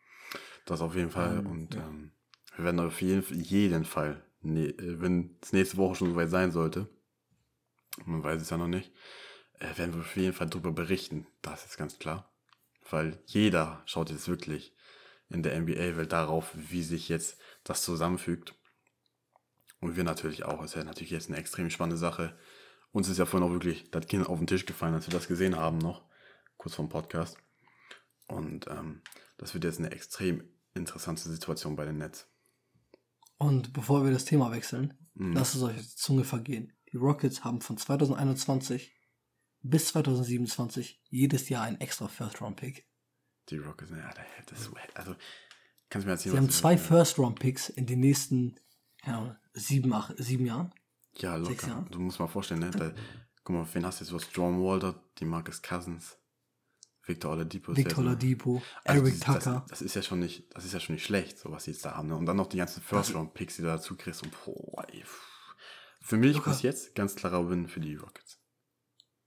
Das 0.66 0.80
auf 0.80 0.96
jeden 0.96 1.10
Fall. 1.12 1.40
Ähm, 1.40 1.48
und 1.48 1.76
ja. 1.76 1.86
ähm, 1.86 2.12
wir 2.56 2.64
werden 2.64 2.80
auf 2.80 3.02
jeden, 3.02 3.44
jeden 3.44 3.84
Fall, 3.84 4.24
ne, 4.42 4.70
äh, 4.70 5.02
wenn 5.02 5.38
es 5.42 5.54
nächste 5.54 5.78
Woche 5.78 5.96
schon 5.96 6.10
soweit 6.10 6.30
sein 6.30 6.52
sollte, 6.52 6.88
man 8.06 8.24
weiß 8.24 8.42
es 8.42 8.50
ja 8.50 8.58
noch 8.58 8.68
nicht, 8.68 8.92
äh, 9.60 9.78
werden 9.78 9.94
wir 9.94 10.02
auf 10.02 10.16
jeden 10.16 10.34
Fall 10.34 10.50
darüber 10.50 10.72
berichten. 10.72 11.28
Das 11.42 11.66
ist 11.66 11.78
ganz 11.78 12.00
klar. 12.00 12.32
Weil 12.90 13.22
jeder 13.26 13.84
schaut 13.86 14.10
jetzt 14.10 14.28
wirklich 14.28 14.74
in 15.30 15.44
der 15.44 15.60
NBA-Welt 15.60 16.12
darauf, 16.12 16.52
wie 16.56 16.84
sich 16.84 17.10
jetzt 17.10 17.38
das 17.64 17.84
zusammenfügt. 17.84 18.56
Und 19.80 19.96
wir 19.96 20.04
natürlich 20.04 20.44
auch. 20.44 20.64
Es 20.64 20.72
ist 20.72 20.78
ja 20.78 20.84
natürlich 20.84 21.12
jetzt 21.12 21.30
eine 21.30 21.38
extrem 21.38 21.70
spannende 21.70 21.98
Sache. 21.98 22.38
Uns 22.92 23.08
ist 23.08 23.18
ja 23.18 23.26
vorhin 23.26 23.48
auch 23.48 23.54
wirklich 23.54 23.92
das 23.92 24.08
Kind 24.08 24.28
auf 24.28 24.40
den 24.40 24.48
Tisch 24.48 24.66
gefallen, 24.66 24.96
als 24.96 25.08
wir 25.08 25.14
das 25.14 25.28
gesehen 25.28 25.56
haben 25.56 25.78
noch, 25.78 26.04
kurz 26.58 26.76
vorm 26.76 26.90
Podcast. 26.90 27.38
Und 28.28 28.68
ähm, 28.68 29.02
das 29.38 29.54
wird 29.54 29.64
jetzt 29.64 29.80
eine 29.80 29.92
extrem 29.92 30.44
interessante 30.74 31.30
Situation 31.30 31.76
bei 31.76 31.86
den 31.86 31.98
Nets. 31.98 32.28
Und 33.40 33.74
bevor 33.74 34.04
wir 34.06 34.12
das 34.12 34.26
Thema 34.26 34.52
wechseln, 34.52 34.94
Mhm. 35.16 35.34
lasst 35.34 35.56
es 35.56 35.64
euch 35.64 35.76
auf 35.76 35.82
die 35.82 35.96
Zunge 35.96 36.24
vergehen. 36.24 36.72
Die 36.92 36.98
Rockets 36.98 37.44
haben 37.44 37.62
von 37.62 37.78
2021 37.78 38.94
bis 39.62 39.88
2027 39.88 41.02
jedes 41.10 41.50
Jahr 41.50 41.64
einen 41.64 41.80
extra 41.82 42.08
First-Round-Pick. 42.08 42.88
Die 43.50 43.58
Rockets, 43.58 43.92
Alter, 43.92 44.24
das 44.46 44.62
ist, 44.62 44.72
also, 44.94 45.16
kannst 45.90 46.06
du 46.06 46.08
mir 46.08 46.14
erzählen, 46.14 46.34
Sie 46.34 46.38
haben 46.38 46.50
zwei 46.50 46.78
First-Round-Picks 46.78 47.70
in 47.70 47.86
den 47.86 48.00
nächsten 48.00 48.56
ja, 49.06 49.38
sieben, 49.54 49.92
acht, 49.94 50.14
sieben 50.18 50.46
Jahren. 50.46 50.74
Ja, 51.18 51.36
locker. 51.36 51.68
Jahren? 51.68 51.88
Du 51.90 52.00
musst 52.00 52.20
mal 52.20 52.28
vorstellen, 52.28 52.62
ne, 52.62 52.72
da, 52.72 52.94
guck 53.44 53.56
mal, 53.56 53.68
wen 53.74 53.86
hast 53.86 54.00
du 54.00 54.04
jetzt? 54.04 54.12
Du 54.12 54.16
hast 54.16 54.30
John 54.34 54.62
Walter, 54.62 55.02
die 55.18 55.26
Marcus 55.26 55.62
Cousins, 55.62 56.18
Victor 57.10 57.32
Oladipo. 57.32 57.76
Victor 57.76 58.00
Oladipo, 58.00 58.62
Also 58.86 59.02
Eric 59.02 59.20
das, 59.20 59.26
Tucker. 59.26 59.66
Das, 59.68 59.80
das 59.80 59.82
ist 59.82 59.96
ja 59.96 60.02
schon 60.02 60.20
nicht, 60.20 60.56
das 60.56 60.64
ist 60.64 60.74
ja 60.74 60.80
schon 60.80 60.96
nicht 60.96 61.06
schlecht, 61.06 61.38
so 61.38 61.52
was 61.52 61.66
sie 61.66 61.72
jetzt 61.72 61.84
da 61.84 61.96
haben. 61.96 62.08
Ne? 62.08 62.16
Und 62.16 62.26
dann 62.26 62.38
noch 62.38 62.48
die 62.48 62.58
ganzen 62.58 62.82
First-Round-Picks, 62.82 63.58
die 63.58 63.64
du 63.64 63.68
dazu 63.68 63.98
kriegst. 63.98 64.24
Und 64.24 64.32
boah, 64.46 64.86
ey. 64.90 65.04
Für 66.02 66.16
mich 66.18 66.38
Luca. 66.38 66.52
bis 66.52 66.62
jetzt 66.62 66.96
ganz 66.96 67.16
klarer 67.16 67.50
Win 67.50 67.68
für 67.68 67.82
die 67.82 67.96
Rockets. 67.96 68.40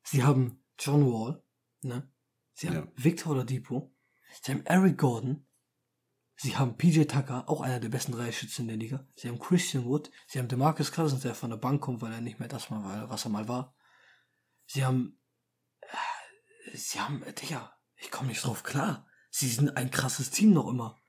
Sie 0.05 0.25
haben 0.25 0.65
John 0.79 1.05
Wall, 1.07 1.43
ne? 1.83 2.11
Sie 2.55 2.69
haben 2.69 2.77
Ja. 2.77 2.93
Victor 2.97 3.33
Oladipo. 3.33 3.95
Sie 4.43 4.53
haben 4.53 4.65
Eric 4.65 4.99
Gordon. 4.99 5.47
Sie 6.37 6.57
haben 6.57 6.77
PJ 6.77 7.03
Tucker, 7.05 7.49
auch 7.49 7.61
einer 7.61 7.79
der 7.79 7.89
besten 7.91 8.13
Dreischützen 8.13 8.63
in 8.65 8.69
der 8.69 8.77
Liga. 8.79 9.07
Sie 9.15 9.29
haben 9.29 9.39
Christian 9.39 9.85
Wood. 9.85 10.11
Sie 10.27 10.39
haben 10.39 10.49
DeMarcus 10.49 10.91
Cousins, 10.91 11.23
der 11.23 11.35
von 11.35 11.51
der 11.51 11.57
Bank 11.59 11.81
kommt, 11.83 12.01
weil 12.03 12.13
er 12.13 12.21
nicht 12.21 12.41
mehr 12.41 12.49
das 12.49 12.71
mal 12.71 12.83
war, 12.83 13.11
was 13.11 13.25
er 13.27 13.31
mal 13.31 13.47
war. 13.49 13.75
Sie 14.67 14.85
haben, 14.85 15.21
sie 16.75 17.01
haben, 17.01 17.23
äh, 17.23 17.33
Digga, 17.33 17.73
ich 17.97 18.11
komme 18.11 18.29
nicht 18.29 18.45
drauf 18.45 18.63
klar. 18.63 19.07
Sie 19.31 19.49
sind 19.49 19.77
ein 19.77 19.91
krasses 19.91 20.31
Team 20.31 20.53
noch 20.53 20.69
immer. 20.69 21.01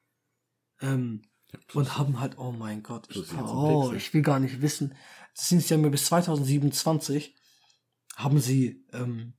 Ähm, 0.82 1.24
Ja, 1.52 1.60
und 1.74 1.98
haben 1.98 2.20
halt, 2.20 2.38
oh 2.38 2.52
mein 2.52 2.84
Gott, 2.84 3.08
ich, 3.10 3.30
ganzen 3.30 3.40
oh, 3.40 3.94
ich 3.94 4.14
will 4.14 4.22
gar 4.22 4.40
nicht 4.40 4.62
wissen. 4.62 4.96
Das 5.36 5.50
sind 5.50 5.62
sie 5.62 5.76
ja 5.76 5.90
bis 5.90 6.06
2027 6.06 7.36
haben 8.16 8.40
sie, 8.40 8.86
ähm, 8.94 9.34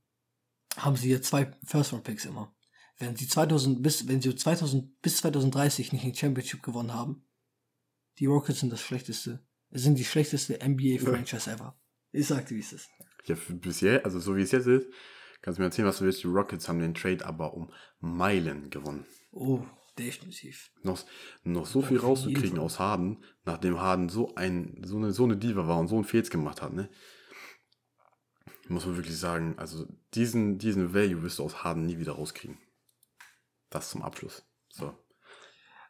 haben 0.77 0.95
sie 0.95 1.09
jetzt 1.09 1.27
zwei 1.27 1.51
First 1.65 1.93
Round 1.93 2.03
Picks 2.03 2.25
immer. 2.25 2.55
Wenn 2.97 3.15
sie 3.15 3.27
2000 3.27 3.81
bis, 3.81 4.07
wenn 4.07 4.21
sie 4.21 4.35
2000 4.35 5.01
bis 5.01 5.17
2030 5.17 5.93
nicht 5.93 6.05
ein 6.05 6.15
Championship 6.15 6.63
gewonnen 6.63 6.93
haben, 6.93 7.27
die 8.19 8.25
Rockets 8.25 8.61
sind 8.61 8.71
das 8.71 8.81
schlechteste, 8.81 9.45
sind 9.71 9.97
die 9.97 10.05
schlechteste 10.05 10.59
NBA 10.65 11.03
Franchise 11.03 11.51
ever. 11.51 11.77
Ich 12.11 12.27
sagte, 12.27 12.55
wie 12.55 12.59
es 12.59 12.71
ist. 12.71 12.89
Ja, 13.25 13.35
bisher, 13.49 14.05
also 14.05 14.19
so 14.19 14.35
wie 14.35 14.41
es 14.41 14.51
jetzt 14.51 14.67
ist, 14.67 14.87
kannst 15.45 15.59
du 15.59 15.61
mir 15.61 15.67
erzählen, 15.67 15.87
was 15.87 15.99
du 15.99 16.05
willst. 16.05 16.23
Die 16.23 16.27
Rockets 16.27 16.67
haben 16.67 16.79
den 16.79 16.95
Trade 16.95 17.23
aber 17.23 17.53
um 17.53 17.71
Meilen 17.99 18.71
gewonnen. 18.71 19.05
Oh, 19.31 19.61
definitiv. 19.95 20.71
Noch, 20.81 21.05
noch 21.43 21.67
so 21.67 21.83
viel 21.83 21.99
rauszukriegen 21.99 22.57
aus 22.57 22.79
Harden, 22.79 23.23
nachdem 23.43 23.79
Harden 23.79 24.09
so 24.09 24.33
ein, 24.33 24.81
so 24.83 24.97
eine, 24.97 25.13
so 25.13 25.23
eine 25.23 25.37
Diva 25.37 25.67
war 25.67 25.77
und 25.77 25.87
so 25.87 25.95
einen 25.95 26.03
Fehls 26.03 26.31
gemacht 26.31 26.63
hat, 26.63 26.73
ne? 26.73 26.89
Muss 28.67 28.87
man 28.87 28.97
wirklich 28.97 29.19
sagen, 29.19 29.53
also 29.57 29.85
diesen, 30.15 30.57
diesen 30.57 30.95
Value 30.95 31.21
wirst 31.21 31.37
du 31.37 31.43
aus 31.43 31.63
Harden 31.63 31.85
nie 31.85 31.99
wieder 31.99 32.13
rauskriegen. 32.13 32.57
Das 33.69 33.91
zum 33.91 34.01
Abschluss. 34.01 34.43
So, 34.69 34.97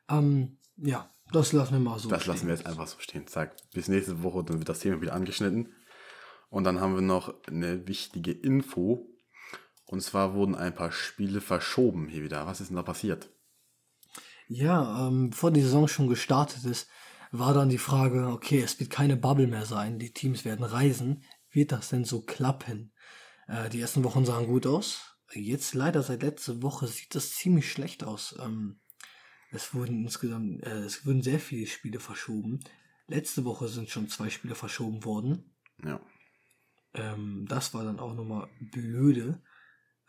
Ähm, 0.09 0.57
ja, 0.75 1.09
das 1.31 1.53
lassen 1.53 1.71
wir 1.75 1.79
mal 1.79 1.97
so. 1.97 2.09
das 2.09 2.25
lassen 2.25 2.47
wir 2.47 2.53
jetzt 2.53 2.65
einfach 2.65 2.87
so 2.87 2.99
stehen. 2.99 3.25
Zack, 3.27 3.55
bis 3.71 3.87
nächste 3.87 4.21
Woche, 4.21 4.43
dann 4.43 4.57
wird 4.57 4.67
das 4.67 4.79
Thema 4.79 4.99
wieder 4.99 5.13
angeschnitten. 5.13 5.73
Und 6.49 6.65
dann 6.65 6.81
haben 6.81 6.95
wir 6.95 7.01
noch 7.01 7.33
eine 7.47 7.87
wichtige 7.87 8.33
Info. 8.33 9.14
Und 9.85 10.01
zwar 10.01 10.33
wurden 10.33 10.55
ein 10.55 10.73
paar 10.75 10.91
Spiele 10.91 11.41
verschoben 11.41 12.07
hier 12.07 12.23
wieder. 12.23 12.45
Was 12.47 12.61
ist 12.61 12.69
denn 12.69 12.75
da 12.77 12.83
passiert? 12.83 13.29
Ja, 14.47 15.07
ähm, 15.07 15.29
bevor 15.31 15.51
die 15.51 15.61
Saison 15.61 15.87
schon 15.87 16.07
gestartet 16.07 16.65
ist, 16.65 16.89
war 17.31 17.53
dann 17.53 17.69
die 17.69 17.77
Frage, 17.77 18.27
okay, 18.27 18.61
es 18.61 18.79
wird 18.79 18.89
keine 18.89 19.17
Bubble 19.17 19.47
mehr 19.47 19.65
sein, 19.65 19.99
die 19.99 20.13
Teams 20.13 20.45
werden 20.45 20.65
reisen. 20.65 21.23
Wird 21.51 21.71
das 21.71 21.89
denn 21.89 22.05
so 22.05 22.21
klappen? 22.21 22.93
Äh, 23.47 23.69
die 23.69 23.81
ersten 23.81 24.03
Wochen 24.03 24.25
sahen 24.25 24.47
gut 24.47 24.67
aus. 24.67 25.17
Jetzt 25.33 25.73
leider 25.73 26.03
seit 26.03 26.21
letzter 26.21 26.61
Woche 26.61 26.87
sieht 26.87 27.15
das 27.15 27.31
ziemlich 27.31 27.71
schlecht 27.71 28.03
aus. 28.03 28.35
Ähm, 28.39 28.79
Es 29.51 29.73
wurden 29.73 30.03
insgesamt, 30.03 30.63
äh, 30.63 30.83
es 30.83 31.05
wurden 31.05 31.21
sehr 31.23 31.39
viele 31.39 31.67
Spiele 31.67 31.99
verschoben. 31.99 32.59
Letzte 33.07 33.45
Woche 33.45 33.67
sind 33.67 33.89
schon 33.89 34.09
zwei 34.09 34.29
Spiele 34.29 34.55
verschoben 34.55 35.03
worden. 35.05 35.55
Ja. 35.83 35.99
Ähm, 36.93 37.45
das 37.47 37.73
war 37.73 37.83
dann 37.83 37.99
auch 37.99 38.13
nochmal 38.15 38.49
blöde. 38.59 39.41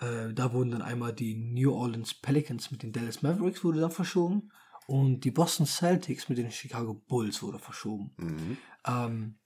Äh, 0.00 0.32
da 0.34 0.52
wurden 0.52 0.70
dann 0.70 0.82
einmal 0.82 1.12
die 1.12 1.34
New 1.34 1.72
Orleans 1.72 2.14
Pelicans 2.14 2.70
mit 2.70 2.82
den 2.82 2.92
Dallas 2.92 3.22
Mavericks 3.22 3.64
wurde 3.64 3.80
dann 3.80 3.90
verschoben 3.90 4.50
und 4.86 5.20
die 5.20 5.30
Boston 5.30 5.66
Celtics 5.66 6.28
mit 6.28 6.38
den 6.38 6.50
Chicago 6.50 6.94
Bulls 6.94 7.42
wurde 7.42 7.58
verschoben. 7.58 8.12
Mhm. 8.16 8.56
Ähm, 8.86 9.38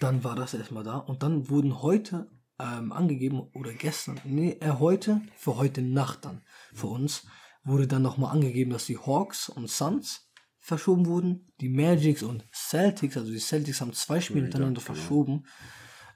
dann 0.00 0.22
war 0.22 0.36
das 0.36 0.54
erstmal 0.54 0.84
da 0.84 0.98
und 0.98 1.22
dann 1.22 1.48
wurden 1.48 1.82
heute 1.82 2.30
ähm, 2.58 2.92
angegeben 2.92 3.40
oder 3.54 3.72
gestern, 3.72 4.20
nee, 4.24 4.56
äh, 4.60 4.72
heute, 4.78 5.20
für 5.36 5.56
heute 5.56 5.82
Nacht 5.82 6.24
dann, 6.24 6.42
für 6.74 6.86
uns, 6.88 7.26
wurde 7.64 7.86
dann 7.86 8.02
nochmal 8.02 8.34
angegeben, 8.34 8.70
dass 8.70 8.86
die 8.86 8.98
Hawks 8.98 9.48
und 9.48 9.68
Suns 9.68 10.30
verschoben 10.58 11.06
wurden, 11.06 11.52
die 11.60 11.68
Magics 11.68 12.22
und 12.22 12.44
Celtics, 12.52 13.16
also 13.16 13.32
die 13.32 13.38
Celtics 13.38 13.80
haben 13.80 13.92
zwei 13.92 14.20
Spiele 14.20 14.42
hintereinander 14.42 14.82
genau. 14.82 14.98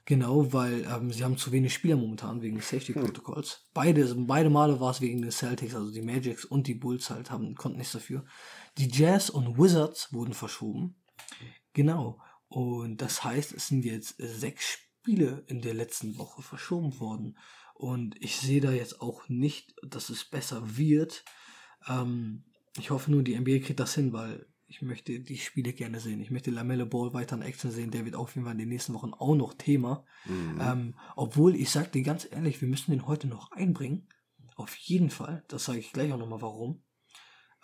Genau, 0.05 0.53
weil 0.53 0.85
ähm, 0.85 1.11
sie 1.11 1.23
haben 1.23 1.37
zu 1.37 1.51
wenig 1.51 1.73
Spieler 1.73 1.95
momentan 1.95 2.43
wegen 2.43 2.57
des 2.57 2.69
Safety 2.69 2.93
Protocols. 2.93 3.67
Beide, 3.73 4.13
beide 4.15 4.51
Male 4.51 4.79
war 4.79 4.91
es 4.91 5.01
wegen 5.01 5.23
den 5.23 5.31
Celtics, 5.31 5.73
also 5.73 5.91
die 5.91 6.03
Magics 6.03 6.45
und 6.45 6.67
die 6.67 6.75
Bulls 6.75 7.09
halt 7.09 7.31
haben, 7.31 7.55
konnten 7.55 7.79
nichts 7.79 7.93
dafür. 7.93 8.23
Die 8.77 8.87
Jazz 8.87 9.31
und 9.31 9.57
Wizards 9.57 10.13
wurden 10.13 10.35
verschoben. 10.35 10.95
Genau. 11.73 12.21
Und 12.47 13.01
das 13.01 13.23
heißt, 13.23 13.53
es 13.53 13.67
sind 13.67 13.83
jetzt 13.83 14.15
sechs 14.19 14.65
Spiele 14.65 15.43
in 15.47 15.61
der 15.61 15.73
letzten 15.73 16.17
Woche 16.19 16.43
verschoben 16.43 16.99
worden. 16.99 17.37
Und 17.73 18.15
ich 18.23 18.37
sehe 18.37 18.61
da 18.61 18.71
jetzt 18.71 19.01
auch 19.01 19.27
nicht, 19.27 19.73
dass 19.81 20.09
es 20.09 20.23
besser 20.23 20.77
wird. 20.77 21.25
Ähm, 21.87 22.43
ich 22.77 22.91
hoffe 22.91 23.09
nur, 23.09 23.23
die 23.23 23.37
NBA 23.37 23.65
kriegt 23.65 23.79
das 23.79 23.95
hin, 23.95 24.13
weil 24.13 24.45
ich 24.75 24.81
möchte 24.81 25.17
die 25.21 25.37
Spiele 25.37 25.71
gerne 25.71 26.01
sehen. 26.01 26.19
Ich 26.19 26.31
möchte 26.31 26.51
Lamelle 26.51 26.85
Ball 26.85 27.13
weiter 27.13 27.37
in 27.37 27.41
Action 27.43 27.71
sehen. 27.71 27.91
Der 27.91 28.03
wird 28.03 28.15
auf 28.15 28.35
jeden 28.35 28.43
Fall 28.43 28.51
in 28.55 28.59
den 28.59 28.67
nächsten 28.67 28.93
Wochen 28.93 29.13
auch 29.13 29.33
noch 29.33 29.53
Thema. 29.53 30.03
Mhm. 30.25 30.59
Ähm, 30.61 30.95
obwohl, 31.15 31.55
ich 31.55 31.69
sag 31.69 31.93
dir 31.93 32.03
ganz 32.03 32.27
ehrlich, 32.29 32.59
wir 32.59 32.67
müssen 32.67 32.91
den 32.91 33.07
heute 33.07 33.27
noch 33.27 33.51
einbringen. 33.53 34.09
Auf 34.57 34.75
jeden 34.75 35.09
Fall. 35.09 35.45
Das 35.47 35.63
sage 35.63 35.79
ich 35.79 35.93
gleich 35.93 36.11
auch 36.11 36.17
nochmal 36.17 36.41
warum. 36.41 36.83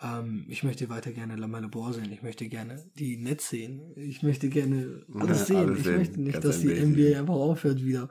Ähm, 0.02 0.46
ich 0.48 0.64
möchte 0.64 0.88
weiter 0.88 1.12
gerne 1.12 1.36
Lamelle 1.36 1.68
Ball 1.68 1.92
sehen. 1.92 2.10
Ich 2.14 2.22
möchte 2.24 2.48
gerne 2.48 2.82
die 2.98 3.18
Nets 3.18 3.50
sehen. 3.50 3.94
Ich 3.98 4.24
möchte 4.24 4.48
gerne 4.48 5.06
alles 5.14 5.40
Ja, 5.40 5.46
sehen. 5.48 5.58
alles 5.58 5.80
ich 5.80 5.84
sehen. 5.84 5.98
möchte 5.98 6.22
nicht, 6.22 6.34
Ganz 6.42 6.46
dass 6.46 6.60
die 6.62 6.68
NBA 6.74 7.20
einfach 7.20 7.34
aufhört 7.34 7.84
wieder. 7.84 8.08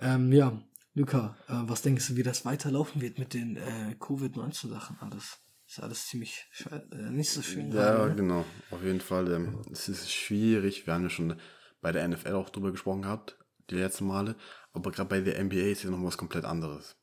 Ähm, 0.00 0.32
ja, 0.32 0.58
Luca, 0.94 1.36
äh, 1.46 1.52
was 1.68 1.82
denkst 1.82 2.08
du, 2.08 2.16
wie 2.16 2.22
das 2.22 2.46
weiterlaufen 2.46 3.02
wird 3.02 3.18
mit 3.18 3.34
den 3.34 3.56
äh, 3.56 3.94
Covid-19-Sachen 3.98 4.96
alles? 5.00 5.40
Ist 5.70 5.78
alles 5.78 6.08
ziemlich 6.08 6.48
äh, 6.68 7.10
nicht 7.12 7.30
so 7.30 7.42
schön. 7.42 7.70
Ja, 7.70 7.94
gerade, 7.94 8.08
ne? 8.08 8.16
genau. 8.16 8.44
Auf 8.72 8.82
jeden 8.82 9.00
Fall. 9.00 9.32
Ähm, 9.32 9.62
es 9.70 9.88
ist 9.88 10.10
schwierig. 10.10 10.84
Wir 10.84 10.94
haben 10.94 11.04
ja 11.04 11.10
schon 11.10 11.40
bei 11.80 11.92
der 11.92 12.08
NFL 12.08 12.32
auch 12.32 12.50
drüber 12.50 12.72
gesprochen 12.72 13.02
gehabt, 13.02 13.38
die 13.70 13.76
letzten 13.76 14.08
Male. 14.08 14.34
Aber 14.72 14.90
gerade 14.90 15.08
bei 15.08 15.20
der 15.20 15.40
NBA 15.44 15.70
ist 15.70 15.84
ja 15.84 15.90
noch 15.90 16.02
was 16.02 16.18
komplett 16.18 16.44
anderes. 16.44 16.96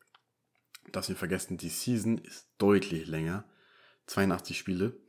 Dass 0.91 1.07
wir 1.07 1.15
vergessen, 1.15 1.56
die 1.56 1.69
Season 1.69 2.18
ist 2.18 2.49
deutlich 2.57 3.07
länger. 3.07 3.45
82 4.07 4.57
Spiele. 4.57 4.99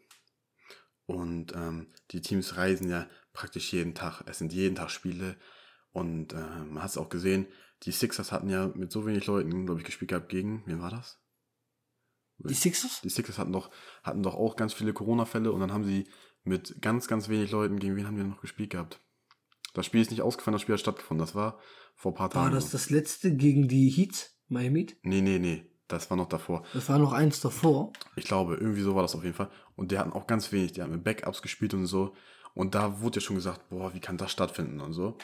Und 1.07 1.53
ähm, 1.57 1.89
die 2.13 2.21
Teams 2.21 2.57
reisen 2.57 2.89
ja 2.89 3.11
praktisch 3.33 3.73
jeden 3.73 3.97
Tag. 3.97 4.23
Es 4.27 4.39
sind 4.39 4.53
jeden 4.53 4.77
Tag 4.77 4.91
Spiele. 4.91 5.35
Und 5.91 6.33
äh, 6.33 6.37
man 6.37 6.81
hat 6.81 6.91
es 6.91 6.99
auch 6.99 7.09
gesehen, 7.09 7.49
die 7.83 7.93
Sixers 7.93 8.31
hatten 8.31 8.51
ja 8.51 8.69
mit 8.69 8.93
so 8.93 9.05
wenig 9.05 9.27
Leuten, 9.27 9.67
glaube 9.67 9.81
ich, 9.81 9.87
gespielt 9.87 10.11
gehabt 10.11 10.29
gegen, 10.29 10.63
wen 10.67 10.81
war 10.81 10.91
das? 10.91 11.19
Die 12.39 12.55
Sixers? 12.55 13.01
Die 13.03 13.09
Sixers 13.09 13.39
hatten 13.39 13.53
doch, 13.53 13.71
hatten 14.03 14.23
doch 14.23 14.35
auch 14.35 14.57
ganz 14.57 14.73
viele 14.73 14.93
Corona-Fälle 14.93 15.51
und 15.53 15.61
dann 15.61 15.73
haben 15.73 15.85
sie 15.85 16.09
mit 16.45 16.81
ganz, 16.81 17.09
ganz 17.09 17.29
wenig 17.29 17.51
Leuten, 17.51 17.79
gegen 17.79 17.97
wen 17.97 18.07
haben 18.07 18.17
wir 18.17 18.25
noch 18.25 18.41
gespielt 18.41 18.71
gehabt? 18.71 19.01
Das 19.75 19.87
Spiel 19.87 20.01
ist 20.01 20.11
nicht 20.11 20.23
ausgefallen, 20.23 20.55
das 20.55 20.63
Spiel 20.63 20.75
hat 20.75 20.81
stattgefunden. 20.81 21.25
Das 21.25 21.35
war 21.35 21.59
vor 21.95 22.13
ein 22.13 22.15
paar 22.15 22.35
War 22.35 22.45
Tagen. 22.45 22.55
das 22.55 22.71
das 22.71 22.91
letzte 22.91 23.35
gegen 23.35 23.69
die 23.69 23.89
Heats? 23.91 24.37
Miami 24.49 24.81
Heat? 24.81 24.97
Nee, 25.03 25.21
nee, 25.21 25.39
nee. 25.39 25.71
Das 25.89 26.11
war 26.11 26.17
noch 26.17 26.29
davor. 26.29 26.65
Das 26.75 26.89
war 26.89 26.99
noch 26.99 27.13
eins 27.13 27.41
davor. 27.41 27.93
Ich 28.17 28.25
glaube, 28.25 28.55
irgendwie 28.57 28.83
so 28.83 28.95
war 28.95 29.03
das 29.03 29.15
auf 29.15 29.25
jeden 29.25 29.35
Fall. 29.35 29.51
Und 29.75 29.91
die 29.91 29.99
hatten 29.99 30.13
auch 30.13 30.27
ganz 30.27 30.53
wenig. 30.53 30.73
Die 30.73 30.83
haben 30.83 30.91
mit 30.93 31.03
Backups 31.05 31.41
gespielt 31.43 31.73
und 31.75 31.87
so. 31.87 32.15
Und 32.55 32.75
da 32.75 33.01
wurde 33.01 33.21
ja 33.21 33.27
schon 33.27 33.37
gesagt, 33.37 33.69
boah, 33.71 33.93
wie 33.95 34.01
kann 34.01 34.17
das 34.19 34.31
stattfinden 34.33 34.81
und 34.81 34.93
so. 34.93 35.17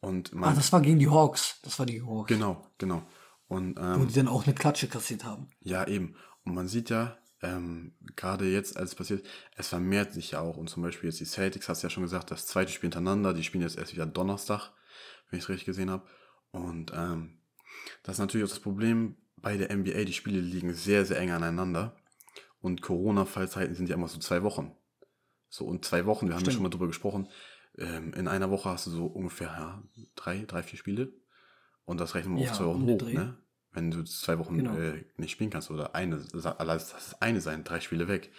Und 0.00 0.32
Ah, 0.32 0.36
man, 0.36 0.54
das 0.54 0.72
war 0.72 0.80
gegen 0.80 0.98
die 0.98 1.08
Hawks. 1.08 1.60
Das 1.62 1.78
war 1.78 1.86
die 1.86 2.02
Hawks. 2.02 2.28
genau, 2.28 2.66
genau. 2.78 3.02
Und 3.48 3.76
Wo 3.78 3.82
ähm, 3.82 4.08
die 4.08 4.14
dann 4.14 4.28
auch 4.28 4.44
eine 4.44 4.54
Klatsche 4.54 4.86
kassiert 4.88 5.24
haben. 5.24 5.50
Ja, 5.60 5.86
eben. 5.86 6.16
Und 6.46 6.54
man 6.54 6.68
sieht 6.68 6.90
ja, 6.90 7.18
ähm, 7.42 7.92
gerade 8.14 8.46
jetzt, 8.46 8.76
als 8.76 8.90
es 8.90 8.94
passiert, 8.94 9.26
es 9.56 9.68
vermehrt 9.68 10.12
sich 10.14 10.30
ja 10.30 10.40
auch. 10.40 10.56
Und 10.56 10.70
zum 10.70 10.82
Beispiel 10.82 11.10
jetzt 11.10 11.20
die 11.20 11.26
Celtics, 11.26 11.68
hast 11.68 11.82
du 11.82 11.86
ja 11.86 11.90
schon 11.90 12.04
gesagt, 12.04 12.30
das 12.30 12.46
zweite 12.46 12.72
Spiel 12.72 12.88
hintereinander, 12.88 13.34
die 13.34 13.44
spielen 13.44 13.62
jetzt 13.62 13.76
erst 13.76 13.92
wieder 13.92 14.06
Donnerstag, 14.06 14.70
wenn 15.28 15.38
ich 15.38 15.44
es 15.44 15.48
richtig 15.48 15.66
gesehen 15.66 15.90
habe. 15.90 16.06
Und 16.52 16.92
ähm, 16.94 17.40
das 18.02 18.14
ist 18.14 18.20
natürlich 18.20 18.46
auch 18.46 18.50
das 18.50 18.60
Problem 18.60 19.16
bei 19.36 19.56
der 19.56 19.74
NBA, 19.76 20.04
die 20.04 20.12
Spiele 20.12 20.40
liegen 20.40 20.72
sehr, 20.72 21.04
sehr 21.04 21.18
eng 21.18 21.30
aneinander. 21.30 21.96
Und 22.60 22.80
Corona-Fallzeiten 22.80 23.74
sind 23.74 23.88
ja 23.88 23.96
immer 23.96 24.08
so 24.08 24.18
zwei 24.18 24.42
Wochen. 24.42 24.74
So, 25.48 25.66
und 25.66 25.84
zwei 25.84 26.06
Wochen, 26.06 26.26
wir 26.28 26.34
haben 26.34 26.40
ja 26.40 26.44
Stimmt. 26.46 26.54
schon 26.54 26.62
mal 26.62 26.70
drüber 26.70 26.86
gesprochen, 26.86 27.28
ähm, 27.78 28.14
in 28.14 28.28
einer 28.28 28.50
Woche 28.50 28.70
hast 28.70 28.86
du 28.86 28.90
so 28.90 29.06
ungefähr 29.06 29.48
ja, 29.48 29.82
drei, 30.14 30.44
drei, 30.46 30.62
vier 30.62 30.78
Spiele. 30.78 31.12
Und 31.84 32.00
das 32.00 32.14
rechnen 32.14 32.36
wir 32.36 32.44
Ja, 32.44 32.50
auf 32.50 32.56
zwei 32.56 32.64
Wochen 32.64 32.82
hoch, 32.82 33.02
ne? 33.02 33.36
Wenn 33.76 33.90
du 33.92 34.02
zwei 34.04 34.38
Wochen 34.38 34.56
Genau. 34.56 34.74
äh, 34.76 35.04
nicht 35.18 35.30
spielen 35.32 35.50
kannst 35.50 35.70
oder 35.70 35.94
eine, 35.94 36.24
lass 36.32 36.88
das 36.92 37.20
eine 37.20 37.40
sein, 37.40 37.62
drei 37.62 37.78
Spiele 37.80 38.08
weg. 38.08 38.32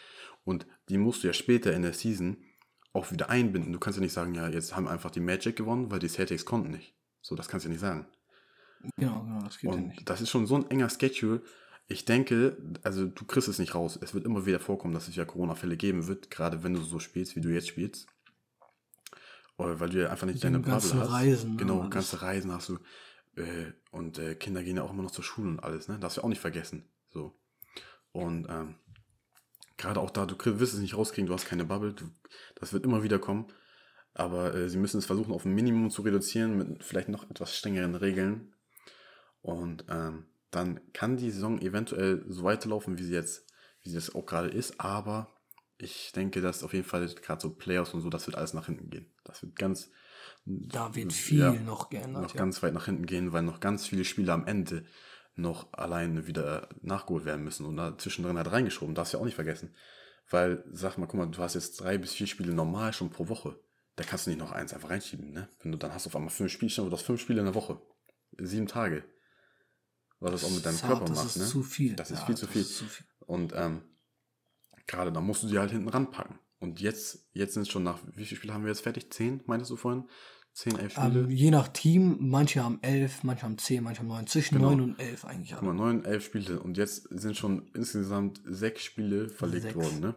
Und 0.44 0.66
die 0.90 0.98
musst 0.98 1.24
du 1.24 1.28
ja 1.28 1.34
später 1.34 1.74
in 1.74 1.84
der 1.84 1.94
Season 1.94 2.38
auch 2.92 3.12
wieder 3.12 3.30
einbinden. 3.30 3.72
Du 3.72 3.80
kannst 3.80 3.98
ja 3.98 4.04
nicht 4.04 4.14
sagen, 4.14 4.34
ja, 4.34 4.48
jetzt 4.50 4.76
haben 4.76 4.88
einfach 4.88 5.12
die 5.12 5.20
Magic 5.20 5.56
gewonnen, 5.56 5.92
weil 5.92 6.00
die 6.00 6.08
Celtics 6.10 6.44
konnten 6.46 6.72
nicht. 6.72 6.96
So, 7.22 7.36
das 7.36 7.48
kannst 7.48 7.66
du 7.66 7.70
ja 7.70 7.74
nicht 7.74 7.82
sagen. 7.82 8.08
Genau, 8.98 9.22
genau, 9.24 9.42
das 9.44 9.60
geht 9.60 9.70
ja 9.70 9.76
Und 9.78 9.88
nicht. 9.90 10.10
das 10.10 10.22
ist 10.22 10.30
schon 10.30 10.48
so 10.48 10.56
ein 10.56 10.70
enger 10.72 10.90
Schedule. 10.90 11.42
Ich 11.88 12.06
denke, 12.06 12.58
also 12.84 13.06
du 13.06 13.26
kriegst 13.26 13.48
es 13.48 13.60
nicht 13.60 13.76
raus. 13.76 13.98
Es 14.02 14.14
wird 14.14 14.26
immer 14.26 14.46
wieder 14.46 14.60
vorkommen, 14.60 14.94
dass 14.94 15.08
es 15.08 15.16
ja 15.16 15.24
Corona-Fälle 15.26 15.78
geben 15.78 16.08
wird, 16.08 16.32
gerade 16.32 16.64
wenn 16.64 16.74
du 16.74 16.82
so 16.82 17.00
spielst, 17.00 17.36
wie 17.36 17.42
du 17.42 17.50
jetzt 17.50 17.68
spielst. 17.68 18.08
Oder 19.58 19.80
weil 19.80 19.90
du 19.90 20.02
ja 20.02 20.10
einfach 20.10 20.28
nicht 20.28 20.44
deine 20.44 20.60
Bubble 20.60 20.74
hast. 20.76 20.94
Reisen, 20.96 21.52
ne, 21.52 21.58
Genau, 21.58 21.80
alles. 21.82 21.92
ganze 21.92 22.22
Reisen 22.22 22.52
hast 22.52 22.70
du. 22.70 22.78
Äh, 23.38 23.74
und 23.92 24.20
äh, 24.20 24.36
Kinder 24.36 24.64
gehen 24.64 24.78
ja 24.78 24.84
auch 24.84 24.92
immer 24.92 25.04
noch 25.04 25.12
zur 25.12 25.24
Schule 25.24 25.50
und 25.50 25.60
alles, 25.60 25.88
ne? 25.88 26.00
Darfst 26.00 26.18
du 26.18 26.22
auch 26.22 26.30
nicht 26.30 26.42
vergessen. 26.42 26.90
So. 27.10 27.40
Und 28.12 28.48
ähm, 28.50 28.76
gerade 29.78 30.00
auch 30.00 30.10
da, 30.10 30.26
du 30.26 30.36
wirst 30.60 30.74
es 30.74 30.80
nicht 30.80 30.98
rauskriegen, 30.98 31.28
du 31.28 31.34
hast 31.34 31.46
keine 31.46 31.66
Bubble, 31.66 31.94
du, 31.94 32.06
das 32.56 32.74
wird 32.74 32.86
immer 32.86 33.04
wieder 33.04 33.20
kommen. 33.20 33.48
Aber 34.14 34.56
äh, 34.56 34.70
sie 34.70 34.78
müssen 34.78 34.98
es 34.98 35.06
versuchen, 35.06 35.32
auf 35.32 35.46
ein 35.46 35.54
Minimum 35.54 35.92
zu 35.92 36.02
reduzieren, 36.02 36.58
mit 36.58 36.84
vielleicht 36.84 37.10
noch 37.10 37.30
etwas 37.30 37.56
strengeren 37.56 37.96
Regeln. 37.96 38.56
Und 39.42 39.86
ähm, 39.90 40.26
dann 40.50 40.82
kann 40.94 41.18
die 41.18 41.30
Saison 41.30 41.62
eventuell 41.62 42.26
so 42.28 42.44
weiterlaufen, 42.44 42.98
wie 42.98 43.04
sie 43.04 43.14
jetzt, 43.14 43.46
wie 43.84 43.90
sie 43.90 43.96
jetzt 43.96 44.16
auch 44.16 44.26
gerade 44.26 44.50
ist, 44.50 44.80
aber 44.80 45.38
ich 45.78 46.12
denke, 46.12 46.42
dass 46.42 46.64
auf 46.64 46.74
jeden 46.74 46.88
Fall 46.88 47.08
gerade 47.08 47.42
so 47.42 47.52
Playoffs 47.52 47.94
und 47.94 48.02
so, 48.02 48.10
das 48.10 48.26
wird 48.26 48.38
alles 48.38 48.54
nach 48.54 48.66
hinten 48.66 48.90
gehen. 48.90 49.14
Das 49.24 49.44
wird 49.44 49.56
ganz, 49.56 49.92
Da 50.46 50.96
wird 50.96 51.14
viel 51.14 51.40
ja, 51.40 51.52
noch 51.54 51.90
geändert. 51.90 52.24
noch 52.24 52.34
ja. 52.34 52.40
ganz 52.40 52.62
weit 52.64 52.74
nach 52.74 52.86
hinten 52.86 53.06
gehen, 53.06 53.34
weil 53.34 53.44
noch 53.44 53.60
ganz 53.60 53.86
viele 53.88 54.06
Spiele 54.06 54.34
am 54.34 54.46
Ende 54.46 54.86
noch 55.36 55.72
alleine 55.74 56.26
wieder 56.28 56.70
nachgeholt 56.82 57.26
werden 57.26 57.44
müssen 57.44 57.66
und 57.66 57.78
da 57.78 57.98
zwischendrin 57.98 58.38
halt 58.38 58.52
reingeschoben. 58.52 58.96
Darfst 58.96 59.14
du 59.14 59.18
ja 59.18 59.22
auch 59.22 59.26
nicht 59.26 59.36
vergessen. 59.36 59.76
Weil, 60.30 60.64
sag 60.72 60.98
mal, 60.98 61.06
guck 61.06 61.20
mal, 61.20 61.28
du 61.28 61.38
hast 61.40 61.54
jetzt 61.54 61.80
drei 61.80 61.98
bis 61.98 62.14
vier 62.14 62.28
Spiele 62.28 62.54
normal 62.54 62.92
schon 62.92 63.10
pro 63.10 63.30
Woche. 63.30 63.60
Da 63.96 64.04
kannst 64.04 64.26
du 64.26 64.30
nicht 64.30 64.40
noch 64.40 64.52
eins 64.52 64.74
einfach 64.74 64.90
reinschieben, 64.90 65.32
ne? 65.32 65.48
Wenn 65.62 65.72
du 65.72 65.78
dann 65.78 65.94
hast 65.94 66.06
du 66.06 66.10
auf 66.10 66.16
einmal 66.16 66.32
fünf 66.32 66.52
Spiele, 66.52 66.72
du 66.72 66.92
hast 66.92 67.04
fünf 67.06 67.22
Spiele 67.22 67.40
in 67.40 67.46
der 67.46 67.56
Woche. 67.56 67.80
Sieben 68.38 68.68
Tage. 68.68 69.04
Was 70.20 70.32
das 70.32 70.44
auch 70.44 70.52
mit 70.52 70.66
deinem 70.66 70.80
Körper 70.80 71.06
das 71.06 71.18
macht, 71.18 71.28
ist 71.28 71.38
ne? 71.38 71.46
zu 71.46 71.64
viel. 71.64 71.96
Das 71.96 72.12
ist 72.12 72.20
Ja, 72.20 72.26
viel 72.26 72.36
zu 72.36 72.46
das 72.46 72.54
viel. 72.54 72.62
ist 72.62 72.78
zu 72.78 72.86
viel. 72.86 73.06
Und 73.26 73.54
ähm, 73.56 73.82
gerade 74.86 75.12
da 75.12 75.22
musst 75.22 75.44
du 75.44 75.48
die 75.48 75.60
halt 75.60 75.72
hinten 75.72 75.88
ranpacken. 75.90 76.40
Und 76.60 76.82
jetzt, 76.82 77.28
jetzt 77.34 77.54
sind 77.54 77.64
es 77.64 77.70
schon 77.70 77.84
nach, 77.84 78.00
wie 78.16 78.26
viele 78.26 78.38
Spiele 78.38 78.54
haben 78.54 78.64
wir 78.64 78.70
jetzt 78.70 78.82
fertig? 78.82 79.12
Zehn, 79.12 79.42
meintest 79.46 79.72
du 79.72 79.76
vorhin? 79.76 80.10
Zehn, 80.54 80.76
elf 80.78 80.94
Spiele? 80.94 81.20
Ähm, 81.22 81.30
je 81.30 81.52
nach 81.52 81.68
Team, 81.68 82.18
manche 82.20 82.64
haben 82.64 82.80
elf, 82.82 83.24
manche 83.24 83.44
haben 83.44 83.58
zehn, 83.60 83.84
manche 83.84 84.00
haben 84.00 84.08
neun. 84.08 84.26
Zwischen 84.26 84.56
Genau. 84.56 84.72
neun 84.72 84.82
und 84.82 85.00
elf 85.00 85.24
eigentlich 85.26 85.52
Guck 85.52 85.62
mal, 85.62 85.74
neun, 85.74 86.04
elf 86.04 86.26
Spiele. 86.26 86.60
Und 86.60 86.78
jetzt 86.78 87.08
sind 87.12 87.38
schon 87.38 87.70
insgesamt 87.76 88.42
sechs 88.46 88.84
Spiele 88.84 89.30
verlegt 89.30 89.64
Sechs. 89.64 89.76
worden, 89.76 90.00
ne? 90.00 90.16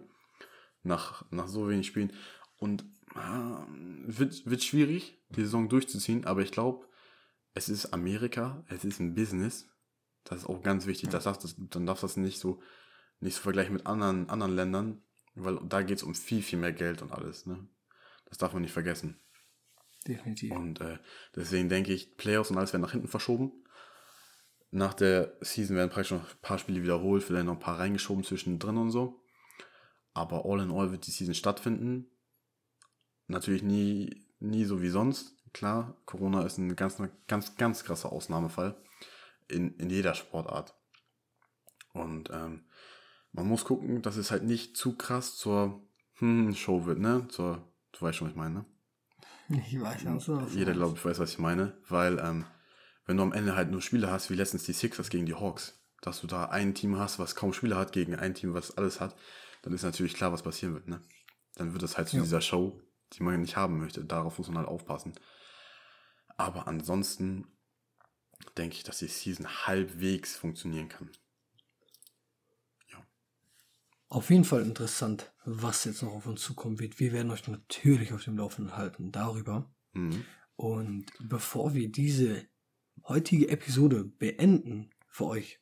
Nach, 0.83 1.31
nach 1.31 1.47
so 1.49 1.69
wenig 1.69 1.87
Spielen. 1.87 2.13
Und 2.57 2.87
ah, 3.15 3.67
wird, 4.07 4.47
wird 4.47 4.63
schwierig, 4.65 5.23
die 5.29 5.43
Saison 5.43 5.69
durchzuziehen, 5.69 6.25
aber 6.25 6.41
ich 6.41 6.53
glaube, 6.53 6.87
es 7.53 7.69
ist 7.69 7.93
Amerika, 7.93 8.65
es 8.69 8.85
ist 8.85 8.99
ein 9.01 9.15
Business. 9.15 9.69
Das 10.25 10.39
ist 10.39 10.47
auch 10.47 10.63
ganz 10.63 10.87
wichtig. 10.87 11.11
Das 11.11 11.25
darfst, 11.25 11.45
das, 11.45 11.57
dann 11.59 11.85
darfst 11.85 12.03
du 12.03 12.07
das 12.07 12.17
nicht 12.17 12.39
so, 12.39 12.61
nicht 13.21 13.35
so 13.35 13.43
vergleichen 13.43 13.75
mit 13.75 13.87
anderen, 13.87 14.31
anderen 14.31 14.55
Ländern, 14.55 15.03
weil 15.35 15.59
da 15.69 15.83
geht 15.83 15.99
es 15.99 16.03
um 16.03 16.15
viel, 16.15 16.43
viel 16.43 16.59
mehr 16.59 16.73
Geld 16.73 17.03
und 17.03 17.13
alles, 17.13 17.47
ne? 17.47 17.67
Das 18.27 18.39
darf 18.39 18.53
man 18.53 18.63
nicht 18.63 18.73
vergessen. 18.73 19.19
Definitiv. 20.07 20.53
Und 20.53 20.81
äh, 20.81 20.99
deswegen 21.35 21.69
denke 21.69 21.93
ich, 21.93 22.17
Playoffs 22.17 22.51
und 22.51 22.59
alles 22.59 22.73
werden 22.73 22.83
nach 22.83 22.93
hinten 22.93 23.09
verschoben. 23.09 23.53
Nach 24.71 24.95
der 24.95 25.37
Season 25.41 25.77
werden 25.77 25.91
praktisch 25.91 26.13
noch 26.13 26.31
ein 26.31 26.41
paar 26.43 26.59
Spiele 26.59 26.83
wiederholt, 26.83 27.25
vielleicht 27.25 27.47
noch 27.47 27.55
ein 27.55 27.61
paar 27.61 27.79
reingeschoben 27.79 28.25
zwischendrin 28.25 28.77
und 28.77 28.91
so. 28.91 29.21
Aber 30.15 30.45
all 30.45 30.61
in 30.61 30.71
all 30.71 30.93
wird 30.93 31.07
die 31.07 31.11
Season 31.11 31.35
stattfinden. 31.35 32.07
Natürlich 33.27 33.63
nie, 33.63 34.27
nie 34.39 34.65
so 34.65 34.81
wie 34.81 34.89
sonst. 34.89 35.37
Klar, 35.53 36.01
Corona 36.07 36.45
ist 36.45 36.59
ein 36.59 36.77
ganz, 36.77 37.03
ganz, 37.27 37.57
ganz 37.57 37.85
krasser 37.85 38.13
Ausnahmefall 38.13 38.81
in, 39.49 39.77
in 39.77 39.91
jeder 39.91 40.15
Sportart. 40.15 40.75
Und 41.93 42.31
ähm, 42.31 42.65
man 43.33 43.47
muss 43.47 43.65
gucken, 43.65 44.03
dass 44.03 44.17
es 44.17 44.31
halt 44.31 44.45
nicht 44.45 44.77
zu 44.77 44.97
krass 44.97 45.37
zur 45.37 45.83
hm, 46.15 46.55
Show 46.55 46.87
wird, 46.87 46.99
ne? 46.99 47.27
Zur, 47.29 47.73
du 47.93 48.03
weißt 48.03 48.19
schon, 48.19 48.29
was 48.29 48.33
ich 48.33 48.39
meine, 48.39 48.55
ne? 48.55 48.65
Ich 49.67 49.81
weiß 49.81 50.05
nicht, 50.05 50.25
so. 50.25 50.41
Jeder, 50.55 50.73
glaube 50.73 50.97
ich, 50.97 51.05
weiß, 51.05 51.19
was 51.19 51.33
ich 51.33 51.39
meine. 51.39 51.77
Weil, 51.89 52.19
ähm, 52.19 52.45
wenn 53.07 53.17
du 53.17 53.23
am 53.23 53.33
Ende 53.33 53.57
halt 53.57 53.71
nur 53.71 53.83
Spiele 53.83 54.11
hast, 54.11 54.31
wie 54.31 54.35
letztens 54.35 54.65
die 54.65 54.73
Sixers 54.73 55.11
gegen 55.11 55.27
die 55.27 55.35
Hawks, 55.35 55.81
dass 56.03 56.21
du 56.21 56.27
da 56.27 56.47
ein 56.47 56.75
Team 56.75 56.99
hast, 56.99 57.19
was 57.19 57.35
kaum 57.35 57.53
Spieler 57.53 57.77
hat, 57.77 57.93
gegen 57.93 58.15
ein 58.15 58.35
Team, 58.35 58.55
was 58.55 58.77
alles 58.77 59.01
hat, 59.01 59.17
dann 59.63 59.73
ist 59.73 59.83
natürlich 59.83 60.15
klar, 60.15 60.33
was 60.33 60.43
passieren 60.43 60.75
wird, 60.75 60.89
ne? 60.89 61.03
Dann 61.57 61.73
wird 61.73 61.83
es 61.83 61.97
halt 61.97 62.09
zu 62.09 62.17
Ja. 62.17 62.23
dieser 62.23 62.41
Show, 62.41 62.81
die 63.13 63.23
man 63.23 63.41
nicht 63.41 63.57
haben 63.57 63.79
möchte. 63.79 64.05
Darauf 64.05 64.39
muss 64.39 64.49
man 64.49 64.59
halt 64.59 64.69
aufpassen. 64.69 65.15
Aber 66.37 66.69
ansonsten 66.69 67.47
denke 68.57 68.77
ich, 68.77 68.85
dass 68.85 68.99
die 68.99 69.09
Season 69.09 69.67
halbwegs 69.67 70.37
funktionieren 70.37 70.89
kann. 70.89 71.11
Auf 74.11 74.29
jeden 74.29 74.45
Fall 74.45 74.63
interessant, 74.63 75.33
was 75.45 75.85
jetzt 75.85 76.03
noch 76.03 76.13
auf 76.13 76.27
uns 76.27 76.43
zukommen 76.43 76.81
wird. 76.81 76.99
Wir 76.99 77.13
werden 77.13 77.31
euch 77.31 77.47
natürlich 77.47 78.13
auf 78.13 78.25
dem 78.25 78.37
Laufenden 78.37 78.77
halten 78.77 79.13
darüber. 79.13 79.73
Mhm. 79.93 80.25
Und 80.57 81.07
bevor 81.21 81.75
wir 81.75 81.91
diese 81.93 82.45
heutige 83.05 83.49
Episode 83.49 84.05
beenden 84.05 84.91
für 85.07 85.27
euch, 85.27 85.61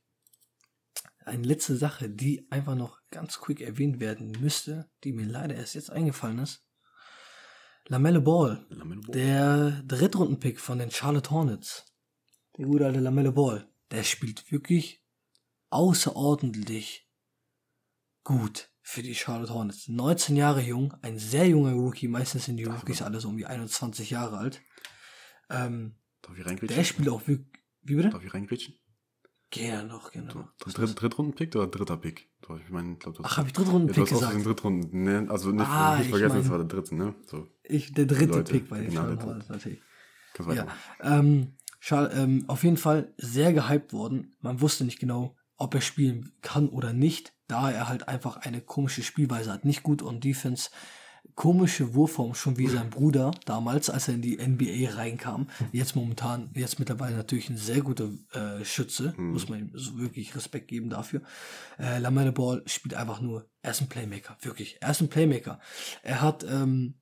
eine 1.26 1.42
letzte 1.42 1.76
Sache, 1.76 2.08
die 2.08 2.50
einfach 2.50 2.74
noch 2.74 3.02
ganz 3.10 3.38
quick 3.38 3.60
erwähnt 3.60 4.00
werden 4.00 4.32
müsste, 4.40 4.90
die 5.04 5.12
mir 5.12 5.26
leider 5.26 5.54
erst 5.54 5.74
jetzt 5.74 5.90
eingefallen 5.90 6.38
ist. 6.38 6.64
Lamelle 7.86 8.22
Ball, 8.22 8.66
Lamelo 8.70 9.02
Ball. 9.02 9.12
der 9.12 9.82
Drittrundenpick 9.82 10.58
von 10.58 10.78
den 10.78 10.90
Charlotte 10.90 11.30
Hornets, 11.30 11.84
der 12.56 12.64
gute 12.64 12.86
alte 12.86 13.00
Lamelle 13.00 13.32
Ball, 13.32 13.68
der 13.90 14.04
spielt 14.04 14.50
wirklich 14.50 15.04
außerordentlich 15.68 17.07
gut 18.28 18.68
für 18.82 19.02
die 19.02 19.14
Charlotte 19.14 19.52
Hornets. 19.54 19.88
19 19.88 20.36
Jahre 20.36 20.60
jung, 20.60 20.94
ein 21.02 21.18
sehr 21.18 21.46
junger 21.48 21.72
Rookie, 21.72 22.08
meistens 22.08 22.44
sind 22.44 22.58
die 22.58 22.64
Rookies 22.64 23.00
alle 23.02 23.20
so 23.20 23.28
um 23.28 23.36
die 23.38 23.46
21 23.46 24.10
Jahre 24.10 24.36
alt. 24.36 24.60
Ähm, 25.50 25.94
Darf 26.22 26.38
ich 26.38 26.44
reingrätschen? 26.44 26.76
der 26.76 26.84
spielt 26.84 27.08
auch 27.08 27.26
wirklich, 27.26 27.48
wie 27.82 27.94
bitte? 27.94 28.10
Darf 28.10 28.24
ich 28.24 28.32
reingrätschen? 28.34 28.74
Gerne 29.50 29.88
noch, 29.88 30.12
gerne 30.12 30.28
noch. 30.34 30.52
Dritt, 30.58 31.00
Drittrunden-Pick 31.00 31.56
oder 31.56 31.68
dritter 31.68 31.96
Pick? 31.96 32.28
Ich 32.62 32.70
meine, 32.70 32.92
ich 32.92 32.98
glaub, 32.98 33.14
du 33.14 33.24
hast- 33.24 33.32
Ach, 33.32 33.36
habe 33.38 33.48
ich 33.48 33.56
ja, 33.56 33.62
Drittrunden-Pick 33.62 34.04
auch 34.04 34.08
gesagt? 34.08 34.34
den 34.34 34.44
Drittrunden, 34.44 35.02
ne? 35.04 35.26
Also 35.30 35.50
nicht, 35.52 35.66
Ah, 35.66 35.96
nicht 35.96 36.04
ich 36.04 36.10
vergessen, 36.10 36.34
mein- 36.34 36.42
das 36.42 36.50
war 36.50 36.58
der 36.58 36.66
dritte, 36.66 36.94
ne? 36.94 37.14
So, 37.26 37.48
Ich, 37.62 37.94
der 37.94 38.04
dritte 38.04 38.26
Leute, 38.26 38.52
Pick 38.52 38.68
bei 38.68 38.80
den 38.80 38.90
genau, 38.90 39.02
Charlotte 39.04 39.46
natürlich. 39.48 39.80
Ja, 40.54 40.66
ähm, 41.00 41.56
Schal, 41.80 42.10
ähm, 42.14 42.44
auf 42.48 42.62
jeden 42.62 42.76
Fall 42.76 43.14
sehr 43.16 43.52
gehypt 43.54 43.92
worden. 43.94 44.36
Man 44.40 44.60
wusste 44.60 44.84
nicht 44.84 44.98
genau, 45.00 45.34
ob 45.56 45.74
er 45.74 45.80
spielen 45.80 46.32
kann 46.42 46.68
oder 46.68 46.92
nicht, 46.92 47.32
da 47.48 47.70
er 47.70 47.88
halt 47.88 48.08
einfach 48.08 48.36
eine 48.36 48.60
komische 48.60 49.02
Spielweise 49.02 49.52
hat. 49.52 49.64
Nicht 49.64 49.82
gut 49.82 50.02
on 50.02 50.20
Defense, 50.20 50.70
komische 51.34 51.94
Wurfform, 51.94 52.34
schon 52.34 52.58
wie 52.58 52.66
sein 52.66 52.90
Bruder 52.90 53.30
damals, 53.44 53.90
als 53.90 54.08
er 54.08 54.14
in 54.14 54.22
die 54.22 54.36
NBA 54.36 54.94
reinkam. 54.96 55.48
Jetzt 55.72 55.96
momentan, 55.96 56.50
jetzt 56.54 56.78
mittlerweile 56.78 57.16
natürlich 57.16 57.48
ein 57.48 57.56
sehr 57.56 57.80
guter 57.80 58.10
äh, 58.32 58.64
Schütze, 58.64 59.14
muss 59.16 59.48
man 59.48 59.60
ihm 59.60 59.70
so 59.74 59.98
wirklich 59.98 60.34
Respekt 60.34 60.68
geben 60.68 60.90
dafür. 60.90 61.22
Äh, 61.78 61.98
Lamelle 61.98 62.32
Ball 62.32 62.62
spielt 62.66 62.94
einfach 62.94 63.20
nur, 63.20 63.48
er 63.62 63.70
ist 63.70 63.80
ein 63.80 63.88
Playmaker, 63.88 64.36
wirklich, 64.42 64.78
er 64.80 64.90
ist 64.90 65.00
ein 65.00 65.08
Playmaker. 65.08 65.60
Er 66.02 66.20
hat 66.20 66.44
ähm, 66.44 66.94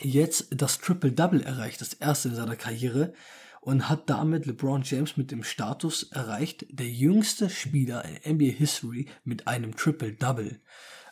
jetzt 0.00 0.48
das 0.50 0.78
Triple-Double 0.78 1.42
erreicht, 1.42 1.80
das 1.80 1.92
erste 1.92 2.28
in 2.28 2.34
seiner 2.34 2.56
Karriere 2.56 3.14
und 3.66 3.88
hat 3.88 4.08
damit 4.08 4.46
LeBron 4.46 4.82
James 4.84 5.16
mit 5.16 5.32
dem 5.32 5.42
Status 5.42 6.04
erreicht, 6.04 6.66
der 6.70 6.88
jüngste 6.88 7.50
Spieler 7.50 8.04
in 8.04 8.36
NBA 8.36 8.52
History 8.52 9.06
mit 9.24 9.48
einem 9.48 9.74
Triple-Double. 9.74 10.60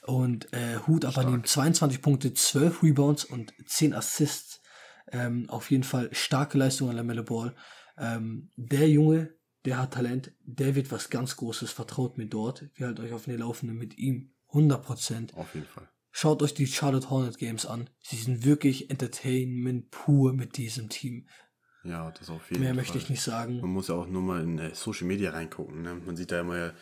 Und 0.07 0.53
äh, 0.53 0.79
Hut 0.87 1.05
ab 1.05 1.19
an 1.19 1.35
ihm 1.35 1.43
22 1.43 2.01
Punkte, 2.01 2.33
12 2.33 2.85
Rebounds 2.85 3.25
und 3.25 3.53
10 3.67 3.93
Assists. 3.93 4.61
Ähm, 5.11 5.51
auf 5.51 5.73
jeden 5.73 5.83
Fall 5.83 6.11
starke 6.13 6.57
Leistung 6.57 6.91
an 6.91 6.95
Lamelle 6.95 7.25
Ball. 7.25 7.57
Ähm, 7.99 8.51
der 8.55 8.89
Junge, 8.89 9.35
der 9.65 9.79
hat 9.79 9.95
Talent, 9.95 10.31
der 10.45 10.77
wird 10.77 10.93
was 10.93 11.11
ganz 11.11 11.35
Großes, 11.35 11.73
vertraut 11.73 12.19
mir 12.19 12.27
dort. 12.27 12.71
Wir 12.77 12.87
halten 12.87 13.03
euch 13.03 13.13
auf 13.13 13.25
den 13.25 13.37
Laufenden 13.37 13.77
mit 13.77 13.99
ihm. 13.99 14.33
100%. 14.53 15.35
Auf 15.35 15.53
jeden 15.57 15.67
Fall. 15.67 15.89
Schaut 16.13 16.41
euch 16.41 16.55
die 16.55 16.69
Charlotte 16.69 17.11
Hornet 17.11 17.39
Games 17.39 17.67
an. 17.67 17.91
Sie 18.01 18.15
sind 18.15 18.45
wirklich 18.45 18.91
Entertainment 18.91 19.91
pur 19.91 20.33
mit 20.33 20.57
diesem 20.57 20.89
Team. 20.89 21.27
Ja, 21.85 22.11
das 22.11 22.31
auf 22.31 22.51
jeden 22.51 22.63
Mehr 22.63 22.71
Fall. 22.71 22.77
möchte 22.77 22.99
ich 22.99 23.11
nicht 23.11 23.23
sagen. 23.23 23.61
Man 23.61 23.71
muss 23.71 23.89
ja 23.89 23.95
auch 23.95 24.07
nur 24.07 24.23
mal 24.23 24.43
in 24.43 24.59
äh, 24.59 24.75
Social 24.75 25.07
Media 25.07 25.31
reingucken. 25.31 25.83
Ne? 25.83 25.95
Man 25.95 26.17
sieht 26.17 26.33
da 26.33 26.41
immer 26.41 26.57
ja 26.57 26.73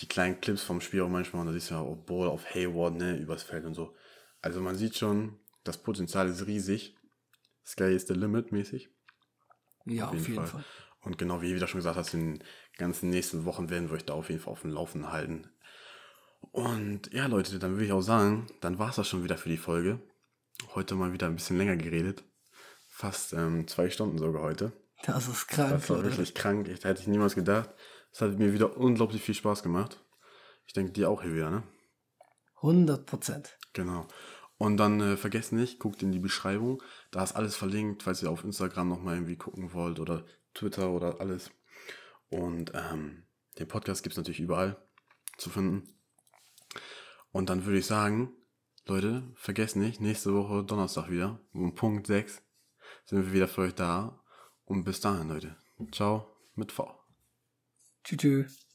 die 0.00 0.06
kleinen 0.06 0.40
Clips 0.40 0.62
vom 0.62 0.80
Spiel 0.80 1.02
auch 1.02 1.08
manchmal 1.08 1.40
und 1.40 1.46
da 1.46 1.52
siehst 1.52 1.70
du 1.70 1.74
ja 1.74 1.80
auch 1.80 1.96
Ball 1.96 2.28
auf 2.28 2.54
Hayward, 2.54 2.96
ne, 2.96 3.16
übers 3.16 3.42
Feld 3.42 3.64
und 3.64 3.74
so. 3.74 3.94
Also 4.42 4.60
man 4.60 4.76
sieht 4.76 4.96
schon, 4.96 5.38
das 5.64 5.78
Potenzial 5.78 6.28
ist 6.28 6.46
riesig. 6.46 6.96
Sky 7.64 7.94
is 7.94 8.06
the 8.06 8.14
limit 8.14 8.52
mäßig. 8.52 8.90
Ja, 9.86 10.08
auf 10.08 10.28
jeden, 10.28 10.46
Fall. 10.46 10.64
Und 11.00 11.18
genau 11.18 11.40
wie 11.40 11.58
du 11.58 11.66
schon 11.66 11.78
gesagt 11.78 11.96
hast, 11.96 12.14
in 12.14 12.34
den 12.34 12.44
ganzen 12.76 13.10
nächsten 13.10 13.44
Wochen 13.44 13.70
werden 13.70 13.88
wir 13.88 13.96
euch 13.96 14.04
da 14.04 14.14
auf 14.14 14.28
jeden 14.28 14.40
Fall 14.40 14.52
auf 14.52 14.62
dem 14.62 14.72
Laufenden 14.72 15.12
halten. 15.12 15.50
Und 16.52 17.12
ja, 17.12 17.26
Leute, 17.26 17.58
dann 17.58 17.72
würde 17.72 17.86
ich 17.86 17.92
auch 17.92 18.02
sagen, 18.02 18.46
dann 18.60 18.78
war 18.78 18.90
es 18.90 18.96
das 18.96 19.08
schon 19.08 19.24
wieder 19.24 19.36
für 19.36 19.48
die 19.48 19.56
Folge. 19.56 20.00
Heute 20.74 20.94
mal 20.94 21.12
wieder 21.12 21.26
ein 21.26 21.36
bisschen 21.36 21.58
länger 21.58 21.76
geredet. 21.76 22.24
Fast 22.98 23.32
ähm, 23.32 23.68
zwei 23.68 23.90
Stunden 23.90 24.18
sogar 24.18 24.42
heute. 24.42 24.72
Das 25.06 25.28
ist 25.28 25.46
krank. 25.46 25.70
Das 25.70 25.88
war 25.88 25.98
Leute. 25.98 26.08
wirklich 26.08 26.34
krank. 26.34 26.66
Ich, 26.66 26.82
hätte 26.82 27.00
ich 27.00 27.06
niemals 27.06 27.36
gedacht. 27.36 27.70
Es 28.10 28.20
hat 28.20 28.36
mir 28.40 28.52
wieder 28.52 28.76
unglaublich 28.76 29.22
viel 29.22 29.36
Spaß 29.36 29.62
gemacht. 29.62 30.04
Ich 30.66 30.72
denke, 30.72 30.90
dir 30.90 31.08
auch 31.08 31.22
hier 31.22 31.32
wieder, 31.32 31.48
ne? 31.48 31.62
100 32.56 33.06
Prozent. 33.06 33.56
Genau. 33.72 34.08
Und 34.56 34.78
dann 34.78 35.00
äh, 35.00 35.16
vergesst 35.16 35.52
nicht, 35.52 35.78
guckt 35.78 36.02
in 36.02 36.10
die 36.10 36.18
Beschreibung. 36.18 36.82
Da 37.12 37.22
ist 37.22 37.36
alles 37.36 37.54
verlinkt, 37.54 38.02
falls 38.02 38.20
ihr 38.20 38.32
auf 38.32 38.42
Instagram 38.42 38.88
nochmal 38.88 39.14
irgendwie 39.14 39.36
gucken 39.36 39.72
wollt 39.72 40.00
oder 40.00 40.24
Twitter 40.52 40.90
oder 40.90 41.20
alles. 41.20 41.52
Und 42.30 42.72
ähm, 42.74 43.28
den 43.60 43.68
Podcast 43.68 44.02
gibt 44.02 44.14
es 44.14 44.16
natürlich 44.16 44.40
überall 44.40 44.76
zu 45.36 45.50
finden. 45.50 45.84
Und 47.30 47.48
dann 47.48 47.64
würde 47.64 47.78
ich 47.78 47.86
sagen, 47.86 48.32
Leute, 48.88 49.22
vergesst 49.36 49.76
nicht, 49.76 50.00
nächste 50.00 50.34
Woche 50.34 50.64
Donnerstag 50.64 51.08
wieder, 51.10 51.38
um 51.52 51.76
Punkt 51.76 52.08
6 52.08 52.42
sind 53.08 53.24
wir 53.24 53.32
wieder 53.32 53.48
für 53.48 53.62
euch 53.62 53.74
da. 53.74 54.20
Und 54.64 54.84
bis 54.84 55.00
dahin, 55.00 55.28
Leute. 55.28 55.56
Ciao 55.92 56.36
mit 56.54 56.72
V. 56.72 56.94
Tschüss. 58.04 58.67